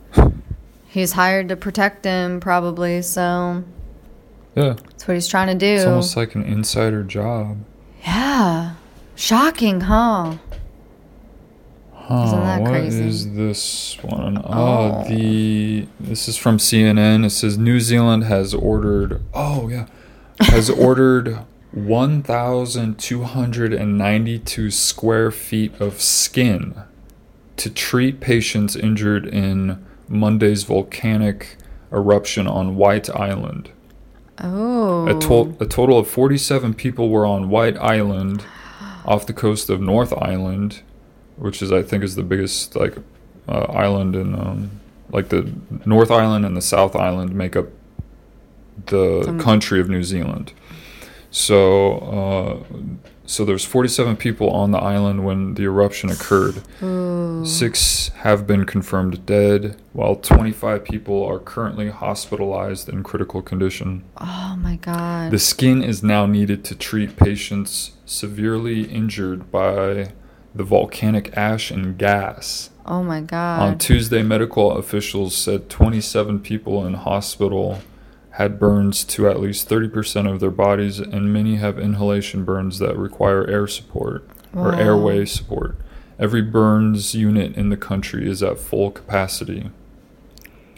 He's 0.88 1.11
hired 1.11 1.49
to 1.49 1.55
protect 1.55 2.03
him, 2.03 2.39
probably, 2.39 3.03
so 3.03 3.63
Yeah, 4.56 4.74
that's 4.84 5.08
what 5.08 5.14
he's 5.14 5.28
trying 5.28 5.47
to 5.47 5.56
do. 5.56 5.76
it's 5.76 5.86
almost 5.86 6.18
like 6.18 6.36
an 6.36 6.43
insider 6.43 7.04
job. 7.04 7.60
yeah. 8.04 8.76
Shocking, 9.16 9.82
huh? 9.82 10.38
Huh, 11.93 12.24
Isn't 12.26 12.39
that 12.39 12.62
what 12.62 12.72
crazy? 12.72 13.04
is 13.04 13.34
this 13.36 13.97
one? 14.02 14.38
Oh, 14.43 14.45
Oh. 14.45 15.04
the 15.10 15.88
this 16.00 16.28
is 16.28 16.38
from 16.38 16.58
CNN. 16.58 17.26
It 17.26 17.30
says 17.32 17.58
New 17.58 17.80
Zealand 17.82 18.24
has 18.24 18.54
ordered. 18.54 19.21
Oh 19.34 19.67
yeah, 19.67 19.88
has 20.39 20.70
ordered 20.88 21.39
1,292 21.71 24.71
square 24.71 25.32
feet 25.32 25.74
of 25.80 26.01
skin 26.01 26.76
to 27.58 27.70
treat 27.70 28.20
patients 28.20 28.76
injured 28.76 29.26
in 29.28 29.86
Monday's 30.08 30.63
volcanic 30.63 31.58
eruption 31.92 32.47
on 32.47 32.76
White 32.76 33.09
Island. 33.09 33.70
Oh. 34.41 35.07
A, 35.07 35.20
to- 35.20 35.55
a 35.59 35.66
total 35.66 35.97
of 35.99 36.07
47 36.07 36.74
people 36.74 37.09
were 37.09 37.25
on 37.25 37.49
White 37.49 37.78
Island 37.78 38.43
off 39.05 39.25
the 39.25 39.33
coast 39.33 39.70
of 39.70 39.82
North 39.82 40.13
Island, 40.13 40.82
which 41.37 41.61
is, 41.61 41.71
I 41.71 41.82
think, 41.82 42.03
is 42.03 42.16
the 42.16 42.24
biggest 42.24 42.75
like 42.75 42.95
uh, 43.47 43.66
island 43.70 44.16
in 44.16 44.36
um, 44.36 44.71
like 45.11 45.29
the 45.29 45.51
North 45.86 46.11
Island 46.11 46.45
and 46.45 46.55
the 46.55 46.61
South 46.61 46.95
Island 46.95 47.33
make 47.33 47.55
up 47.55 47.67
the 48.86 49.24
Some- 49.24 49.39
country 49.39 49.79
of 49.82 49.89
New 49.89 50.03
Zealand. 50.03 50.53
So, 51.32 52.63
uh, 52.71 52.75
so 53.30 53.46
there's 53.46 53.64
47 53.64 54.18
people 54.18 54.50
on 54.50 54.72
the 54.72 54.80
island 54.80 55.24
when 55.24 55.54
the 55.54 55.62
eruption 55.64 56.10
occurred. 56.10 56.64
Ooh. 56.82 57.46
Six 57.46 58.08
have 58.24 58.47
been 58.47 58.66
confirmed 58.66 59.24
dead, 59.28 59.80
while 59.93 60.16
25 60.16 60.84
people 60.84 61.24
are 61.24 61.38
currently 61.38 61.92
hospitalized 61.92 62.89
in 62.89 63.04
critical 63.04 63.43
condition. 63.43 64.04
Oh 64.18 64.58
my 64.60 64.78
god. 64.78 65.30
The 65.30 65.38
skin 65.38 65.84
is 65.84 66.01
now 66.01 66.26
needed 66.26 66.64
to 66.66 66.76
treat 66.76 67.18
patients 67.18 67.92
severely 68.04 68.86
injured 68.86 69.51
by 69.51 70.14
the 70.56 70.64
volcanic 70.64 71.38
ash 71.38 71.70
and 71.70 72.00
gas. 72.00 72.72
oh 72.88 73.04
my 73.04 73.22
God. 73.22 73.62
On. 73.62 73.78
Tuesday, 73.78 74.24
medical 74.24 74.72
officials 74.72 75.36
said 75.36 75.70
27 75.70 76.39
people 76.39 76.84
in 76.84 76.96
hospital 76.96 77.80
had 78.39 78.57
burns 78.57 79.03
to 79.03 79.28
at 79.28 79.37
least 79.37 79.67
30% 79.70 80.32
of 80.32 80.39
their 80.39 80.49
bodies, 80.49 80.97
and 80.99 81.33
many 81.33 81.57
have 81.57 81.78
inhalation 81.78 82.45
burns 82.45 82.79
that 82.79 82.97
require 82.97 83.45
air 83.47 83.67
support 83.67 84.25
or 84.55 84.71
Wow. 84.71 84.78
airway 84.79 85.25
support. 85.25 85.75
Every 86.17 86.41
burns 86.41 87.13
unit 87.13 87.53
in 87.57 87.67
the 87.67 87.75
country 87.75 88.29
is 88.29 88.41
at 88.41 88.57
full 88.57 88.91
capacity. 88.91 89.70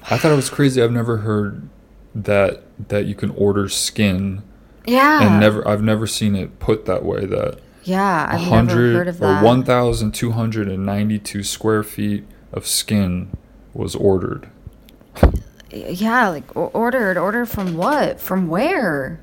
I 0.10 0.18
thought 0.18 0.32
it 0.32 0.36
was 0.36 0.50
crazy. 0.50 0.82
I've 0.82 0.92
never 0.92 1.18
heard 1.18 1.70
that 2.16 2.64
that 2.90 3.06
you 3.06 3.14
can 3.14 3.30
order 3.38 3.70
skin 3.70 4.42
Yeah. 4.88 5.22
and 5.24 5.40
never 5.40 5.66
I've 5.68 5.84
never 5.84 6.08
seen 6.08 6.36
it 6.36 6.58
put 6.60 6.86
that 6.88 7.06
way 7.06 7.26
that 7.28 7.60
Yeah, 7.84 8.26
I've 8.28 8.40
never 8.42 8.50
100 8.50 8.96
heard 8.96 9.08
of 9.08 9.22
or 9.22 9.28
that. 9.28 9.44
1292 9.44 11.44
square 11.44 11.84
feet 11.84 12.24
of 12.52 12.66
skin 12.66 13.28
was 13.74 13.96
ordered. 13.96 14.48
Yeah, 15.74 16.30
like 16.30 16.56
ordered. 16.56 17.18
Ordered 17.18 17.48
from 17.48 17.76
what? 17.78 18.20
From 18.20 18.48
where? 18.48 19.22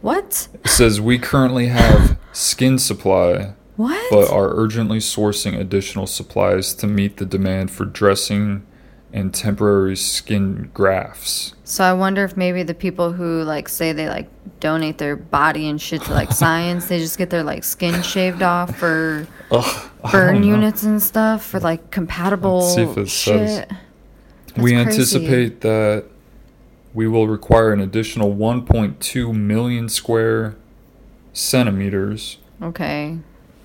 What? 0.00 0.48
It 0.64 0.68
says 0.68 1.00
we 1.00 1.18
currently 1.18 1.68
have 1.68 2.18
skin 2.32 2.78
supply 2.78 3.54
What? 3.76 4.10
but 4.10 4.30
are 4.30 4.48
urgently 4.54 4.98
sourcing 4.98 5.58
additional 5.58 6.06
supplies 6.06 6.74
to 6.74 6.86
meet 6.86 7.18
the 7.18 7.24
demand 7.26 7.70
for 7.70 7.84
dressing 7.84 8.66
and 9.12 9.32
temporary 9.34 9.94
skin 9.94 10.70
grafts. 10.72 11.54
so 11.64 11.84
I 11.84 11.92
wonder 11.92 12.24
if 12.24 12.34
maybe 12.36 12.62
the 12.62 12.72
people 12.74 13.12
who 13.12 13.42
like 13.42 13.68
say 13.68 13.92
they 13.92 14.08
like 14.08 14.28
donate 14.58 14.96
their 14.98 15.16
body 15.16 15.68
and 15.68 15.80
shit 15.80 16.02
to 16.04 16.12
like 16.12 16.32
science, 16.44 16.88
they 16.88 16.98
just 16.98 17.18
get 17.18 17.28
their 17.30 17.42
like 17.44 17.62
skin 17.62 18.02
shaved 18.02 18.42
off 18.42 18.74
for 18.78 19.26
Ugh, 19.50 19.90
burn 20.10 20.42
units 20.42 20.82
and 20.82 21.00
stuff 21.02 21.44
for 21.44 21.60
like 21.60 21.90
compatible 21.90 22.60
Let's 22.60 22.74
see 22.74 22.82
if 22.82 22.96
it 22.98 23.08
shit. 23.10 23.48
says. 23.48 23.66
That's 24.54 24.62
we 24.64 24.72
crazy. 24.72 24.76
anticipate 24.90 25.60
that 25.62 26.04
we 26.94 27.06
will 27.08 27.26
require 27.28 27.72
an 27.72 27.80
additional 27.80 28.34
1.2 28.34 29.34
million 29.34 29.88
square 29.88 30.56
centimeters, 31.32 32.38
Okay. 32.62 33.18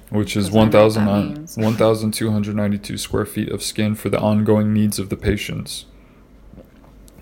which 0.09 0.37
is 0.37 0.45
Doesn't 0.49 0.55
know 0.55 0.63
what 0.63 0.71
that 0.71 1.03
1,000 1.03 1.33
means. 1.35 1.57
1,292 1.57 2.97
square 2.97 3.25
feet 3.25 3.49
of 3.49 3.61
skin 3.61 3.95
for 3.95 4.09
the 4.09 4.19
ongoing 4.19 4.73
needs 4.73 4.97
of 4.99 5.09
the 5.09 5.17
patients. 5.17 5.85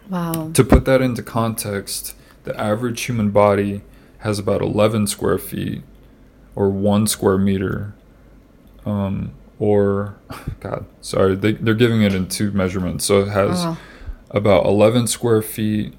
Wow. 0.09 0.51
To 0.53 0.63
put 0.63 0.85
that 0.85 1.01
into 1.01 1.23
context, 1.23 2.15
the 2.43 2.59
average 2.59 3.01
human 3.01 3.31
body 3.31 3.81
has 4.19 4.37
about 4.37 4.61
11 4.61 5.07
square 5.07 5.39
feet 5.39 5.81
or 6.55 6.69
one 6.69 7.07
square 7.07 7.39
meter. 7.39 7.95
Um, 8.85 9.31
or, 9.59 10.15
God, 10.59 10.85
sorry, 11.01 11.35
they, 11.35 11.53
they're 11.53 11.73
giving 11.73 12.01
it 12.01 12.13
in 12.13 12.27
two 12.27 12.51
measurements. 12.51 13.05
So 13.05 13.21
it 13.21 13.29
has 13.29 13.63
Oh. 13.65 13.77
about 14.31 14.65
11 14.65 15.07
square 15.07 15.41
feet 15.41 15.93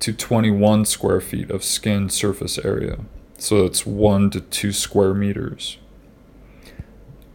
to 0.00 0.12
21 0.12 0.84
square 0.84 1.20
feet 1.20 1.50
of 1.50 1.62
skin 1.62 2.08
surface 2.08 2.58
area. 2.58 2.98
So 3.38 3.64
it's 3.64 3.84
one 3.84 4.30
to 4.30 4.40
two 4.40 4.72
square 4.72 5.12
meters. 5.14 5.78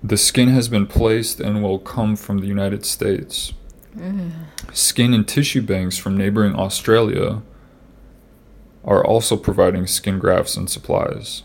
The 0.02 0.18
skin 0.18 0.48
has 0.50 0.70
been 0.70 0.88
placed 0.88 1.40
and 1.40 1.62
will 1.62 1.80
come 1.80 2.16
from 2.16 2.40
the 2.40 2.48
United 2.48 2.86
States. 2.86 3.54
Mm. 3.98 4.32
Skin 4.72 5.14
and 5.14 5.28
tissue 5.28 5.62
banks 5.62 5.98
from 5.98 6.16
neighboring 6.18 6.56
Australia 6.56 7.42
are 8.86 9.06
also 9.06 9.36
providing 9.36 9.88
skin 9.88 10.18
grafts 10.20 10.56
and 10.56 10.70
supplies. 10.70 11.44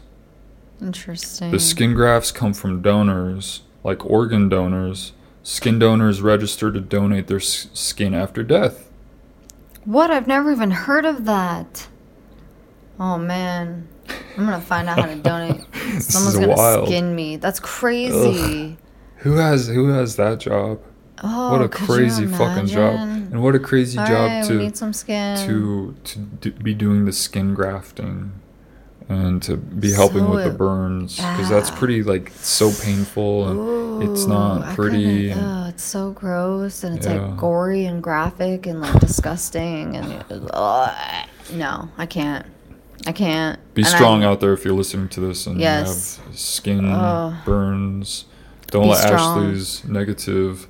Interesting. 0.81 1.51
The 1.51 1.59
skin 1.61 1.95
grafts 1.95 2.31
come 2.31 2.55
from 2.55 2.81
donors, 2.81 3.63
like 3.85 4.05
organ 4.05 4.48
donors. 4.48 5.12
Skin 5.44 5.78
donors 5.78 6.20
register 6.23 6.73
to 6.73 6.81
donate 6.81 7.27
their 7.27 7.36
s- 7.39 7.69
skin 7.74 8.15
after 8.15 8.43
death. 8.43 8.90
What? 9.85 10.11
I've 10.11 10.27
never 10.27 10.51
even 10.51 10.70
heard 10.70 11.05
of 11.05 11.27
that. 11.27 11.86
Oh 12.98 13.19
man. 13.19 13.86
I'm 14.36 14.44
gonna 14.47 14.61
find 14.61 14.89
out 14.89 14.98
how 14.98 15.06
to 15.06 15.16
donate. 15.16 15.62
Someone's 16.02 16.35
gonna 16.39 16.48
wild. 16.55 16.89
skin 16.89 17.15
me. 17.15 17.36
That's 17.36 17.61
crazy. 17.61 18.77
Who 19.19 19.32
has 19.36 19.69
who 19.69 19.89
has 19.89 20.16
that 20.16 20.40
job? 20.40 20.81
Oh, 21.23 21.52
what 21.52 21.62
a 21.62 21.69
crazy 21.69 22.27
fucking 22.27 22.66
job, 22.66 22.94
and 22.97 23.43
what 23.43 23.55
a 23.55 23.59
crazy 23.59 23.98
All 23.98 24.06
job 24.06 24.31
right, 24.31 24.44
to 24.47 24.55
need 24.55 24.77
some 24.77 24.93
skin. 24.93 25.36
to 25.47 25.94
to 26.05 26.19
d- 26.19 26.51
be 26.51 26.74
doing 26.74 27.05
the 27.05 27.12
skin 27.12 27.55
grafting 27.55 28.32
and 29.09 29.43
to 29.43 29.57
be 29.57 29.93
helping 29.93 30.21
So 30.25 30.31
with 30.31 30.45
the 30.45 30.51
burns 30.51 31.17
because 31.17 31.49
that's 31.51 31.71
pretty 31.71 32.03
like 32.03 32.31
so 32.37 32.73
painful 32.83 33.49
and 34.01 34.03
it's 34.11 34.25
not 34.27 34.75
pretty. 34.75 35.31
and- 35.31 35.41
ugh, 35.41 35.69
it's 35.75 35.85
so 35.85 36.13
gross 36.13 36.85
and 36.85 36.97
it's 36.97 37.07
Yeah. 37.07 37.21
like 37.27 37.37
gory 37.37 37.85
and 37.85 38.03
graphic 38.03 38.67
and 38.67 38.81
like 38.81 38.99
disgusting 39.01 39.97
and 39.97 40.25
no, 41.53 41.89
I 41.99 42.07
can't. 42.07 42.47
I 43.07 43.13
can't. 43.13 43.59
Be 43.75 43.83
And 43.83 43.89
strong 43.91 44.25
I- 44.25 44.29
out 44.29 44.41
there 44.41 44.55
if 44.55 44.65
you're 44.65 44.73
listening 44.75 45.09
to 45.11 45.21
this 45.21 45.47
and 45.47 45.61
Yes. 45.61 46.19
you 46.25 46.31
have 46.31 46.39
skin 46.39 47.37
burns. 47.45 48.25
Don't 48.69 48.89
let 48.89 48.99
strong. 48.99 49.45
Ashley's 49.45 49.83
negative 49.87 50.67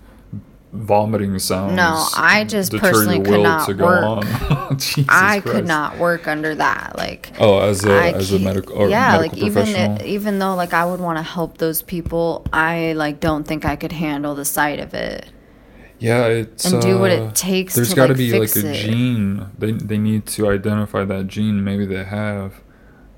vomiting 0.75 1.39
sounds. 1.39 1.75
No, 1.75 2.05
I 2.17 2.45
just 2.45 2.73
personally 2.73 3.21
could 3.21 3.43
not 3.43 3.67
to 3.69 3.75
go 3.75 3.87
work. 3.87 4.25
I 5.09 5.41
could 5.41 5.67
not 5.67 5.99
work 5.99 6.27
under 6.29 6.55
that. 6.55 6.97
Like 6.97 7.33
Oh, 7.39 7.61
as 7.61 7.85
a 7.85 7.93
I 7.93 8.09
as 8.11 8.33
a 8.33 8.35
can't- 8.39 8.45
medical 8.45 8.77
or 8.77 8.89
yeah, 8.89 9.13
medical 9.13 9.39
like 9.39 9.47
even 9.47 9.69
it, 9.69 10.03
even 10.03 10.39
though 10.39 10.55
like 10.55 10.75
I 10.75 10.85
would 10.85 11.01
want 11.01 11.19
to 11.19 11.23
help 11.23 11.59
those 11.59 11.81
people, 11.83 12.47
I 12.53 12.93
like 12.95 13.21
don't 13.21 13.45
think 13.47 13.65
I 13.65 13.77
could 13.77 13.93
handle 13.93 14.35
the 14.35 14.45
sight 14.45 14.81
of 14.81 14.93
it. 14.95 15.27
Yeah, 16.01 16.27
it's 16.27 16.65
and 16.65 16.83
do 16.83 16.99
what 16.99 17.13
it 17.13 17.21
uh, 17.23 17.31
takes 17.33 17.75
There's 17.77 17.95
got 17.95 18.09
to 18.09 18.13
like, 18.13 18.19
be 18.19 18.39
like 18.39 18.55
a 18.57 18.71
it. 18.71 18.75
gene. 18.75 19.47
They 19.57 19.73
they 19.73 19.97
need 19.99 20.27
to 20.27 20.51
identify 20.51 21.05
that 21.05 21.29
gene. 21.29 21.63
Maybe 21.65 21.87
they 21.87 22.05
have. 22.05 22.61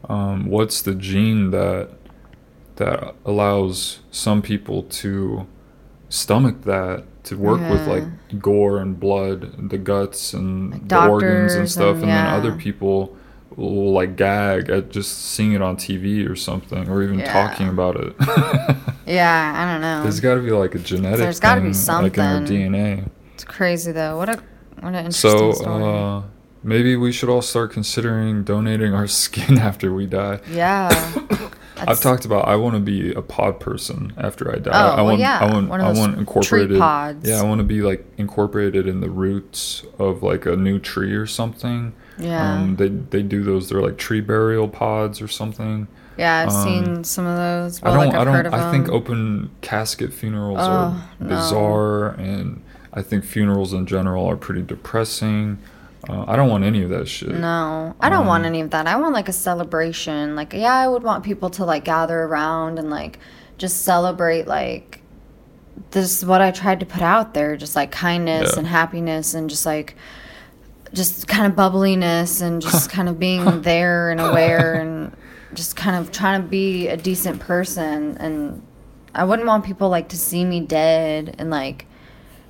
Um, 0.09 0.47
what's 0.47 0.83
the 0.83 0.95
gene 0.95 1.51
that 1.51 1.89
that 2.77 3.15
allows 3.24 4.01
some 4.11 4.43
people 4.43 4.83
to 4.85 5.47
stomach 6.11 6.62
that 6.62 7.05
to 7.27 7.36
work 7.36 7.61
with 7.70 7.86
like 7.86 8.05
gore 8.40 8.78
and 8.78 8.98
blood, 8.98 9.69
the 9.70 9.78
guts 9.78 10.32
and 10.32 10.73
Like 10.73 10.89
the 10.89 11.07
organs 11.07 11.55
and 11.55 11.70
stuff, 11.70 11.97
and- 11.97 12.05
and, 12.05 12.11
then 12.11 12.27
other 12.27 12.53
people 12.53 13.16
will 13.57 13.93
like 13.93 14.16
gag 14.16 14.69
at 14.70 14.90
just 14.90 15.19
seeing 15.32 15.53
it 15.53 15.62
on 15.62 15.77
TV 15.77 16.28
or 16.28 16.36
something, 16.36 16.89
or 16.89 17.03
even 17.03 17.19
Yeah. 17.20 17.32
talking 17.32 17.69
about 17.69 17.97
it. 17.97 18.15
Yeah, 19.07 19.55
I 19.57 19.73
don't 19.73 19.81
know. 19.82 20.03
There's 20.03 20.19
got 20.19 20.35
to 20.35 20.40
be 20.40 20.51
like 20.51 20.74
a 20.74 20.81
genetic. 20.81 21.19
There's 21.20 21.39
gotta 21.39 21.61
be 21.61 21.73
something 21.73 22.11
like 22.11 22.19
in 22.19 22.24
our. 22.24 22.40
DNA. 22.40 23.09
it's 23.35 23.44
crazy 23.44 23.93
though. 23.93 24.16
What 24.16 24.28
a 24.28 24.43
what 24.81 24.89
an 24.89 24.94
interesting 24.97 25.31
So 25.31 25.53
story. 25.53 25.82
uh, 25.85 26.23
maybe 26.65 26.97
we 26.97 27.12
should 27.12 27.28
all 27.28 27.40
start 27.43 27.70
considering 27.70 28.43
donating 28.43 28.94
our 28.94 29.07
skin 29.23 29.59
after 29.59 29.93
we 29.94 30.07
die. 30.07 30.40
yeah. 30.51 30.89
I've 31.78 32.01
talked 32.01 32.24
about 32.24 32.48
I 32.48 32.57
want 32.57 32.74
to 32.74 32.81
be 32.81 33.12
a 33.12 33.23
pod 33.23 33.61
person 33.61 34.12
after 34.16 34.51
I 34.55 34.59
die. 34.59 34.70
Oh, 34.73 34.93
I 34.93 34.97
well, 34.97 35.05
want 35.07 35.20
yeah, 35.20 35.39
I 35.40 35.53
want 35.53 35.69
one 35.69 35.81
of 35.81 35.86
I 35.86 35.89
those 35.90 35.98
want 35.98 36.12
tree 36.15 36.20
incorporated 36.20 36.78
pods. 36.78 37.28
Yeah, 37.28 37.40
I 37.40 37.44
want 37.44 37.59
to 37.59 37.65
be 37.65 37.82
like 37.82 38.05
incorporated 38.16 38.86
in 38.86 39.01
the 39.01 39.11
roots 39.11 39.85
of 39.98 40.23
like 40.23 40.47
a 40.47 40.57
new 40.57 40.78
tree 40.78 41.15
or 41.15 41.27
something. 41.27 41.94
Yeah. 42.19 42.55
Um, 42.55 42.77
they 42.77 42.89
they 42.89 43.23
do 43.23 43.43
those. 43.43 43.69
They're 43.69 43.82
like 43.82 43.98
tree 43.98 44.20
burial 44.20 44.69
pods 44.69 45.20
or 45.20 45.28
something. 45.28 45.89
Yeah, 46.16 46.47
I've 46.47 46.55
um, 46.55 46.65
seen 46.65 47.05
some 47.05 47.27
of 47.27 47.36
those. 47.36 47.82
Well, 47.82 47.93
I 47.93 48.05
don't. 48.05 48.15
like 48.15 48.20
I 48.20 48.24
don't. 48.24 48.55
I 48.55 48.70
think 48.70 48.89
open 48.89 49.51
casket 49.61 50.15
funerals 50.15 50.59
Oh, 50.61 50.62
are 50.70 51.09
no. 51.20 51.28
bizarre, 51.28 52.09
and 52.12 52.62
I 52.93 53.03
think 53.03 53.24
funerals 53.24 53.74
in 53.74 53.86
general 53.86 54.24
are 54.27 54.36
pretty 54.36 54.62
depressing. 54.62 55.59
Uh, 56.09 56.24
I 56.28 56.37
don't 56.37 56.49
want 56.49 56.65
any 56.65 56.83
of 56.83 56.91
that 56.91 57.09
shit. 57.09 57.31
No, 57.31 57.95
I 58.01 58.09
don't 58.09 58.27
want 58.27 58.43
Um, 58.43 58.47
any 58.47 58.61
of 58.61 58.70
that. 58.70 58.87
I 58.87 58.97
want 58.97 59.12
like 59.15 59.28
a 59.28 59.33
celebration. 59.33 60.37
Like, 60.37 60.53
yeah, 60.53 60.73
I 60.74 60.87
would 60.89 61.03
want 61.03 61.24
people 61.24 61.51
to 61.51 61.65
like 61.65 61.85
gather 61.85 62.20
around 62.23 62.78
and 62.78 62.91
like 62.91 63.19
just 63.59 63.83
celebrate 63.85 64.47
like 64.47 65.03
this 65.91 66.19
is 66.19 66.24
what 66.27 66.41
I 66.41 66.51
tried 66.53 66.81
to 66.81 66.87
put 66.87 67.03
out 67.03 67.35
there, 67.35 67.57
just 67.57 67.77
like 67.77 67.91
kindness 67.91 68.53
Yeah. 68.53 68.59
and 68.61 68.66
happiness 68.66 69.35
and 69.35 69.51
just 69.51 69.66
like 69.66 69.97
just 70.93 71.27
kind 71.28 71.47
of 71.51 71.57
bubbliness 71.57 72.41
and 72.41 72.62
just 72.70 72.91
kind 72.91 73.09
of 73.09 73.19
being 73.19 73.62
there 73.62 74.11
and 74.11 74.20
aware 74.20 74.74
and 74.74 75.12
just 75.55 75.77
kind 75.77 75.97
of 75.97 76.12
trying 76.12 76.43
to 76.43 76.49
be 76.49 76.89
a 76.89 76.97
decent 76.97 77.41
person 77.41 78.16
and 78.19 78.62
I 79.15 79.24
wouldn't 79.24 79.49
want 79.49 79.65
people 79.65 79.89
like 79.89 80.09
to 80.11 80.16
see 80.19 80.45
me 80.45 80.61
dead 80.61 81.35
and 81.39 81.51
like 81.51 81.87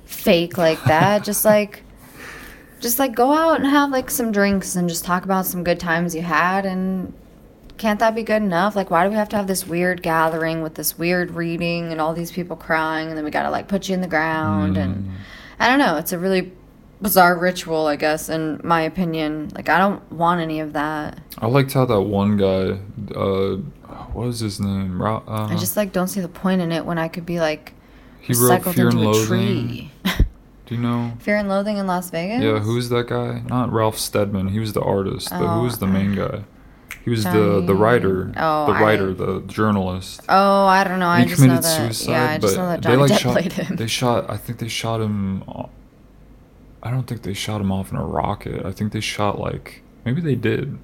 fake 0.05 0.57
like 0.57 0.81
that. 0.85 1.23
just 1.23 1.45
like 1.45 1.83
just 2.79 2.99
like 2.99 3.15
go 3.15 3.31
out 3.33 3.59
and 3.59 3.67
have 3.67 3.89
like 3.91 4.09
some 4.09 4.31
drinks 4.31 4.75
and 4.75 4.87
just 4.87 5.03
talk 5.05 5.23
about 5.23 5.45
some 5.45 5.63
good 5.63 5.79
times 5.79 6.13
you 6.15 6.21
had 6.21 6.65
and 6.65 7.13
can't 7.77 7.99
that 7.99 8.15
be 8.15 8.23
good 8.23 8.41
enough 8.41 8.75
like 8.75 8.89
why 8.89 9.03
do 9.03 9.09
we 9.09 9.15
have 9.15 9.29
to 9.29 9.35
have 9.35 9.47
this 9.47 9.67
weird 9.67 10.01
gathering 10.01 10.61
with 10.61 10.75
this 10.75 10.97
weird 10.97 11.31
reading 11.31 11.91
and 11.91 12.01
all 12.01 12.13
these 12.13 12.31
people 12.31 12.55
crying 12.55 13.09
and 13.09 13.17
then 13.17 13.23
we 13.23 13.31
gotta 13.31 13.51
like 13.51 13.67
put 13.67 13.87
you 13.87 13.93
in 13.93 14.01
the 14.01 14.07
ground 14.07 14.77
and 14.77 15.11
i 15.59 15.67
don't 15.67 15.79
know 15.79 15.95
it's 15.97 16.11
a 16.11 16.17
really 16.17 16.51
bizarre 17.01 17.37
ritual 17.37 17.85
i 17.85 17.95
guess 17.95 18.29
in 18.29 18.59
my 18.63 18.81
opinion 18.81 19.51
like 19.53 19.69
i 19.69 19.77
don't 19.77 20.11
want 20.11 20.41
any 20.41 20.59
of 20.59 20.73
that 20.73 21.19
I 21.39 21.45
liked 21.45 21.73
how 21.73 21.85
that 21.85 22.01
one 22.01 22.35
guy. 22.35 22.79
Uh, 23.13 23.57
what 24.13 24.25
was 24.25 24.39
his 24.39 24.59
name? 24.59 24.99
Uh, 24.99 25.19
i 25.27 25.55
just 25.55 25.77
like 25.77 25.91
don't 25.91 26.07
see 26.07 26.19
the 26.19 26.27
point 26.27 26.61
in 26.61 26.71
it 26.71 26.83
when 26.83 26.97
i 26.97 27.07
could 27.07 27.27
be 27.27 27.39
like 27.39 27.73
he 28.27 28.33
wrote 28.33 28.63
Fear 28.63 28.89
and 28.89 29.01
Loathing. 29.01 29.91
Do 30.67 30.75
you 30.75 30.81
know? 30.81 31.13
fear 31.19 31.37
and 31.37 31.49
loathing 31.49 31.77
in 31.77 31.87
las 31.87 32.09
vegas 32.11 32.43
Yeah, 32.43 32.59
who's 32.59 32.89
that 32.89 33.07
guy? 33.07 33.41
Not 33.47 33.71
Ralph 33.71 33.97
Steadman. 33.97 34.49
He 34.49 34.59
was 34.59 34.73
the 34.73 34.81
artist, 34.81 35.29
but 35.31 35.41
Oh, 35.41 35.47
who 35.47 35.61
was 35.63 35.79
the 35.79 35.85
oh, 35.87 35.89
main 35.89 36.13
guy? 36.13 36.43
He 37.03 37.09
was 37.09 37.23
the 37.23 37.63
the 37.65 37.73
writer, 37.73 38.33
Oh, 38.35 38.65
the 38.67 38.73
I- 38.73 38.81
writer, 38.81 39.13
the 39.13 39.39
journalist. 39.47 40.21
Oh, 40.27 40.65
I 40.65 40.83
don't 40.83 40.99
know. 40.99 41.07
I 41.07 41.21
he 41.21 41.29
just 41.29 41.41
know 41.41 41.55
that. 41.55 41.63
suicide, 41.63 42.11
yeah, 42.11 42.29
I 42.31 42.37
just 42.37 42.57
know 42.57 42.67
that 42.67 42.81
they 42.81 42.89
Johnny 42.89 43.01
like 43.01 43.11
Depp 43.11 43.19
shot. 43.19 43.31
played 43.33 43.53
him. 43.53 43.75
They 43.77 43.87
shot. 43.87 44.29
I 44.29 44.35
think 44.37 44.59
they 44.59 44.67
shot 44.67 44.99
him. 45.01 45.43
I 46.83 46.91
don't 46.91 47.07
think 47.07 47.21
they 47.23 47.33
shot 47.33 47.61
him 47.61 47.71
off 47.71 47.91
in 47.91 47.97
a 47.97 48.05
rocket. 48.05 48.65
I 48.65 48.71
think 48.73 48.91
they 48.91 48.99
shot 48.99 49.39
like 49.39 49.81
maybe 50.05 50.19
they 50.21 50.35
did 50.35 50.77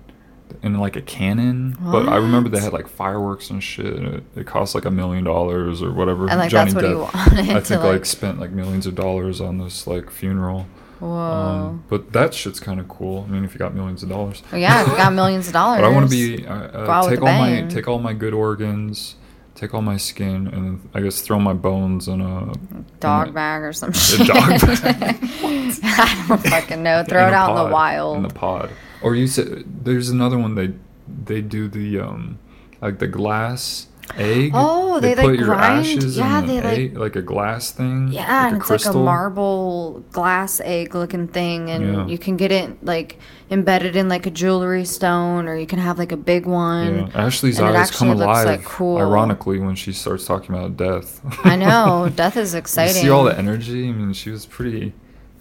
in 0.61 0.77
like 0.79 0.95
a 0.95 1.01
cannon. 1.01 1.75
But 1.81 2.07
I 2.07 2.17
remember 2.17 2.49
they 2.49 2.59
had 2.61 2.73
like 2.73 2.87
fireworks 2.87 3.49
and 3.49 3.63
shit. 3.63 3.85
And 3.95 4.15
it, 4.15 4.23
it 4.35 4.47
cost 4.47 4.75
like 4.75 4.85
a 4.85 4.91
million 4.91 5.23
dollars 5.23 5.81
or 5.81 5.91
whatever. 5.91 6.29
And, 6.29 6.39
like, 6.39 6.51
Johnny 6.51 6.71
that's 6.71 6.75
what 6.75 6.83
he 6.85 6.91
Depp, 6.91 7.13
wanted 7.35 7.55
I 7.55 7.59
think 7.61 7.81
like, 7.81 7.91
like- 7.93 8.05
spent 8.05 8.39
like 8.39 8.51
millions 8.51 8.85
of 8.85 8.95
dollars 8.95 9.41
on 9.41 9.57
this 9.57 9.87
like 9.87 10.09
funeral. 10.09 10.67
Whoa. 10.99 11.09
Um, 11.09 11.83
but 11.89 12.13
that 12.13 12.33
shit's 12.33 12.59
kind 12.61 12.79
of 12.79 12.87
cool. 12.87 13.25
I 13.27 13.31
mean, 13.31 13.43
if 13.43 13.53
you 13.53 13.59
got 13.59 13.73
millions 13.75 14.03
of 14.03 14.09
dollars. 14.09 14.41
well, 14.51 14.61
yeah, 14.61 14.83
if 14.83 14.87
you 14.87 14.95
got 14.95 15.11
millions 15.11 15.47
of 15.47 15.53
dollars. 15.53 15.77
But 15.81 15.87
I 15.87 15.89
want 15.89 16.09
to 16.09 16.11
be 16.11 16.45
uh, 16.47 16.53
uh, 16.53 17.09
take 17.09 17.19
all 17.21 17.27
my 17.27 17.61
take 17.67 17.87
all 17.89 17.99
my 17.99 18.13
good 18.13 18.33
organs, 18.33 19.15
take 19.53 19.73
all 19.73 19.81
my 19.81 19.97
skin, 19.97 20.47
and 20.47 20.87
I 20.93 21.01
guess 21.01 21.19
throw 21.19 21.39
my 21.39 21.51
bones 21.53 22.07
in 22.07 22.21
a 22.21 22.53
dog 23.01 23.23
in 23.27 23.29
a- 23.31 23.33
bag 23.33 23.63
or 23.63 23.73
some 23.73 23.89
a 23.91 23.93
shit. 23.93 24.27
dog 24.27 24.61
bag. 24.61 25.17
I 25.83 26.25
don't 26.29 26.41
fucking 26.41 26.81
know. 26.83 27.03
Throw 27.03 27.23
in 27.23 27.27
it 27.29 27.33
out 27.33 27.49
in 27.49 27.55
the 27.67 27.73
wild. 27.73 28.17
in 28.17 28.23
the 28.23 28.29
pod. 28.33 28.69
Or 29.03 29.15
you 29.15 29.27
said 29.27 29.63
there's 29.83 30.09
another 30.09 30.37
one 30.37 30.55
they 30.55 30.73
they 31.25 31.41
do 31.41 31.67
the 31.67 31.99
um 31.99 32.39
like 32.81 32.99
the 32.99 33.07
glass 33.07 33.87
egg. 34.17 34.51
Oh, 34.53 34.99
they, 34.99 35.15
put 35.15 35.25
like, 35.25 35.37
your 35.39 35.45
grind- 35.47 35.85
ashes 35.85 36.17
yeah, 36.17 36.39
in 36.39 36.47
they, 36.47 36.55
like- 36.61 36.77
egg, 36.77 36.97
like 36.97 37.15
a 37.15 37.21
glass 37.21 37.71
thing. 37.71 38.09
Yeah, 38.11 38.21
like 38.43 38.53
and 38.53 38.61
it's 38.61 38.69
like 38.69 38.85
a 38.93 38.97
marble 38.97 40.03
glass 40.11 40.59
egg 40.63 40.93
looking 40.93 41.27
thing, 41.27 41.69
and 41.69 41.93
Yeah. 41.95 42.07
you 42.07 42.17
can 42.17 42.35
get 42.35 42.51
it 42.51 42.83
like 42.83 43.17
embedded 43.49 43.95
in 43.95 44.09
like 44.09 44.25
a 44.25 44.31
jewelry 44.31 44.83
stone, 44.85 45.47
or 45.47 45.55
you 45.55 45.65
can 45.65 45.79
have 45.79 45.97
like 45.97 46.11
a 46.11 46.17
big 46.17 46.45
one. 46.45 47.07
Yeah, 47.07 47.25
Ashley's 47.25 47.59
and 47.59 47.69
eyes 47.69 47.91
come 47.91 48.09
alive. 48.09 48.45
like, 48.45 48.63
cool. 48.65 48.97
Ironically, 48.97 49.59
when 49.59 49.75
she 49.75 49.93
starts 49.93 50.25
talking 50.25 50.53
about 50.53 50.75
death. 50.77 51.21
I 51.45 51.55
know, 51.55 52.09
death 52.15 52.35
is 52.37 52.53
You 52.53 52.59
exciting. 52.59 53.01
see 53.01 53.09
all 53.09 53.23
the 53.23 53.37
energy. 53.37 53.87
I 53.87 53.91
mean, 53.93 54.11
she 54.13 54.29
was 54.31 54.45
pretty 54.45 54.93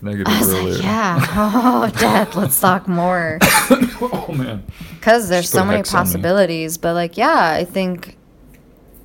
negative 0.02 0.32
earlier. 0.42 0.74
like, 0.74 0.82
yeah, 0.82 1.26
oh, 1.36 1.90
death. 1.98 2.34
Let's 2.34 2.60
talk 2.60 2.88
more. 2.88 3.38
oh 3.42 4.32
man. 4.36 4.64
because 4.98 5.28
there's 5.28 5.44
Just 5.44 5.52
so 5.54 5.64
many 5.64 5.78
hex 5.78 5.94
on 5.94 6.00
me. 6.00 6.04
possibilities 6.04 6.76
but 6.78 6.94
like 6.94 7.16
yeah 7.16 7.50
i 7.50 7.64
think 7.64 8.16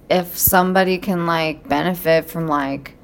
if 0.09 0.37
somebody 0.37 0.97
can 0.97 1.25
like 1.25 1.67
benefit 1.69 2.25
from 2.29 2.47
like 2.47 2.95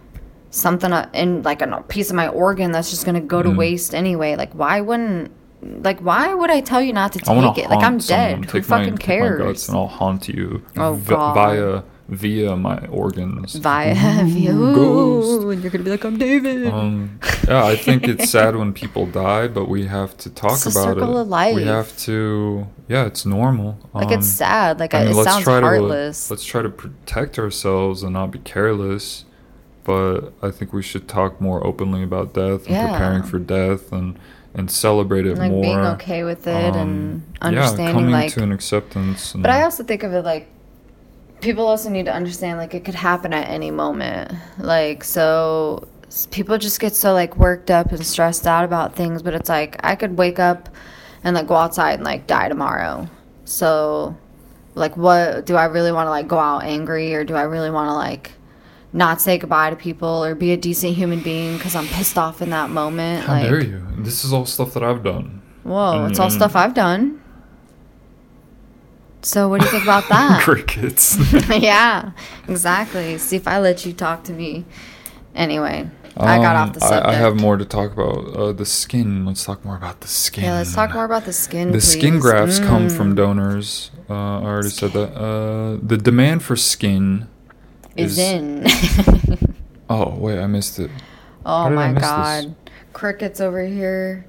something 0.49 0.91
uh, 0.93 1.09
in 1.13 1.41
like 1.43 1.61
a 1.61 1.83
piece 1.87 2.09
of 2.09 2.15
my 2.15 2.27
organ 2.27 2.71
that's 2.71 2.89
just 2.89 3.05
gonna 3.05 3.21
go 3.21 3.41
to 3.43 3.49
Mm. 3.49 3.57
waste 3.57 3.93
anyway 3.95 4.35
like 4.35 4.53
why 4.53 4.81
wouldn't 4.81 5.31
like 5.61 5.99
why 6.01 6.33
would 6.33 6.49
i 6.49 6.61
tell 6.61 6.81
you 6.81 6.93
not 6.93 7.13
to 7.13 7.19
take 7.19 7.57
it 7.57 7.69
like 7.69 7.83
i'm 7.83 7.97
dead 7.99 8.45
who 8.45 8.57
my, 8.59 8.61
fucking 8.63 8.97
take 8.97 9.19
my 9.21 9.27
guts 9.29 9.37
cares 9.37 9.69
and 9.69 9.77
I'll 9.77 9.87
haunt 9.87 10.27
you 10.27 10.61
Oh, 10.77 10.93
v- 10.95 11.09
God. 11.09 11.33
via 11.35 11.83
via 12.09 12.55
my 12.55 12.77
organs. 12.87 13.53
via 13.55 13.95
Ghost. 14.25 15.41
Ooh, 15.43 15.49
and 15.51 15.61
you're 15.61 15.71
gonna 15.71 15.83
be 15.83 15.89
like 15.91 16.03
i'm 16.03 16.17
david 16.17 16.67
Um, 16.67 17.19
yeah, 17.47 17.65
I 17.65 17.75
think 17.75 18.07
it's 18.07 18.29
sad 18.37 18.55
when 18.55 18.73
people 18.73 19.05
die, 19.05 19.47
but 19.47 19.69
we 19.69 19.85
have 19.87 20.15
to 20.17 20.29
talk 20.29 20.53
It's 20.53 20.63
the 20.65 20.69
about 20.71 20.95
circle 20.95 21.17
it. 21.17 21.21
of 21.21 21.27
life. 21.27 21.55
We 21.55 21.63
have 21.63 21.95
to. 21.99 22.67
Yeah, 22.87 23.05
it's 23.05 23.25
normal. 23.25 23.77
like 23.93 24.07
Um, 24.07 24.13
it's 24.13 24.27
sad 24.27 24.79
like 24.79 24.93
I 24.93 24.99
mean, 25.03 25.11
it 25.11 25.15
let's 25.15 25.29
sounds 25.31 25.43
try 25.43 25.59
heartless 25.61 26.27
to 26.27 26.33
let's 26.33 26.45
try 26.45 26.61
to 26.61 26.69
protect 26.69 27.39
ourselves 27.39 28.03
and 28.03 28.13
not 28.13 28.31
be 28.31 28.39
careless. 28.39 29.25
But 29.85 30.31
I 30.41 30.49
think 30.51 30.71
we 30.71 30.81
should 30.81 31.07
talk 31.09 31.41
more 31.41 31.65
openly 31.67 32.03
about 32.03 32.33
death 32.33 32.67
and 32.67 32.75
Yeah. 32.75 32.91
preparing 32.91 33.23
for 33.23 33.39
death 33.39 33.91
and 33.91 34.17
and 34.55 34.69
celebrate 34.69 35.25
it 35.25 35.37
like 35.37 35.51
more. 35.51 35.61
being 35.63 35.79
okay 35.79 36.23
with 36.23 36.45
it 36.47 36.75
and 36.75 37.23
Um, 37.41 37.49
understanding 37.49 37.85
yeah, 37.87 37.91
coming 37.91 38.11
like 38.11 38.31
to 38.33 38.43
an 38.43 38.51
acceptance. 38.51 39.33
And, 39.33 39.41
But 39.43 39.51
I 39.51 39.63
also 39.63 39.83
think 39.83 40.03
of 40.03 40.13
it 40.13 40.23
like 40.23 40.47
people 41.43 41.67
also 41.67 41.89
need 41.89 42.05
to 42.05 42.13
understand 42.13 42.57
like 42.57 42.73
it 42.73 42.83
could 42.85 42.95
happen 42.95 43.33
at 43.33 43.47
any 43.49 43.69
moment. 43.71 44.31
Like 44.57 45.03
so 45.03 45.87
people 46.31 46.57
just 46.57 46.79
get 46.79 46.95
so 46.95 47.13
like 47.13 47.37
worked 47.37 47.69
up 47.71 47.91
and 47.91 48.05
stressed 48.05 48.47
out 48.47 48.63
about 48.65 48.95
things, 48.95 49.21
but 49.21 49.33
it's 49.33 49.49
like 49.49 49.77
I 49.83 49.95
could 49.95 50.17
wake 50.17 50.39
up 50.39 50.69
and 51.23 51.35
like 51.35 51.47
go 51.47 51.55
outside 51.55 51.93
and 51.95 52.03
like 52.03 52.27
die 52.27 52.49
tomorrow. 52.49 53.07
So 53.45 54.15
like 54.75 54.95
what 54.97 55.45
do 55.45 55.55
I 55.55 55.65
really 55.65 55.91
want 55.91 56.07
to 56.07 56.11
like 56.11 56.27
go 56.27 56.39
out 56.39 56.63
angry 56.63 57.13
or 57.13 57.23
do 57.23 57.35
I 57.35 57.43
really 57.43 57.69
want 57.69 57.89
to 57.89 57.93
like 57.93 58.31
not 58.91 59.19
say 59.21 59.37
goodbye 59.37 59.69
to 59.71 59.75
people 59.75 60.23
or 60.23 60.35
be 60.35 60.51
a 60.51 60.57
decent 60.57 60.93
human 60.95 61.19
being 61.21 61.57
because 61.57 61.75
I'm 61.75 61.87
pissed 61.87 62.17
off 62.17 62.41
in 62.41 62.49
that 62.51 62.69
moment? 62.69 63.25
how 63.25 63.33
like 63.33 63.43
dare 63.43 63.63
you? 63.63 63.85
This 63.97 64.23
is 64.23 64.31
all 64.33 64.45
stuff 64.45 64.73
that 64.75 64.83
I've 64.83 65.03
done. 65.03 65.41
whoa, 65.63 66.03
And- 66.03 66.11
it's 66.11 66.19
all 66.19 66.27
and- 66.27 66.33
stuff 66.35 66.55
I've 66.55 66.73
done. 66.73 67.19
So 69.23 69.47
what 69.47 69.59
do 69.61 69.65
you 69.65 69.71
think 69.71 69.83
about 69.83 70.07
that? 70.09 70.41
Crickets. 70.43 71.17
yeah, 71.49 72.11
exactly. 72.47 73.17
See 73.17 73.35
if 73.37 73.47
I 73.47 73.59
let 73.59 73.85
you 73.85 73.93
talk 73.93 74.23
to 74.25 74.33
me. 74.33 74.65
Anyway, 75.33 75.89
I 76.17 76.37
got 76.37 76.55
Um, 76.55 76.67
off 76.69 76.73
the 76.73 76.79
subject. 76.81 77.05
I, 77.07 77.11
I 77.11 77.13
have 77.15 77.39
more 77.39 77.57
to 77.57 77.65
talk 77.65 77.91
about. 77.93 78.17
Uh, 78.35 78.51
the 78.51 78.65
skin. 78.65 79.25
Let's 79.25 79.43
talk 79.45 79.63
more 79.65 79.77
about 79.77 80.01
the 80.01 80.07
skin. 80.07 80.43
Yeah, 80.43 80.53
let's 80.55 80.73
talk 80.75 80.93
more 80.93 81.05
about 81.05 81.25
the 81.25 81.33
skin. 81.33 81.71
The 81.71 81.81
skin 81.81 82.15
please. 82.15 82.21
grafts 82.21 82.59
come 82.59 82.87
Mm. 82.87 82.97
from 82.97 83.15
donors. 83.15 83.91
Uh, 84.09 84.13
I 84.13 84.43
already 84.43 84.69
said 84.69 84.91
that. 84.91 85.15
Uh, 85.15 85.77
the 85.81 85.97
demand 85.97 86.43
for 86.43 86.55
skin 86.55 87.27
Is 87.95 88.17
in. 88.19 88.65
Oh 89.89 90.15
wait, 90.15 90.39
I 90.39 90.47
missed 90.47 90.79
it. 90.79 90.89
oh 91.45 91.63
How 91.63 91.69
did 91.69 91.77
I 91.77 91.87
my 91.87 91.87
miss 91.93 92.01
this? 92.01 92.09
god, 92.09 92.55
crickets 92.93 93.39
over 93.41 93.63
here. 93.63 94.25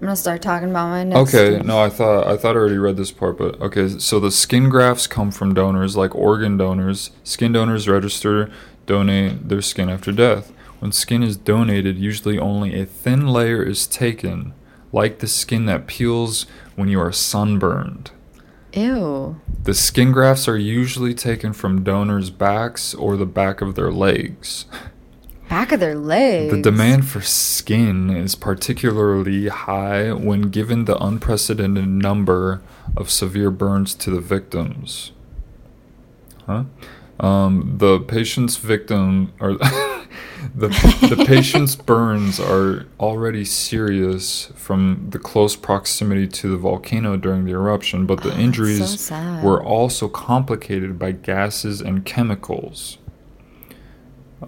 I'm 0.00 0.08
gonna 0.08 0.16
start 0.16 0.42
talking 0.42 0.70
about 0.70 0.88
my 0.88 1.04
next. 1.04 1.34
Okay, 1.34 1.62
no, 1.64 1.80
I 1.80 1.88
thought 1.88 2.26
I 2.26 2.36
thought 2.36 2.56
I 2.56 2.58
already 2.58 2.78
read 2.78 2.96
this 2.96 3.10
part, 3.10 3.38
but 3.38 3.60
okay. 3.60 3.88
So 3.88 4.20
the 4.20 4.30
skin 4.30 4.68
grafts 4.68 5.06
come 5.06 5.30
from 5.30 5.54
donors, 5.54 5.96
like 5.96 6.14
organ 6.14 6.56
donors. 6.56 7.10
Skin 7.22 7.52
donors 7.52 7.88
register, 7.88 8.50
donate 8.86 9.48
their 9.48 9.62
skin 9.62 9.88
after 9.88 10.12
death. 10.12 10.52
When 10.80 10.92
skin 10.92 11.22
is 11.22 11.36
donated, 11.36 11.96
usually 11.96 12.38
only 12.38 12.78
a 12.78 12.84
thin 12.84 13.28
layer 13.28 13.62
is 13.62 13.86
taken, 13.86 14.52
like 14.92 15.20
the 15.20 15.28
skin 15.28 15.66
that 15.66 15.86
peels 15.86 16.44
when 16.76 16.88
you 16.88 17.00
are 17.00 17.12
sunburned. 17.12 18.10
Ew. 18.74 19.40
The 19.62 19.74
skin 19.74 20.12
grafts 20.12 20.48
are 20.48 20.58
usually 20.58 21.14
taken 21.14 21.52
from 21.52 21.84
donors' 21.84 22.30
backs 22.30 22.92
or 22.92 23.16
the 23.16 23.24
back 23.24 23.60
of 23.60 23.76
their 23.76 23.92
legs. 23.92 24.66
Back 25.54 25.70
of 25.70 25.78
their 25.78 25.94
legs. 25.94 26.52
The 26.52 26.60
demand 26.60 27.06
for 27.06 27.20
skin 27.20 28.10
is 28.10 28.34
particularly 28.34 29.46
high 29.46 30.12
when 30.12 30.50
given 30.50 30.84
the 30.84 31.00
unprecedented 31.00 31.86
number 31.86 32.60
of 32.96 33.08
severe 33.08 33.52
burns 33.52 33.94
to 33.94 34.10
the 34.10 34.20
victims. 34.20 35.12
Huh? 36.46 36.64
Um, 37.20 37.76
the 37.78 38.00
patient's 38.00 38.56
victim 38.56 39.32
or 39.38 39.52
the 40.56 40.68
the 41.08 41.24
patient's 41.24 41.76
burns 41.76 42.40
are 42.40 42.86
already 42.98 43.44
serious 43.44 44.46
from 44.56 45.06
the 45.10 45.20
close 45.20 45.54
proximity 45.54 46.26
to 46.26 46.48
the 46.48 46.56
volcano 46.56 47.16
during 47.16 47.44
the 47.44 47.52
eruption, 47.52 48.06
but 48.06 48.22
the 48.22 48.24
Oh, 48.24 48.30
that's 48.30 48.38
so 48.38 48.42
injuries 48.42 49.12
were 49.44 49.62
also 49.62 50.08
complicated 50.08 50.98
by 50.98 51.12
gases 51.12 51.80
and 51.80 52.04
chemicals. 52.04 52.98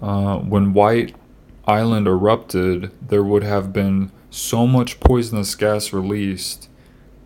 Uh, 0.01 0.37
when 0.39 0.73
White 0.73 1.15
Island 1.65 2.07
erupted, 2.07 2.91
there 3.05 3.23
would 3.23 3.43
have 3.43 3.73
been 3.73 4.11
so 4.29 4.67
much 4.67 4.99
poisonous 4.99 5.55
gas 5.55 5.91
released 5.93 6.69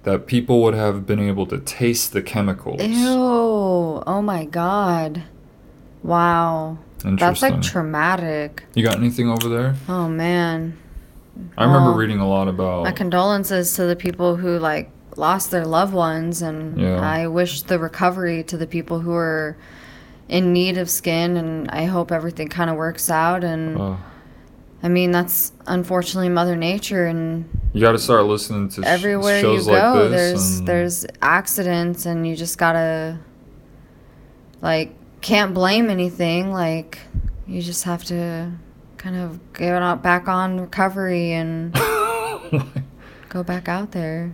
that 0.03 0.26
people 0.26 0.61
would 0.64 0.73
have 0.73 1.06
been 1.06 1.19
able 1.19 1.45
to 1.48 1.60
taste 1.60 2.11
the 2.14 2.22
chemicals. 2.22 2.81
Ew. 2.81 3.11
Oh 4.07 4.22
my 4.23 4.45
god. 4.45 5.23
Wow. 6.03 6.80
That's 7.03 7.41
like 7.41 7.61
traumatic. 7.61 8.64
You 8.73 8.84
got 8.84 8.98
anything 8.98 9.30
over 9.30 9.48
there? 9.49 9.76
Oh 9.88 10.07
man. 10.07 10.77
I 11.57 11.65
remember 11.65 11.98
reading 11.98 12.19
a 12.19 12.27
lot 12.27 12.48
about. 12.48 12.84
My 12.84 12.91
condolences 12.91 13.73
to 13.76 13.85
the 13.85 13.95
people 13.95 14.35
who 14.35 14.57
like 14.60 14.89
lost 15.15 15.52
their 15.52 15.65
loved 15.65 15.93
ones 15.93 16.41
and 16.41 16.80
Yeah. 16.80 16.99
I 16.99 17.27
wish 17.27 17.64
the 17.64 17.77
recovery 17.80 18.43
to 18.43 18.57
the 18.57 18.68
people 18.68 18.99
who 18.99 19.14
are 19.14 19.57
in 20.31 20.53
need 20.53 20.77
of 20.77 20.89
skin 20.89 21.35
and 21.37 21.69
I 21.69 21.83
hope 21.85 22.11
everything 22.11 22.47
kind 22.47 22.69
of 22.69 22.77
works 22.77 23.09
out 23.11 23.43
and 23.43 23.77
uh, 23.79 23.97
I 24.81 24.87
mean 24.87 25.11
that's 25.11 25.51
unfortunately 25.67 26.29
mother 26.29 26.55
nature 26.55 27.05
and 27.05 27.47
you 27.73 27.81
got 27.81 27.91
to 27.91 27.99
start 27.99 28.23
listening 28.25 28.69
to 28.69 28.81
sh- 28.81 28.85
everywhere 28.85 29.41
you 29.41 29.63
go 29.65 29.71
like 30.01 30.09
there's 30.11 30.57
and- 30.59 30.67
there's 30.67 31.05
accidents 31.21 32.05
and 32.05 32.25
you 32.25 32.35
just 32.37 32.57
got 32.57 32.71
to 32.73 33.19
like 34.61 34.95
can't 35.19 35.53
blame 35.53 35.89
anything 35.89 36.51
like 36.53 36.97
you 37.45 37.61
just 37.61 37.83
have 37.83 38.03
to 38.05 38.51
kind 38.97 39.17
of 39.17 39.37
get 39.53 39.73
out 39.81 40.01
back 40.01 40.27
on 40.29 40.59
recovery 40.61 41.33
and 41.33 41.73
go 43.29 43.43
back 43.43 43.67
out 43.67 43.91
there. 43.91 44.31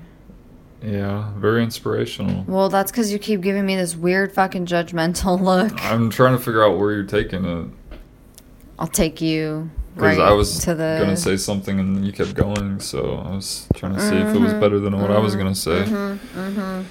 Yeah, 0.84 1.32
very 1.38 1.64
inspirational. 1.64 2.44
Well, 2.48 2.70
that's 2.70 2.92
because 2.92 3.12
you 3.12 3.20
keep 3.20 3.42
giving 3.42 3.66
me 3.66 3.76
this 3.76 3.96
weird 3.96 4.32
fucking 4.32 4.66
judgmental 4.66 5.40
look. 5.50 5.74
I'm 5.84 6.10
trying 6.10 6.38
to 6.38 6.44
figure 6.44 6.64
out 6.64 6.78
where 6.78 6.92
you're 6.94 7.04
taking 7.04 7.46
it 7.46 7.68
I'll 8.80 8.86
take 8.88 9.22
you 9.22 9.72
because 9.96 10.18
right 10.20 10.28
I 10.28 10.34
was 10.34 10.60
to 10.60 10.76
the. 10.76 10.98
gonna 11.02 11.18
say 11.18 11.36
something 11.38 11.80
and 11.80 12.06
you 12.06 12.14
kept 12.14 12.36
going, 12.36 12.80
so 12.80 13.16
I 13.26 13.36
was 13.36 13.68
trying 13.74 13.96
to 13.96 14.00
see 14.00 14.16
if 14.18 14.36
it 14.36 14.40
was 14.40 14.54
Mhm, 14.54 14.60
better 14.60 14.80
than 14.80 15.00
what 15.02 15.10
I 15.10 15.18
was 15.18 15.36
gonna 15.36 15.56
say. 15.56 15.84
mhm, 15.86 16.20
mhm. 16.36 16.84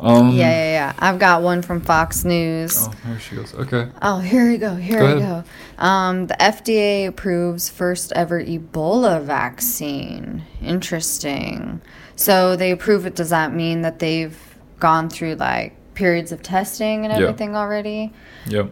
Um, 0.00 0.28
Yeah, 0.30 0.50
yeah, 0.50 0.70
yeah. 0.70 0.92
I've 0.98 1.18
got 1.18 1.42
one 1.42 1.60
from 1.62 1.80
Fox 1.80 2.24
News. 2.24 2.76
Oh, 2.86 2.92
there 3.06 3.18
she 3.18 3.34
goes. 3.36 3.52
Okay. 3.54 3.88
Oh, 4.02 4.18
here 4.20 4.48
we 4.48 4.56
go. 4.58 4.74
Here 4.76 4.98
Go 4.98 5.06
we 5.16 5.20
ahead. 5.22 5.44
go. 5.78 5.82
Um, 5.84 6.26
the 6.28 6.36
FDA 6.40 7.06
approves 7.08 7.68
first 7.70 8.12
ever 8.14 8.40
Ebola 8.40 9.20
vaccine. 9.22 10.44
Interesting. 10.62 11.80
So 12.18 12.56
they 12.56 12.72
approve 12.72 13.06
it. 13.06 13.14
Does 13.14 13.30
that 13.30 13.54
mean 13.54 13.82
that 13.82 14.00
they've 14.00 14.36
gone 14.80 15.08
through 15.08 15.36
like 15.36 15.74
periods 15.94 16.32
of 16.32 16.42
testing 16.42 17.04
and 17.04 17.12
Yeah. 17.12 17.28
everything 17.28 17.54
already? 17.54 18.12
Yep. 18.46 18.70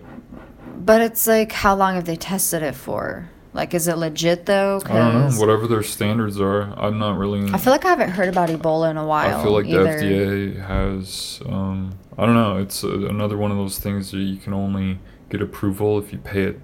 But 0.79 1.01
it's 1.01 1.27
like, 1.29 1.53
how 1.53 1.77
long 1.77 1.95
have 1.95 2.05
they 2.07 2.17
tested 2.17 2.63
it 2.65 2.75
for? 2.75 3.31
Like, 3.55 3.73
is 3.73 3.87
it 3.89 3.97
legit 3.99 4.47
though? 4.47 4.83
I 4.85 4.93
don't 4.93 5.15
know. 5.15 5.41
Whatever 5.41 5.67
their 5.69 5.85
standards 5.85 6.41
are, 6.41 6.75
I'm 6.77 6.99
not 6.99 7.17
really. 7.19 7.49
I 7.55 7.59
feel 7.59 7.73
like 7.73 7.85
I 7.85 7.89
haven't 7.91 8.11
heard 8.11 8.29
about 8.29 8.49
Ebola 8.51 8.91
in 8.91 8.97
a 8.97 9.07
while. 9.07 9.39
I 9.41 9.43
feel 9.43 9.53
like 9.53 9.67
either. 9.67 9.99
the 10.01 10.05
FDA 10.07 10.67
has. 10.67 11.41
Um, 11.47 11.95
I 12.19 12.27
don't 12.27 12.35
know. 12.35 12.59
It's 12.59 12.83
uh 12.85 13.07
another 13.09 13.37
one 13.37 13.51
of 13.53 13.57
those 13.57 13.79
things 13.79 14.11
that 14.11 14.19
you 14.19 14.37
can 14.39 14.53
only 14.53 14.99
get 15.31 15.41
approval 15.41 15.99
if 15.99 16.13
you 16.13 16.19
pay 16.19 16.43
it 16.43 16.61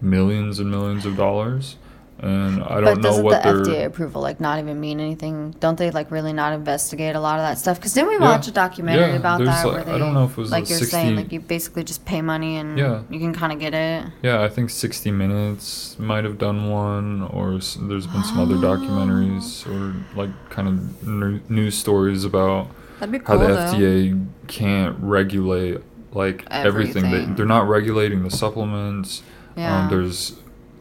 millions 0.00 0.58
and 0.58 0.70
millions 0.70 1.04
of 1.06 1.16
dollars, 1.16 1.76
and 2.22 2.62
I 2.62 2.66
But 2.76 2.80
don't 2.82 2.96
know 2.98 3.02
doesn't 3.02 3.24
what 3.24 3.42
the. 3.42 3.48
FDA 3.48 3.84
approval 3.84 4.22
like 4.22 4.40
not 4.40 4.58
even 4.60 4.78
mean 4.80 5.00
anything? 5.00 5.54
Don't 5.60 5.76
they 5.76 5.90
like 5.90 6.10
really 6.12 6.32
not 6.32 6.52
investigate 6.52 7.16
a 7.16 7.20
lot 7.20 7.38
of 7.38 7.42
that 7.44 7.58
stuff? 7.58 7.78
Because 7.78 7.92
didn't 7.94 8.08
we 8.10 8.14
Yeah. 8.14 8.20
watch 8.30 8.46
a 8.48 8.52
documentary 8.52 9.10
Yeah, 9.10 9.16
about 9.16 9.40
that? 9.40 9.46
like- 9.46 9.64
where 9.66 9.80
I 9.80 9.84
they, 9.92 9.98
don't 9.98 10.14
know 10.14 10.24
if 10.24 10.30
it 10.32 10.36
was 10.38 10.50
like 10.52 10.68
you're 10.68 10.78
60 10.78 10.90
saying, 10.96 11.16
like 11.16 11.32
you 11.32 11.40
basically 11.40 11.82
just 11.84 12.04
pay 12.04 12.22
money 12.22 12.56
and 12.56 12.78
Yeah. 12.78 13.00
you 13.10 13.18
can 13.18 13.34
kind 13.34 13.52
of 13.52 13.58
get 13.58 13.74
it. 13.74 14.04
Yeah, 14.22 14.40
I 14.42 14.48
think 14.48 14.70
60 14.70 15.10
Minutes 15.10 15.96
might 15.98 16.22
have 16.24 16.38
done 16.38 16.70
one, 16.70 17.22
or 17.32 17.50
there's 17.52 18.06
been 18.06 18.22
some 18.24 18.38
other 18.40 18.54
documentaries 18.56 19.66
or 19.70 19.94
like 20.16 20.30
kind 20.50 20.68
of 20.68 21.06
new- 21.06 21.40
news 21.48 21.76
stories 21.76 22.24
about 22.24 22.68
That'd 23.00 23.26
how 23.26 23.36
the 23.36 23.46
though. 23.48 23.56
FDA 23.56 24.26
can't 24.46 24.96
regulate 25.00 25.80
like 26.12 26.44
everything. 26.50 27.10
They, 27.10 27.24
they're 27.34 27.46
not 27.46 27.66
regulating 27.68 28.22
the 28.22 28.30
supplements. 28.30 29.22
Yeah. 29.56 29.84
Um, 29.84 29.90
there's 29.90 30.34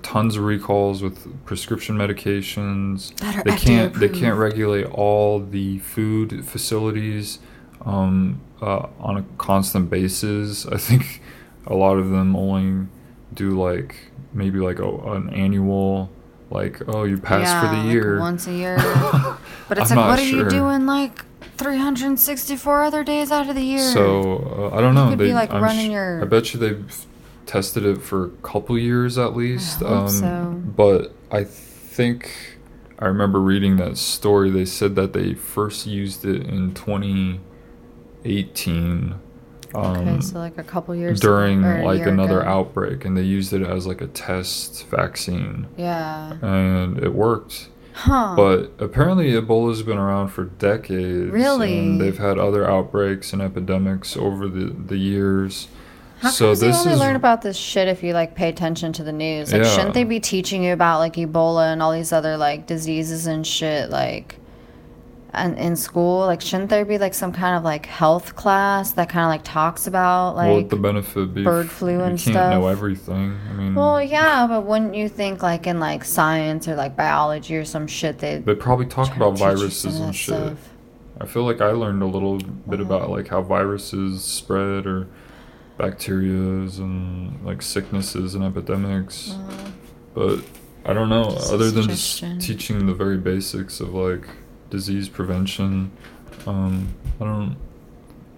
tons 0.03 0.35
of 0.37 0.43
recalls 0.43 1.01
with 1.01 1.45
prescription 1.45 1.97
medications. 1.97 3.13
They 3.43 3.55
can't 3.57 3.93
they 3.93 4.09
can't 4.09 4.37
regulate 4.37 4.85
all 4.85 5.39
the 5.39 5.79
food 5.79 6.45
facilities 6.45 7.39
um, 7.85 8.41
uh, 8.61 8.87
on 8.99 9.17
a 9.17 9.23
constant 9.37 9.89
basis. 9.89 10.65
I 10.65 10.77
think 10.77 11.21
a 11.67 11.75
lot 11.75 11.97
of 11.97 12.09
them 12.09 12.35
only 12.35 12.87
do 13.33 13.51
like 13.51 13.95
maybe 14.33 14.59
like 14.59 14.79
a, 14.79 14.89
an 15.11 15.29
annual 15.33 16.09
like 16.49 16.81
oh 16.87 17.03
you 17.03 17.17
passed 17.17 17.45
yeah, 17.51 17.61
for 17.61 17.75
the 17.75 17.83
like 17.83 17.91
year 17.93 18.19
once 18.19 18.47
a 18.47 18.53
year. 18.53 18.77
But 19.69 19.77
it's 19.77 19.91
I'm 19.91 19.97
like, 19.97 20.07
what 20.07 20.19
are 20.19 20.23
you 20.25 20.49
doing 20.49 20.85
like 20.85 21.23
364 21.55 22.83
other 22.83 23.05
days 23.05 23.31
out 23.31 23.47
of 23.47 23.55
the 23.55 23.61
year? 23.61 23.79
So 23.93 24.69
uh, 24.73 24.75
I 24.77 24.81
don't 24.81 24.95
know. 24.95 25.09
could 25.09 25.19
be, 25.19 25.27
They, 25.27 25.33
like, 25.33 25.49
I'm 25.49 25.63
running 25.63 25.91
sh- 25.91 25.93
your- 25.93 26.21
I 26.21 26.25
bet 26.25 26.53
you 26.53 26.59
they've 26.59 27.05
tested 27.45 27.85
it 27.85 28.01
for 28.01 28.25
a 28.25 28.29
couple 28.43 28.77
years 28.77 29.17
at 29.17 29.35
least. 29.35 29.81
um, 29.81 29.87
hope 30.01 30.09
so. 30.09 30.61
But 30.65 31.13
I 31.31 31.43
think 31.43 32.57
I 32.99 33.05
remember 33.07 33.39
reading 33.39 33.77
that 33.77 33.97
story. 33.97 34.49
They 34.49 34.65
said 34.65 34.95
that 34.95 35.13
they 35.13 35.33
first 35.33 35.87
used 35.87 36.25
it 36.25 36.45
in 36.47 36.73
2018. 36.73 39.15
Um, 39.73 39.97
okay, 39.97 40.19
so 40.21 40.37
like 40.37 40.57
a 40.57 40.63
couple 40.63 40.93
years 40.95 41.19
during 41.21 41.61
like 41.61 42.05
another 42.05 42.41
ago. 42.41 42.49
outbreak, 42.49 43.05
and 43.05 43.15
they 43.15 43.21
used 43.23 43.53
it 43.53 43.61
as 43.61 43.87
like 43.87 44.01
a 44.01 44.07
test 44.07 44.85
vaccine, 44.87 45.67
Yeah. 45.77 46.33
and 46.41 46.97
it 46.97 47.13
worked. 47.13 47.69
Huh. 47.93 48.33
But 48.35 48.71
apparently, 48.79 49.31
Ebola's 49.31 49.83
been 49.83 49.97
around 49.97 50.29
for 50.29 50.45
decades. 50.45 51.31
Really? 51.31 51.77
And 51.79 52.01
they've 52.01 52.17
had 52.17 52.37
other 52.37 52.69
outbreaks 52.69 53.31
and 53.33 53.41
epidemics 53.41 54.15
over 54.17 54.47
the, 54.47 54.65
the 54.73 54.97
years. 54.97 55.67
How 56.21 56.29
so 56.29 56.55
come 56.55 56.69
you 56.69 56.75
only 56.75 56.93
is 56.93 56.99
learn 56.99 57.15
about 57.15 57.41
this 57.41 57.57
shit 57.57 57.87
if 57.87 58.03
you 58.03 58.13
like 58.13 58.35
pay 58.35 58.47
attention 58.47 58.93
to 58.93 59.03
the 59.03 59.11
news? 59.11 59.51
Like, 59.51 59.63
Yeah. 59.63 59.69
shouldn't 59.69 59.95
they 59.95 60.03
be 60.03 60.19
teaching 60.19 60.63
you 60.63 60.71
about 60.71 60.99
like 60.99 61.13
Ebola 61.13 61.73
and 61.73 61.81
all 61.81 61.91
these 61.91 62.13
other 62.13 62.37
like 62.37 62.67
diseases 62.67 63.25
and 63.25 63.45
shit 63.45 63.89
like, 63.89 64.35
and 65.33 65.57
in 65.57 65.75
school? 65.75 66.27
Like, 66.27 66.39
shouldn't 66.39 66.69
there 66.69 66.85
be 66.85 66.99
like 66.99 67.15
some 67.15 67.31
kind 67.31 67.57
of 67.57 67.63
like 67.63 67.87
health 67.87 68.35
class 68.35 68.91
that 68.91 69.09
kind 69.09 69.25
of 69.25 69.29
like 69.29 69.43
talks 69.43 69.87
about 69.87 70.35
like 70.35 70.51
what 70.51 70.69
the 70.69 70.75
benefit 70.75 71.33
be 71.33 71.43
bird 71.43 71.71
flu 71.71 71.93
you 71.93 72.01
and 72.01 72.19
can't 72.19 72.35
know 72.35 72.61
stuff. 72.61 72.71
everything. 72.71 73.39
I 73.49 73.53
mean, 73.53 73.73
well, 73.73 73.99
yeah, 73.99 74.45
but 74.45 74.63
wouldn't 74.63 74.93
you 74.93 75.09
think 75.09 75.41
like 75.41 75.65
in 75.65 75.79
like 75.79 76.03
science 76.03 76.67
or 76.67 76.75
like 76.75 76.95
biology 76.95 77.55
or 77.55 77.65
some 77.65 77.87
shit 77.87 78.19
they 78.19 78.37
they 78.37 78.53
probably 78.53 78.85
talk 78.85 79.15
about 79.15 79.39
viruses 79.39 79.99
and 79.99 80.15
shit. 80.15 80.35
stuff? 80.35 80.69
I 81.19 81.25
feel 81.25 81.45
like 81.45 81.61
I 81.61 81.71
learned 81.71 82.03
a 82.03 82.07
little 82.07 82.37
bit 82.37 82.79
about 82.79 83.09
mm. 83.09 83.09
like 83.09 83.29
how 83.29 83.41
viruses 83.41 84.23
spread 84.23 84.85
or 84.85 85.07
bacterias 85.81 86.77
and 86.79 87.43
like 87.43 87.61
sicknesses 87.61 88.35
and 88.35 88.43
epidemics. 88.43 89.35
But 90.13 90.39
I 90.85 90.93
don't 90.93 91.09
know. 91.09 91.31
Just 91.31 91.53
Other 91.53 91.71
than 91.71 91.87
just 91.89 92.23
teaching 92.39 92.85
the 92.85 92.93
very 92.93 93.17
basics 93.17 93.79
of 93.79 93.93
like 93.93 94.27
disease 94.69 95.09
prevention, 95.09 95.91
um, 96.45 96.93
I 97.19 97.25
don't. 97.25 97.55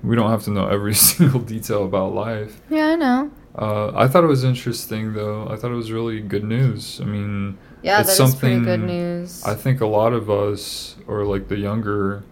We 0.04 0.16
don't 0.18 0.30
have 0.30 0.44
to 0.44 0.52
know 0.52 0.68
every 0.68 0.94
single 1.12 1.40
detail 1.40 1.86
about 1.86 2.14
life. 2.14 2.62
Yeah, 2.70 2.88
I 2.88 2.96
know. 2.96 3.32
Uh, 3.56 3.92
I 3.96 4.08
thought 4.08 4.24
it 4.24 4.28
was 4.28 4.44
interesting 4.44 5.14
though. 5.14 5.48
I 5.48 5.56
thought 5.56 5.72
it 5.72 5.76
was 5.76 5.92
really 5.92 6.20
good 6.22 6.44
news. 6.44 7.00
I 7.02 7.06
mean, 7.06 7.58
Yeah, 7.82 8.02
it's 8.02 8.18
pretty 8.18 8.56
good 8.60 8.66
something 8.80 8.86
news. 8.88 9.44
I 9.46 9.54
think 9.54 9.80
a 9.82 9.86
lot 9.86 10.14
of 10.14 10.30
us, 10.30 10.96
or 11.08 11.24
like 11.26 11.48
the 11.48 11.58
younger 11.58 12.24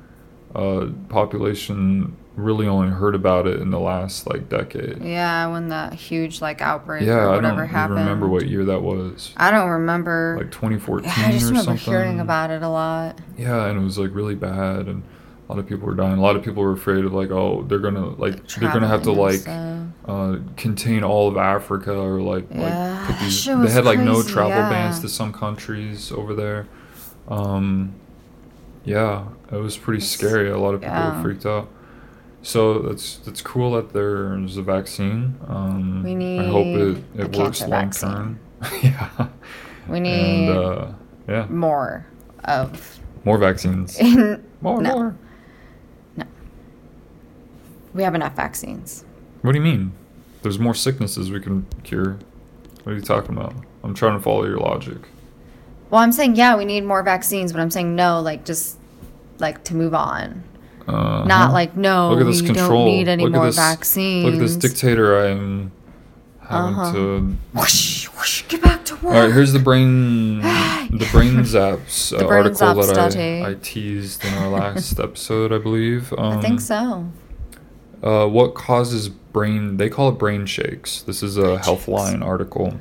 uh, 0.55 0.87
population, 1.09 2.17
really 2.35 2.65
only 2.67 2.87
heard 2.89 3.13
about 3.13 3.45
it 3.45 3.59
in 3.59 3.71
the 3.71 3.79
last 3.79 4.25
like 4.27 4.47
decade. 4.47 5.03
yeah, 5.03 5.47
when 5.47 5.67
that 5.69 5.93
huge 5.93 6.41
like 6.41 6.61
outbreak 6.61 7.03
Yeah, 7.03 7.13
or 7.15 7.29
I 7.31 7.39
don't 7.41 7.57
happened. 7.67 7.99
remember 7.99 8.27
what 8.27 8.47
year 8.47 8.63
that 8.65 8.81
was. 8.81 9.33
I 9.37 9.51
don't 9.51 9.69
remember. 9.69 10.35
Like 10.39 10.51
2014 10.51 11.09
I 11.09 11.31
just 11.31 11.45
or 11.45 11.47
remember 11.49 11.63
something. 11.77 11.85
hearing 11.93 12.19
about 12.19 12.49
it 12.51 12.63
a 12.63 12.69
lot. 12.69 13.19
Yeah, 13.37 13.65
and 13.67 13.79
it 13.79 13.83
was 13.83 13.97
like 13.97 14.13
really 14.15 14.35
bad, 14.35 14.87
and 14.87 15.03
a 15.49 15.51
lot 15.53 15.59
of 15.59 15.67
people 15.67 15.85
were 15.87 15.93
dying. 15.95 16.17
A 16.17 16.21
lot 16.21 16.37
of 16.37 16.43
people 16.43 16.63
were 16.63 16.71
afraid 16.71 17.03
of 17.03 17.11
like, 17.13 17.31
oh, 17.31 17.63
they're 17.63 17.79
gonna 17.79 18.07
like 18.11 18.47
they're 18.47 18.71
gonna 18.71 18.87
have 18.87 19.03
to 19.03 19.11
like 19.11 19.41
uh, 20.07 20.37
contain 20.55 21.03
all 21.03 21.27
of 21.27 21.35
Africa 21.35 21.93
or 21.93 22.21
like 22.21 22.45
Yeah, 22.49 23.07
like 23.09 23.19
these. 23.19 23.43
They 23.45 23.69
had 23.69 23.83
like 23.83 23.99
no 23.99 24.23
travel 24.23 24.51
yeah. 24.51 24.69
bans 24.69 25.01
to 25.01 25.09
some 25.09 25.33
countries 25.33 26.11
over 26.13 26.33
there. 26.33 26.67
Um, 27.27 27.93
yeah, 28.85 29.25
it 29.51 29.57
was 29.57 29.77
pretty 29.77 29.97
It's- 29.97 30.11
scary. 30.11 30.49
A 30.49 30.57
lot 30.57 30.73
of 30.73 30.79
people 30.81 30.95
yeah. 30.95 31.17
were 31.17 31.21
freaked 31.23 31.45
out. 31.45 31.67
So 32.43 32.79
that's 32.79 33.17
that's 33.17 33.41
cool 33.41 33.73
that 33.73 33.93
there's 33.93 34.57
a 34.57 34.63
vaccine. 34.63 35.35
Um, 35.47 36.03
We 36.03 36.39
I 36.39 36.45
hope 36.45 36.65
need 36.65 36.79
it, 36.79 37.03
it 37.21 37.35
works 37.37 37.61
long 37.67 37.91
term. 37.91 38.39
yeah. 38.81 39.27
We 39.87 39.99
need 39.99 40.49
And 40.49 40.57
uh, 40.57 40.87
yeah, 41.27 41.45
more 41.49 42.05
of. 42.45 42.99
more 43.25 43.37
vaccines. 43.37 43.99
More, 44.61 44.79
No. 44.81 44.95
more. 44.95 45.15
No. 46.17 46.23
We 47.93 48.03
have 48.03 48.13
enough 48.15 48.35
vaccines. 48.35 49.03
What 49.41 49.53
do 49.53 49.57
you 49.57 49.63
mean? 49.63 49.91
There's 50.43 50.59
more 50.59 50.75
sicknesses 50.75 51.31
we 51.31 51.39
can 51.39 51.65
cure. 51.83 52.17
What 52.83 52.93
are 52.93 52.95
you 52.95 53.01
talking 53.01 53.35
about? 53.35 53.53
I'm 53.83 53.93
trying 53.95 54.17
to 54.17 54.23
follow 54.23 54.45
your 54.45 54.57
logic. 54.59 54.97
Well, 55.89 56.01
I'm 56.01 56.11
saying 56.11 56.35
yeah, 56.35 56.55
we 56.55 56.65
need 56.65 56.81
more 56.85 57.03
vaccines, 57.03 57.51
but 57.51 57.59
I'm 57.61 57.71
saying 57.71 57.95
no, 57.95 58.21
like 58.21 58.45
just 58.45 58.77
like 59.39 59.63
to 59.65 59.75
move 59.75 59.93
on. 59.95 60.43
Uh, 60.87 61.23
Not 61.25 61.53
like 61.53 61.75
no, 61.77 62.09
Look 62.11 62.21
at 62.21 62.25
this 62.25 62.41
we 62.41 62.47
control. 62.47 62.69
don't 62.69 62.85
need 62.85 63.07
any 63.07 63.23
Look 63.23 63.33
more 63.33 63.45
this- 63.45 63.55
vaccines. 63.55 64.25
Look 64.25 64.33
at 64.35 64.39
this 64.39 64.55
dictator 64.55 65.25
I'm 65.25 65.71
having 66.41 66.73
Uh-huh. 66.75 66.93
to. 66.93 67.35
Whoosh, 67.53 68.05
whoosh, 68.09 68.43
get 68.47 68.61
back 68.61 68.83
to 68.85 68.95
work. 68.95 69.03
All 69.15 69.21
right, 69.21 69.31
here's 69.33 69.53
the 69.53 69.59
brain, 69.59 70.39
the 70.41 71.07
brain 71.11 71.37
zaps 71.43 72.13
uh, 72.13 72.19
The 72.19 72.25
brain 72.25 72.45
article 72.45 72.67
zaps 72.67 73.13
that. 73.13 73.17
I, 73.17 73.51
I 73.51 73.55
teased 73.61 74.25
in 74.25 74.33
our 74.35 74.49
last 74.49 74.99
episode, 75.07 75.51
I 75.53 75.57
believe. 75.59 76.11
Um, 76.17 76.37
I 76.37 76.41
think 76.41 76.59
so. 76.61 77.07
Uh, 78.03 78.25
what 78.27 78.55
causes 78.55 79.09
brain? 79.09 79.77
They 79.77 79.87
call 79.89 80.09
it 80.09 80.13
brain 80.13 80.45
shakes. 80.47 81.03
This 81.03 81.21
is 81.21 81.37
a 81.37 81.57
Healthline 81.59 82.23
article. 82.25 82.73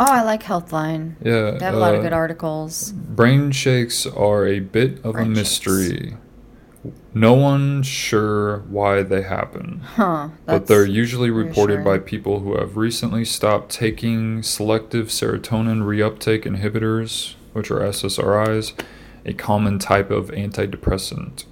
Oh, 0.00 0.06
I 0.08 0.22
like 0.24 0.42
Healthline. 0.42 1.14
Yeah, 1.22 1.52
They 1.52 1.64
have 1.64 1.74
a 1.74 1.78
lot 1.78 1.94
of 1.94 2.00
uh, 2.00 2.02
good 2.02 2.12
articles. 2.12 2.90
Brain 2.92 3.52
shakes 3.52 4.04
are 4.04 4.44
a 4.46 4.58
bit 4.58 4.98
of 5.04 5.14
a 5.14 5.24
mystery. 5.24 5.90
shakes. 5.90 6.14
No 7.14 7.34
one's 7.34 7.86
sure 7.86 8.60
why 8.68 9.02
they 9.04 9.22
happen. 9.22 9.80
Huh. 9.84 10.30
but 10.46 10.66
they're 10.66 10.86
usually 10.86 11.30
reported 11.30 11.84
by 11.84 11.98
people 11.98 12.40
who 12.40 12.56
have 12.58 12.76
recently 12.76 13.24
stopped 13.24 13.70
taking 13.70 14.42
selective 14.42 15.08
serotonin 15.08 15.82
reuptake 15.82 16.44
inhibitors, 16.44 17.34
which 17.52 17.70
are 17.70 17.80
SSRIs, 17.80 18.72
a 19.24 19.32
common 19.32 19.78
type 19.78 20.10
of 20.10 20.30
antidepressant. 20.30 21.44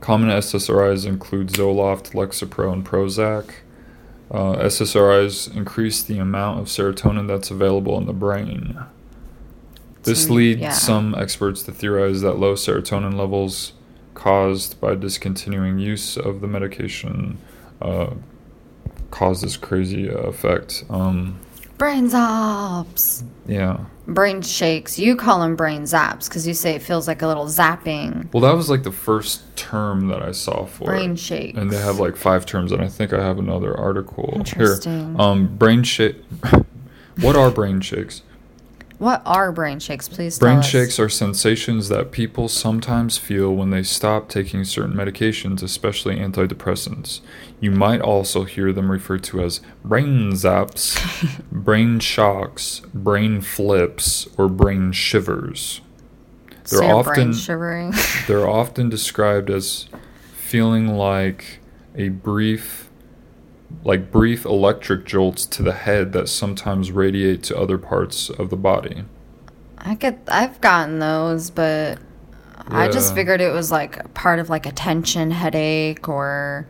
Common 0.00 0.28
SSRIs 0.28 1.04
include 1.04 1.48
Zoloft, 1.48 2.12
Lexapro, 2.12 2.72
and 2.72 2.86
Prozac. 2.86 3.50
Uh, 4.30 4.54
SSRIs 4.58 5.56
increase 5.56 6.02
the 6.02 6.18
amount 6.18 6.60
of 6.60 6.66
serotonin 6.66 7.26
that's 7.26 7.50
available 7.50 7.98
in 7.98 8.06
the 8.06 8.12
brain. 8.12 8.78
This 10.04 10.26
Mm, 10.26 10.30
leads 10.30 10.60
yeah. 10.60 10.70
some 10.72 11.14
experts 11.16 11.62
to 11.64 11.72
theorize 11.72 12.20
that 12.20 12.38
low 12.38 12.54
serotonin 12.54 13.14
levels 13.14 13.72
caused 14.18 14.80
by 14.80 14.96
discontinuing 14.96 15.78
use 15.78 16.16
of 16.16 16.40
the 16.40 16.48
medication 16.48 17.38
uh, 17.80 18.10
caused 19.12 19.44
this 19.44 19.56
crazy 19.56 20.10
uh, 20.10 20.14
effect. 20.14 20.84
Um, 20.90 21.38
Brain 21.78 22.08
zaps. 22.10 23.22
yeah. 23.46 23.84
Brain 24.08 24.42
shakes. 24.42 24.98
You 24.98 25.14
call 25.14 25.38
them 25.40 25.54
brain 25.54 25.82
zaps 25.82 26.28
because 26.28 26.44
you 26.48 26.52
say 26.54 26.74
it 26.74 26.82
feels 26.82 27.06
like 27.06 27.22
a 27.22 27.28
little 27.28 27.44
zapping. 27.46 28.32
Well, 28.32 28.40
that 28.42 28.56
was 28.56 28.68
like 28.68 28.82
the 28.82 28.90
first 28.90 29.42
term 29.56 30.08
that 30.08 30.20
I 30.20 30.32
saw 30.32 30.64
for 30.64 30.86
Brain 30.86 31.12
it. 31.12 31.18
shakes. 31.20 31.56
And 31.56 31.70
they 31.70 31.78
have 31.78 32.00
like 32.00 32.16
five 32.16 32.44
terms, 32.44 32.72
and 32.72 32.82
I 32.82 32.88
think 32.88 33.12
I 33.12 33.22
have 33.22 33.38
another 33.38 33.76
article 33.78 34.32
Interesting. 34.34 35.10
here. 35.14 35.20
Um, 35.20 35.56
brain 35.56 35.84
shake. 35.84 36.16
what 37.20 37.36
are 37.36 37.50
brain 37.52 37.80
shakes? 37.80 38.22
What 38.98 39.22
are 39.24 39.52
brain 39.52 39.78
shakes? 39.78 40.08
Please 40.08 40.38
tell 40.38 40.48
Brain 40.48 40.62
shakes 40.62 40.98
are 40.98 41.08
sensations 41.08 41.88
that 41.88 42.10
people 42.10 42.48
sometimes 42.48 43.16
feel 43.16 43.54
when 43.54 43.70
they 43.70 43.84
stop 43.84 44.28
taking 44.28 44.64
certain 44.64 44.94
medications, 44.94 45.62
especially 45.62 46.16
antidepressants. 46.16 47.20
You 47.60 47.70
might 47.70 48.00
also 48.00 48.42
hear 48.42 48.72
them 48.72 48.90
referred 48.90 49.22
to 49.24 49.40
as 49.40 49.60
brain 49.84 50.32
zaps, 50.32 50.98
brain 51.52 52.00
shocks, 52.00 52.80
brain 52.92 53.40
flips, 53.40 54.26
or 54.36 54.48
brain 54.48 54.90
shivers. 54.90 55.80
They're 56.64 56.80
brain 56.80 56.90
often 56.90 57.34
shivering. 57.34 57.94
they're 58.26 58.48
often 58.48 58.88
described 58.88 59.48
as 59.48 59.88
feeling 60.36 60.88
like 60.88 61.60
a 61.94 62.08
brief 62.08 62.87
like 63.84 64.10
brief 64.10 64.44
electric 64.44 65.04
jolts 65.04 65.46
to 65.46 65.62
the 65.62 65.72
head 65.72 66.12
that 66.12 66.28
sometimes 66.28 66.90
radiate 66.90 67.42
to 67.44 67.58
other 67.58 67.78
parts 67.78 68.30
of 68.30 68.50
the 68.50 68.56
body. 68.56 69.04
I 69.78 69.94
get. 69.94 70.20
I've 70.28 70.60
gotten 70.60 70.98
those, 70.98 71.50
but 71.50 71.98
I 72.66 72.88
just 72.88 73.14
figured 73.14 73.40
it 73.40 73.52
was 73.52 73.70
like 73.70 74.12
part 74.14 74.38
of 74.38 74.50
like 74.50 74.66
a 74.66 74.72
tension 74.72 75.30
headache 75.30 76.08
or 76.08 76.66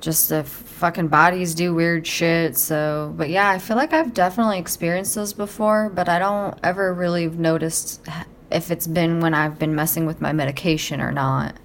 just 0.00 0.28
the 0.28 0.44
fucking 0.44 1.08
bodies 1.08 1.54
do 1.54 1.74
weird 1.74 2.06
shit. 2.06 2.56
So, 2.56 3.12
but 3.16 3.28
yeah, 3.28 3.50
I 3.50 3.58
feel 3.58 3.76
like 3.76 3.92
I've 3.92 4.14
definitely 4.14 4.58
experienced 4.58 5.14
those 5.14 5.32
before, 5.32 5.90
but 5.90 6.08
I 6.08 6.18
don't 6.18 6.58
ever 6.62 6.94
really 6.94 7.28
noticed 7.28 8.06
if 8.50 8.70
it's 8.70 8.86
been 8.86 9.20
when 9.20 9.34
I've 9.34 9.58
been 9.58 9.74
messing 9.74 10.06
with 10.06 10.20
my 10.20 10.32
medication 10.32 11.00
or 11.00 11.12
not. 11.12 11.56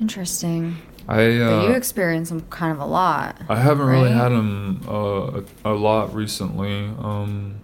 Interesting. 0.00 0.76
I 1.08 1.38
uh, 1.38 1.60
But 1.60 1.68
you 1.68 1.74
experience 1.74 2.30
them 2.30 2.40
kind 2.50 2.72
of 2.72 2.80
a 2.80 2.86
lot. 2.86 3.40
I 3.48 3.56
haven't 3.56 3.86
really 3.86 4.10
had 4.10 4.30
them 4.30 4.82
uh, 4.88 5.40
a, 5.64 5.72
a 5.72 5.74
lot 5.74 6.14
recently. 6.14 6.86
Um, 6.98 7.60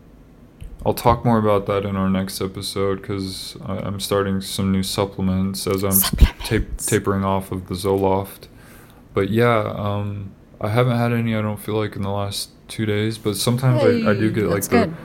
I'll 0.85 0.95
talk 0.95 1.25
more 1.25 1.39
about 1.39 1.67
that 1.67 1.85
in 1.85 1.95
our 1.97 2.09
next 2.11 2.41
episode 2.41 3.01
because 3.01 3.57
I'm 3.65 4.01
starting 4.01 4.41
some 4.41 4.73
new 4.73 4.83
supplements 4.83 5.67
as 5.67 5.85
I'm 5.85 5.93
Supplements. 5.93 6.87
tapering 6.87 7.25
off 7.25 7.53
of 7.53 7.69
the 7.69 7.75
Zoloft. 7.75 8.49
But 9.15 9.31
yeah, 9.31 9.73
um, 9.77 10.33
I 10.61 10.69
haven't 10.69 10.97
had 10.97 11.13
any. 11.13 11.37
I 11.37 11.43
don't 11.43 11.59
feel 11.61 11.77
like 11.77 11.95
in 11.97 12.03
the 12.03 12.11
last 12.11 12.51
two 12.67 12.87
days. 12.87 13.19
But 13.19 13.37
sometimes 13.37 13.83
I, 13.83 14.11
I 14.11 14.15
do 14.15 14.31
get 14.31 14.45
like 14.45 14.63
the 14.65 14.87
good. 14.87 14.97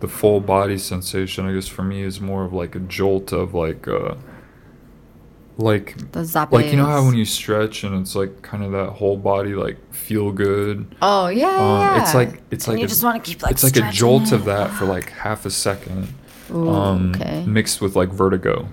the 0.00 0.08
full 0.08 0.40
body 0.40 0.78
sensation. 0.78 1.46
I 1.46 1.52
guess 1.52 1.68
for 1.68 1.82
me 1.82 2.02
is 2.02 2.20
more 2.20 2.44
of 2.44 2.52
like 2.54 2.74
a 2.74 2.80
jolt 2.80 3.32
of 3.32 3.52
like 3.52 3.86
uh, 3.88 4.14
like 5.58 5.96
like 6.50 6.66
you 6.66 6.76
know 6.76 6.84
how 6.86 7.04
when 7.04 7.14
you 7.16 7.24
stretch 7.24 7.82
and 7.84 8.00
it's 8.00 8.14
like 8.14 8.42
kind 8.42 8.62
of 8.62 8.72
that 8.72 8.90
whole 8.90 9.16
body 9.16 9.54
like 9.54 9.78
feel 9.92 10.30
good. 10.32 10.94
Oh 11.00 11.28
yeah, 11.28 11.46
Um, 11.48 11.80
yeah. 11.80 12.02
It's 12.02 12.14
like 12.14 12.42
it's 12.50 12.66
And 12.66 12.74
like 12.74 12.80
you 12.80 12.84
a, 12.84 12.88
just 12.88 13.02
want 13.02 13.24
to 13.24 13.30
keep 13.30 13.42
like 13.42 13.52
it's 13.52 13.64
like 13.64 13.76
a 13.76 13.90
jolt 13.90 14.32
of 14.32 14.44
that 14.44 14.70
for 14.72 14.84
like 14.84 15.10
half 15.10 15.46
a 15.46 15.50
second, 15.50 16.12
Ooh, 16.50 16.68
um, 16.68 17.12
okay. 17.14 17.44
mixed 17.46 17.80
with 17.80 17.96
like 17.96 18.10
vertigo 18.10 18.68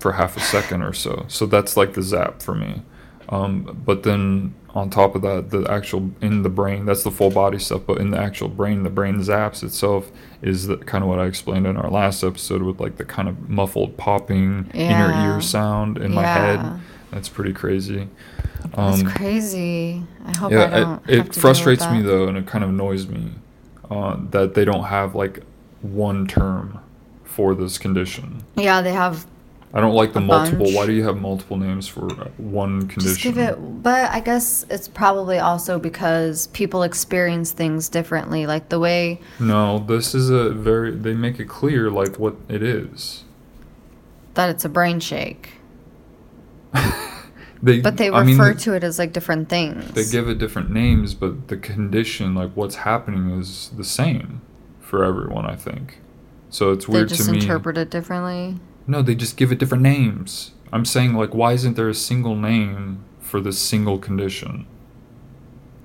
for 0.00 0.12
half 0.12 0.36
a 0.36 0.40
second 0.40 0.82
or 0.82 0.92
so. 0.92 1.24
So 1.28 1.46
that's 1.46 1.76
like 1.76 1.94
the 1.94 2.02
zap 2.02 2.42
for 2.42 2.54
me. 2.54 2.82
Um, 3.32 3.82
but 3.86 4.02
then 4.02 4.54
on 4.74 4.90
top 4.90 5.14
of 5.14 5.22
that, 5.22 5.50
the 5.50 5.66
actual 5.70 6.10
in 6.20 6.42
the 6.42 6.48
brain, 6.50 6.84
that's 6.86 7.02
the 7.02 7.10
full 7.10 7.30
body 7.30 7.58
stuff. 7.58 7.82
But 7.86 7.98
in 7.98 8.10
the 8.10 8.18
actual 8.18 8.48
brain, 8.48 8.82
the 8.82 8.90
brain 8.90 9.16
zaps 9.20 9.62
itself 9.62 10.10
is 10.42 10.66
the, 10.66 10.76
kind 10.76 11.02
of 11.02 11.08
what 11.08 11.18
I 11.18 11.24
explained 11.26 11.66
in 11.66 11.76
our 11.76 11.90
last 11.90 12.22
episode 12.22 12.62
with 12.62 12.78
like 12.80 12.96
the 12.96 13.04
kind 13.04 13.28
of 13.28 13.48
muffled 13.48 13.96
popping 13.96 14.70
inner 14.74 15.08
Yeah. 15.10 15.34
ear 15.36 15.40
sound 15.40 15.96
in 15.98 16.12
my 16.14 16.24
head. 16.26 16.80
That's 17.10 17.28
pretty 17.28 17.52
crazy. 17.52 18.08
That's 18.74 19.02
Um, 19.02 19.06
crazy. 19.10 20.02
I 20.26 20.36
hope 20.36 20.52
yeah, 20.52 20.64
I 20.64 20.80
don't. 20.80 21.02
it, 21.08 21.16
have 21.18 21.26
it 21.28 21.32
to 21.32 21.40
frustrates 21.40 21.86
me 21.90 22.02
though, 22.02 22.28
and 22.28 22.36
it 22.38 22.46
kind 22.46 22.62
of 22.64 22.70
annoys 22.70 23.06
me 23.08 23.32
uh, 23.90 24.16
that 24.30 24.54
they 24.54 24.64
don't 24.64 24.84
have 24.84 25.14
like 25.14 25.42
one 25.82 26.26
term 26.26 26.78
for 27.24 27.54
this 27.54 27.76
condition. 27.78 28.42
Yeah, 28.56 28.80
they 28.82 28.92
have. 28.92 29.26
I 29.74 29.80
don't 29.80 29.94
like 29.94 30.12
the 30.12 30.20
multiple. 30.20 30.64
bunch. 30.66 30.74
Why 30.76 30.84
do 30.86 30.92
you 30.92 31.04
have 31.04 31.16
multiple 31.16 31.56
names 31.56 31.88
for 31.88 32.06
one 32.36 32.80
condition? 32.88 33.00
Just 33.00 33.22
give 33.22 33.38
it. 33.38 33.56
But 33.82 34.10
I 34.10 34.20
guess 34.20 34.66
it's 34.68 34.86
probably 34.86 35.38
also 35.38 35.78
because 35.78 36.48
people 36.48 36.82
experience 36.82 37.52
things 37.52 37.88
differently. 37.88 38.46
Like 38.46 38.68
the 38.68 38.78
way. 38.78 39.20
No, 39.40 39.78
this 39.78 40.14
is 40.14 40.28
a 40.28 40.50
very. 40.50 40.90
They 40.90 41.14
make 41.14 41.40
it 41.40 41.46
clear 41.48 41.90
like 41.90 42.18
what 42.18 42.36
it 42.48 42.62
is. 42.62 43.24
that 44.34 44.50
it's 44.50 44.64
a 44.64 44.68
brain 44.68 45.00
shake. 45.00 45.50
They, 47.64 47.78
But 47.80 47.96
they 47.96 48.08
I 48.10 48.22
refer 48.22 48.24
mean, 48.48 48.56
they- 48.56 48.62
to 48.64 48.74
it 48.74 48.82
as 48.82 48.98
like 48.98 49.12
different 49.12 49.48
things. 49.48 49.88
They 49.92 50.04
give 50.04 50.28
it 50.28 50.38
different 50.38 50.72
names, 50.72 51.14
but 51.14 51.46
the 51.46 51.56
condition, 51.56 52.34
like 52.34 52.50
what's 52.56 52.74
happening, 52.74 53.30
is 53.38 53.70
the 53.76 53.84
same 53.84 54.40
for 54.80 55.04
everyone. 55.04 55.46
I 55.46 55.54
think. 55.54 56.00
So 56.50 56.72
it's 56.72 56.88
weird 56.88 57.08
to 57.10 57.14
me. 57.14 57.18
They 57.18 57.24
just 57.34 57.42
interpret 57.44 57.78
it 57.78 57.88
differently. 57.88 58.58
No, 58.86 59.02
they 59.02 59.14
just 59.14 59.36
give 59.36 59.52
it 59.52 59.58
different 59.58 59.82
names. 59.82 60.52
I'm 60.72 60.84
saying 60.84 61.14
like 61.14 61.34
why 61.34 61.52
isn't 61.52 61.76
there 61.76 61.88
a 61.88 61.94
single 61.94 62.36
name 62.36 63.04
for 63.20 63.40
this 63.40 63.58
single 63.58 63.98
condition? 63.98 64.66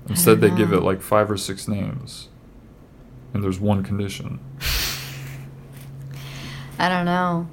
Instead 0.08 0.40
they 0.40 0.50
give 0.50 0.72
it 0.72 0.80
like 0.80 1.02
five 1.02 1.30
or 1.30 1.36
six 1.36 1.68
names. 1.68 2.28
And 3.34 3.44
there's 3.44 3.60
one 3.60 3.82
condition. 3.82 4.40
I 6.78 6.88
don't 6.88 7.04
know. 7.04 7.48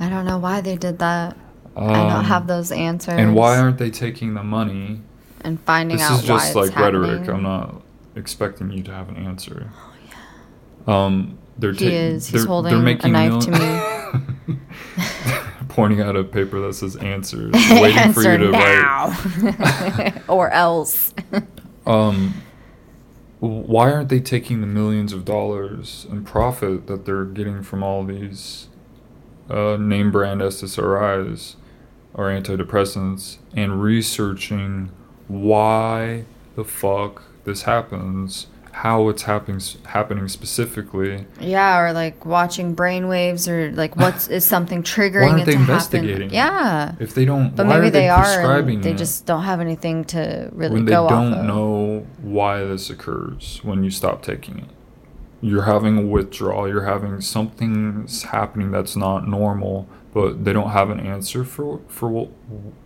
I 0.00 0.08
don't 0.08 0.24
know 0.24 0.38
why 0.38 0.60
they 0.60 0.76
did 0.76 0.98
that. 1.00 1.36
I 1.76 1.80
Um, 1.80 1.92
don't 2.08 2.24
have 2.24 2.46
those 2.46 2.70
answers. 2.72 3.18
And 3.18 3.34
why 3.34 3.58
aren't 3.58 3.78
they 3.78 3.90
taking 3.90 4.34
the 4.34 4.42
money? 4.44 5.00
and 5.40 5.60
finding 5.60 6.00
out? 6.00 6.20
This 6.22 6.30
out 6.30 6.36
is 6.38 6.44
just 6.44 6.54
like 6.54 6.74
rhetoric. 6.76 7.10
happening. 7.20 7.30
I'm 7.36 7.42
not 7.42 7.82
expecting 8.16 8.70
you 8.70 8.82
to 8.84 8.92
have 8.92 9.08
an 9.10 9.16
answer. 9.16 9.70
Oh 9.76 9.92
yeah. 10.88 11.04
Um 11.04 11.38
they're 11.58 11.72
He 11.72 11.86
ta- 11.88 11.94
is. 11.94 12.26
He's 12.28 12.44
holding 12.44 12.74
a 12.74 13.08
knife 13.08 13.44
to 13.44 13.50
me. 13.50 14.56
Pointing 15.68 16.00
out 16.00 16.14
a 16.16 16.22
paper 16.22 16.60
that 16.60 16.74
says 16.74 16.94
answers, 16.96 17.52
waiting 17.70 18.12
for 18.12 18.22
you 18.22 18.28
Answer 18.28 18.38
to 18.38 18.50
write. 18.52 20.12
now, 20.14 20.22
or 20.28 20.50
else. 20.50 21.12
Um, 21.84 22.34
why 23.40 23.90
aren't 23.92 24.08
they 24.08 24.20
taking 24.20 24.60
the 24.60 24.66
millions 24.68 25.12
of 25.12 25.24
dollars 25.24 26.06
in 26.10 26.24
profit 26.24 26.86
that 26.86 27.04
they're 27.06 27.24
getting 27.24 27.62
from 27.64 27.82
all 27.82 28.04
these 28.04 28.68
uh, 29.50 29.76
name 29.78 30.12
brand 30.12 30.40
SSRIs 30.42 31.56
or 32.14 32.26
antidepressants 32.28 33.38
and 33.56 33.82
researching 33.82 34.90
why 35.26 36.24
the 36.54 36.64
fuck 36.64 37.24
this 37.44 37.62
happens, 37.62 38.46
how 38.74 39.08
it's 39.08 39.22
happening 39.22 39.60
happening 39.86 40.26
specifically? 40.28 41.26
yeah, 41.40 41.80
or 41.80 41.92
like 41.92 42.26
watching 42.26 42.74
brainwaves, 42.74 43.48
or 43.48 43.70
like 43.72 43.96
what's 43.96 44.26
is 44.36 44.44
something 44.44 44.82
triggering 44.82 45.30
aren't 45.30 45.42
it 45.42 45.46
they 45.46 45.54
investigating? 45.54 46.30
happen? 46.30 46.34
Yeah, 46.34 46.94
If 46.98 47.14
they 47.14 47.24
don't, 47.24 47.54
but 47.54 47.66
why 47.66 47.74
maybe 47.76 47.88
are 47.88 47.90
they, 47.90 48.00
they, 48.00 48.08
are, 48.08 48.62
they 48.62 48.94
just 48.94 49.26
don't 49.26 49.44
have 49.44 49.60
anything 49.60 50.04
to 50.06 50.50
really 50.52 50.74
when 50.74 50.84
they 50.86 50.92
don't 50.92 51.12
off 51.12 51.38
of. 51.38 51.44
know 51.46 52.06
why 52.20 52.64
this 52.64 52.90
occurs 52.90 53.60
when 53.62 53.84
you 53.84 53.90
stop 53.90 54.22
taking 54.22 54.58
it? 54.58 54.68
You're 55.40 55.64
having 55.64 55.98
a 55.98 56.02
withdrawal. 56.02 56.66
You're 56.68 56.84
having 56.84 57.20
something's 57.20 58.22
happening 58.24 58.70
that's 58.70 58.96
not 58.96 59.28
normal, 59.28 59.88
but 60.12 60.44
they 60.44 60.52
don't 60.52 60.70
have 60.70 60.90
an 60.90 61.00
answer 61.00 61.44
for 61.44 61.80
for 61.88 62.08
what 62.08 62.30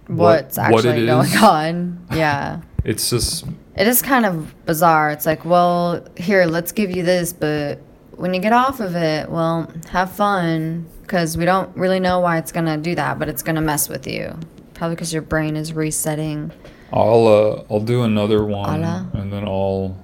What's 0.09 0.57
what 0.59 0.85
actually 0.85 1.05
it 1.05 1.07
going 1.07 1.37
on? 1.37 2.07
Yeah. 2.13 2.61
It's 2.85 3.11
just 3.11 3.45
It 3.79 3.87
is 3.87 4.03
kind 4.03 4.27
of 4.27 4.67
bizarre. 4.67 5.11
It's 5.11 5.25
like, 5.25 5.45
well, 5.45 6.05
here, 6.17 6.45
let's 6.47 6.73
give 6.73 6.91
you 6.91 7.03
this, 7.05 7.33
but 7.33 7.79
when 8.17 8.35
you 8.35 8.41
get 8.41 8.53
off 8.53 8.81
of 8.81 8.97
it, 8.97 9.31
well, 9.31 9.71
have 9.91 10.11
fun 10.13 10.87
because 11.03 11.37
we 11.37 11.45
don't 11.45 11.75
really 11.77 12.01
know 12.01 12.19
why 12.21 12.39
it's 12.39 12.51
going 12.53 12.67
to 12.67 12.77
do 12.77 12.95
that, 12.97 13.19
but 13.19 13.29
it's 13.29 13.43
going 13.43 13.55
to 13.57 13.63
mess 13.63 13.89
with 13.89 14.07
you. 14.07 14.37
Probably 14.75 14.97
because 14.97 15.13
your 15.13 15.23
brain 15.23 15.57
is 15.57 15.73
resetting. 15.73 16.51
I'll 16.93 17.27
uh 17.27 17.65
I'll 17.73 17.81
do 17.81 18.03
another 18.05 18.45
one 18.45 18.83
and 18.83 19.33
then 19.33 19.45
I'll 19.47 19.99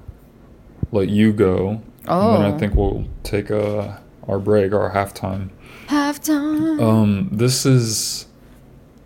let 0.92 1.08
you 1.08 1.32
go. 1.32 1.68
And 1.68 1.80
then 2.06 2.42
I 2.42 2.52
Oh. 2.54 2.58
think 2.58 2.74
we'll 2.74 3.06
take 3.22 3.48
a 3.50 4.00
our 4.28 4.38
break, 4.38 4.72
our 4.72 4.90
halftime. 4.92 5.48
Have 5.88 6.20
time. 6.22 6.80
Um, 6.80 7.28
this 7.32 7.64
is 7.66 8.26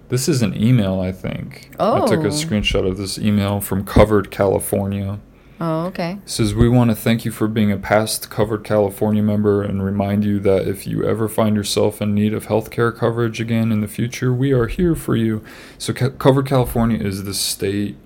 this 0.09 0.29
is 0.29 0.43
an 0.43 0.61
email. 0.61 1.01
I 1.01 1.13
think 1.13 1.71
I 1.79 2.01
took 2.07 2.21
Oh. 2.21 2.27
a 2.27 2.31
screenshot 2.31 2.87
of 2.89 2.97
this 2.97 3.19
email 3.19 3.61
from 3.61 3.85
Covered 3.85 4.31
California. 4.31 5.19
Oh, 5.61 5.87
okay. 5.87 6.19
It 6.25 6.31
says 6.31 6.55
we 6.55 6.69
want 6.69 6.91
to 6.91 6.95
thank 6.97 7.25
you 7.25 7.33
for 7.33 7.49
being 7.49 7.73
a 7.73 7.77
past 7.77 8.31
covered 8.31 8.63
California 8.63 9.23
member 9.25 9.61
and 9.63 9.83
remind 9.85 10.25
you 10.25 10.39
that 10.41 10.69
if 10.69 10.87
you 10.87 11.05
ever 11.05 11.29
find 11.29 11.57
yourself 11.57 12.01
in 12.01 12.15
need 12.15 12.33
of 12.33 12.47
healthcare 12.47 12.95
coverage 12.97 13.41
again 13.41 13.73
in 13.73 13.81
the 13.81 13.89
future, 13.89 14.33
we 14.33 14.53
are 14.53 14.69
here 14.69 14.95
for 14.95 15.17
you. 15.17 15.43
So, 15.77 15.93
Ca- 15.93 16.11
Covered 16.11 16.47
California 16.47 16.99
is 17.05 17.25
the 17.25 17.35
state 17.35 17.97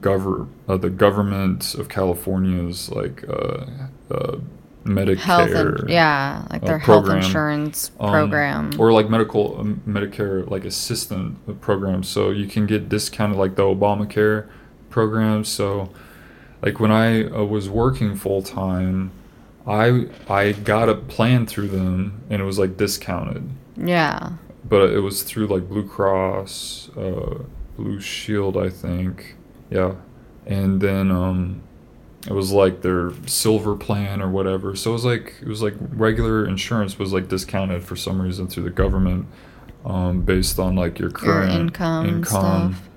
gover 0.00 0.48
uh, 0.68 0.76
the 0.76 0.90
government 0.90 1.74
of 1.74 1.88
California's 1.88 2.90
like 2.90 3.24
uh, 3.28 3.64
uh, 4.10 4.36
Medicare, 4.84 5.16
Health 5.18 5.50
and 5.50 5.90
yeah, 5.90 6.46
like 6.50 6.62
uh, 6.62 6.66
their 6.66 6.78
health 6.78 7.04
program, 7.04 7.24
insurance 7.24 7.90
um, 8.00 8.10
program. 8.10 8.70
or 8.78 8.92
like 8.92 9.08
medical 9.08 9.58
um, 9.60 9.82
Medicare 9.86 10.48
like 10.50 10.64
assistant 10.64 11.60
program. 11.60 12.02
So 12.02 12.30
you 12.30 12.46
can 12.46 12.66
get 12.66 12.88
discounted 12.88 13.38
like 13.38 13.54
the 13.54 13.62
Obamacare 13.62 14.48
program. 14.90 15.44
So 15.44 15.90
like 16.62 16.80
when 16.80 16.90
I 16.90 17.24
uh, 17.24 17.44
was 17.44 17.68
working 17.68 18.16
full 18.16 18.42
time, 18.42 19.12
I 19.66 20.06
I 20.28 20.52
got 20.52 20.88
a 20.88 20.94
plan 20.94 21.46
through 21.46 21.68
them 21.68 22.22
and 22.30 22.42
it 22.42 22.44
was 22.44 22.58
like 22.58 22.76
discounted, 22.76 23.48
yeah. 23.76 24.32
but 24.64 24.90
it 24.90 25.00
was 25.00 25.22
through 25.22 25.46
like 25.46 25.68
Blue 25.68 25.86
Cross, 25.86 26.90
uh, 26.96 27.38
Blue 27.76 28.00
Shield, 28.00 28.56
I 28.56 28.68
think. 28.68 29.36
Yeah, 29.70 29.94
and 30.46 30.80
then 30.80 31.10
um, 31.10 31.62
it 32.26 32.32
was 32.32 32.52
like 32.52 32.82
their 32.82 33.12
silver 33.26 33.74
plan 33.76 34.22
or 34.22 34.28
whatever. 34.30 34.76
So 34.76 34.90
it 34.90 34.92
was 34.94 35.04
like 35.04 35.34
it 35.42 35.48
was 35.48 35.62
like 35.62 35.74
regular 35.78 36.46
insurance 36.46 36.98
was 36.98 37.12
like 37.12 37.28
discounted 37.28 37.82
for 37.82 37.96
some 37.96 38.20
reason 38.22 38.46
through 38.46 38.62
the 38.64 38.70
government, 38.70 39.26
um, 39.84 40.22
based 40.22 40.58
on 40.58 40.76
like 40.76 40.98
your 40.98 41.10
Your 41.10 41.18
current 41.18 41.52
income, 41.52 42.06
and 42.06 42.16
income. 42.18 42.74
stuff. 42.74 42.88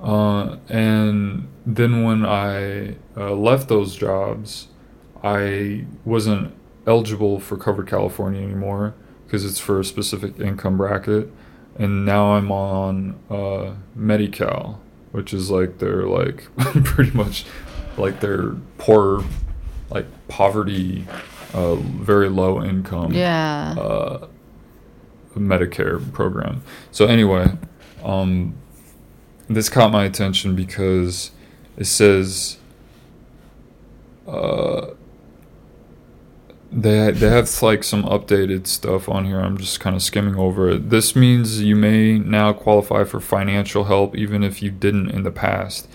Uh, 0.00 0.56
and 0.68 1.48
then 1.64 2.02
when 2.02 2.26
I 2.26 2.96
uh, 3.16 3.32
left 3.32 3.68
those 3.68 3.94
jobs, 3.96 4.68
I 5.22 5.86
wasn't 6.04 6.52
eligible 6.86 7.38
for 7.38 7.56
Covered 7.56 7.86
California 7.86 8.42
anymore 8.42 8.94
because 9.24 9.44
it's 9.44 9.60
for 9.60 9.78
a 9.80 9.84
specific 9.84 10.38
income 10.40 10.76
bracket. 10.76 11.30
And 11.78 12.04
now 12.04 12.34
I'm 12.34 12.50
on 12.50 13.18
uh, 13.30 13.76
Medi-Cal, 13.94 14.80
which 15.12 15.32
is 15.32 15.50
like 15.50 15.78
their 15.78 16.02
like 16.06 16.48
pretty 16.84 17.16
much 17.16 17.46
like 17.96 18.20
their 18.20 18.52
poor, 18.78 19.24
like 19.90 20.06
poverty, 20.28 21.06
uh, 21.54 21.74
very 21.76 22.28
low 22.28 22.62
income 22.64 23.12
Yeah. 23.12 23.74
uh, 23.78 24.26
Medicare 25.36 26.12
program. 26.12 26.62
So 26.90 27.06
anyway, 27.06 27.52
um, 28.04 28.54
this 29.48 29.68
caught 29.68 29.90
my 29.92 30.04
attention 30.04 30.54
because 30.54 31.30
it 31.76 31.86
says 31.86 32.58
uh, 34.26 34.88
they 36.70 37.10
they 37.10 37.28
have 37.28 37.50
like 37.62 37.84
some 37.84 38.02
updated 38.04 38.66
stuff 38.66 39.08
on 39.08 39.24
here. 39.26 39.40
I'm 39.40 39.58
just 39.58 39.80
kind 39.80 39.94
of 39.96 40.02
skimming 40.02 40.36
over 40.36 40.70
it. 40.70 40.90
This 40.90 41.14
means 41.16 41.60
you 41.62 41.76
may 41.76 42.18
now 42.18 42.52
qualify 42.52 43.04
for 43.04 43.20
financial 43.20 43.84
help 43.84 44.16
even 44.16 44.42
if 44.42 44.62
you 44.62 44.70
didn't 44.70 45.10
in 45.10 45.22
the 45.22 45.30
past. 45.30 45.88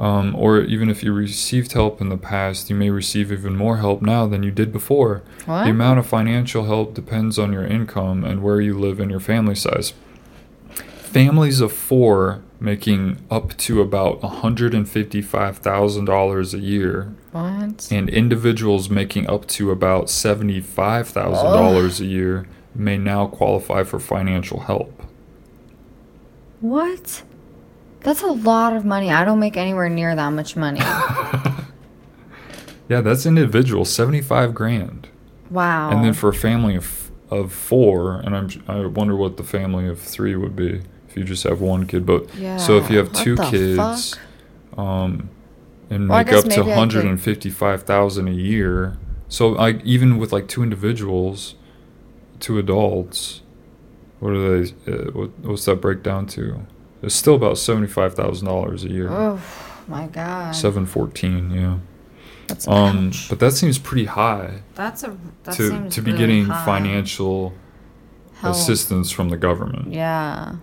Um, 0.00 0.34
or 0.34 0.62
even 0.62 0.88
if 0.90 1.04
you 1.04 1.12
received 1.12 1.72
help 1.72 2.00
in 2.00 2.08
the 2.08 2.16
past, 2.16 2.68
you 2.70 2.76
may 2.76 2.90
receive 2.90 3.30
even 3.30 3.54
more 3.56 3.76
help 3.76 4.02
now 4.02 4.26
than 4.26 4.42
you 4.42 4.50
did 4.50 4.72
before. 4.72 5.22
What? 5.46 5.64
The 5.64 5.70
amount 5.70 6.00
of 6.00 6.06
financial 6.06 6.64
help 6.64 6.94
depends 6.94 7.38
on 7.38 7.52
your 7.52 7.64
income 7.64 8.24
and 8.24 8.42
where 8.42 8.60
you 8.60 8.76
live 8.78 8.98
and 8.98 9.10
your 9.10 9.20
family 9.20 9.54
size. 9.54 9.92
Families 11.12 11.60
of 11.60 11.72
four 11.72 12.42
making 12.58 13.18
up 13.30 13.56
to 13.58 13.82
about 13.82 14.20
$155,000 14.22 16.54
a 16.54 16.58
year, 16.58 17.14
what? 17.32 17.88
and 17.90 18.08
individuals 18.08 18.88
making 18.88 19.28
up 19.28 19.46
to 19.46 19.70
about 19.70 20.06
$75,000 20.06 22.00
a 22.00 22.04
year 22.04 22.46
may 22.74 22.96
now 22.96 23.26
qualify 23.26 23.82
for 23.82 23.98
financial 23.98 24.60
help. 24.60 25.02
What? 26.60 27.22
That's 28.04 28.22
a 28.22 28.26
lot 28.26 28.74
of 28.74 28.84
money. 28.84 29.10
I 29.10 29.24
don't 29.24 29.38
make 29.38 29.56
anywhere 29.56 29.88
near 29.88 30.14
that 30.14 30.30
much 30.30 30.56
money. 30.56 30.80
Yeah, 32.88 33.00
that's 33.00 33.24
individual, 33.24 33.84
75 33.86 34.52
grand. 34.54 35.08
Wow. 35.50 35.90
And 35.90 36.04
then 36.04 36.12
for 36.12 36.28
a 36.28 36.34
family 36.34 36.76
of 36.76 37.10
of 37.30 37.50
four, 37.52 38.16
and 38.20 38.36
I'm 38.36 38.48
I 38.68 38.84
wonder 38.84 39.16
what 39.16 39.38
the 39.38 39.44
family 39.44 39.88
of 39.88 39.98
three 39.98 40.36
would 40.36 40.54
be 40.54 40.82
if 41.08 41.16
you 41.16 41.24
just 41.24 41.44
have 41.44 41.62
one 41.62 41.86
kid. 41.86 42.04
But 42.04 42.28
so 42.58 42.76
if 42.76 42.90
you 42.90 42.98
have 42.98 43.10
two 43.12 43.36
kids, 43.36 44.18
um, 44.76 45.30
and 45.88 46.08
Well, 46.10 46.18
make 46.22 46.32
up 46.34 46.42
to 46.42 46.48
maybe 46.48 46.60
I 46.60 46.64
could- 46.64 46.74
hundred 46.74 47.04
and 47.06 47.18
fifty 47.18 47.48
five 47.48 47.84
thousand 47.84 48.28
a 48.28 48.32
year, 48.32 48.98
so 49.28 49.48
like 49.48 49.82
even 49.84 50.18
with 50.18 50.30
like 50.32 50.46
two 50.48 50.62
individuals, 50.62 51.54
two 52.40 52.58
adults, 52.58 53.40
what 54.20 54.32
are 54.34 54.60
they? 54.64 54.72
Uh, 54.92 55.10
what, 55.12 55.30
what's 55.40 55.64
that 55.64 55.76
break 55.80 56.02
down 56.02 56.26
to? 56.26 56.66
It's 57.02 57.14
still 57.14 57.34
about 57.34 57.58
seventy 57.58 57.88
five 57.88 58.14
thousand 58.14 58.46
dollars 58.46 58.84
a 58.84 58.88
year. 58.90 59.08
Oh 59.10 59.40
my 59.88 60.06
god. 60.06 60.54
Seven 60.54 60.86
fourteen, 60.86 61.50
yeah. 61.50 61.78
That's 62.48 62.66
Um, 62.68 63.12
but 63.28 63.38
that 63.40 63.52
seems 63.52 63.78
pretty 63.78 64.04
high 64.06 64.62
That's 64.74 65.04
a 65.04 65.16
that 65.44 65.54
to 65.54 65.68
seems 65.70 65.94
to 65.94 66.02
be 66.02 66.10
really 66.12 66.18
getting 66.22 66.44
high. 66.46 66.64
financial 66.64 67.52
Help. 68.34 68.54
assistance 68.54 69.10
from 69.10 69.28
the 69.30 69.36
government. 69.36 69.92
Yeah. 69.92 70.56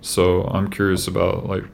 So 0.00 0.44
I'm 0.44 0.70
curious 0.70 1.06
about 1.06 1.46
like 1.46 1.64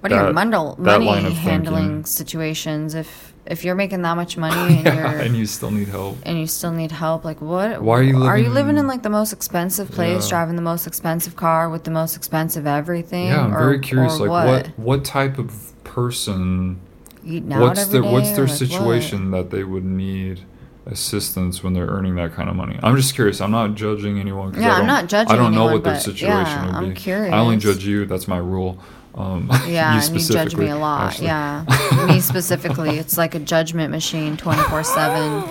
What 0.00 0.12
are 0.12 0.16
your 0.16 0.32
that- 0.32 0.34
money, 0.34 0.74
that 0.84 1.00
money 1.00 1.30
handling 1.32 1.84
thinking. 1.88 2.04
situations? 2.06 2.94
If 2.94 3.31
if 3.44 3.64
you're 3.64 3.74
making 3.74 4.02
that 4.02 4.14
much 4.16 4.36
money 4.36 4.76
and 4.78 4.84
yeah, 4.86 5.12
you're 5.12 5.20
and 5.20 5.36
you 5.36 5.46
still 5.46 5.70
need 5.70 5.88
help. 5.88 6.16
and 6.24 6.38
you 6.38 6.46
still 6.46 6.70
need 6.72 6.92
help, 6.92 7.24
like 7.24 7.40
what? 7.40 7.82
Why 7.82 7.98
are 7.98 8.02
you 8.02 8.12
living 8.14 8.28
Are 8.28 8.38
you 8.38 8.48
living- 8.50 8.78
in 8.78 8.86
like 8.86 9.02
the 9.02 9.10
most 9.10 9.32
expensive 9.32 9.90
place, 9.90 10.24
Yeah. 10.24 10.30
driving 10.30 10.56
the 10.56 10.62
most 10.62 10.86
expensive 10.86 11.34
car 11.36 11.68
with 11.68 11.84
the 11.84 11.90
most 11.90 12.16
expensive 12.16 12.66
everything? 12.66 13.26
Yeah, 13.26 13.44
I'm 13.44 13.54
or- 13.54 13.58
very 13.58 13.80
curious. 13.80 14.18
Like 14.18 14.30
what? 14.30 14.66
what 14.78 15.04
type 15.04 15.38
of 15.38 15.72
person? 15.84 16.80
What's 17.24 17.80
every 17.82 18.00
the 18.00 18.06
what's 18.06 18.30
their 18.32 18.46
like, 18.46 18.50
what? 18.50 18.56
situation 18.58 19.30
that 19.32 19.50
they 19.50 19.62
would 19.64 19.84
need 19.84 20.40
assistance 20.86 21.62
when 21.62 21.72
they're 21.72 21.86
earning 21.86 22.16
that 22.16 22.32
kind 22.34 22.48
of 22.50 22.56
money? 22.56 22.78
I'm 22.82 22.96
just 22.96 23.14
curious. 23.14 23.40
I'm 23.40 23.50
not 23.52 23.74
judging 23.74 24.18
anyone 24.18 24.54
Yeah, 24.54 24.74
I 24.76 24.80
I'm 24.80 24.86
don't, 24.86 25.08
judging 25.08 25.32
I 25.32 25.36
don't 25.36 25.54
know 25.54 25.66
what 25.66 25.84
their 25.84 25.98
situation 26.00 26.28
yeah, 26.58 26.66
would 26.66 26.74
I'm 26.74 26.94
be. 26.94 27.12
I 27.12 27.38
only 27.38 27.56
judge 27.58 27.84
you. 27.84 28.06
That's 28.06 28.26
my 28.26 28.38
rule. 28.38 28.78
Um, 29.14 29.48
Yeah, 29.66 29.94
you 30.00 30.06
and 30.06 30.20
you 30.20 30.28
judge 30.28 30.56
me 30.56 30.68
a 30.68 30.76
lot. 30.76 31.12
Ashley. 31.12 31.26
Yeah, 31.26 32.06
me 32.08 32.20
specifically. 32.20 32.98
It's 33.02 33.18
like 33.18 33.34
a 33.34 33.38
judgment 33.40 33.90
machine, 33.90 34.36
twenty 34.36 34.62
four 34.62 34.82
seven. 34.84 35.44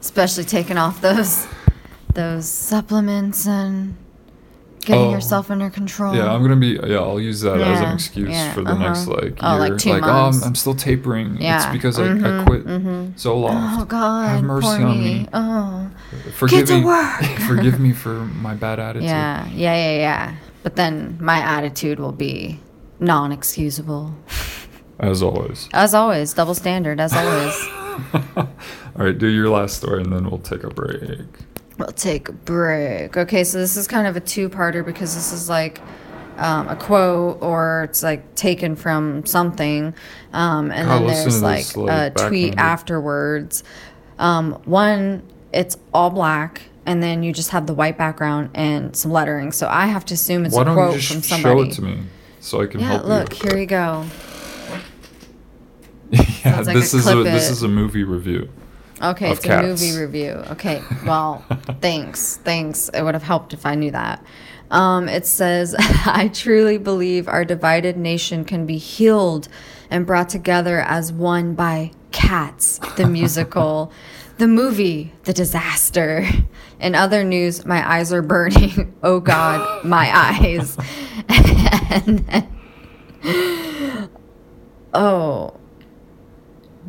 Especially 0.00 0.44
taking 0.44 0.78
off 0.78 1.00
those 1.00 1.46
those 2.14 2.48
supplements 2.48 3.46
and 3.46 3.96
getting 4.80 5.06
Oh. 5.06 5.10
yourself 5.10 5.50
under 5.50 5.68
control. 5.70 6.14
Yeah, 6.14 6.32
I'm 6.32 6.42
gonna 6.42 6.56
be. 6.56 6.78
Yeah, 6.82 6.98
I'll 6.98 7.20
use 7.20 7.42
that 7.42 7.60
as 7.60 7.80
an 7.80 7.92
excuse 7.92 8.30
yeah, 8.30 8.52
for 8.54 8.62
the 8.62 8.70
uh-huh. 8.70 8.88
next 8.88 9.06
like 9.06 9.22
year. 9.22 9.36
Oh, 9.42 9.56
like 9.58 9.76
two 9.78 9.90
oh, 9.90 10.00
I'm. 10.00 10.42
I'm 10.42 10.54
still 10.54 10.74
tapering. 10.74 11.34
It's 11.34 11.42
Yeah, 11.42 11.72
because 11.72 11.98
I, 11.98 12.04
I 12.04 12.08
mhm, 12.08 12.46
quit 12.46 12.64
mhm. 12.66 13.12
Zoloft. 13.14 13.76
Oh 13.80 13.84
God, 13.84 14.28
have 14.28 14.44
mercy 14.44 14.66
on 14.68 14.98
me. 14.98 15.14
me. 15.20 15.28
Oh, 15.32 15.90
Forgive 16.32 16.66
to 16.68 16.78
me. 16.78 16.84
work. 16.84 17.22
forgive 17.46 17.78
me 17.80 17.92
for 17.92 18.14
my 18.46 18.54
bad 18.54 18.80
attitude. 18.80 19.08
yeah, 19.08 19.46
yeah, 19.48 19.74
yeah, 19.74 19.96
yeah. 19.98 20.36
But 20.62 20.76
then 20.76 21.18
my 21.20 21.38
attitude 21.38 22.00
will 22.00 22.12
be 22.12 22.58
non-excusable, 23.00 24.14
As 24.98 25.22
always. 25.22 25.68
as 25.72 25.94
always. 25.94 26.34
Double 26.34 26.54
standard, 26.54 27.00
as 27.00 27.12
always. 27.12 27.68
All 28.36 28.48
right, 29.04 29.16
do 29.16 29.26
your 29.28 29.48
last 29.48 29.76
story 29.76 30.02
and 30.02 30.12
then 30.12 30.28
we'll 30.28 30.38
take 30.40 30.64
a 30.64 30.68
break. 30.70 31.00
We'll 31.78 31.88
take 31.88 32.28
a 32.28 32.32
break. 32.32 33.16
Okay, 33.16 33.44
so 33.44 33.58
this 33.58 33.76
is 33.76 33.86
kind 33.86 34.06
of 34.06 34.16
a 34.16 34.20
two-parter 34.20 34.84
because 34.84 35.14
this 35.14 35.32
is 35.32 35.48
like 35.48 35.80
um, 36.36 36.68
a 36.68 36.76
quote 36.76 37.38
or 37.40 37.84
it's 37.84 38.02
like 38.02 38.34
taken 38.34 38.76
from 38.76 39.24
something, 39.26 39.94
um, 40.32 40.70
and 40.70 40.88
God, 40.88 41.00
then 41.00 41.06
there's 41.06 41.42
like, 41.42 41.66
this, 41.66 41.76
like, 41.76 42.16
a 42.16 42.28
tweet 42.28 42.56
afterwards. 42.56 43.64
Um, 44.18 44.52
one, 44.64 45.22
it's 45.52 45.76
all 45.92 46.10
black, 46.10 46.62
and 46.86 47.02
then 47.02 47.22
you 47.22 47.32
just 47.32 47.50
have 47.50 47.66
the 47.66 47.74
white 47.74 47.98
background 47.98 48.50
and 48.54 48.94
some 48.96 49.10
lettering. 49.12 49.52
So 49.52 49.68
I 49.68 49.86
have 49.86 50.04
to 50.06 50.14
assume 50.14 50.44
it's 50.44 50.54
Why 50.54 50.62
a 50.62 50.74
quote 50.74 51.02
from 51.02 51.22
show 51.22 51.36
somebody. 51.36 51.70
it 51.70 51.74
to 51.74 51.82
me 51.82 51.98
so 52.48 52.62
I 52.62 52.66
can 52.66 52.80
yeah, 52.80 52.86
help 52.86 53.04
look, 53.04 53.42
you? 53.44 53.50
here 53.50 53.58
you 53.58 53.66
go. 53.66 54.06
yeah, 56.10 56.60
like 56.60 56.74
this 56.74 56.94
a 56.94 56.96
is 56.96 57.06
a 57.06 57.12
clip 57.12 57.24
this 57.24 57.48
it. 57.48 57.52
is 57.52 57.62
a 57.62 57.68
movie 57.68 58.04
review. 58.04 58.48
Okay, 59.00 59.30
it's 59.30 59.44
a 59.44 59.62
movie 59.62 59.96
review. 59.96 60.42
Okay, 60.50 60.82
well, 61.06 61.44
thanks. 61.80 62.38
Thanks. 62.38 62.88
It 62.88 63.02
would 63.02 63.14
have 63.14 63.22
helped 63.22 63.52
if 63.52 63.64
I 63.66 63.74
knew 63.74 63.90
that. 63.90 64.24
Um, 64.70 65.08
it 65.08 65.26
says, 65.26 65.74
I 65.78 66.30
truly 66.32 66.78
believe 66.78 67.28
our 67.28 67.44
divided 67.44 67.96
nation 67.96 68.44
can 68.44 68.66
be 68.66 68.78
healed 68.78 69.48
and 69.90 70.06
brought 70.06 70.28
together 70.28 70.80
as 70.80 71.12
one 71.12 71.54
by 71.54 71.92
Cats, 72.10 72.78
the 72.96 73.06
musical, 73.06 73.92
the 74.38 74.46
movie, 74.48 75.12
The 75.24 75.32
Disaster. 75.32 76.26
In 76.80 76.94
other 76.94 77.24
news, 77.24 77.64
my 77.66 77.86
eyes 77.88 78.12
are 78.12 78.22
burning. 78.22 78.94
Oh 79.02 79.20
God, 79.20 79.84
my 79.84 80.10
eyes. 80.40 80.76
and 81.28 82.18
then, 82.26 82.48
oh, 84.94 85.54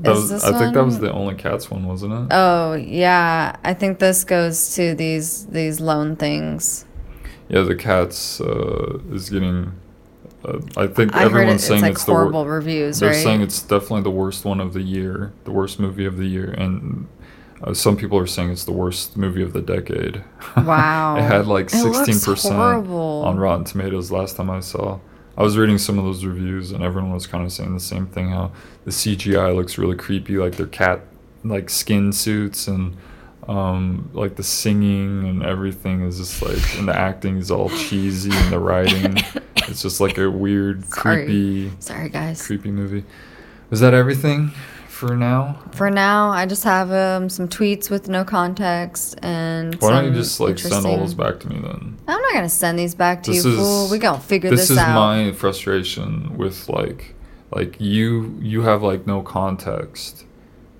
was, 0.04 0.44
I 0.44 0.58
think 0.58 0.74
that 0.74 0.84
was 0.84 1.00
the 1.00 1.12
only 1.12 1.36
cats 1.36 1.70
one, 1.70 1.86
wasn't 1.88 2.14
it? 2.14 2.28
Oh 2.32 2.74
yeah, 2.74 3.56
I 3.64 3.74
think 3.74 4.00
this 4.00 4.24
goes 4.24 4.74
to 4.76 4.96
these 4.96 5.46
these 5.48 5.80
loan 5.80 6.16
things. 6.16 6.86
yeah, 7.50 7.62
the 7.62 7.76
cats 7.76 8.40
uh, 8.42 9.00
is 9.12 9.30
getting. 9.30 9.74
Uh, 10.46 10.60
I 10.78 10.88
think 10.88 11.14
I 11.14 11.20
heard 11.20 11.24
it, 11.24 11.26
everyone's 11.26 11.56
it's 11.62 11.68
saying 11.68 11.82
like 11.82 11.92
it's 11.94 12.06
the 12.06 12.12
wor- 12.14 12.22
horrible 12.22 12.46
reviews, 12.48 13.00
They're 13.02 13.10
right? 13.10 13.24
saying 13.24 13.42
it's 13.42 13.62
definitely 13.62 14.04
the 14.04 14.12
worst 14.12 14.46
one 14.46 14.62
of 14.62 14.72
the 14.74 14.82
year, 14.82 15.34
the 15.44 15.52
worst 15.52 15.80
movie 15.82 16.06
of 16.06 16.16
the 16.18 16.28
year, 16.28 16.50
and 16.52 17.08
uh, 17.64 17.74
some 17.74 17.98
people 17.98 18.18
are 18.18 18.28
saying 18.28 18.52
it's 18.52 18.64
the 18.64 18.72
worst 18.72 19.18
movie 19.18 19.42
of 19.44 19.54
the 19.54 19.62
decade. 19.62 20.24
Wow. 20.58 21.18
it 21.18 21.22
had 21.24 21.48
like 21.48 21.68
It 21.68 21.72
sixteen 21.72 22.20
percent 22.20 22.56
horrible. 22.56 23.24
on 23.26 23.38
Rotten 23.38 23.66
Tomatoes 23.66 24.12
last 24.12 24.36
time 24.38 24.50
I 24.50 24.60
saw. 24.62 25.00
I 25.38 25.44
was 25.44 25.58
reading 25.58 25.78
some 25.78 25.98
of 25.98 26.04
those 26.06 26.26
reviews, 26.26 26.72
and 26.72 26.84
everyone 26.84 27.14
was 27.14 27.26
kind 27.28 27.46
of 27.46 27.52
saying 27.52 27.74
the 27.74 27.80
same 27.80 28.08
thing. 28.08 28.30
How 28.30 28.52
the 28.86 28.92
CGI 28.92 29.56
looks 29.56 29.78
really 29.78 29.96
creepy, 29.96 30.38
like 30.38 30.56
their 30.56 30.68
cat 30.68 31.02
like 31.44 31.70
skin 31.70 32.12
suits 32.14 32.68
and. 32.68 32.96
Um, 33.48 34.12
like 34.14 34.36
the 34.36 34.44
singing 34.44 35.28
and 35.28 35.42
everything 35.42 36.02
is 36.04 36.20
just 36.20 36.40
like, 36.44 36.78
and 36.78 36.88
the 36.88 36.96
acting 36.96 37.38
is 37.38 37.50
all 37.50 37.70
cheesy, 37.72 38.30
and 38.32 38.54
the 38.54 38.60
writing, 38.60 39.18
it's 39.68 39.82
just 39.82 40.00
like 40.00 40.20
a 40.20 40.30
weird, 40.30 40.86
Sorry. 40.94 41.26
creepy, 41.26 41.72
Sorry, 41.80 42.10
guys. 42.10 42.46
creepy 42.46 42.70
movie. 42.70 43.06
Is 43.72 43.80
that 43.80 43.96
everything 43.96 44.52
for 45.00 45.16
now? 45.16 45.58
For 45.72 45.90
now, 45.90 46.30
I 46.30 46.46
just 46.46 46.64
have 46.66 46.92
um, 46.92 47.30
some 47.30 47.48
tweets 47.48 47.90
with 47.90 48.10
no 48.10 48.24
context 48.24 49.18
and. 49.24 49.76
Why 49.76 49.92
don't 49.92 50.06
you 50.06 50.14
just 50.14 50.40
like 50.40 50.60
send 50.60 50.86
all 50.86 50.98
those 50.98 51.14
back 51.14 51.40
to 51.42 51.48
me 51.48 51.60
then? 51.60 51.98
I'm 52.08 52.22
not 52.22 52.34
gonna 52.34 52.50
send 52.50 52.78
these 52.78 52.96
back 52.96 53.24
to 53.24 53.32
This 53.32 53.46
you, 53.46 53.52
is- 53.52 53.58
fool. 53.58 53.90
We 53.90 53.98
gonna 53.98 54.20
figure 54.20 54.50
This 54.50 54.60
out. 54.60 54.62
this, 54.62 54.70
is 54.72 54.78
out. 54.78 54.96
my 54.96 55.32
frustration 55.32 56.38
with 56.38 56.68
like 56.70 57.16
like 57.52 57.80
you 57.80 58.38
you 58.42 58.62
have 58.64 58.84
like 58.84 59.08
no 59.08 59.22
context 59.22 60.26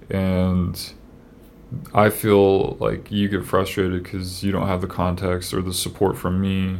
and 0.10 0.94
I 1.94 2.10
feel 2.10 2.76
like 2.80 3.12
you 3.12 3.28
get 3.30 3.46
frustrated 3.46 4.04
because 4.04 4.44
you 4.44 4.52
don't 4.52 4.68
have 4.68 4.82
the 4.82 4.88
context 4.88 5.54
or 5.54 5.62
the 5.62 5.74
support 5.74 6.18
from 6.18 6.42
me 6.42 6.80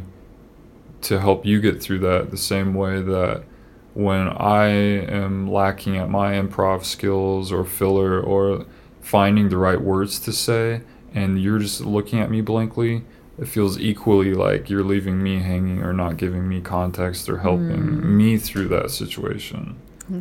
to 1.02 1.18
help 1.20 1.46
you 1.46 1.60
get 1.60 1.80
through 1.82 2.00
that 2.00 2.30
the 2.30 2.36
same 2.36 2.74
way 2.74 3.00
that 3.00 3.44
when 3.94 4.28
I 4.28 4.66
am 4.68 5.50
lacking 5.50 5.96
at 5.96 6.08
my 6.08 6.34
improv 6.34 6.84
skills 6.84 7.52
or 7.52 7.64
filler 7.64 8.20
or 8.20 8.66
finding 9.00 9.48
the 9.48 9.56
right 9.56 9.80
words 9.80 10.18
to 10.20 10.32
say 10.32 10.82
and 11.14 11.42
you're 11.42 11.58
just 11.58 11.80
looking 11.80 12.20
at 12.20 12.30
me 12.30 12.40
blankly, 12.40 13.02
it 13.38 13.48
feels 13.48 13.80
equally 13.80 14.34
like 14.34 14.70
you're 14.70 14.84
leaving 14.84 15.22
me 15.22 15.40
hanging 15.40 15.82
or 15.82 15.92
not 15.92 16.16
giving 16.16 16.48
me 16.48 16.60
context 16.60 17.28
or 17.28 17.38
helping 17.38 17.78
mm. 17.78 18.04
me 18.04 18.36
through 18.36 18.68
that 18.68 18.90
situation. 18.90 19.76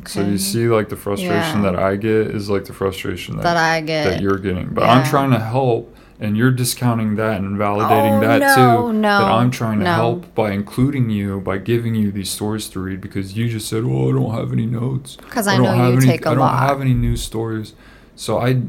So 0.06 0.22
you 0.22 0.38
see 0.38 0.68
like 0.68 0.90
the 0.90 0.96
frustration 0.96 1.64
Yeah. 1.64 1.72
that 1.72 1.76
I 1.76 1.96
get 1.96 2.28
is 2.28 2.50
like 2.50 2.66
the 2.66 2.74
frustration 2.74 3.38
that, 3.38 3.44
That 3.44 3.58
I 3.58 3.82
get. 3.82 4.04
that 4.06 4.22
you're 4.22 4.38
getting. 4.38 4.70
But 4.70 4.84
I'm 4.84 5.04
trying 5.04 5.32
to 5.32 5.40
help 5.40 5.96
and 6.20 6.36
you're 6.36 6.52
discounting 6.52 7.16
that 7.16 7.40
and 7.42 7.58
validating 7.58 8.18
Oh, 8.18 8.20
that 8.22 8.40
no, 8.42 8.88
too. 8.88 8.94
no, 8.94 9.20
that 9.20 9.32
I'm 9.32 9.52
trying 9.52 9.80
to 9.80 9.86
no. 9.86 9.92
help 9.94 10.36
by 10.36 10.52
including 10.52 11.10
you, 11.10 11.40
by 11.40 11.58
giving 11.58 11.96
you 11.96 12.12
these 12.12 12.30
stories 12.30 12.68
to 12.70 12.80
read 12.82 13.00
because 13.02 13.38
you 13.38 13.48
just 13.50 13.68
said, 13.70 13.84
"Oh, 13.86 14.10
I 14.10 14.12
don't 14.14 14.32
have 14.36 14.52
any 14.52 14.66
notes." 14.66 15.16
Because 15.16 15.48
I 15.48 15.56
don't 15.56 15.64
know 15.66 15.72
have 15.74 15.92
you 15.94 15.98
any, 16.00 16.06
take 16.06 16.26
a 16.26 16.30
I 16.30 16.34
don't 16.34 16.40
lot." 16.40 16.68
have 16.68 16.82
any 16.82 16.94
news 16.94 17.22
stories. 17.24 17.74
So 18.16 18.38
I 18.40 18.62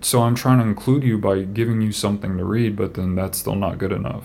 so 0.00 0.22
I'm 0.22 0.34
trying 0.36 0.58
to 0.60 0.64
include 0.64 1.02
you 1.02 1.18
by 1.18 1.42
giving 1.42 1.80
you 1.80 1.90
something 1.92 2.36
to 2.38 2.44
read, 2.44 2.76
but 2.76 2.94
then 2.94 3.14
that's 3.16 3.38
still 3.38 3.56
not 3.56 3.78
good 3.78 3.90
enough. 3.92 4.24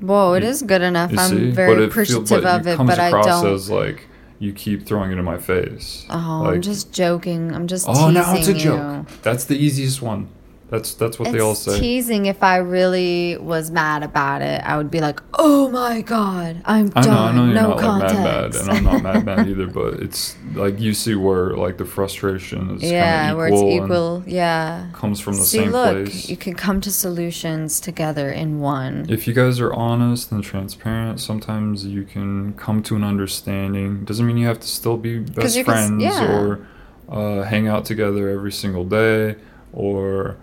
Whoa, 0.00 0.34
it 0.34 0.42
is 0.42 0.62
good 0.62 0.82
enough. 0.82 1.12
I'm 1.16 1.28
see? 1.30 1.50
very 1.50 1.74
but 1.74 1.80
it 1.82 1.84
feel- 1.84 1.88
appreciative 2.20 2.44
of 2.44 2.66
it, 2.66 2.76
but 2.78 2.98
I 2.98 3.10
don't. 3.10 3.46
as 3.54 3.70
like 3.70 4.08
you 4.38 4.52
keep 4.52 4.84
throwing 4.84 5.12
it 5.12 5.18
in 5.18 5.24
my 5.24 5.38
face. 5.38 6.04
oh, 6.10 6.42
like, 6.44 6.56
I'm 6.56 6.60
just 6.62 6.92
joking. 6.92 7.54
I'm 7.54 7.66
just 7.66 7.86
Oh, 7.88 8.10
now 8.10 8.34
it's 8.34 8.48
a 8.48 8.52
you. 8.52 8.58
joke. 8.58 9.06
That's 9.22 9.44
the 9.44 9.56
easiest 9.56 10.02
one. 10.02 10.28
That's 10.68 10.94
that's 10.94 11.16
what 11.18 11.30
they 11.30 11.38
all 11.38 11.52
It's 11.52 11.60
say. 11.60 11.78
teasing. 11.78 12.26
If 12.26 12.42
I 12.42 12.56
really 12.56 13.36
was 13.36 13.70
mad 13.70 14.02
about 14.02 14.42
it, 14.42 14.60
I 14.64 14.76
would 14.76 14.90
be 14.90 15.00
like, 15.00 15.20
"Oh 15.34 15.68
my 15.70 16.00
god, 16.00 16.60
I'm 16.64 16.90
I 16.96 17.02
know, 17.06 17.12
I 17.12 17.14
done. 17.14 17.36
know 17.36 17.44
you're 17.44 17.54
no 17.54 17.68
not 17.68 17.76
like 17.76 17.84
context." 17.84 18.16
mad, 18.16 18.24
mad, 18.24 18.54
and 18.56 18.70
I'm 18.70 18.84
not 18.84 19.02
mad, 19.02 19.24
mad 19.24 19.48
either. 19.50 19.68
But 19.68 19.94
it's 20.00 20.36
like 20.54 20.80
you 20.80 20.92
see 20.92 21.14
where 21.14 21.56
like 21.56 21.78
the 21.78 21.84
frustration 21.84 22.70
is 22.76 22.82
yeah, 22.82 23.32
where 23.34 23.46
it's 23.46 23.62
equal. 23.62 24.24
Yeah. 24.26 24.88
comes 24.92 25.20
from 25.20 25.34
the 25.34 25.44
See, 25.44 25.58
same 25.58 25.70
look, 25.70 26.06
place. 26.06 26.28
you 26.28 26.36
can 26.36 26.54
come 26.54 26.80
to 26.80 26.90
solutions 26.90 27.78
together 27.78 28.28
in 28.32 28.58
one. 28.58 29.06
If 29.08 29.28
you 29.28 29.34
guys 29.34 29.60
are 29.60 29.72
honest 29.72 30.32
and 30.32 30.42
transparent, 30.42 31.20
sometimes 31.20 31.84
you 31.86 32.02
can 32.02 32.54
come 32.54 32.82
to 32.84 32.96
an 32.96 33.04
understanding. 33.04 34.04
Doesn't 34.04 34.26
mean 34.26 34.36
you 34.36 34.48
have 34.48 34.58
to 34.60 34.68
still 34.68 34.96
be 34.96 35.20
best 35.20 35.56
you 35.56 35.62
can 35.62 35.72
friends 35.72 36.02
yeah. 36.02 36.40
or 36.40 36.66
uh, 37.08 37.44
hang 37.44 37.68
out 37.68 37.84
together 37.84 38.28
every 38.28 38.50
single 38.50 38.84
day 38.84 39.36
or 39.72 40.36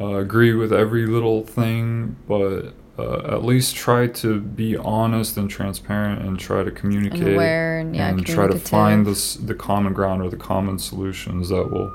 uh, 0.00 0.14
agree 0.18 0.54
with 0.54 0.72
every 0.72 1.06
little 1.06 1.44
thing, 1.44 2.16
but 2.26 2.72
uh, 2.98 3.34
at 3.34 3.44
least 3.44 3.76
try 3.76 4.06
to 4.06 4.40
be 4.40 4.76
honest 4.76 5.36
and 5.36 5.48
transparent 5.50 6.22
and 6.22 6.38
try 6.38 6.62
to 6.62 6.70
communicate 6.70 7.34
aware 7.34 7.78
and, 7.78 7.94
yeah, 7.94 8.08
and 8.08 8.24
try 8.26 8.46
to 8.46 8.58
find 8.58 9.06
the, 9.06 9.38
the 9.44 9.54
common 9.54 9.92
ground 9.92 10.22
or 10.22 10.28
the 10.30 10.36
common 10.36 10.78
solutions 10.78 11.48
that 11.48 11.70
will 11.70 11.90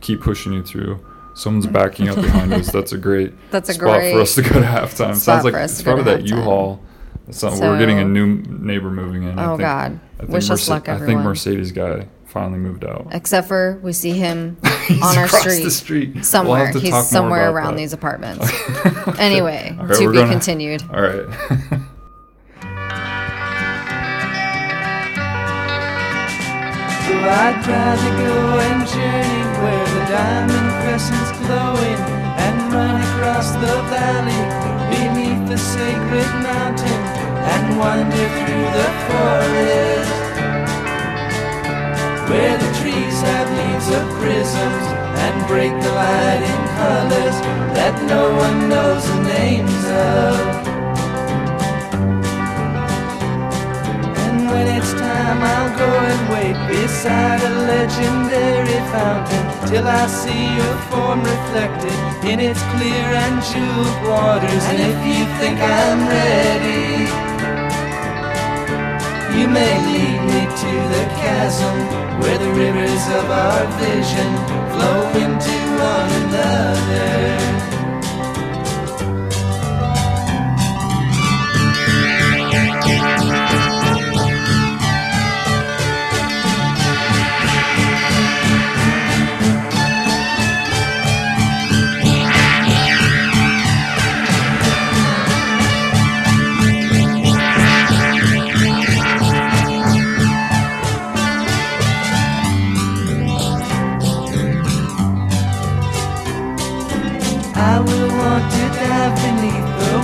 keep 0.00 0.20
pushing 0.20 0.52
you 0.52 0.62
through. 0.62 0.98
Someone's 1.34 1.66
backing 1.80 2.08
up 2.08 2.16
behind 2.16 2.52
us. 2.52 2.70
That's 2.72 2.92
a 2.92 2.98
great 2.98 3.32
That's 3.50 3.68
a 3.68 3.74
spot 3.74 3.98
great 4.00 4.12
for 4.12 4.20
us 4.20 4.34
to 4.36 4.42
go 4.42 4.50
to 4.54 4.60
halftime. 4.60 5.14
Sounds 5.16 5.44
like 5.44 5.54
it's 5.54 5.82
probably 5.82 6.04
that. 6.04 6.24
U-Haul. 6.24 6.80
Not- 7.42 7.60
we're 7.60 7.78
getting 7.78 7.98
a 7.98 8.04
new 8.04 8.36
neighbor 8.36 8.90
moving 8.90 9.24
in. 9.24 9.38
I 9.38 9.44
Oh, 9.44 9.48
think, 9.50 9.60
God. 9.60 10.00
I 10.16 10.20
think 10.20 10.30
Wish 10.32 10.50
us 10.50 10.68
luck, 10.68 10.88
everyone. 10.88 11.02
I 11.10 11.14
think. 11.18 11.24
Mercedes 11.24 11.72
guy 11.72 12.06
finally 12.28 12.58
moved 12.58 12.84
out. 12.84 13.08
Except 13.12 13.48
for 13.48 13.78
we 13.82 13.92
see 13.92 14.12
him 14.12 14.56
on 15.02 15.16
our 15.18 15.24
across 15.24 15.40
street, 15.42 15.62
the 15.64 15.70
street. 15.70 16.14
We'll 16.14 16.24
somewhere. 16.24 16.66
have 16.66 16.74
to 16.74 16.80
He's 16.80 16.90
talk 16.90 16.98
more 17.02 17.04
somewhere 17.10 17.48
about 17.48 17.54
around 17.54 17.72
that. 17.74 17.78
these 17.78 17.92
apartments. 17.92 18.44
Okay. 18.44 19.12
Anyway, 19.18 19.76
All 19.78 19.86
right, 19.86 19.98
to 19.98 20.10
be 20.10 20.18
gonna- 20.18 20.30
continued. 20.30 20.82
All 20.92 21.02
right. 21.02 21.26
So 27.06 27.14
I'd 27.16 27.56
rather 27.66 28.10
go 28.20 28.34
and 28.68 28.80
journey 28.86 29.42
where 29.62 29.86
the 29.96 30.02
diamond 30.12 30.68
crescent's 30.84 31.32
glowing 31.40 32.00
and 32.44 32.56
run 32.72 33.00
across 33.00 33.52
the 33.64 33.74
valley 33.88 34.42
beneath 34.92 35.48
the 35.48 35.56
sacred 35.56 36.28
mountain 36.44 37.00
and 37.54 37.78
wander 37.78 38.26
through 38.38 38.68
the 38.76 38.88
forest 39.08 40.12
where 42.30 42.58
the 42.58 42.72
trees 42.80 43.18
have 43.22 43.48
leaves 43.60 43.88
of 43.88 44.04
prisms 44.20 44.84
and 45.24 45.46
break 45.46 45.72
the 45.72 45.92
light 45.92 46.42
in 46.52 46.60
colors 46.76 47.36
that 47.76 47.94
no 48.06 48.22
one 48.44 48.68
knows 48.68 49.02
the 49.08 49.20
names 49.38 49.84
of. 50.12 50.36
And 54.24 54.38
when 54.52 54.66
it's 54.76 54.92
time, 54.92 55.40
I'll 55.40 55.72
go 55.84 55.90
and 56.12 56.22
wait 56.34 56.58
beside 56.68 57.40
a 57.40 57.52
legendary 57.72 58.80
fountain 58.92 59.44
till 59.68 59.86
I 59.86 60.06
see 60.06 60.44
your 60.60 60.76
form 60.90 61.20
reflected 61.24 61.96
in 62.28 62.40
its 62.40 62.60
clear 62.76 63.08
and 63.24 63.36
jeweled 63.48 63.98
waters. 64.04 64.64
And 64.70 64.78
if 64.90 64.98
you 65.08 65.24
think 65.40 65.56
I'm 65.60 66.00
ready, 66.08 67.27
you 69.38 69.46
may 69.46 69.74
lead 69.86 70.20
me 70.32 70.40
to 70.62 70.72
the 70.94 71.04
chasm 71.22 71.76
where 72.20 72.38
the 72.38 72.50
rivers 72.50 73.04
of 73.18 73.30
our 73.30 73.66
vision 73.78 74.30
flow 74.72 74.98
into 75.24 75.56
one 75.78 76.10
another. 76.22 77.48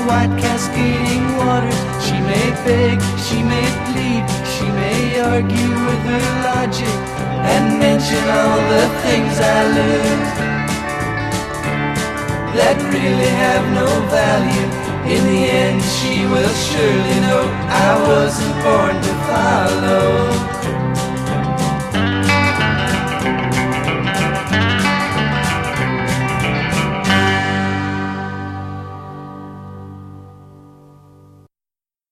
White 0.07 0.35
cascading 0.39 1.25
waters. 1.37 1.81
She 2.05 2.17
may 2.31 2.49
beg, 2.65 2.99
she 3.27 3.43
may 3.43 3.69
plead, 3.89 4.25
she 4.53 4.67
may 4.81 5.21
argue 5.21 5.73
with 5.89 6.03
her 6.13 6.27
logic 6.49 6.97
and 7.53 7.79
mention 7.79 8.25
all 8.39 8.61
the 8.75 8.85
things 9.05 9.35
I 9.41 9.61
lose 9.79 10.33
that 12.57 12.77
really 12.95 13.33
have 13.45 13.65
no 13.75 13.89
value. 14.09 14.69
In 15.05 15.23
the 15.27 15.43
end, 15.51 15.83
she 15.83 16.25
will 16.25 16.55
surely 16.67 17.19
know 17.27 17.45
I 17.69 17.91
wasn't 18.09 18.55
born 18.65 18.95
to 19.03 19.15